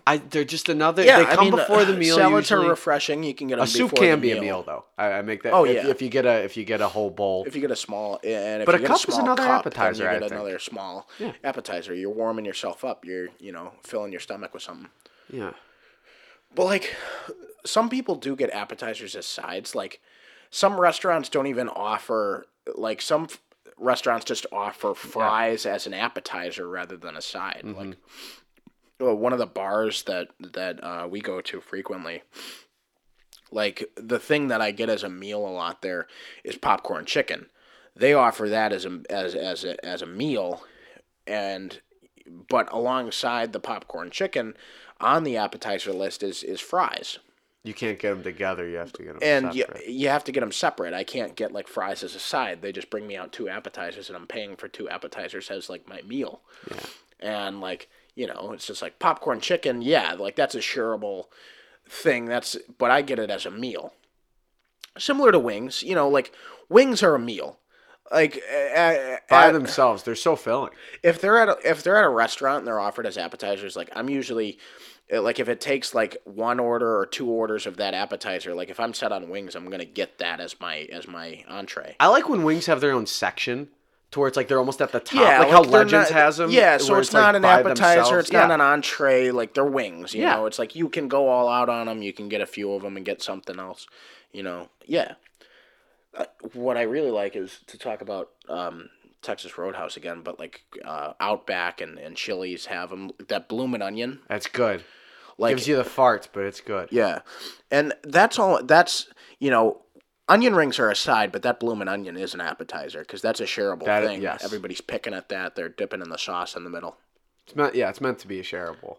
I 0.05 0.17
they're 0.17 0.43
just 0.43 0.69
another. 0.69 1.03
yeah, 1.03 1.17
they 1.19 1.25
I 1.25 1.35
come 1.35 1.45
mean, 1.45 1.55
before 1.55 1.85
the 1.85 1.93
meal. 1.97 2.15
Salads 2.15 2.49
usually. 2.49 2.67
are 2.67 2.69
refreshing. 2.71 3.23
You 3.23 3.33
can 3.33 3.47
get 3.47 3.59
a 3.59 3.67
soup 3.67 3.95
can 3.95 4.19
the 4.21 4.27
be 4.29 4.31
a 4.37 4.41
meal 4.41 4.63
though. 4.63 4.85
I, 4.97 5.11
I 5.13 5.21
make 5.21 5.43
that. 5.43 5.53
Oh, 5.53 5.65
if, 5.65 5.75
yeah. 5.75 5.87
if 5.87 6.01
you 6.01 6.09
get 6.09 6.25
a 6.25 6.43
if 6.43 6.57
you 6.57 6.65
get 6.65 6.81
a 6.81 6.87
whole 6.87 7.09
bowl. 7.09 7.43
If 7.47 7.55
you 7.55 7.61
get 7.61 7.71
a 7.71 7.75
small, 7.75 8.19
and 8.23 8.61
if 8.61 8.65
But 8.65 8.75
a 8.75 8.79
get 8.79 8.87
cup 8.87 9.03
a 9.05 9.11
is 9.11 9.17
another 9.17 9.43
cup, 9.43 9.59
appetizer, 9.65 10.07
I 10.09 10.13
you 10.15 10.19
get 10.19 10.29
think. 10.29 10.41
another 10.41 10.59
small 10.59 11.07
Yeah. 11.19 11.31
appetizer. 11.43 11.93
You're 11.95 12.09
warming 12.09 12.45
yourself 12.45 12.83
up. 12.83 13.05
You're 13.05 13.29
you 13.39 13.51
know 13.51 13.73
filling 13.83 14.11
your 14.11 14.21
stomach 14.21 14.53
with 14.53 14.63
something. 14.63 14.89
yeah. 15.31 15.51
But 16.55 16.65
like, 16.65 16.95
some 17.65 17.89
people 17.89 18.15
do 18.15 18.35
get 18.35 18.51
appetizers 18.51 19.15
as 19.15 19.25
sides. 19.25 19.73
Like, 19.73 20.01
some 20.51 20.79
restaurants 20.79 21.29
don't 21.29 21.47
even 21.47 21.67
offer. 21.69 22.45
Like 22.75 23.01
some 23.01 23.23
f- 23.23 23.41
restaurants 23.77 24.25
just 24.25 24.45
offer 24.51 24.93
fries 24.93 25.65
as 25.65 25.87
an 25.87 25.93
appetizer 25.95 26.67
rather 26.69 26.95
than 26.95 27.15
a 27.17 27.21
side. 27.21 27.61
Like, 27.63 27.75
mm-hmm. 27.75 27.91
Well, 29.03 29.15
one 29.15 29.33
of 29.33 29.39
the 29.39 29.45
bars 29.45 30.03
that 30.03 30.29
that 30.39 30.83
uh, 30.83 31.07
we 31.09 31.21
go 31.21 31.41
to 31.41 31.61
frequently. 31.61 32.23
Like 33.51 33.83
the 33.95 34.19
thing 34.19 34.47
that 34.47 34.61
I 34.61 34.71
get 34.71 34.89
as 34.89 35.03
a 35.03 35.09
meal 35.09 35.45
a 35.45 35.49
lot 35.49 35.81
there 35.81 36.07
is 36.43 36.57
popcorn 36.57 37.05
chicken. 37.05 37.47
They 37.95 38.13
offer 38.13 38.49
that 38.49 38.73
as 38.73 38.85
a 38.85 39.01
as 39.09 39.35
as 39.35 39.63
a, 39.63 39.83
as 39.85 40.01
a 40.01 40.07
meal, 40.07 40.63
and 41.27 41.79
but 42.49 42.71
alongside 42.71 43.53
the 43.53 43.59
popcorn 43.59 44.09
chicken 44.09 44.55
on 44.99 45.23
the 45.23 45.37
appetizer 45.37 45.91
list 45.93 46.23
is 46.23 46.41
is 46.41 46.61
fries 46.61 47.19
You 47.63 47.73
can't 47.73 47.99
get 47.99 48.11
them 48.11 48.23
together. 48.23 48.67
You 48.67 48.77
have 48.77 48.93
to 48.93 49.03
get 49.03 49.19
them 49.19 49.21
and 49.21 49.53
you, 49.53 49.65
you 49.87 50.07
have 50.07 50.23
to 50.23 50.31
get 50.31 50.39
them 50.39 50.51
separate 50.53 50.93
i 50.93 51.03
can't 51.03 51.35
get 51.35 51.51
like 51.51 51.67
fries 51.67 52.01
as 52.01 52.15
a 52.15 52.19
side 52.19 52.61
they 52.61 52.71
just 52.71 52.89
bring 52.89 53.05
me 53.05 53.17
out 53.17 53.33
two 53.33 53.49
appetizers 53.49 54.07
and 54.09 54.15
i'm 54.15 54.27
paying 54.27 54.55
for 54.55 54.69
two 54.69 54.87
appetizers 54.87 55.51
as 55.51 55.69
like 55.69 55.87
my 55.87 56.01
meal 56.03 56.41
Yeah. 56.71 56.79
and 57.19 57.59
like 57.59 57.89
you 58.15 58.27
know 58.27 58.51
it's 58.53 58.67
just 58.67 58.81
like 58.81 58.99
popcorn 58.99 59.39
chicken 59.39 59.81
yeah 59.81 60.13
like 60.13 60.35
that's 60.35 60.55
a 60.55 60.59
shareable 60.59 61.25
thing 61.87 62.25
that's 62.25 62.55
but 62.77 62.91
i 62.91 63.01
get 63.01 63.19
it 63.19 63.29
as 63.29 63.45
a 63.45 63.51
meal 63.51 63.93
similar 64.97 65.31
to 65.31 65.39
wings 65.39 65.83
you 65.83 65.95
know 65.95 66.07
like 66.07 66.31
wings 66.69 67.01
are 67.03 67.15
a 67.15 67.19
meal 67.19 67.59
like 68.11 68.35
uh, 68.35 69.17
By 69.29 69.47
at- 69.47 69.53
themselves, 69.53 70.03
they're 70.03 70.13
so 70.13 70.35
filling. 70.35 70.71
if 71.01 71.19
they're 71.19 71.37
at 71.39 71.49
a, 71.49 71.57
if 71.67 71.81
they're 71.81 71.97
at 71.97 72.03
a 72.03 72.09
restaurant 72.09 72.59
and 72.59 72.67
they're 72.67 72.79
offered 72.79 73.07
as 73.07 73.17
appetizers, 73.17 73.75
like 73.75 73.89
I'm 73.95 74.09
usually 74.09 74.59
uh, 75.11 75.21
like 75.21 75.39
if 75.39 75.47
it 75.49 75.61
takes 75.61 75.95
like 75.95 76.17
one 76.25 76.59
order 76.59 76.99
or 76.99 77.05
two 77.07 77.27
orders 77.29 77.65
of 77.65 77.77
that 77.77 77.93
appetizer, 77.95 78.53
like 78.53 78.69
if 78.69 78.79
I'm 78.79 78.93
set 78.93 79.11
on 79.13 79.29
wings, 79.29 79.55
I'm 79.55 79.67
gonna 79.69 79.85
get 79.85 80.19
that 80.19 80.41
as 80.41 80.59
my 80.59 80.79
as 80.91 81.07
my 81.07 81.43
entree. 81.47 81.95
I 81.99 82.07
like 82.07 82.29
when 82.29 82.43
wings 82.43 82.65
have 82.67 82.81
their 82.81 82.91
own 82.91 83.07
section 83.07 83.69
to 84.13 84.19
where 84.19 84.27
it's 84.27 84.37
like 84.37 84.47
they're 84.47 84.59
almost 84.59 84.81
at 84.81 84.91
the 84.91 84.99
top, 84.99 85.19
Yeah, 85.19 85.39
like, 85.39 85.49
how 85.49 85.61
Legends 85.61 86.09
not- 86.09 86.17
has 86.17 86.37
them. 86.37 86.49
Yeah, 86.51 86.77
so 86.77 86.95
it's, 86.97 87.11
not 87.13 87.33
like 87.33 87.35
an 87.35 87.45
appetizer. 87.45 87.95
themselves. 87.99 88.19
It's 88.25 88.31
not 88.31 88.51
an 88.51 88.61
entree. 88.61 89.31
Like 89.31 89.53
they're 89.53 89.65
wings. 89.65 90.13
You 90.13 90.21
Yeah. 90.21 90.35
know, 90.35 90.45
it's 90.45 90.57
like 90.59 90.75
you 90.75 90.87
can 90.89 91.07
go 91.07 91.27
all 91.29 91.49
out 91.49 91.67
on 91.69 91.87
them. 91.87 92.01
You 92.01 92.13
can 92.13 92.29
get 92.29 92.39
a 92.41 92.45
few 92.45 92.71
of 92.73 92.81
them 92.83 92.95
and 92.95 93.05
get 93.05 93.21
something 93.21 93.59
else. 93.59 93.87
You 94.31 94.43
know, 94.43 94.69
yeah. 94.85 95.15
Uh, 96.15 96.25
what 96.53 96.77
I 96.77 96.83
really 96.83 97.11
like 97.11 97.35
is 97.35 97.59
to 97.67 97.77
talk 97.77 98.01
about 98.01 98.29
um, 98.47 98.89
Texas 99.23 99.57
Roadhouse 99.57 99.97
again, 99.97 100.21
but 100.23 100.39
like 100.39 100.61
uh, 100.85 101.13
Outback 101.19 101.81
and 101.81 101.97
and 101.97 102.15
Chili's 102.15 102.67
have 102.67 102.91
them. 102.91 103.11
That 103.29 103.49
bloomin' 103.49 103.81
onion, 103.81 104.19
That's 104.27 104.45
good. 104.47 104.83
like 105.39 105.55
Gives 105.55 105.67
you 105.67 105.75
the 105.75 105.83
farts, 105.83 106.27
but 106.31 106.43
it's 106.43 106.61
good. 106.61 106.89
Yeah, 106.91 107.19
and 107.71 107.93
that's 108.03 108.37
all. 108.37 108.61
That's 108.63 109.07
you 109.39 109.49
know, 109.49 109.81
onion 110.29 110.55
rings 110.55 110.79
are 110.79 110.89
a 110.89 110.95
side, 110.95 111.31
but 111.31 111.41
that 111.43 111.59
bloomin' 111.59 111.87
onion 111.87 112.17
is 112.17 112.33
an 112.33 112.41
appetizer 112.41 112.99
because 112.99 113.21
that's 113.21 113.39
a 113.39 113.45
shareable 113.45 113.85
That- 113.85 114.03
thing. 114.03 114.21
yes. 114.21 114.43
Everybody's 114.43 114.81
picking 114.81 115.13
at 115.13 115.29
that. 115.29 115.55
They're 115.55 115.69
dipping 115.69 116.01
in 116.01 116.09
the 116.09 116.17
sauce 116.17 116.55
in 116.55 116.63
the 116.63 116.69
middle. 116.69 116.97
It's 117.45 117.55
meant, 117.55 117.75
yeah, 117.75 117.89
it's 117.89 117.99
meant 118.01 118.19
to 118.19 118.27
be 118.27 118.39
a 118.39 118.43
shareable. 118.43 118.97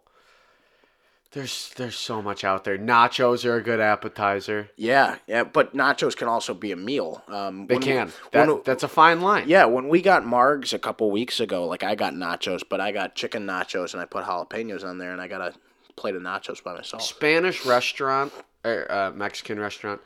There's 1.33 1.73
there's 1.77 1.97
so 1.97 2.23
much 2.23 2.45
out 2.45 2.63
there. 2.63 2.79
Nachos 2.79 3.45
are 3.45 3.57
a 3.57 3.63
good 3.63 3.81
appetizer. 3.81 4.71
Yeah, 4.77 5.17
yeah, 5.27 5.43
but 5.43 5.75
nachos 5.75 6.17
can 6.17 6.29
also 6.29 6.55
be 6.55 6.71
a 6.71 6.77
meal. 6.77 7.25
Um, 7.27 7.67
They 7.67 7.75
when- 7.75 7.83
can. 7.83 8.13
That, 8.31 8.47
when- 8.47 8.63
that's 8.65 8.85
a 8.85 8.89
fine 8.89 9.21
line. 9.21 9.49
yeah, 9.49 9.65
when 9.65 9.89
we 9.89 10.01
got 10.01 10.23
Margs 10.23 10.73
a 10.73 10.79
couple 10.79 11.11
weeks 11.11 11.41
ago, 11.41 11.67
like 11.67 11.83
I 11.83 11.97
got 11.97 12.13
nachos, 12.13 12.63
but 12.69 12.81
I 12.81 12.93
got 12.93 13.17
chicken 13.17 13.47
nachos 13.49 13.95
and 13.95 14.01
I 14.01 14.05
put 14.05 14.25
jalapenos 14.25 14.85
on 14.85 14.99
there, 14.99 15.11
and 15.11 15.21
I 15.21 15.27
got 15.27 15.41
a 15.41 15.55
plate 15.97 16.15
of 16.15 16.23
nachos 16.23 16.63
by 16.63 16.73
myself. 16.75 17.03
Spanish 17.03 17.67
restaurant 17.67 18.33
or 18.65 18.87
uh, 18.93 19.11
Mexican 19.11 19.59
restaurant. 19.59 20.01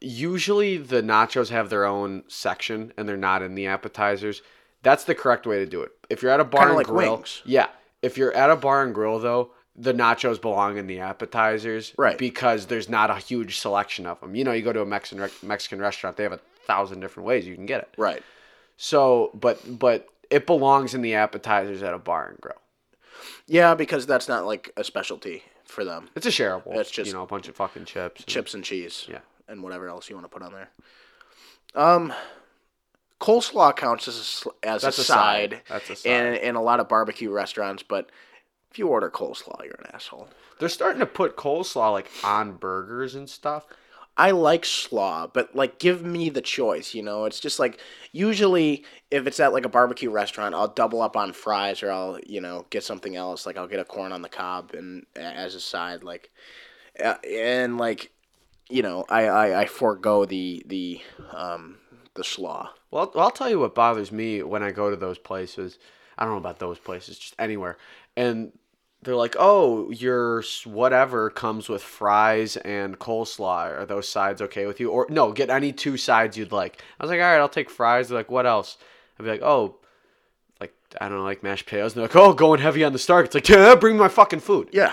Usually 0.00 0.76
the 0.78 1.02
nachos 1.02 1.50
have 1.50 1.68
their 1.70 1.84
own 1.84 2.24
section 2.28 2.92
and 2.96 3.08
they're 3.08 3.16
not 3.16 3.42
in 3.42 3.54
the 3.54 3.66
appetizers. 3.66 4.42
That's 4.82 5.04
the 5.04 5.14
correct 5.14 5.46
way 5.46 5.58
to 5.58 5.66
do 5.66 5.82
it. 5.82 5.92
If 6.08 6.22
you're 6.22 6.30
at 6.30 6.40
a 6.40 6.44
bar 6.44 6.60
Kinda 6.62 6.70
and 6.70 6.76
like 6.78 6.86
grill, 6.86 7.16
wings. 7.16 7.42
yeah. 7.44 7.66
If 8.02 8.16
you're 8.16 8.32
at 8.32 8.50
a 8.50 8.56
bar 8.56 8.82
and 8.82 8.94
grill 8.94 9.18
though, 9.18 9.50
the 9.76 9.92
nachos 9.92 10.40
belong 10.40 10.78
in 10.78 10.86
the 10.86 11.00
appetizers, 11.00 11.92
Right. 11.98 12.16
Because 12.18 12.66
there's 12.66 12.88
not 12.88 13.10
a 13.10 13.16
huge 13.16 13.58
selection 13.58 14.06
of 14.06 14.20
them. 14.20 14.34
You 14.34 14.44
know, 14.44 14.52
you 14.52 14.62
go 14.62 14.72
to 14.72 14.80
a 14.80 14.86
Mexican 14.86 15.28
Mexican 15.42 15.80
restaurant, 15.80 16.16
they 16.16 16.22
have 16.22 16.32
a 16.32 16.40
thousand 16.66 17.00
different 17.00 17.26
ways 17.26 17.46
you 17.46 17.54
can 17.54 17.66
get 17.66 17.82
it. 17.82 17.88
Right. 17.98 18.22
So, 18.78 19.30
but 19.34 19.78
but 19.78 20.08
it 20.30 20.46
belongs 20.46 20.94
in 20.94 21.02
the 21.02 21.14
appetizers 21.14 21.82
at 21.82 21.92
a 21.92 21.98
bar 21.98 22.28
and 22.28 22.40
grill. 22.40 22.56
Yeah, 23.46 23.74
because 23.74 24.06
that's 24.06 24.28
not 24.28 24.46
like 24.46 24.72
a 24.76 24.84
specialty 24.84 25.42
for 25.64 25.84
them. 25.84 26.08
It's 26.16 26.26
a 26.26 26.30
shareable. 26.30 26.74
It's 26.76 26.90
just 26.90 27.08
you 27.08 27.12
know 27.14 27.22
a 27.22 27.26
bunch 27.26 27.48
of 27.48 27.56
fucking 27.56 27.84
chips. 27.84 28.20
and- 28.22 28.26
Chips 28.26 28.54
and 28.54 28.64
cheese. 28.64 29.06
Yeah. 29.08 29.18
And 29.50 29.62
whatever 29.62 29.88
else 29.88 30.08
you 30.08 30.16
want 30.16 30.24
to 30.24 30.30
put 30.30 30.42
on 30.42 30.52
there. 30.52 30.70
Um, 31.74 32.12
coleslaw 33.20 33.76
counts 33.76 34.08
as 34.08 34.44
a, 34.46 34.66
as 34.66 34.82
That's 34.82 34.98
a 34.98 35.00
a 35.02 35.04
side. 35.04 35.50
side. 35.52 35.62
That's 35.68 35.90
a 35.90 35.96
side. 35.96 36.10
In, 36.10 36.34
in 36.36 36.54
a 36.54 36.62
lot 36.62 36.80
of 36.80 36.88
barbecue 36.88 37.30
restaurants, 37.30 37.82
but 37.82 38.10
if 38.70 38.78
you 38.78 38.88
order 38.88 39.10
coleslaw, 39.10 39.64
you're 39.64 39.74
an 39.74 39.90
asshole. 39.92 40.28
They're 40.58 40.68
starting 40.68 41.00
to 41.00 41.06
put 41.06 41.36
coleslaw 41.36 41.92
like 41.92 42.08
on 42.22 42.52
burgers 42.52 43.14
and 43.14 43.28
stuff. 43.28 43.66
I 44.16 44.32
like 44.32 44.66
slaw, 44.66 45.26
but 45.26 45.56
like 45.56 45.78
give 45.78 46.04
me 46.04 46.28
the 46.28 46.42
choice, 46.42 46.94
you 46.94 47.02
know? 47.02 47.24
It's 47.24 47.40
just 47.40 47.58
like 47.58 47.80
usually 48.12 48.84
if 49.10 49.26
it's 49.26 49.40
at 49.40 49.52
like 49.52 49.64
a 49.64 49.70
barbecue 49.70 50.10
restaurant, 50.10 50.54
I'll 50.54 50.68
double 50.68 51.00
up 51.00 51.16
on 51.16 51.32
fries 51.32 51.82
or 51.82 51.90
I'll, 51.90 52.18
you 52.26 52.40
know, 52.40 52.66
get 52.70 52.84
something 52.84 53.16
else. 53.16 53.46
Like 53.46 53.56
I'll 53.56 53.66
get 53.68 53.80
a 53.80 53.84
corn 53.84 54.12
on 54.12 54.20
the 54.22 54.28
cob 54.28 54.74
and 54.74 55.06
as 55.16 55.54
a 55.54 55.60
side 55.60 56.02
like 56.02 56.30
uh, 57.02 57.14
and 57.26 57.78
like 57.78 58.10
you 58.70 58.82
know, 58.82 59.04
I 59.08 59.26
I, 59.26 59.60
I 59.62 59.66
forego 59.66 60.24
the 60.24 60.62
the 60.66 61.00
um 61.32 61.76
the 62.14 62.24
slaw. 62.24 62.70
Well, 62.90 63.12
I'll 63.16 63.30
tell 63.30 63.48
you 63.50 63.60
what 63.60 63.74
bothers 63.74 64.10
me 64.10 64.42
when 64.42 64.62
I 64.62 64.70
go 64.72 64.90
to 64.90 64.96
those 64.96 65.18
places. 65.18 65.78
I 66.18 66.24
don't 66.24 66.34
know 66.34 66.38
about 66.38 66.58
those 66.58 66.78
places, 66.78 67.18
just 67.18 67.34
anywhere. 67.38 67.78
And 68.16 68.52
they're 69.02 69.16
like, 69.16 69.36
"Oh, 69.38 69.90
your 69.90 70.42
whatever 70.64 71.30
comes 71.30 71.68
with 71.68 71.82
fries 71.82 72.56
and 72.58 72.98
coleslaw. 72.98 73.78
Are 73.80 73.86
those 73.86 74.08
sides 74.08 74.42
okay 74.42 74.66
with 74.66 74.80
you?" 74.80 74.90
Or 74.90 75.06
no, 75.08 75.32
get 75.32 75.50
any 75.50 75.72
two 75.72 75.96
sides 75.96 76.36
you'd 76.36 76.52
like. 76.52 76.82
I 76.98 77.04
was 77.04 77.10
like, 77.10 77.20
"All 77.20 77.26
right, 77.26 77.38
I'll 77.38 77.48
take 77.48 77.70
fries." 77.70 78.08
They're 78.08 78.18
like, 78.18 78.30
"What 78.30 78.46
else?" 78.46 78.76
I'd 79.18 79.24
be 79.24 79.30
like, 79.30 79.42
"Oh, 79.42 79.76
like 80.60 80.74
I 81.00 81.08
don't 81.08 81.18
know, 81.18 81.24
like 81.24 81.42
mashed 81.42 81.64
potatoes." 81.66 81.92
And 81.92 82.00
they're 82.00 82.08
like, 82.08 82.16
"Oh, 82.16 82.34
going 82.34 82.60
heavy 82.60 82.84
on 82.84 82.92
the 82.92 82.98
starch." 82.98 83.26
It's 83.26 83.34
like, 83.34 83.48
"Yeah, 83.48 83.74
bring 83.74 83.96
my 83.96 84.08
fucking 84.08 84.40
food." 84.40 84.68
Yeah. 84.72 84.92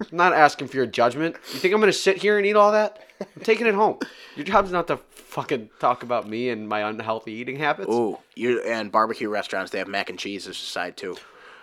I'm 0.00 0.16
not 0.16 0.32
asking 0.32 0.68
for 0.68 0.76
your 0.76 0.86
judgment. 0.86 1.36
You 1.52 1.58
think 1.58 1.74
I'm 1.74 1.80
gonna 1.80 1.92
sit 1.92 2.18
here 2.18 2.38
and 2.38 2.46
eat 2.46 2.56
all 2.56 2.72
that? 2.72 2.98
I'm 3.20 3.42
taking 3.42 3.66
it 3.66 3.74
home. 3.74 3.98
Your 4.36 4.46
job's 4.46 4.72
not 4.72 4.86
to 4.88 4.96
fucking 4.96 5.70
talk 5.78 6.02
about 6.02 6.28
me 6.28 6.48
and 6.50 6.68
my 6.68 6.80
unhealthy 6.80 7.32
eating 7.32 7.56
habits. 7.56 7.90
Ooh, 7.90 8.18
you 8.34 8.60
and 8.62 8.90
barbecue 8.90 9.28
restaurants 9.28 9.70
they 9.70 9.78
have 9.78 9.88
mac 9.88 10.10
and 10.10 10.18
cheese 10.18 10.46
as 10.46 10.56
a 10.56 10.58
side 10.58 10.96
too. 10.96 11.16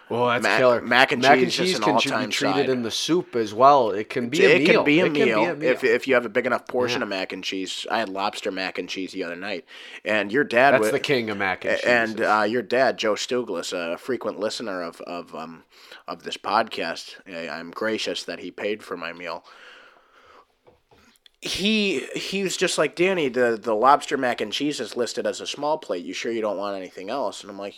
Oh, 0.10 0.28
that's 0.28 0.42
Mac- 0.44 0.58
killer. 0.60 0.82
mac 0.82 1.12
and 1.12 1.22
mac 1.22 1.34
cheese 1.36 1.44
and 1.44 1.52
cheese 1.52 1.76
an 1.76 1.82
can 1.84 1.96
be 1.98 2.32
treated 2.32 2.56
side. 2.68 2.70
in 2.70 2.82
the 2.84 2.92
soup 2.92 3.36
as 3.36 3.54
well. 3.54 3.92
It 3.92 4.10
can 4.10 4.30
be 4.30 4.46
a 4.46 4.56
it 4.56 4.60
meal. 4.60 4.76
can 4.76 4.84
be 4.86 5.00
a 5.02 5.06
It 5.08 5.12
meal, 5.12 5.62
if 5.62 5.84
if 5.84 6.08
you 6.08 6.14
have 6.14 6.26
a 6.26 6.30
big 6.30 6.46
enough 6.46 6.66
portion 6.66 7.02
Yeah. 7.02 7.04
of 7.04 7.10
mac 7.10 7.34
and 7.34 7.44
cheese. 7.44 7.86
I 7.92 8.00
had 8.00 8.08
lobster 8.08 8.50
mac 8.50 8.78
and 8.78 8.88
cheese 8.88 9.12
the 9.12 9.24
other 9.26 9.36
night, 9.36 9.66
and 10.06 10.32
your 10.32 10.46
dad 10.46 10.76
that's 10.76 10.92
the 10.92 11.00
king 11.02 11.30
of 11.30 11.38
mac 11.38 11.66
and 11.66 11.76
cheese. 11.78 11.86
and 11.86 12.22
uh, 12.22 12.46
your 12.48 12.62
dad 12.62 12.98
Joe 12.98 13.16
Stuglis, 13.16 13.74
a 13.74 13.98
frequent 13.98 14.40
listener 14.40 14.82
of 14.82 15.02
of 15.02 15.36
um 15.36 15.64
of 16.08 16.24
this 16.24 16.38
podcast. 16.38 17.16
I'm 17.30 17.72
gracious 17.72 18.24
that 18.24 18.40
he 18.40 18.50
paid 18.50 18.84
for 18.84 18.96
my 18.96 19.12
meal. 19.12 19.44
He 21.42 22.00
he 22.16 22.44
was 22.44 22.58
just 22.58 22.78
like 22.78 22.96
Danny. 22.96 23.30
The 23.30 23.60
the 23.62 23.76
lobster 23.76 24.18
mac 24.18 24.42
and 24.42 24.52
cheese 24.52 24.80
is 24.80 24.96
listed 24.98 25.28
as 25.28 25.40
a 25.40 25.48
small 25.48 25.78
plate. 25.78 26.04
You 26.04 26.14
sure 26.14 26.32
you 26.32 26.42
don't 26.42 26.58
want 26.58 26.78
anything 26.78 27.10
else? 27.10 27.42
And 27.42 27.52
I'm 27.52 27.60
like, 27.60 27.76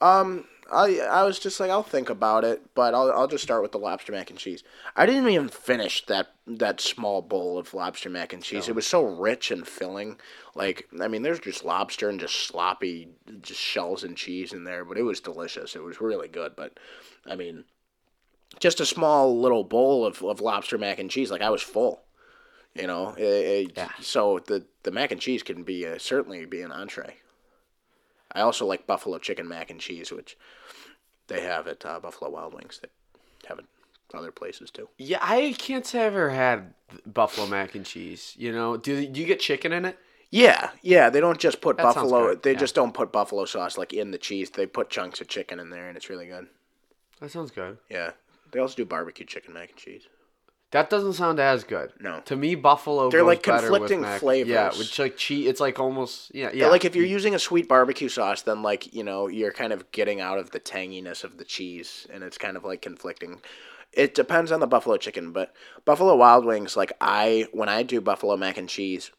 um, 0.00 0.44
I 0.70 0.98
I 1.00 1.24
was 1.24 1.38
just 1.38 1.58
like, 1.60 1.70
I'll 1.70 1.82
think 1.82 2.10
about 2.10 2.44
it, 2.44 2.62
but 2.74 2.94
I'll 2.94 3.10
I'll 3.12 3.26
just 3.28 3.44
start 3.44 3.62
with 3.62 3.72
the 3.72 3.78
lobster 3.78 4.12
mac 4.12 4.30
and 4.30 4.38
cheese. 4.38 4.62
I 4.96 5.06
didn't 5.06 5.28
even 5.28 5.48
finish 5.48 6.04
that 6.06 6.28
that 6.46 6.80
small 6.80 7.22
bowl 7.22 7.58
of 7.58 7.72
lobster 7.74 8.10
mac 8.10 8.32
and 8.32 8.42
cheese. 8.42 8.68
It 8.68 8.74
was 8.74 8.86
so 8.86 9.02
rich 9.02 9.50
and 9.50 9.66
filling. 9.66 10.18
Like 10.54 10.88
I 11.00 11.08
mean, 11.08 11.22
there's 11.22 11.40
just 11.40 11.64
lobster 11.64 12.08
and 12.08 12.20
just 12.20 12.34
sloppy, 12.46 13.08
just 13.40 13.60
shells 13.60 14.04
and 14.04 14.16
cheese 14.16 14.52
in 14.52 14.64
there, 14.64 14.84
but 14.84 14.98
it 14.98 15.02
was 15.02 15.20
delicious. 15.20 15.74
It 15.74 15.82
was 15.82 16.00
really 16.00 16.28
good. 16.28 16.54
But 16.56 16.78
I 17.26 17.34
mean, 17.36 17.64
just 18.60 18.80
a 18.80 18.86
small 18.86 19.40
little 19.40 19.64
bowl 19.64 20.04
of, 20.04 20.22
of 20.22 20.40
lobster 20.40 20.76
mac 20.78 20.98
and 20.98 21.10
cheese. 21.10 21.30
Like 21.30 21.42
I 21.42 21.50
was 21.50 21.62
full. 21.62 22.02
You 22.74 22.86
know, 22.86 23.14
It- 23.16 23.22
it- 23.22 23.72
Yeah. 23.76 23.90
so 24.00 24.38
the 24.46 24.66
the 24.82 24.90
mac 24.90 25.10
and 25.12 25.20
cheese 25.20 25.42
can 25.42 25.62
be 25.64 25.86
uh, 25.86 25.98
certainly 25.98 26.44
be 26.44 26.60
an 26.60 26.70
entree. 26.72 27.16
I 28.32 28.40
also 28.40 28.66
like 28.66 28.86
buffalo 28.86 29.18
chicken 29.18 29.48
mac 29.48 29.70
and 29.70 29.80
cheese, 29.80 30.12
which 30.12 30.36
they 31.28 31.40
have 31.42 31.66
at 31.66 31.84
uh, 31.84 32.00
Buffalo 32.00 32.30
Wild 32.30 32.54
Wings. 32.54 32.80
They 32.82 33.48
have 33.48 33.58
it 33.58 33.66
other 34.14 34.32
places 34.32 34.70
too. 34.70 34.88
yeah, 34.96 35.18
I 35.20 35.54
can't 35.58 35.84
say 35.84 36.00
I've 36.00 36.14
ever 36.14 36.30
had 36.30 36.72
buffalo 37.06 37.46
mac 37.46 37.74
and 37.74 37.84
cheese. 37.84 38.34
You 38.38 38.52
know, 38.52 38.76
do 38.76 39.06
do 39.06 39.20
you 39.20 39.26
get 39.26 39.40
chicken 39.40 39.72
in 39.72 39.84
it? 39.84 39.98
Yeah, 40.30 40.70
yeah. 40.82 41.10
They 41.10 41.20
don't 41.20 41.38
just 41.38 41.60
put 41.60 41.76
That 41.76 41.82
buffalo. 41.82 42.34
They 42.34 42.52
yeah. 42.52 42.58
just 42.58 42.74
don't 42.74 42.94
put 42.94 43.12
buffalo 43.12 43.44
sauce 43.44 43.76
like 43.78 43.92
in 43.92 44.10
the 44.10 44.18
cheese. 44.18 44.50
They 44.50 44.66
put 44.66 44.90
chunks 44.90 45.20
of 45.20 45.28
chicken 45.28 45.60
in 45.60 45.70
there, 45.70 45.88
and 45.88 45.96
it's 45.96 46.10
really 46.10 46.26
good. 46.26 46.46
That 47.20 47.30
sounds 47.30 47.50
good. 47.50 47.78
Yeah. 47.90 48.12
They 48.50 48.60
also 48.60 48.76
do 48.76 48.84
barbecue 48.84 49.26
chicken 49.26 49.52
mac 49.52 49.70
and 49.70 49.78
cheese. 49.78 50.06
That 50.70 50.90
doesn't 50.90 51.14
sound 51.14 51.40
as 51.40 51.64
good. 51.64 51.92
No. 51.98 52.20
To 52.26 52.36
me, 52.36 52.54
buffalo. 52.54 53.10
They're 53.10 53.22
like 53.22 53.42
better 53.42 53.70
with 53.70 53.80
conflicting 53.80 54.02
mac- 54.02 54.20
flavors. 54.20 54.50
Yeah, 54.50 54.68
which 54.76 54.98
like 54.98 55.16
cheese. 55.16 55.48
It's 55.48 55.60
like 55.60 55.78
almost 55.78 56.34
yeah 56.34 56.50
yeah. 56.52 56.64
Yeah. 56.64 56.68
Like 56.68 56.84
if 56.84 56.94
you're 56.94 57.06
using 57.06 57.34
a 57.34 57.38
sweet 57.38 57.68
barbecue 57.68 58.08
sauce, 58.10 58.42
then 58.42 58.62
like 58.62 58.92
you 58.92 59.02
know 59.02 59.28
you're 59.28 59.52
kind 59.52 59.72
of 59.72 59.90
getting 59.92 60.20
out 60.20 60.38
of 60.38 60.50
the 60.50 60.60
tanginess 60.60 61.24
of 61.24 61.38
the 61.38 61.44
cheese, 61.44 62.06
and 62.12 62.22
it's 62.22 62.36
kind 62.36 62.56
of 62.56 62.64
like 62.64 62.82
conflicting. 62.82 63.40
It 63.94 64.14
depends 64.14 64.52
on 64.52 64.60
the 64.60 64.66
buffalo 64.66 64.98
chicken, 64.98 65.32
but 65.32 65.54
Buffalo 65.86 66.14
Wild 66.14 66.44
Wings, 66.44 66.76
like 66.76 66.92
I 67.00 67.46
when 67.52 67.70
I 67.70 67.82
do 67.82 68.02
buffalo 68.02 68.36
mac 68.36 68.58
and 68.58 68.68
cheese, 68.68 69.10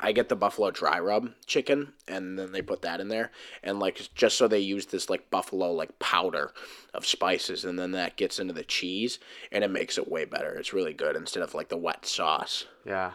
I 0.00 0.12
get 0.12 0.28
the 0.28 0.36
buffalo 0.36 0.70
dry 0.70 0.98
rub 0.98 1.30
chicken, 1.46 1.92
and 2.08 2.38
then 2.38 2.52
they 2.52 2.62
put 2.62 2.82
that 2.82 3.00
in 3.00 3.08
there, 3.08 3.30
and 3.62 3.78
like 3.78 4.08
just 4.14 4.38
so 4.38 4.48
they 4.48 4.58
use 4.60 4.86
this 4.86 5.10
like 5.10 5.30
buffalo 5.30 5.72
like 5.72 5.98
powder 5.98 6.52
of 6.94 7.06
spices, 7.06 7.64
and 7.64 7.78
then 7.78 7.92
that 7.92 8.16
gets 8.16 8.38
into 8.38 8.54
the 8.54 8.64
cheese, 8.64 9.18
and 9.52 9.62
it 9.64 9.70
makes 9.70 9.98
it 9.98 10.10
way 10.10 10.24
better. 10.24 10.54
It's 10.54 10.72
really 10.72 10.94
good 10.94 11.16
instead 11.16 11.42
of 11.42 11.54
like 11.54 11.68
the 11.68 11.76
wet 11.76 12.06
sauce. 12.06 12.66
yeah. 12.86 13.12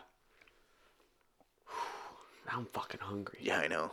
Now 2.47 2.53
I'm 2.59 2.65
fucking 2.73 2.99
hungry. 3.01 3.39
Yeah, 3.41 3.59
I 3.59 3.67
know. 3.67 3.91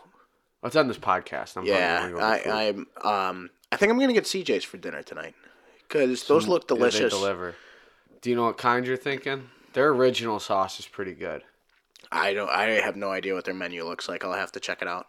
Let's 0.62 0.76
end 0.76 0.90
this 0.90 0.98
podcast. 0.98 1.56
I'm 1.56 1.64
Yeah. 1.64 2.02
I'm 2.04 2.12
gonna 2.12 2.38
go 2.38 2.44
get 2.44 2.54
I. 2.54 2.68
I'm. 2.68 2.86
Um, 3.02 3.50
I 3.72 3.76
think 3.76 3.90
I'm 3.92 3.98
gonna 3.98 4.12
get 4.12 4.24
CJ's 4.24 4.64
for 4.64 4.76
dinner 4.76 5.02
tonight 5.02 5.34
because 5.88 6.26
those 6.26 6.46
look 6.48 6.62
Yeah, 6.62 6.74
they 6.74 6.78
delicious. 6.78 7.12
deliver. 7.12 7.54
Do 8.22 8.30
you 8.30 8.36
know 8.36 8.44
what 8.44 8.58
kind 8.58 8.86
you're 8.86 8.96
thinking? 8.96 9.48
Their 9.74 9.90
original 9.90 10.40
sauce 10.40 10.80
is 10.80 10.86
pretty 10.86 11.12
good. 11.12 11.42
I 12.12 12.32
don't. 12.34 12.48
I 12.50 12.64
have 12.80 12.96
no 12.96 13.10
idea 13.10 13.34
what 13.34 13.44
their 13.44 13.54
menu 13.54 13.84
looks 13.84 14.08
like. 14.08 14.24
I'll 14.24 14.32
have 14.32 14.52
to 14.52 14.60
check 14.60 14.82
it 14.82 14.88
out. 14.88 15.06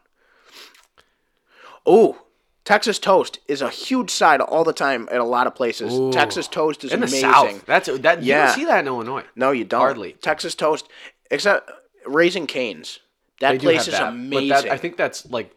Oh, 1.85 2.21
Texas 2.65 2.99
toast 2.99 3.39
is 3.47 3.61
a 3.61 3.69
huge 3.69 4.09
side 4.09 4.41
all 4.41 4.63
the 4.63 4.73
time 4.73 5.07
at 5.11 5.19
a 5.19 5.23
lot 5.23 5.47
of 5.47 5.55
places. 5.55 5.93
Ooh. 5.93 6.11
Texas 6.11 6.47
toast 6.47 6.83
is 6.83 6.91
In 6.91 6.99
the 6.99 7.05
amazing. 7.07 7.31
South, 7.31 7.65
that's 7.65 7.87
that. 7.99 8.21
You 8.21 8.29
Yeah. 8.33 8.47
don't 8.47 8.55
see 8.55 8.65
that 8.65 8.79
in 8.79 8.87
Illinois. 8.87 9.23
No, 9.35 9.51
you 9.51 9.63
don't. 9.63 9.79
Hardly. 9.79 10.13
Texas 10.13 10.53
toast, 10.55 10.87
except 11.31 11.71
Raising 12.05 12.45
Canes. 12.47 12.99
That 13.39 13.51
They 13.53 13.57
place 13.59 13.87
is 13.87 13.93
that, 13.93 14.09
amazing. 14.09 14.49
But 14.49 14.63
that, 14.63 14.71
I 14.71 14.77
think 14.77 14.97
that's 14.97 15.29
like 15.29 15.53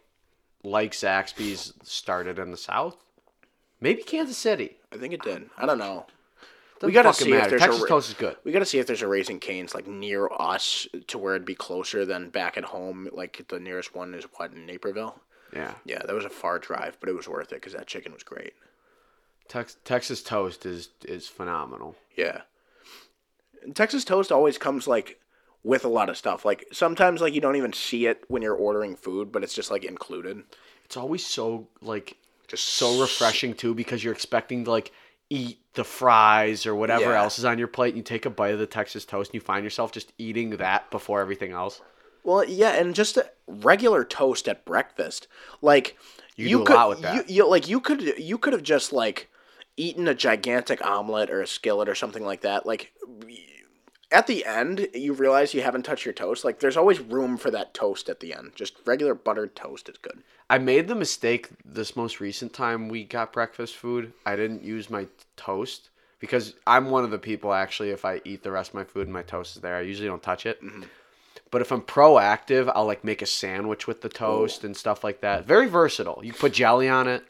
like 0.63 0.93
Zaxby's 0.93 1.73
started 1.83 2.39
in 2.39 2.51
the 2.51 2.57
South. 2.57 2.97
Maybe 3.81 4.03
Kansas 4.03 4.37
City. 4.37 4.77
I 4.93 4.99
think 4.99 5.15
it 5.15 5.23
did. 5.23 5.49
I 5.57 5.65
don't 5.65 5.79
know. 5.79 6.07
We 6.87 6.93
gotta 6.93 7.13
see 7.13 7.33
if 7.33 7.51
there's 7.51 7.61
Texas 7.61 7.83
a 7.83 7.87
toast 7.87 8.09
is 8.09 8.15
good. 8.15 8.37
We 8.45 8.53
got 8.53 8.61
to 8.61 8.65
see 8.65 8.79
if 8.79 8.87
there's 8.87 9.03
a 9.03 9.09
Raising 9.09 9.39
Canes 9.39 9.75
like 9.75 9.87
near 9.87 10.29
us 10.33 10.87
to 11.09 11.19
where 11.19 11.35
it'd 11.35 11.47
be 11.47 11.55
closer 11.55 12.07
than 12.07 12.31
back 12.31 12.57
at 12.57 12.65
home. 12.65 13.09
Like 13.13 13.45
the 13.49 13.61
nearest 13.61 13.95
one 13.95 14.15
is 14.15 14.25
what 14.37 14.53
in 14.53 14.67
Naperville. 14.67 15.21
Yeah, 15.53 15.75
Yeah, 15.85 15.99
that 16.07 16.15
was 16.15 16.25
a 16.25 16.31
far 16.31 16.59
drive, 16.59 16.97
but 17.01 17.09
it 17.09 17.15
was 17.15 17.29
worth 17.29 17.53
it 17.53 17.57
because 17.57 17.73
that 17.73 17.87
chicken 17.87 18.13
was 18.13 18.23
great. 18.23 18.55
Tex- 19.49 19.77
Texas 19.85 20.23
toast 20.23 20.65
is 20.65 20.91
is 21.05 21.27
phenomenal. 21.29 21.97
Yeah, 22.17 22.43
and 23.63 23.75
Texas 23.75 24.05
toast 24.05 24.31
always 24.33 24.59
comes 24.59 24.87
like 24.87 25.19
with 25.63 25.85
a 25.85 25.89
lot 25.89 26.09
of 26.09 26.17
stuff. 26.17 26.45
Like 26.45 26.65
sometimes 26.73 27.21
like 27.21 27.35
you 27.35 27.41
don't 27.41 27.57
even 27.57 27.73
see 27.73 28.07
it 28.07 28.25
when 28.29 28.43
you're 28.43 28.55
ordering 28.55 28.97
food, 28.97 29.33
but 29.33 29.43
it's 29.43 29.55
just 29.55 29.71
like 29.71 29.85
included. 29.85 30.43
It's 30.85 30.97
always 30.97 31.27
so 31.27 31.69
like 31.83 32.17
Just 32.49 32.65
so 32.65 33.01
refreshing 33.01 33.55
too 33.55 33.75
because 33.75 34.03
you're 34.03 34.15
expecting 34.15 34.65
to 34.65 34.71
like 34.71 34.93
eat 35.29 35.60
the 35.75 35.85
fries 35.85 36.67
or 36.67 36.75
whatever 36.75 37.11
Yeah. 37.11 37.21
else 37.21 37.39
is 37.39 37.45
on 37.45 37.59
your 37.59 37.69
plate 37.69 37.89
and 37.91 37.97
you 37.99 38.03
take 38.03 38.27
a 38.27 38.31
bite 38.31 38.53
of 38.53 38.59
the 38.59 38.67
Texas 38.67 39.05
toast 39.05 39.31
and 39.31 39.35
you 39.35 39.41
find 39.41 39.65
yourself 39.65 39.93
just 39.93 40.13
eating 40.19 40.51
that 40.57 40.91
before 40.91 41.21
everything 41.21 41.53
else. 41.53 41.81
Well, 42.23 42.45
yeah, 42.45 42.73
and 42.73 42.95
just 42.95 43.17
a 43.17 43.31
regular 43.47 44.05
toast 44.05 44.49
at 44.49 44.65
breakfast, 44.65 45.27
like 45.63 45.97
You 46.37 46.49
you, 46.49 46.57
do 46.59 46.63
a 46.63 46.67
could, 46.67 46.75
lot 46.75 46.89
with 46.91 47.03
that. 47.03 47.29
You, 47.29 47.35
you 47.35 47.49
like 47.49 47.69
you 47.69 47.81
could 47.81 48.19
you 48.19 48.37
could 48.37 48.53
have 48.53 48.63
just 48.63 48.93
like 48.93 49.29
eaten 49.77 50.07
a 50.09 50.15
gigantic 50.15 50.85
omelet 50.85 51.31
or 51.31 51.41
a 51.41 51.47
skillet 51.47 51.89
or 51.89 51.95
something 51.95 52.25
like 52.25 52.43
that, 52.43 52.67
like 52.67 52.93
at 54.13 54.27
the 54.27 54.45
end, 54.45 54.89
you 54.95 55.13
realize 55.13 55.55
you 55.55 55.63
haven't 55.63 55.85
touched 55.85 56.05
your 56.05 56.15
toast. 56.15 56.45
Like 56.45 56.61
there's 56.61 56.77
always 56.77 57.01
room 57.01 57.37
for 57.37 57.51
that 57.51 57.75
toast 57.75 58.09
at 58.09 58.21
the 58.21 58.35
end. 58.35 58.53
Just 58.55 58.75
regular 58.85 59.15
buttered 59.15 59.55
toast 59.55 59.89
is 59.89 59.97
good. 59.99 60.23
I 60.49 60.59
made 60.59 60.89
the 60.89 60.95
mistake 60.97 61.49
this 61.65 61.95
most 61.95 62.19
recent 62.21 62.53
time 62.53 62.89
we 62.89 63.05
got 63.05 63.33
breakfast 63.33 63.77
food. 63.77 64.13
I 64.27 64.35
didn't 64.37 64.65
use 64.65 64.91
my 64.91 65.07
toast 65.37 65.91
because 66.19 66.55
I'm 66.67 66.91
one 66.91 67.05
of 67.05 67.11
the 67.11 67.19
people 67.19 67.53
actually. 67.53 67.91
If 67.91 68.05
I 68.05 68.21
eat 68.25 68.43
the 68.43 68.51
rest 68.51 68.71
of 68.71 68.75
my 68.75 68.85
food 68.85 69.05
and 69.05 69.13
my 69.13 69.23
toast 69.23 69.57
is 69.57 69.63
there, 69.63 69.77
I 69.77 69.83
usually 69.83 70.09
don't 70.09 70.23
touch 70.23 70.45
it. 70.47 70.63
Mm-hmm. 70.63 70.83
But 71.53 71.63
if 71.63 71.73
I'm 71.73 71.83
proactive, 71.83 72.71
I'll 72.75 72.87
like 72.87 73.05
make 73.05 73.23
a 73.23 73.27
sandwich 73.27 73.87
with 73.87 74.03
the 74.03 74.09
toast 74.09 74.65
and 74.65 74.77
stuff 74.77 75.03
like 75.05 75.21
that. 75.21 75.47
Very 75.47 75.69
versatile. 75.69 76.21
You 76.25 76.33
put 76.33 76.53
jelly 76.53 76.89
on 76.89 77.07
it. 77.09 77.25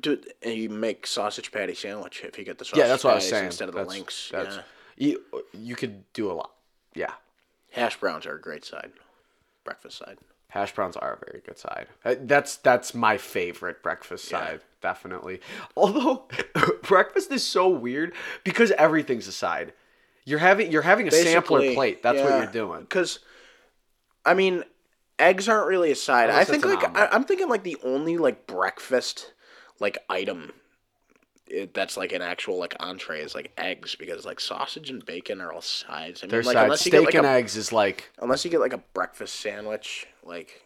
Dude, 0.00 0.32
and 0.42 0.54
you 0.54 0.68
make 0.68 1.06
sausage 1.06 1.50
patty 1.52 1.74
sandwich 1.74 2.22
if 2.22 2.38
you 2.38 2.44
get 2.44 2.58
the 2.58 2.64
sausage 2.64 2.78
Yeah, 2.78 2.88
that's 2.88 3.02
what 3.02 3.12
I 3.12 3.16
was 3.16 3.28
saying. 3.28 3.46
instead 3.46 3.68
of 3.68 3.74
That's- 3.74 3.92
the 3.92 3.98
links. 3.98 4.28
That's, 4.32 4.56
yeah. 4.56 4.62
You, 4.96 5.22
you 5.52 5.74
could 5.76 6.10
do 6.12 6.30
a 6.30 6.34
lot. 6.34 6.52
Yeah. 6.94 7.12
Hash 7.72 7.98
browns 7.98 8.26
are 8.26 8.34
a 8.36 8.40
great 8.40 8.64
side. 8.64 8.92
Breakfast 9.64 9.98
side. 9.98 10.18
Hash 10.48 10.72
browns 10.74 10.96
are 10.96 11.14
a 11.14 11.26
very 11.26 11.42
good 11.44 11.58
side. 11.58 11.88
Uh, 12.04 12.14
That's 12.20 12.56
that's 12.56 12.94
my 12.94 13.18
favorite 13.18 13.82
breakfast 13.82 14.30
Yeah. 14.30 14.38
side, 14.38 14.60
definitely. 14.80 15.40
Although 15.76 16.26
breakfast 16.82 17.30
is 17.32 17.42
so 17.44 17.68
weird 17.68 18.14
because 18.44 18.70
everything's 18.72 19.26
a 19.26 19.32
side. 19.32 19.72
You're 20.24 20.38
having 20.38 20.70
you're 20.72 20.82
having 20.82 21.08
a 21.08 21.10
sampler 21.10 21.74
plate. 21.74 22.02
That's 22.02 22.20
what 22.20 22.30
you're 22.42 22.46
doing. 22.52 22.80
Because, 22.80 23.18
I 24.24 24.34
mean, 24.34 24.64
eggs 25.18 25.48
aren't 25.48 25.66
really 25.68 25.90
a 25.90 25.96
side. 25.96 26.30
Unless 26.30 26.48
I 26.48 26.52
think 26.52 26.64
like. 26.64 26.96
I, 26.96 27.06
I'm 27.12 27.24
thinking 27.24 27.48
like 27.48 27.64
the 27.64 27.76
only 27.82 28.16
like 28.16 28.46
breakfast 28.46 29.32
like 29.80 29.98
item 30.08 30.52
it, 31.48 31.74
that's 31.74 31.96
like 31.96 32.12
an 32.12 32.22
actual 32.22 32.58
like 32.58 32.74
entree 32.80 33.20
is 33.22 33.34
like 33.34 33.52
eggs 33.58 33.94
because 33.94 34.24
like 34.24 34.40
sausage 34.40 34.90
and 34.90 35.04
bacon 35.06 35.40
are 35.40 35.52
all 35.52 35.60
sides. 35.60 36.22
I 36.22 36.26
mean, 36.26 36.30
Their 36.30 36.42
like 36.42 36.54
side 36.54 36.64
unless 36.64 36.86
you 36.86 36.90
steak 36.90 37.04
like 37.06 37.14
and 37.14 37.26
a, 37.26 37.30
eggs 37.30 37.56
is 37.56 37.72
like 37.72 38.10
unless 38.20 38.44
you 38.44 38.50
get 38.50 38.60
like 38.60 38.72
a 38.72 38.82
breakfast 38.94 39.36
sandwich, 39.40 40.06
like 40.24 40.62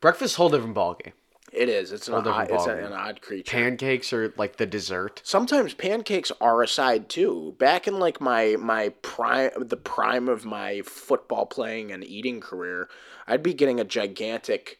breakfast. 0.00 0.36
Whole 0.36 0.48
different 0.50 0.74
ballgame. 0.76 1.12
it 1.52 1.68
is. 1.68 1.90
It's 1.92 2.06
an 2.08 2.14
Whole 2.14 2.28
odd, 2.28 2.50
it's 2.50 2.64
ballgame. 2.64 2.86
an 2.86 2.92
odd 2.92 3.20
creature. 3.20 3.50
Pancakes 3.50 4.12
are 4.12 4.32
like 4.36 4.56
the 4.56 4.66
dessert. 4.66 5.20
Sometimes 5.24 5.74
pancakes 5.74 6.30
are 6.40 6.62
a 6.62 6.68
side 6.68 7.08
too. 7.08 7.56
Back 7.58 7.88
in 7.88 7.98
like 7.98 8.20
my 8.20 8.56
my 8.58 8.90
prime 9.02 9.50
the 9.58 9.76
prime 9.76 10.28
of 10.28 10.44
my 10.44 10.82
football 10.82 11.46
playing 11.46 11.90
and 11.90 12.04
eating 12.04 12.40
career, 12.40 12.88
I'd 13.26 13.42
be 13.42 13.54
getting 13.54 13.80
a 13.80 13.84
gigantic 13.84 14.78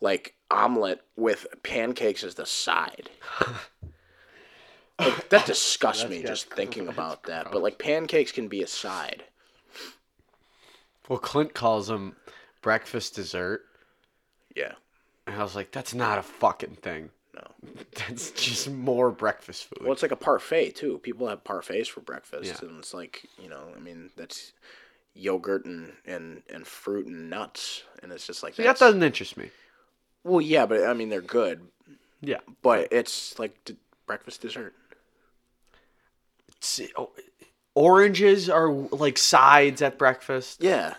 like 0.00 0.34
omelet 0.50 1.00
with 1.16 1.46
pancakes 1.62 2.22
as 2.24 2.34
the 2.36 2.46
side. 2.46 3.10
Like, 4.98 5.28
that 5.30 5.46
disgusts 5.46 6.08
me 6.08 6.22
just 6.22 6.50
thinking 6.50 6.88
about 6.88 7.24
that. 7.24 7.50
But 7.50 7.62
like 7.62 7.78
pancakes 7.78 8.32
can 8.32 8.48
be 8.48 8.62
a 8.62 8.66
side. 8.66 9.24
Well, 11.08 11.18
Clint 11.18 11.54
calls 11.54 11.88
them 11.88 12.16
breakfast 12.62 13.14
dessert, 13.16 13.64
Yeah. 14.54 14.72
and 15.26 15.36
I 15.36 15.42
was 15.42 15.56
like, 15.56 15.72
that's 15.72 15.94
not 15.94 16.18
a 16.18 16.22
fucking 16.22 16.76
thing. 16.76 17.10
No. 17.34 17.42
That's 18.08 18.30
just 18.32 18.70
more 18.70 19.10
breakfast 19.10 19.64
food. 19.64 19.78
Well, 19.82 19.92
it's 19.92 20.02
like 20.02 20.10
a 20.12 20.16
parfait 20.16 20.76
too. 20.76 20.98
People 20.98 21.28
have 21.28 21.42
parfaits 21.44 21.86
for 21.88 22.00
breakfast, 22.00 22.44
Yeah. 22.62 22.68
and 22.68 22.78
it's 22.78 22.92
like 22.92 23.24
you 23.42 23.48
know, 23.48 23.68
I 23.74 23.80
mean, 23.80 24.10
that's 24.16 24.52
yogurt 25.14 25.64
and 25.64 25.92
and 26.04 26.42
and 26.52 26.66
fruit 26.66 27.06
and 27.06 27.30
nuts, 27.30 27.84
and 28.02 28.12
it's 28.12 28.26
just 28.26 28.42
like 28.42 28.54
See, 28.54 28.62
that 28.62 28.76
that's- 28.76 28.80
doesn't 28.80 29.02
interest 29.02 29.36
me. 29.38 29.50
Well, 30.24 30.42
yeah, 30.42 30.66
but 30.66 30.84
I 30.84 30.92
mean 30.92 31.08
they're 31.08 31.20
good, 31.22 31.66
Yeah. 32.20 32.40
but 32.60 32.88
it's 32.92 33.38
like 33.38 33.64
d- 33.64 33.76
breakfast 34.06 34.42
dessert. 34.42 34.74
Oh, 36.96 37.10
oranges 37.74 38.48
are 38.48 38.70
like 38.70 39.18
sides 39.18 39.82
at 39.82 39.98
breakfast. 39.98 40.62
Yeah. 40.62 40.94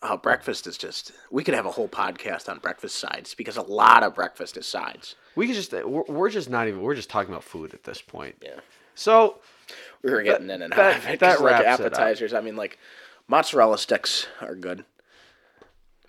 Uh, 0.00 0.16
breakfast 0.16 0.66
is 0.66 0.76
just. 0.76 1.12
We 1.30 1.44
could 1.44 1.54
have 1.54 1.66
a 1.66 1.70
whole 1.70 1.88
podcast 1.88 2.48
on 2.48 2.58
breakfast 2.58 2.96
sides 2.96 3.34
because 3.34 3.56
a 3.56 3.62
lot 3.62 4.02
of 4.02 4.14
breakfast 4.14 4.56
is 4.56 4.66
sides. 4.66 5.14
We 5.36 5.46
could 5.46 5.54
just 5.54 5.72
we're, 5.72 6.02
we're 6.08 6.30
just 6.30 6.50
not 6.50 6.66
even 6.68 6.82
we're 6.82 6.96
just 6.96 7.08
talking 7.10 7.30
about 7.32 7.44
food 7.44 7.72
at 7.74 7.84
this 7.84 8.02
point. 8.02 8.36
Yeah. 8.42 8.58
So 8.94 9.38
We 10.02 10.10
were 10.10 10.22
getting 10.22 10.50
in 10.50 10.60
and 10.62 10.72
out 10.72 10.76
that- 10.76 10.96
of 10.98 11.06
it. 11.08 11.20
that 11.20 11.40
like 11.40 11.50
wraps 11.60 11.62
it 11.62 11.66
up. 11.66 11.80
appetizers. 11.92 12.34
I 12.34 12.40
mean, 12.40 12.56
like 12.56 12.78
mozzarella 13.28 13.78
sticks 13.78 14.26
are 14.40 14.56
good. 14.56 14.84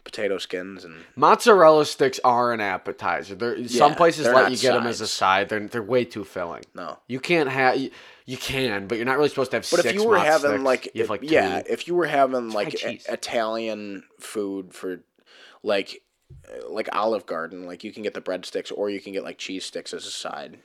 Potato 0.03 0.37
skins 0.37 0.83
and 0.83 1.05
mozzarella 1.15 1.85
sticks 1.85 2.19
are 2.25 2.51
an 2.51 2.59
appetizer. 2.59 3.35
There 3.35 3.55
some 3.69 3.91
Yeah, 3.91 3.95
places 3.97 4.25
they're 4.25 4.33
let 4.33 4.51
you 4.51 4.57
get 4.57 4.73
them 4.73 4.85
as 4.85 4.99
a 4.99 5.07
side. 5.07 5.47
They're 5.47 5.61
they're 5.67 5.81
way 5.83 6.03
too 6.03 6.25
filling. 6.25 6.63
no. 6.73 6.97
You 7.07 7.21
can't 7.21 7.47
have 7.49 7.79
you, 8.25 8.37
can, 8.37 8.87
but 8.87 8.97
you're 8.97 9.05
not 9.05 9.17
really 9.17 9.29
supposed 9.29 9.51
to 9.51 9.57
have 9.57 9.63
But 9.69 9.81
six. 9.81 9.85
if 9.85 9.93
you 9.95 10.05
were 10.07 10.17
having 10.17 10.51
sticks. 10.51 10.63
like, 10.63 10.91
have 10.95 11.09
like 11.09 11.21
yeah, 11.29 11.61
two. 11.61 11.71
if 11.73 11.87
you 11.87 11.95
were 11.95 12.05
having 12.07 12.49
like 12.51 12.73
a- 12.83 12.99
Italian 13.11 14.03
food 14.19 14.73
for 14.73 15.01
like 15.61 16.01
like 16.67 16.89
Olive 16.93 17.25
Garden, 17.25 17.65
like 17.65 17.83
you 17.83 17.91
can 17.93 18.03
get 18.03 18.13
the 18.13 18.21
breadsticks 18.21 18.71
or 18.75 18.89
you 18.89 18.99
can 18.99 19.13
get 19.13 19.23
like 19.23 19.37
cheese 19.37 19.65
sticks 19.65 19.93
as 19.93 20.05
a 20.05 20.11
side. 20.11 20.59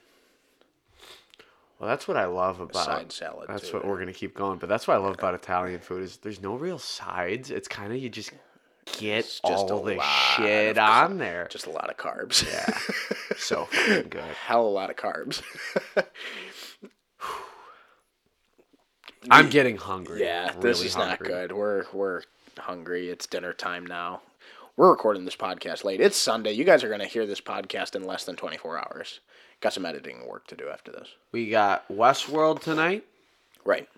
Well, 1.79 1.89
that's 1.89 2.09
what 2.09 2.17
I 2.17 2.25
love 2.25 2.59
about 2.61 2.85
side 2.85 3.13
salad, 3.13 3.47
That's 3.49 3.71
too, 3.71 3.77
what 3.77 3.87
we're 3.87 3.99
gonna 4.01 4.13
keep 4.13 4.35
going. 4.35 4.59
But 4.59 4.69
that's 4.69 4.89
what 4.89 4.95
I 4.95 4.99
love 4.99 5.15
about 5.15 5.35
Italian 5.35 5.79
food 5.81 6.03
is 6.03 6.17
there's 6.17 6.43
no 6.43 6.57
real 6.57 6.79
sides. 6.79 7.51
It's 7.53 7.69
kind 7.69 7.93
of 7.93 7.99
you 7.99 8.09
just 8.09 8.33
get 8.99 9.19
It's 9.19 9.41
just 9.41 9.71
all 9.71 9.83
the 9.85 10.01
shit 10.37 10.77
of 10.77 10.89
on 10.89 11.19
there. 11.19 11.47
Just 11.51 11.67
a 11.67 11.71
lot 11.71 11.89
of 11.91 11.97
carbs. 11.97 12.45
Yeah, 12.51 12.67
so 13.37 13.65
fucking 13.71 14.09
good. 14.11 14.25
Hell 14.25 14.67
a 14.67 14.69
lot 14.69 14.91
of 14.91 14.97
carbs. 14.97 15.43
I'm 19.31 19.49
getting 19.51 19.77
hungry. 19.77 20.21
yeah, 20.23 20.53
this 20.61 20.79
really 20.79 20.87
is 20.87 20.97
not 20.97 21.19
good. 21.23 21.53
We're 21.53 21.85
we're 21.93 22.23
hungry. 22.59 23.09
It's 23.11 23.27
dinner 23.27 23.53
time 23.53 23.87
now. 23.87 24.23
We're 24.77 24.91
recording 24.91 25.25
this 25.25 25.37
podcast 25.37 25.85
late. 25.85 26.01
It's 26.01 26.17
Sunday. 26.17 26.53
You 26.53 26.65
guys 26.65 26.85
are 26.85 26.89
gonna 26.89 27.07
hear 27.07 27.27
this 27.27 27.41
podcast 27.41 27.95
in 27.97 28.05
less 28.05 28.25
than 28.25 28.37
twenty 28.37 28.57
four 28.57 28.79
hours. 28.79 29.21
Got 29.61 29.73
some 29.73 29.85
editing 29.85 30.27
work 30.29 30.47
to 30.49 30.57
do 30.57 30.69
after 30.69 30.93
this. 30.93 31.09
We 31.33 31.51
got 31.51 31.89
Westworld 31.89 32.61
tonight. 32.61 33.05
Right. 33.65 33.89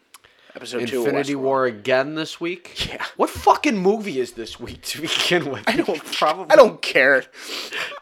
Episode 0.54 0.88
two. 0.88 1.00
of 1.00 1.06
Infinity 1.06 1.34
War 1.36 1.66
again 1.66 2.14
this 2.16 2.40
week. 2.40 2.88
Yeah. 2.88 3.04
What 3.16 3.30
fucking 3.30 3.76
movie 3.78 4.18
is 4.18 4.32
this 4.32 4.58
week 4.58 4.82
to 4.82 5.00
begin 5.02 5.50
with? 5.50 5.62
I 5.66 5.76
don't 5.76 6.04
probably. 6.12 6.46
I 6.50 6.56
don't 6.56 6.82
care. 6.82 7.24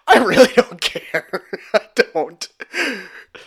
I 0.07 0.19
really 0.19 0.53
don't 0.55 0.81
care. 0.81 1.45
I 1.75 1.81
don't. 2.13 2.49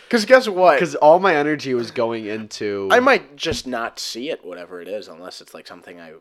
Because 0.04 0.24
guess 0.24 0.48
what? 0.48 0.74
because 0.74 0.94
all 0.94 1.18
my 1.18 1.34
energy 1.34 1.74
was 1.74 1.90
going 1.90 2.26
into. 2.26 2.88
I 2.92 3.00
might 3.00 3.36
just 3.36 3.66
not 3.66 3.98
see 3.98 4.30
it, 4.30 4.44
whatever 4.44 4.80
it 4.80 4.88
is, 4.88 5.08
unless 5.08 5.40
it's 5.40 5.54
like 5.54 5.66
something 5.66 6.00
I, 6.00 6.12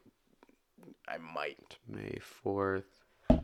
I 1.07 1.17
might. 1.17 1.77
May 1.87 2.17
fourth. 2.21 2.85
Uh, 3.29 3.39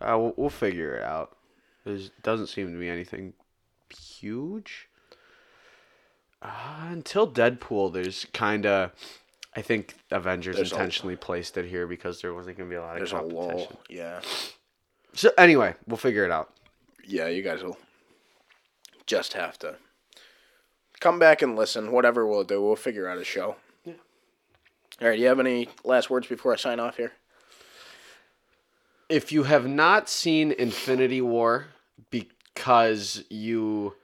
we'll, 0.00 0.34
we'll 0.36 0.50
figure 0.50 0.96
it 0.96 1.02
out. 1.02 1.36
There 1.84 1.98
doesn't 2.22 2.46
seem 2.48 2.72
to 2.72 2.78
be 2.78 2.88
anything 2.88 3.32
huge. 3.90 4.88
Uh, 6.42 6.86
until 6.90 7.30
Deadpool, 7.30 7.92
there's 7.92 8.26
kind 8.32 8.66
of. 8.66 8.90
I 9.54 9.60
think 9.60 9.94
Avengers 10.10 10.56
There's 10.56 10.72
a- 10.72 10.74
intentionally 10.74 11.14
placed 11.16 11.58
it 11.58 11.66
here 11.66 11.86
because 11.86 12.22
there 12.22 12.32
wasn't 12.32 12.56
going 12.56 12.70
to 12.70 12.72
be 12.72 12.76
a 12.76 12.80
lot 12.80 12.92
of 12.92 12.98
There's 13.00 13.12
a 13.12 13.16
competition. 13.16 13.48
lull. 13.58 13.80
Yeah. 13.90 14.20
So 15.12 15.30
anyway, 15.36 15.74
we'll 15.86 15.98
figure 15.98 16.24
it 16.24 16.30
out. 16.30 16.50
Yeah, 17.06 17.26
you 17.26 17.42
guys 17.42 17.62
will 17.62 17.76
just 19.06 19.34
have 19.34 19.58
to 19.58 19.76
come 21.00 21.18
back 21.18 21.42
and 21.42 21.54
listen. 21.54 21.92
Whatever 21.92 22.26
we'll 22.26 22.44
do, 22.44 22.62
we'll 22.62 22.76
figure 22.76 23.06
out 23.06 23.18
a 23.18 23.24
show. 23.24 23.56
Yeah. 23.84 23.92
All 25.02 25.08
right. 25.08 25.16
Do 25.16 25.20
you 25.22 25.28
have 25.28 25.38
any 25.40 25.68
last 25.84 26.08
words 26.08 26.26
before 26.28 26.54
I 26.54 26.56
sign 26.56 26.80
off 26.80 26.96
here? 26.96 27.12
if 29.08 29.30
you 29.30 29.42
have 29.42 29.66
not 29.66 30.08
seen 30.08 30.52
Infinity 30.52 31.20
War 31.20 31.66
because 32.08 33.22
you 33.28 33.94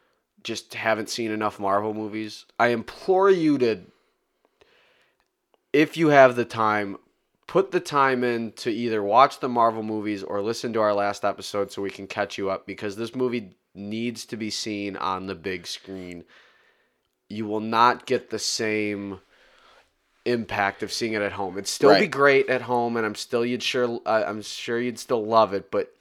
just 0.49 0.73
haven't 0.73 1.11
seen 1.11 1.31
enough 1.31 1.61
Marvel 1.61 1.93
movies, 1.93 2.47
I 2.59 2.69
implore 2.69 3.29
you 3.31 3.59
to, 3.59 3.83
if 5.75 5.99
you 5.99 6.09
have 6.09 6.37
the 6.37 6.47
time, 6.47 6.97
put 7.47 7.71
the 7.71 7.81
time 7.81 8.25
in 8.25 8.53
to 8.53 8.71
either 8.71 9.03
watch 9.03 9.41
the 9.41 9.49
Marvel 9.51 9.83
movies 9.83 10.23
or 10.23 10.41
listen 10.41 10.73
to 10.73 10.81
our 10.81 10.95
last 10.95 11.23
episode 11.23 11.71
so 11.71 11.83
we 11.83 11.91
can 11.91 12.07
catch 12.07 12.39
you 12.39 12.49
up 12.49 12.67
because 12.67 12.97
this 12.97 13.15
movie 13.15 13.57
needs 13.75 14.25
to 14.25 14.39
be 14.39 14.49
seen 14.49 14.97
on 14.97 15.27
the 15.27 15.35
big 15.35 15.67
screen. 15.67 16.25
You 17.29 17.45
will 17.45 17.61
not 17.61 18.07
get 18.07 18.31
the 18.31 18.39
same 18.39 19.21
impact 20.25 20.83
of 20.83 20.91
seeing 20.91 21.13
it 21.13 21.21
at 21.21 21.33
home. 21.33 21.59
It'd 21.59 21.69
still 21.69 21.99
be 21.99 22.07
great 22.07 22.49
at 22.49 22.63
home, 22.63 22.97
and 22.97 23.05
I'm 23.05 23.15
still 23.15 23.45
you'd 23.45 23.63
sure 23.63 24.01
uh, 24.07 24.25
I'm 24.27 24.41
sure 24.41 24.81
you'd 24.81 24.99
still 24.99 25.27
love 25.27 25.53
it. 25.53 25.71
But 25.71 25.93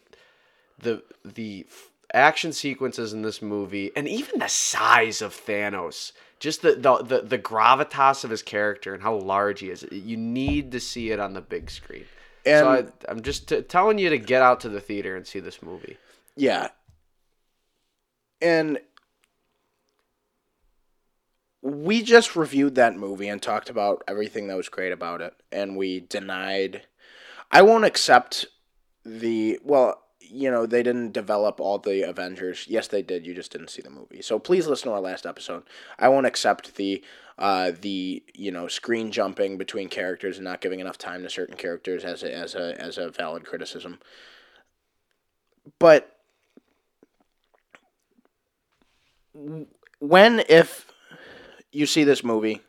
the 0.79 1.03
the 1.25 1.65
action 2.13 2.53
sequences 2.53 3.13
in 3.13 3.21
this 3.21 3.41
movie, 3.41 3.91
and 3.95 4.07
even 4.07 4.39
the 4.39 4.47
size 4.47 5.21
of 5.21 5.33
Thanos, 5.35 6.11
just 6.39 6.61
the 6.61 6.73
the 6.75 6.97
the, 7.03 7.21
the 7.21 7.37
gravitas 7.39 8.23
of 8.23 8.29
his 8.29 8.41
character 8.43 8.93
and 8.93 9.03
how 9.03 9.15
large 9.15 9.59
he 9.59 9.69
is, 9.69 9.85
you 9.91 10.17
need 10.17 10.71
to 10.71 10.79
see 10.79 11.11
it 11.11 11.19
on 11.19 11.33
the 11.33 11.41
big 11.41 11.69
screen. 11.69 12.05
so 12.45 12.69
I, 12.69 12.77
And- 12.79 12.91
I'm 13.09 13.21
just 13.21 13.49
t- 13.49 13.61
telling 13.61 13.97
you 13.99 14.09
to 14.09 14.17
get 14.17 14.41
out 14.41 14.59
to 14.61 14.69
the 14.69 14.79
theater 14.81 15.15
and 15.15 15.25
see 15.27 15.39
this 15.39 15.61
movie. 15.61 15.97
Yeah. 16.35 16.69
And 18.41 18.79
we 21.61 22.03
just 22.03 22.35
reviewed 22.35 22.75
that 22.75 22.95
movie 22.95 23.27
and 23.27 23.41
talked 23.41 23.69
about 23.69 24.03
everything 24.07 24.47
that 24.47 24.55
was 24.57 24.69
great 24.69 24.91
about 24.91 25.21
it, 25.21 25.33
and 25.51 25.75
we 25.75 25.99
denied. 26.01 26.83
I 27.51 27.61
won't 27.63 27.83
accept 27.85 28.45
the 29.03 29.59
well. 29.63 30.03
You 30.29 30.51
know 30.51 30.65
they 30.65 30.83
didn't 30.83 31.13
develop 31.13 31.59
all 31.59 31.77
the 31.77 32.07
Avengers. 32.07 32.65
Yes, 32.67 32.87
they 32.87 33.01
did. 33.01 33.25
You 33.25 33.33
just 33.33 33.51
didn't 33.51 33.69
see 33.69 33.81
the 33.81 33.89
movie. 33.89 34.21
So 34.21 34.39
please 34.39 34.67
listen 34.67 34.89
to 34.89 34.95
our 34.95 35.01
last 35.01 35.25
episode. 35.25 35.63
I 35.97 36.09
won't 36.09 36.25
accept 36.25 36.75
the 36.75 37.03
uh, 37.37 37.71
the 37.79 38.23
you 38.33 38.51
know 38.51 38.67
screen 38.67 39.11
jumping 39.11 39.57
between 39.57 39.89
characters 39.89 40.37
and 40.37 40.45
not 40.45 40.61
giving 40.61 40.79
enough 40.79 40.97
time 40.97 41.23
to 41.23 41.29
certain 41.29 41.55
characters 41.55 42.03
as 42.03 42.23
a, 42.23 42.33
as 42.33 42.55
a 42.55 42.79
as 42.81 42.97
a 42.97 43.09
valid 43.09 43.45
criticism. 43.45 43.99
But 45.79 46.17
when 49.99 50.43
if 50.49 50.91
you 51.71 51.85
see 51.85 52.03
this 52.03 52.23
movie, 52.23 52.61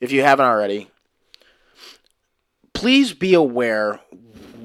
if 0.00 0.12
you 0.12 0.22
haven't 0.22 0.46
already, 0.46 0.90
please 2.72 3.12
be 3.12 3.34
aware 3.34 4.00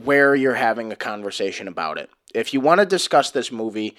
where 0.04 0.36
you're 0.36 0.56
having 0.56 0.92
a 0.92 0.96
conversation 0.96 1.68
about 1.68 1.98
it. 1.98 2.10
If 2.36 2.53
you 2.53 2.60
want 2.60 2.80
to 2.80 2.86
discuss 2.86 3.32
this 3.32 3.52
movie, 3.52 3.95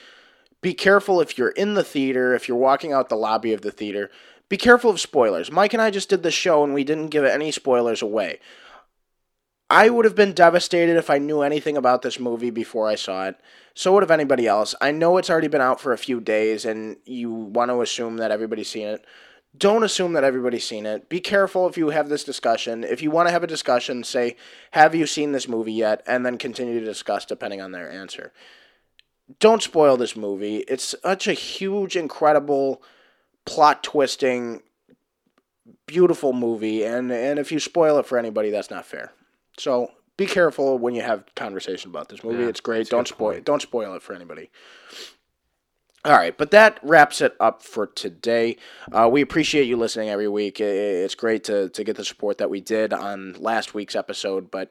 be 0.63 0.75
careful 0.75 1.21
if 1.21 1.39
you're 1.39 1.51
in 1.51 1.75
the 1.75 1.85
theater, 1.85 2.35
if 2.35 2.49
you're 2.49 2.57
walking 2.57 2.93
out 2.93 3.09
the 3.09 3.17
lobby 3.17 3.53
of 3.53 3.63
the 3.63 3.71
theater, 3.71 4.11
be 4.49 4.57
careful 4.57 4.91
of 4.91 5.01
spoilers. 5.01 5.51
Mike 5.51 5.73
and 5.73 5.83
I 5.83 5.91
just 5.91 6.09
did 6.09 6.23
the 6.23 6.31
show 6.31 6.63
and 6.63 6.73
we 6.73 6.85
didn't 6.85 7.09
give 7.09 7.25
any 7.25 7.51
spoilers 7.51 8.03
away. 8.03 8.41
I 9.69 9.91
would 9.91 10.05
have 10.05 10.15
been 10.15 10.33
devastated 10.33 10.97
if 10.97 11.11
I 11.11 11.19
knew 11.19 11.43
anything 11.43 11.77
about 11.77 12.03
this 12.03 12.21
movie 12.21 12.51
before 12.51 12.87
I 12.87 12.95
saw 12.95 13.27
it. 13.27 13.37
So 13.75 13.93
would 13.93 14.05
have 14.05 14.13
anybody 14.13 14.47
else. 14.47 14.75
I 14.81 14.93
know 14.93 15.17
it's 15.17 15.29
already 15.29 15.49
been 15.49 15.61
out 15.61 15.81
for 15.81 15.93
a 15.93 15.99
few 15.99 16.21
days 16.21 16.65
and 16.65 16.97
you 17.05 17.33
want 17.33 17.71
to 17.71 17.83
assume 17.83 18.19
that 18.19 18.31
everybody's 18.31 18.71
seen 18.71 18.87
it. 18.87 19.05
Don't 19.57 19.85
assume 19.85 20.13
that 20.15 20.25
everybody's 20.25 20.67
seen 20.67 20.87
it. 20.87 21.09
Be 21.09 21.21
careful 21.21 21.69
if 21.69 21.77
you 21.77 21.91
have 21.91 22.09
this 22.09 22.25
discussion. 22.25 22.85
If 22.85 23.03
you 23.03 23.11
want 23.11 23.29
to 23.29 23.33
have 23.33 23.45
a 23.45 23.47
discussion, 23.47 24.03
say, 24.05 24.37
Have 24.73 24.95
you 24.95 25.07
seen 25.07 25.33
this 25.33 25.49
movie 25.49 25.73
yet? 25.73 26.03
And 26.07 26.27
then 26.27 26.39
continue 26.39 26.79
to 26.81 26.85
discuss 26.85 27.25
depending 27.25 27.61
on 27.61 27.73
their 27.73 27.91
answer. 27.91 28.33
Don't 29.41 29.63
spoil 29.63 29.97
this 29.97 30.17
movie. 30.17 30.59
It's 30.69 30.95
such 31.03 31.27
a 31.27 31.33
huge, 31.33 31.97
incredible, 31.97 32.83
plot 33.45 33.83
twisting, 33.83 34.63
beautiful 35.87 36.33
movie. 36.33 36.85
And, 36.85 37.11
and 37.11 37.39
if 37.39 37.51
you 37.51 37.59
spoil 37.59 37.99
it 37.99 38.07
for 38.07 38.19
anybody, 38.19 38.51
that's 38.51 38.71
not 38.71 38.87
fair. 38.87 39.13
So 39.59 39.91
be 40.17 40.27
careful 40.27 40.79
when 40.79 40.95
you 40.95 41.03
have 41.03 41.25
conversation 41.35 41.91
about 41.91 42.09
this 42.09 42.25
movie. 42.25 42.43
Yeah, 42.43 42.49
it's 42.49 42.61
great. 42.61 42.89
Don't 42.89 43.09
spoil 43.09 43.41
don't 43.41 43.63
spoil 43.63 43.95
it 43.95 44.03
for 44.03 44.15
anybody. 44.15 44.51
All 46.07 46.13
right, 46.13 46.39
but 46.39 46.53
that 46.53 46.79
wraps 46.85 47.21
it 47.21 47.35
up 47.41 47.65
for 47.65 47.89
today. 47.89 48.59
Uh, 48.93 49.09
we 49.11 49.23
appreciate 49.23 49.65
you 49.65 49.77
listening 49.77 50.09
every 50.09 50.29
week. 50.29 50.61
It's 50.61 51.17
great 51.17 51.43
to, 51.45 51.69
to 51.71 51.83
get 51.83 51.97
the 51.97 52.05
support 52.05 52.39
that 52.39 52.49
we 52.49 52.61
did 52.61 52.93
on 52.93 53.33
last 53.41 53.75
week's 53.75 53.97
episode, 53.97 54.49
but 54.49 54.71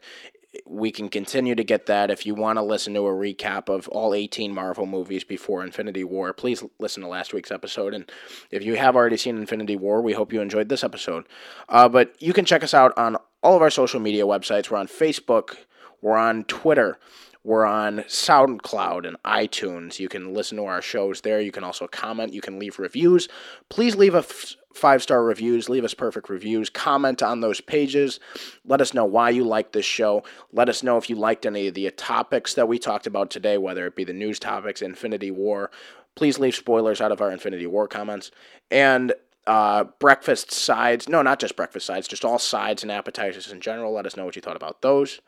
we 0.66 0.92
can 0.92 1.10
continue 1.10 1.54
to 1.54 1.64
get 1.66 1.88
that. 1.88 2.10
If 2.10 2.26
you 2.26 2.36
want 2.36 2.56
to 2.58 2.64
listen 2.64 2.94
to 2.94 3.02
a 3.02 3.12
recap 3.12 3.68
of 3.68 3.90
all 3.90 4.14
18 4.14 4.54
Marvel 4.54 4.86
movies 4.86 5.26
before 5.26 5.62
Infinity 5.62 6.06
War, 6.06 6.32
please 6.32 6.64
listen 6.80 7.04
to 7.04 7.10
last 7.10 7.34
week's 7.34 7.52
episode. 7.52 7.94
And 7.94 8.10
if 8.50 8.64
you 8.64 8.76
have 8.76 8.96
already 8.96 9.18
seen 9.18 9.36
Infinity 9.36 9.76
War, 9.76 10.02
we 10.02 10.14
hope 10.14 10.32
you 10.32 10.40
enjoyed 10.40 10.70
this 10.70 10.86
episode. 10.86 11.26
Uh, 11.68 11.90
but 11.90 12.16
you 12.22 12.32
can 12.32 12.46
check 12.46 12.64
us 12.64 12.74
out 12.74 12.98
on 12.98 13.18
all 13.44 13.58
of 13.58 13.62
our 13.62 13.70
social 13.70 14.00
media 14.00 14.24
websites. 14.24 14.70
We're 14.70 14.78
on 14.78 14.88
Facebook, 14.88 15.58
we're 16.02 16.16
on 16.16 16.46
Twitter. 16.46 16.98
We're 17.46 17.68
on 17.68 18.00
SoundCloud 18.08 19.08
and 19.08 19.22
iTunes. 19.24 20.00
You 20.00 20.10
can 20.10 20.34
listen 20.34 20.58
to 20.58 20.66
our 20.66 20.82
shows 20.82 21.22
there. 21.22 21.40
You 21.40 21.52
can 21.52 21.64
also 21.64 21.86
comment. 21.86 22.34
You 22.34 22.42
can 22.42 22.58
leave 22.58 22.80
reviews. 22.80 23.28
Please 23.70 23.96
leave 23.96 24.16
a 24.16 24.20
f- 24.20 24.56
five 24.74 25.04
star 25.04 25.24
reviews. 25.24 25.70
Leave 25.70 25.84
us 25.84 25.94
perfect 25.94 26.28
reviews. 26.28 26.72
Comment 26.72 27.22
on 27.22 27.42
those 27.42 27.62
pages. 27.62 28.20
Let 28.66 28.82
us 28.82 28.96
know 28.96 29.06
why 29.06 29.30
you 29.30 29.44
like 29.44 29.74
this 29.74 29.86
show. 29.86 30.24
Let 30.52 30.70
us 30.70 30.82
know 30.82 30.98
if 30.98 31.08
you 31.08 31.16
liked 31.16 31.46
any 31.46 31.68
of 31.68 31.76
the 31.76 31.92
topics 31.92 32.56
that 32.56 32.68
we 32.68 32.80
talked 32.80 33.06
about 33.06 33.30
today, 33.30 33.60
whether 33.60 33.86
it 33.86 33.96
be 33.96 34.06
the 34.06 34.12
news 34.12 34.40
topics, 34.40 34.82
Infinity 34.82 35.30
War. 35.30 35.70
Please 36.16 36.40
leave 36.40 36.56
spoilers 36.56 37.00
out 37.00 37.12
of 37.12 37.22
our 37.22 37.32
Infinity 37.32 37.68
War 37.68 37.88
comments. 37.88 38.32
And 38.72 39.14
uh, 39.46 39.84
breakfast 40.00 40.52
sides. 40.52 41.08
No, 41.08 41.22
not 41.22 41.40
just 41.40 41.56
breakfast 41.56 41.86
sides, 41.86 42.08
just 42.08 42.26
all 42.26 42.40
sides 42.40 42.82
and 42.82 42.92
appetizers 42.92 43.52
in 43.52 43.62
general. 43.62 43.94
Let 43.94 44.08
us 44.08 44.18
know 44.18 44.26
what 44.26 44.36
you 44.36 44.42
thought 44.42 44.56
about 44.56 44.82
those. 44.82 45.22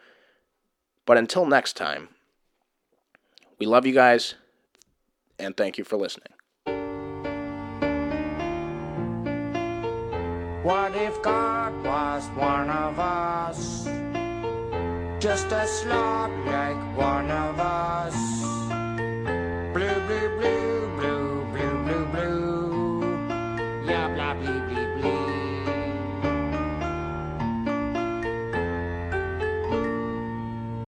But 1.08 1.18
until 1.18 1.46
next 1.46 1.78
time, 1.78 2.10
we 3.58 3.66
love 3.66 3.86
you 3.86 3.94
guys 3.94 4.36
and 5.40 5.56
thank 5.56 5.78
you 5.78 5.86
for 5.86 5.96
listening. 5.96 6.34
What 10.64 10.94
if 10.98 11.22
God 11.22 11.74
was 11.86 12.28
one 12.36 12.70
of 12.70 13.00
us? 13.00 13.86
Just 15.20 15.48
a 15.54 15.66
slob 15.66 16.30
like 16.46 16.98
one 16.98 17.32
of 17.32 17.58
us. 17.58 18.57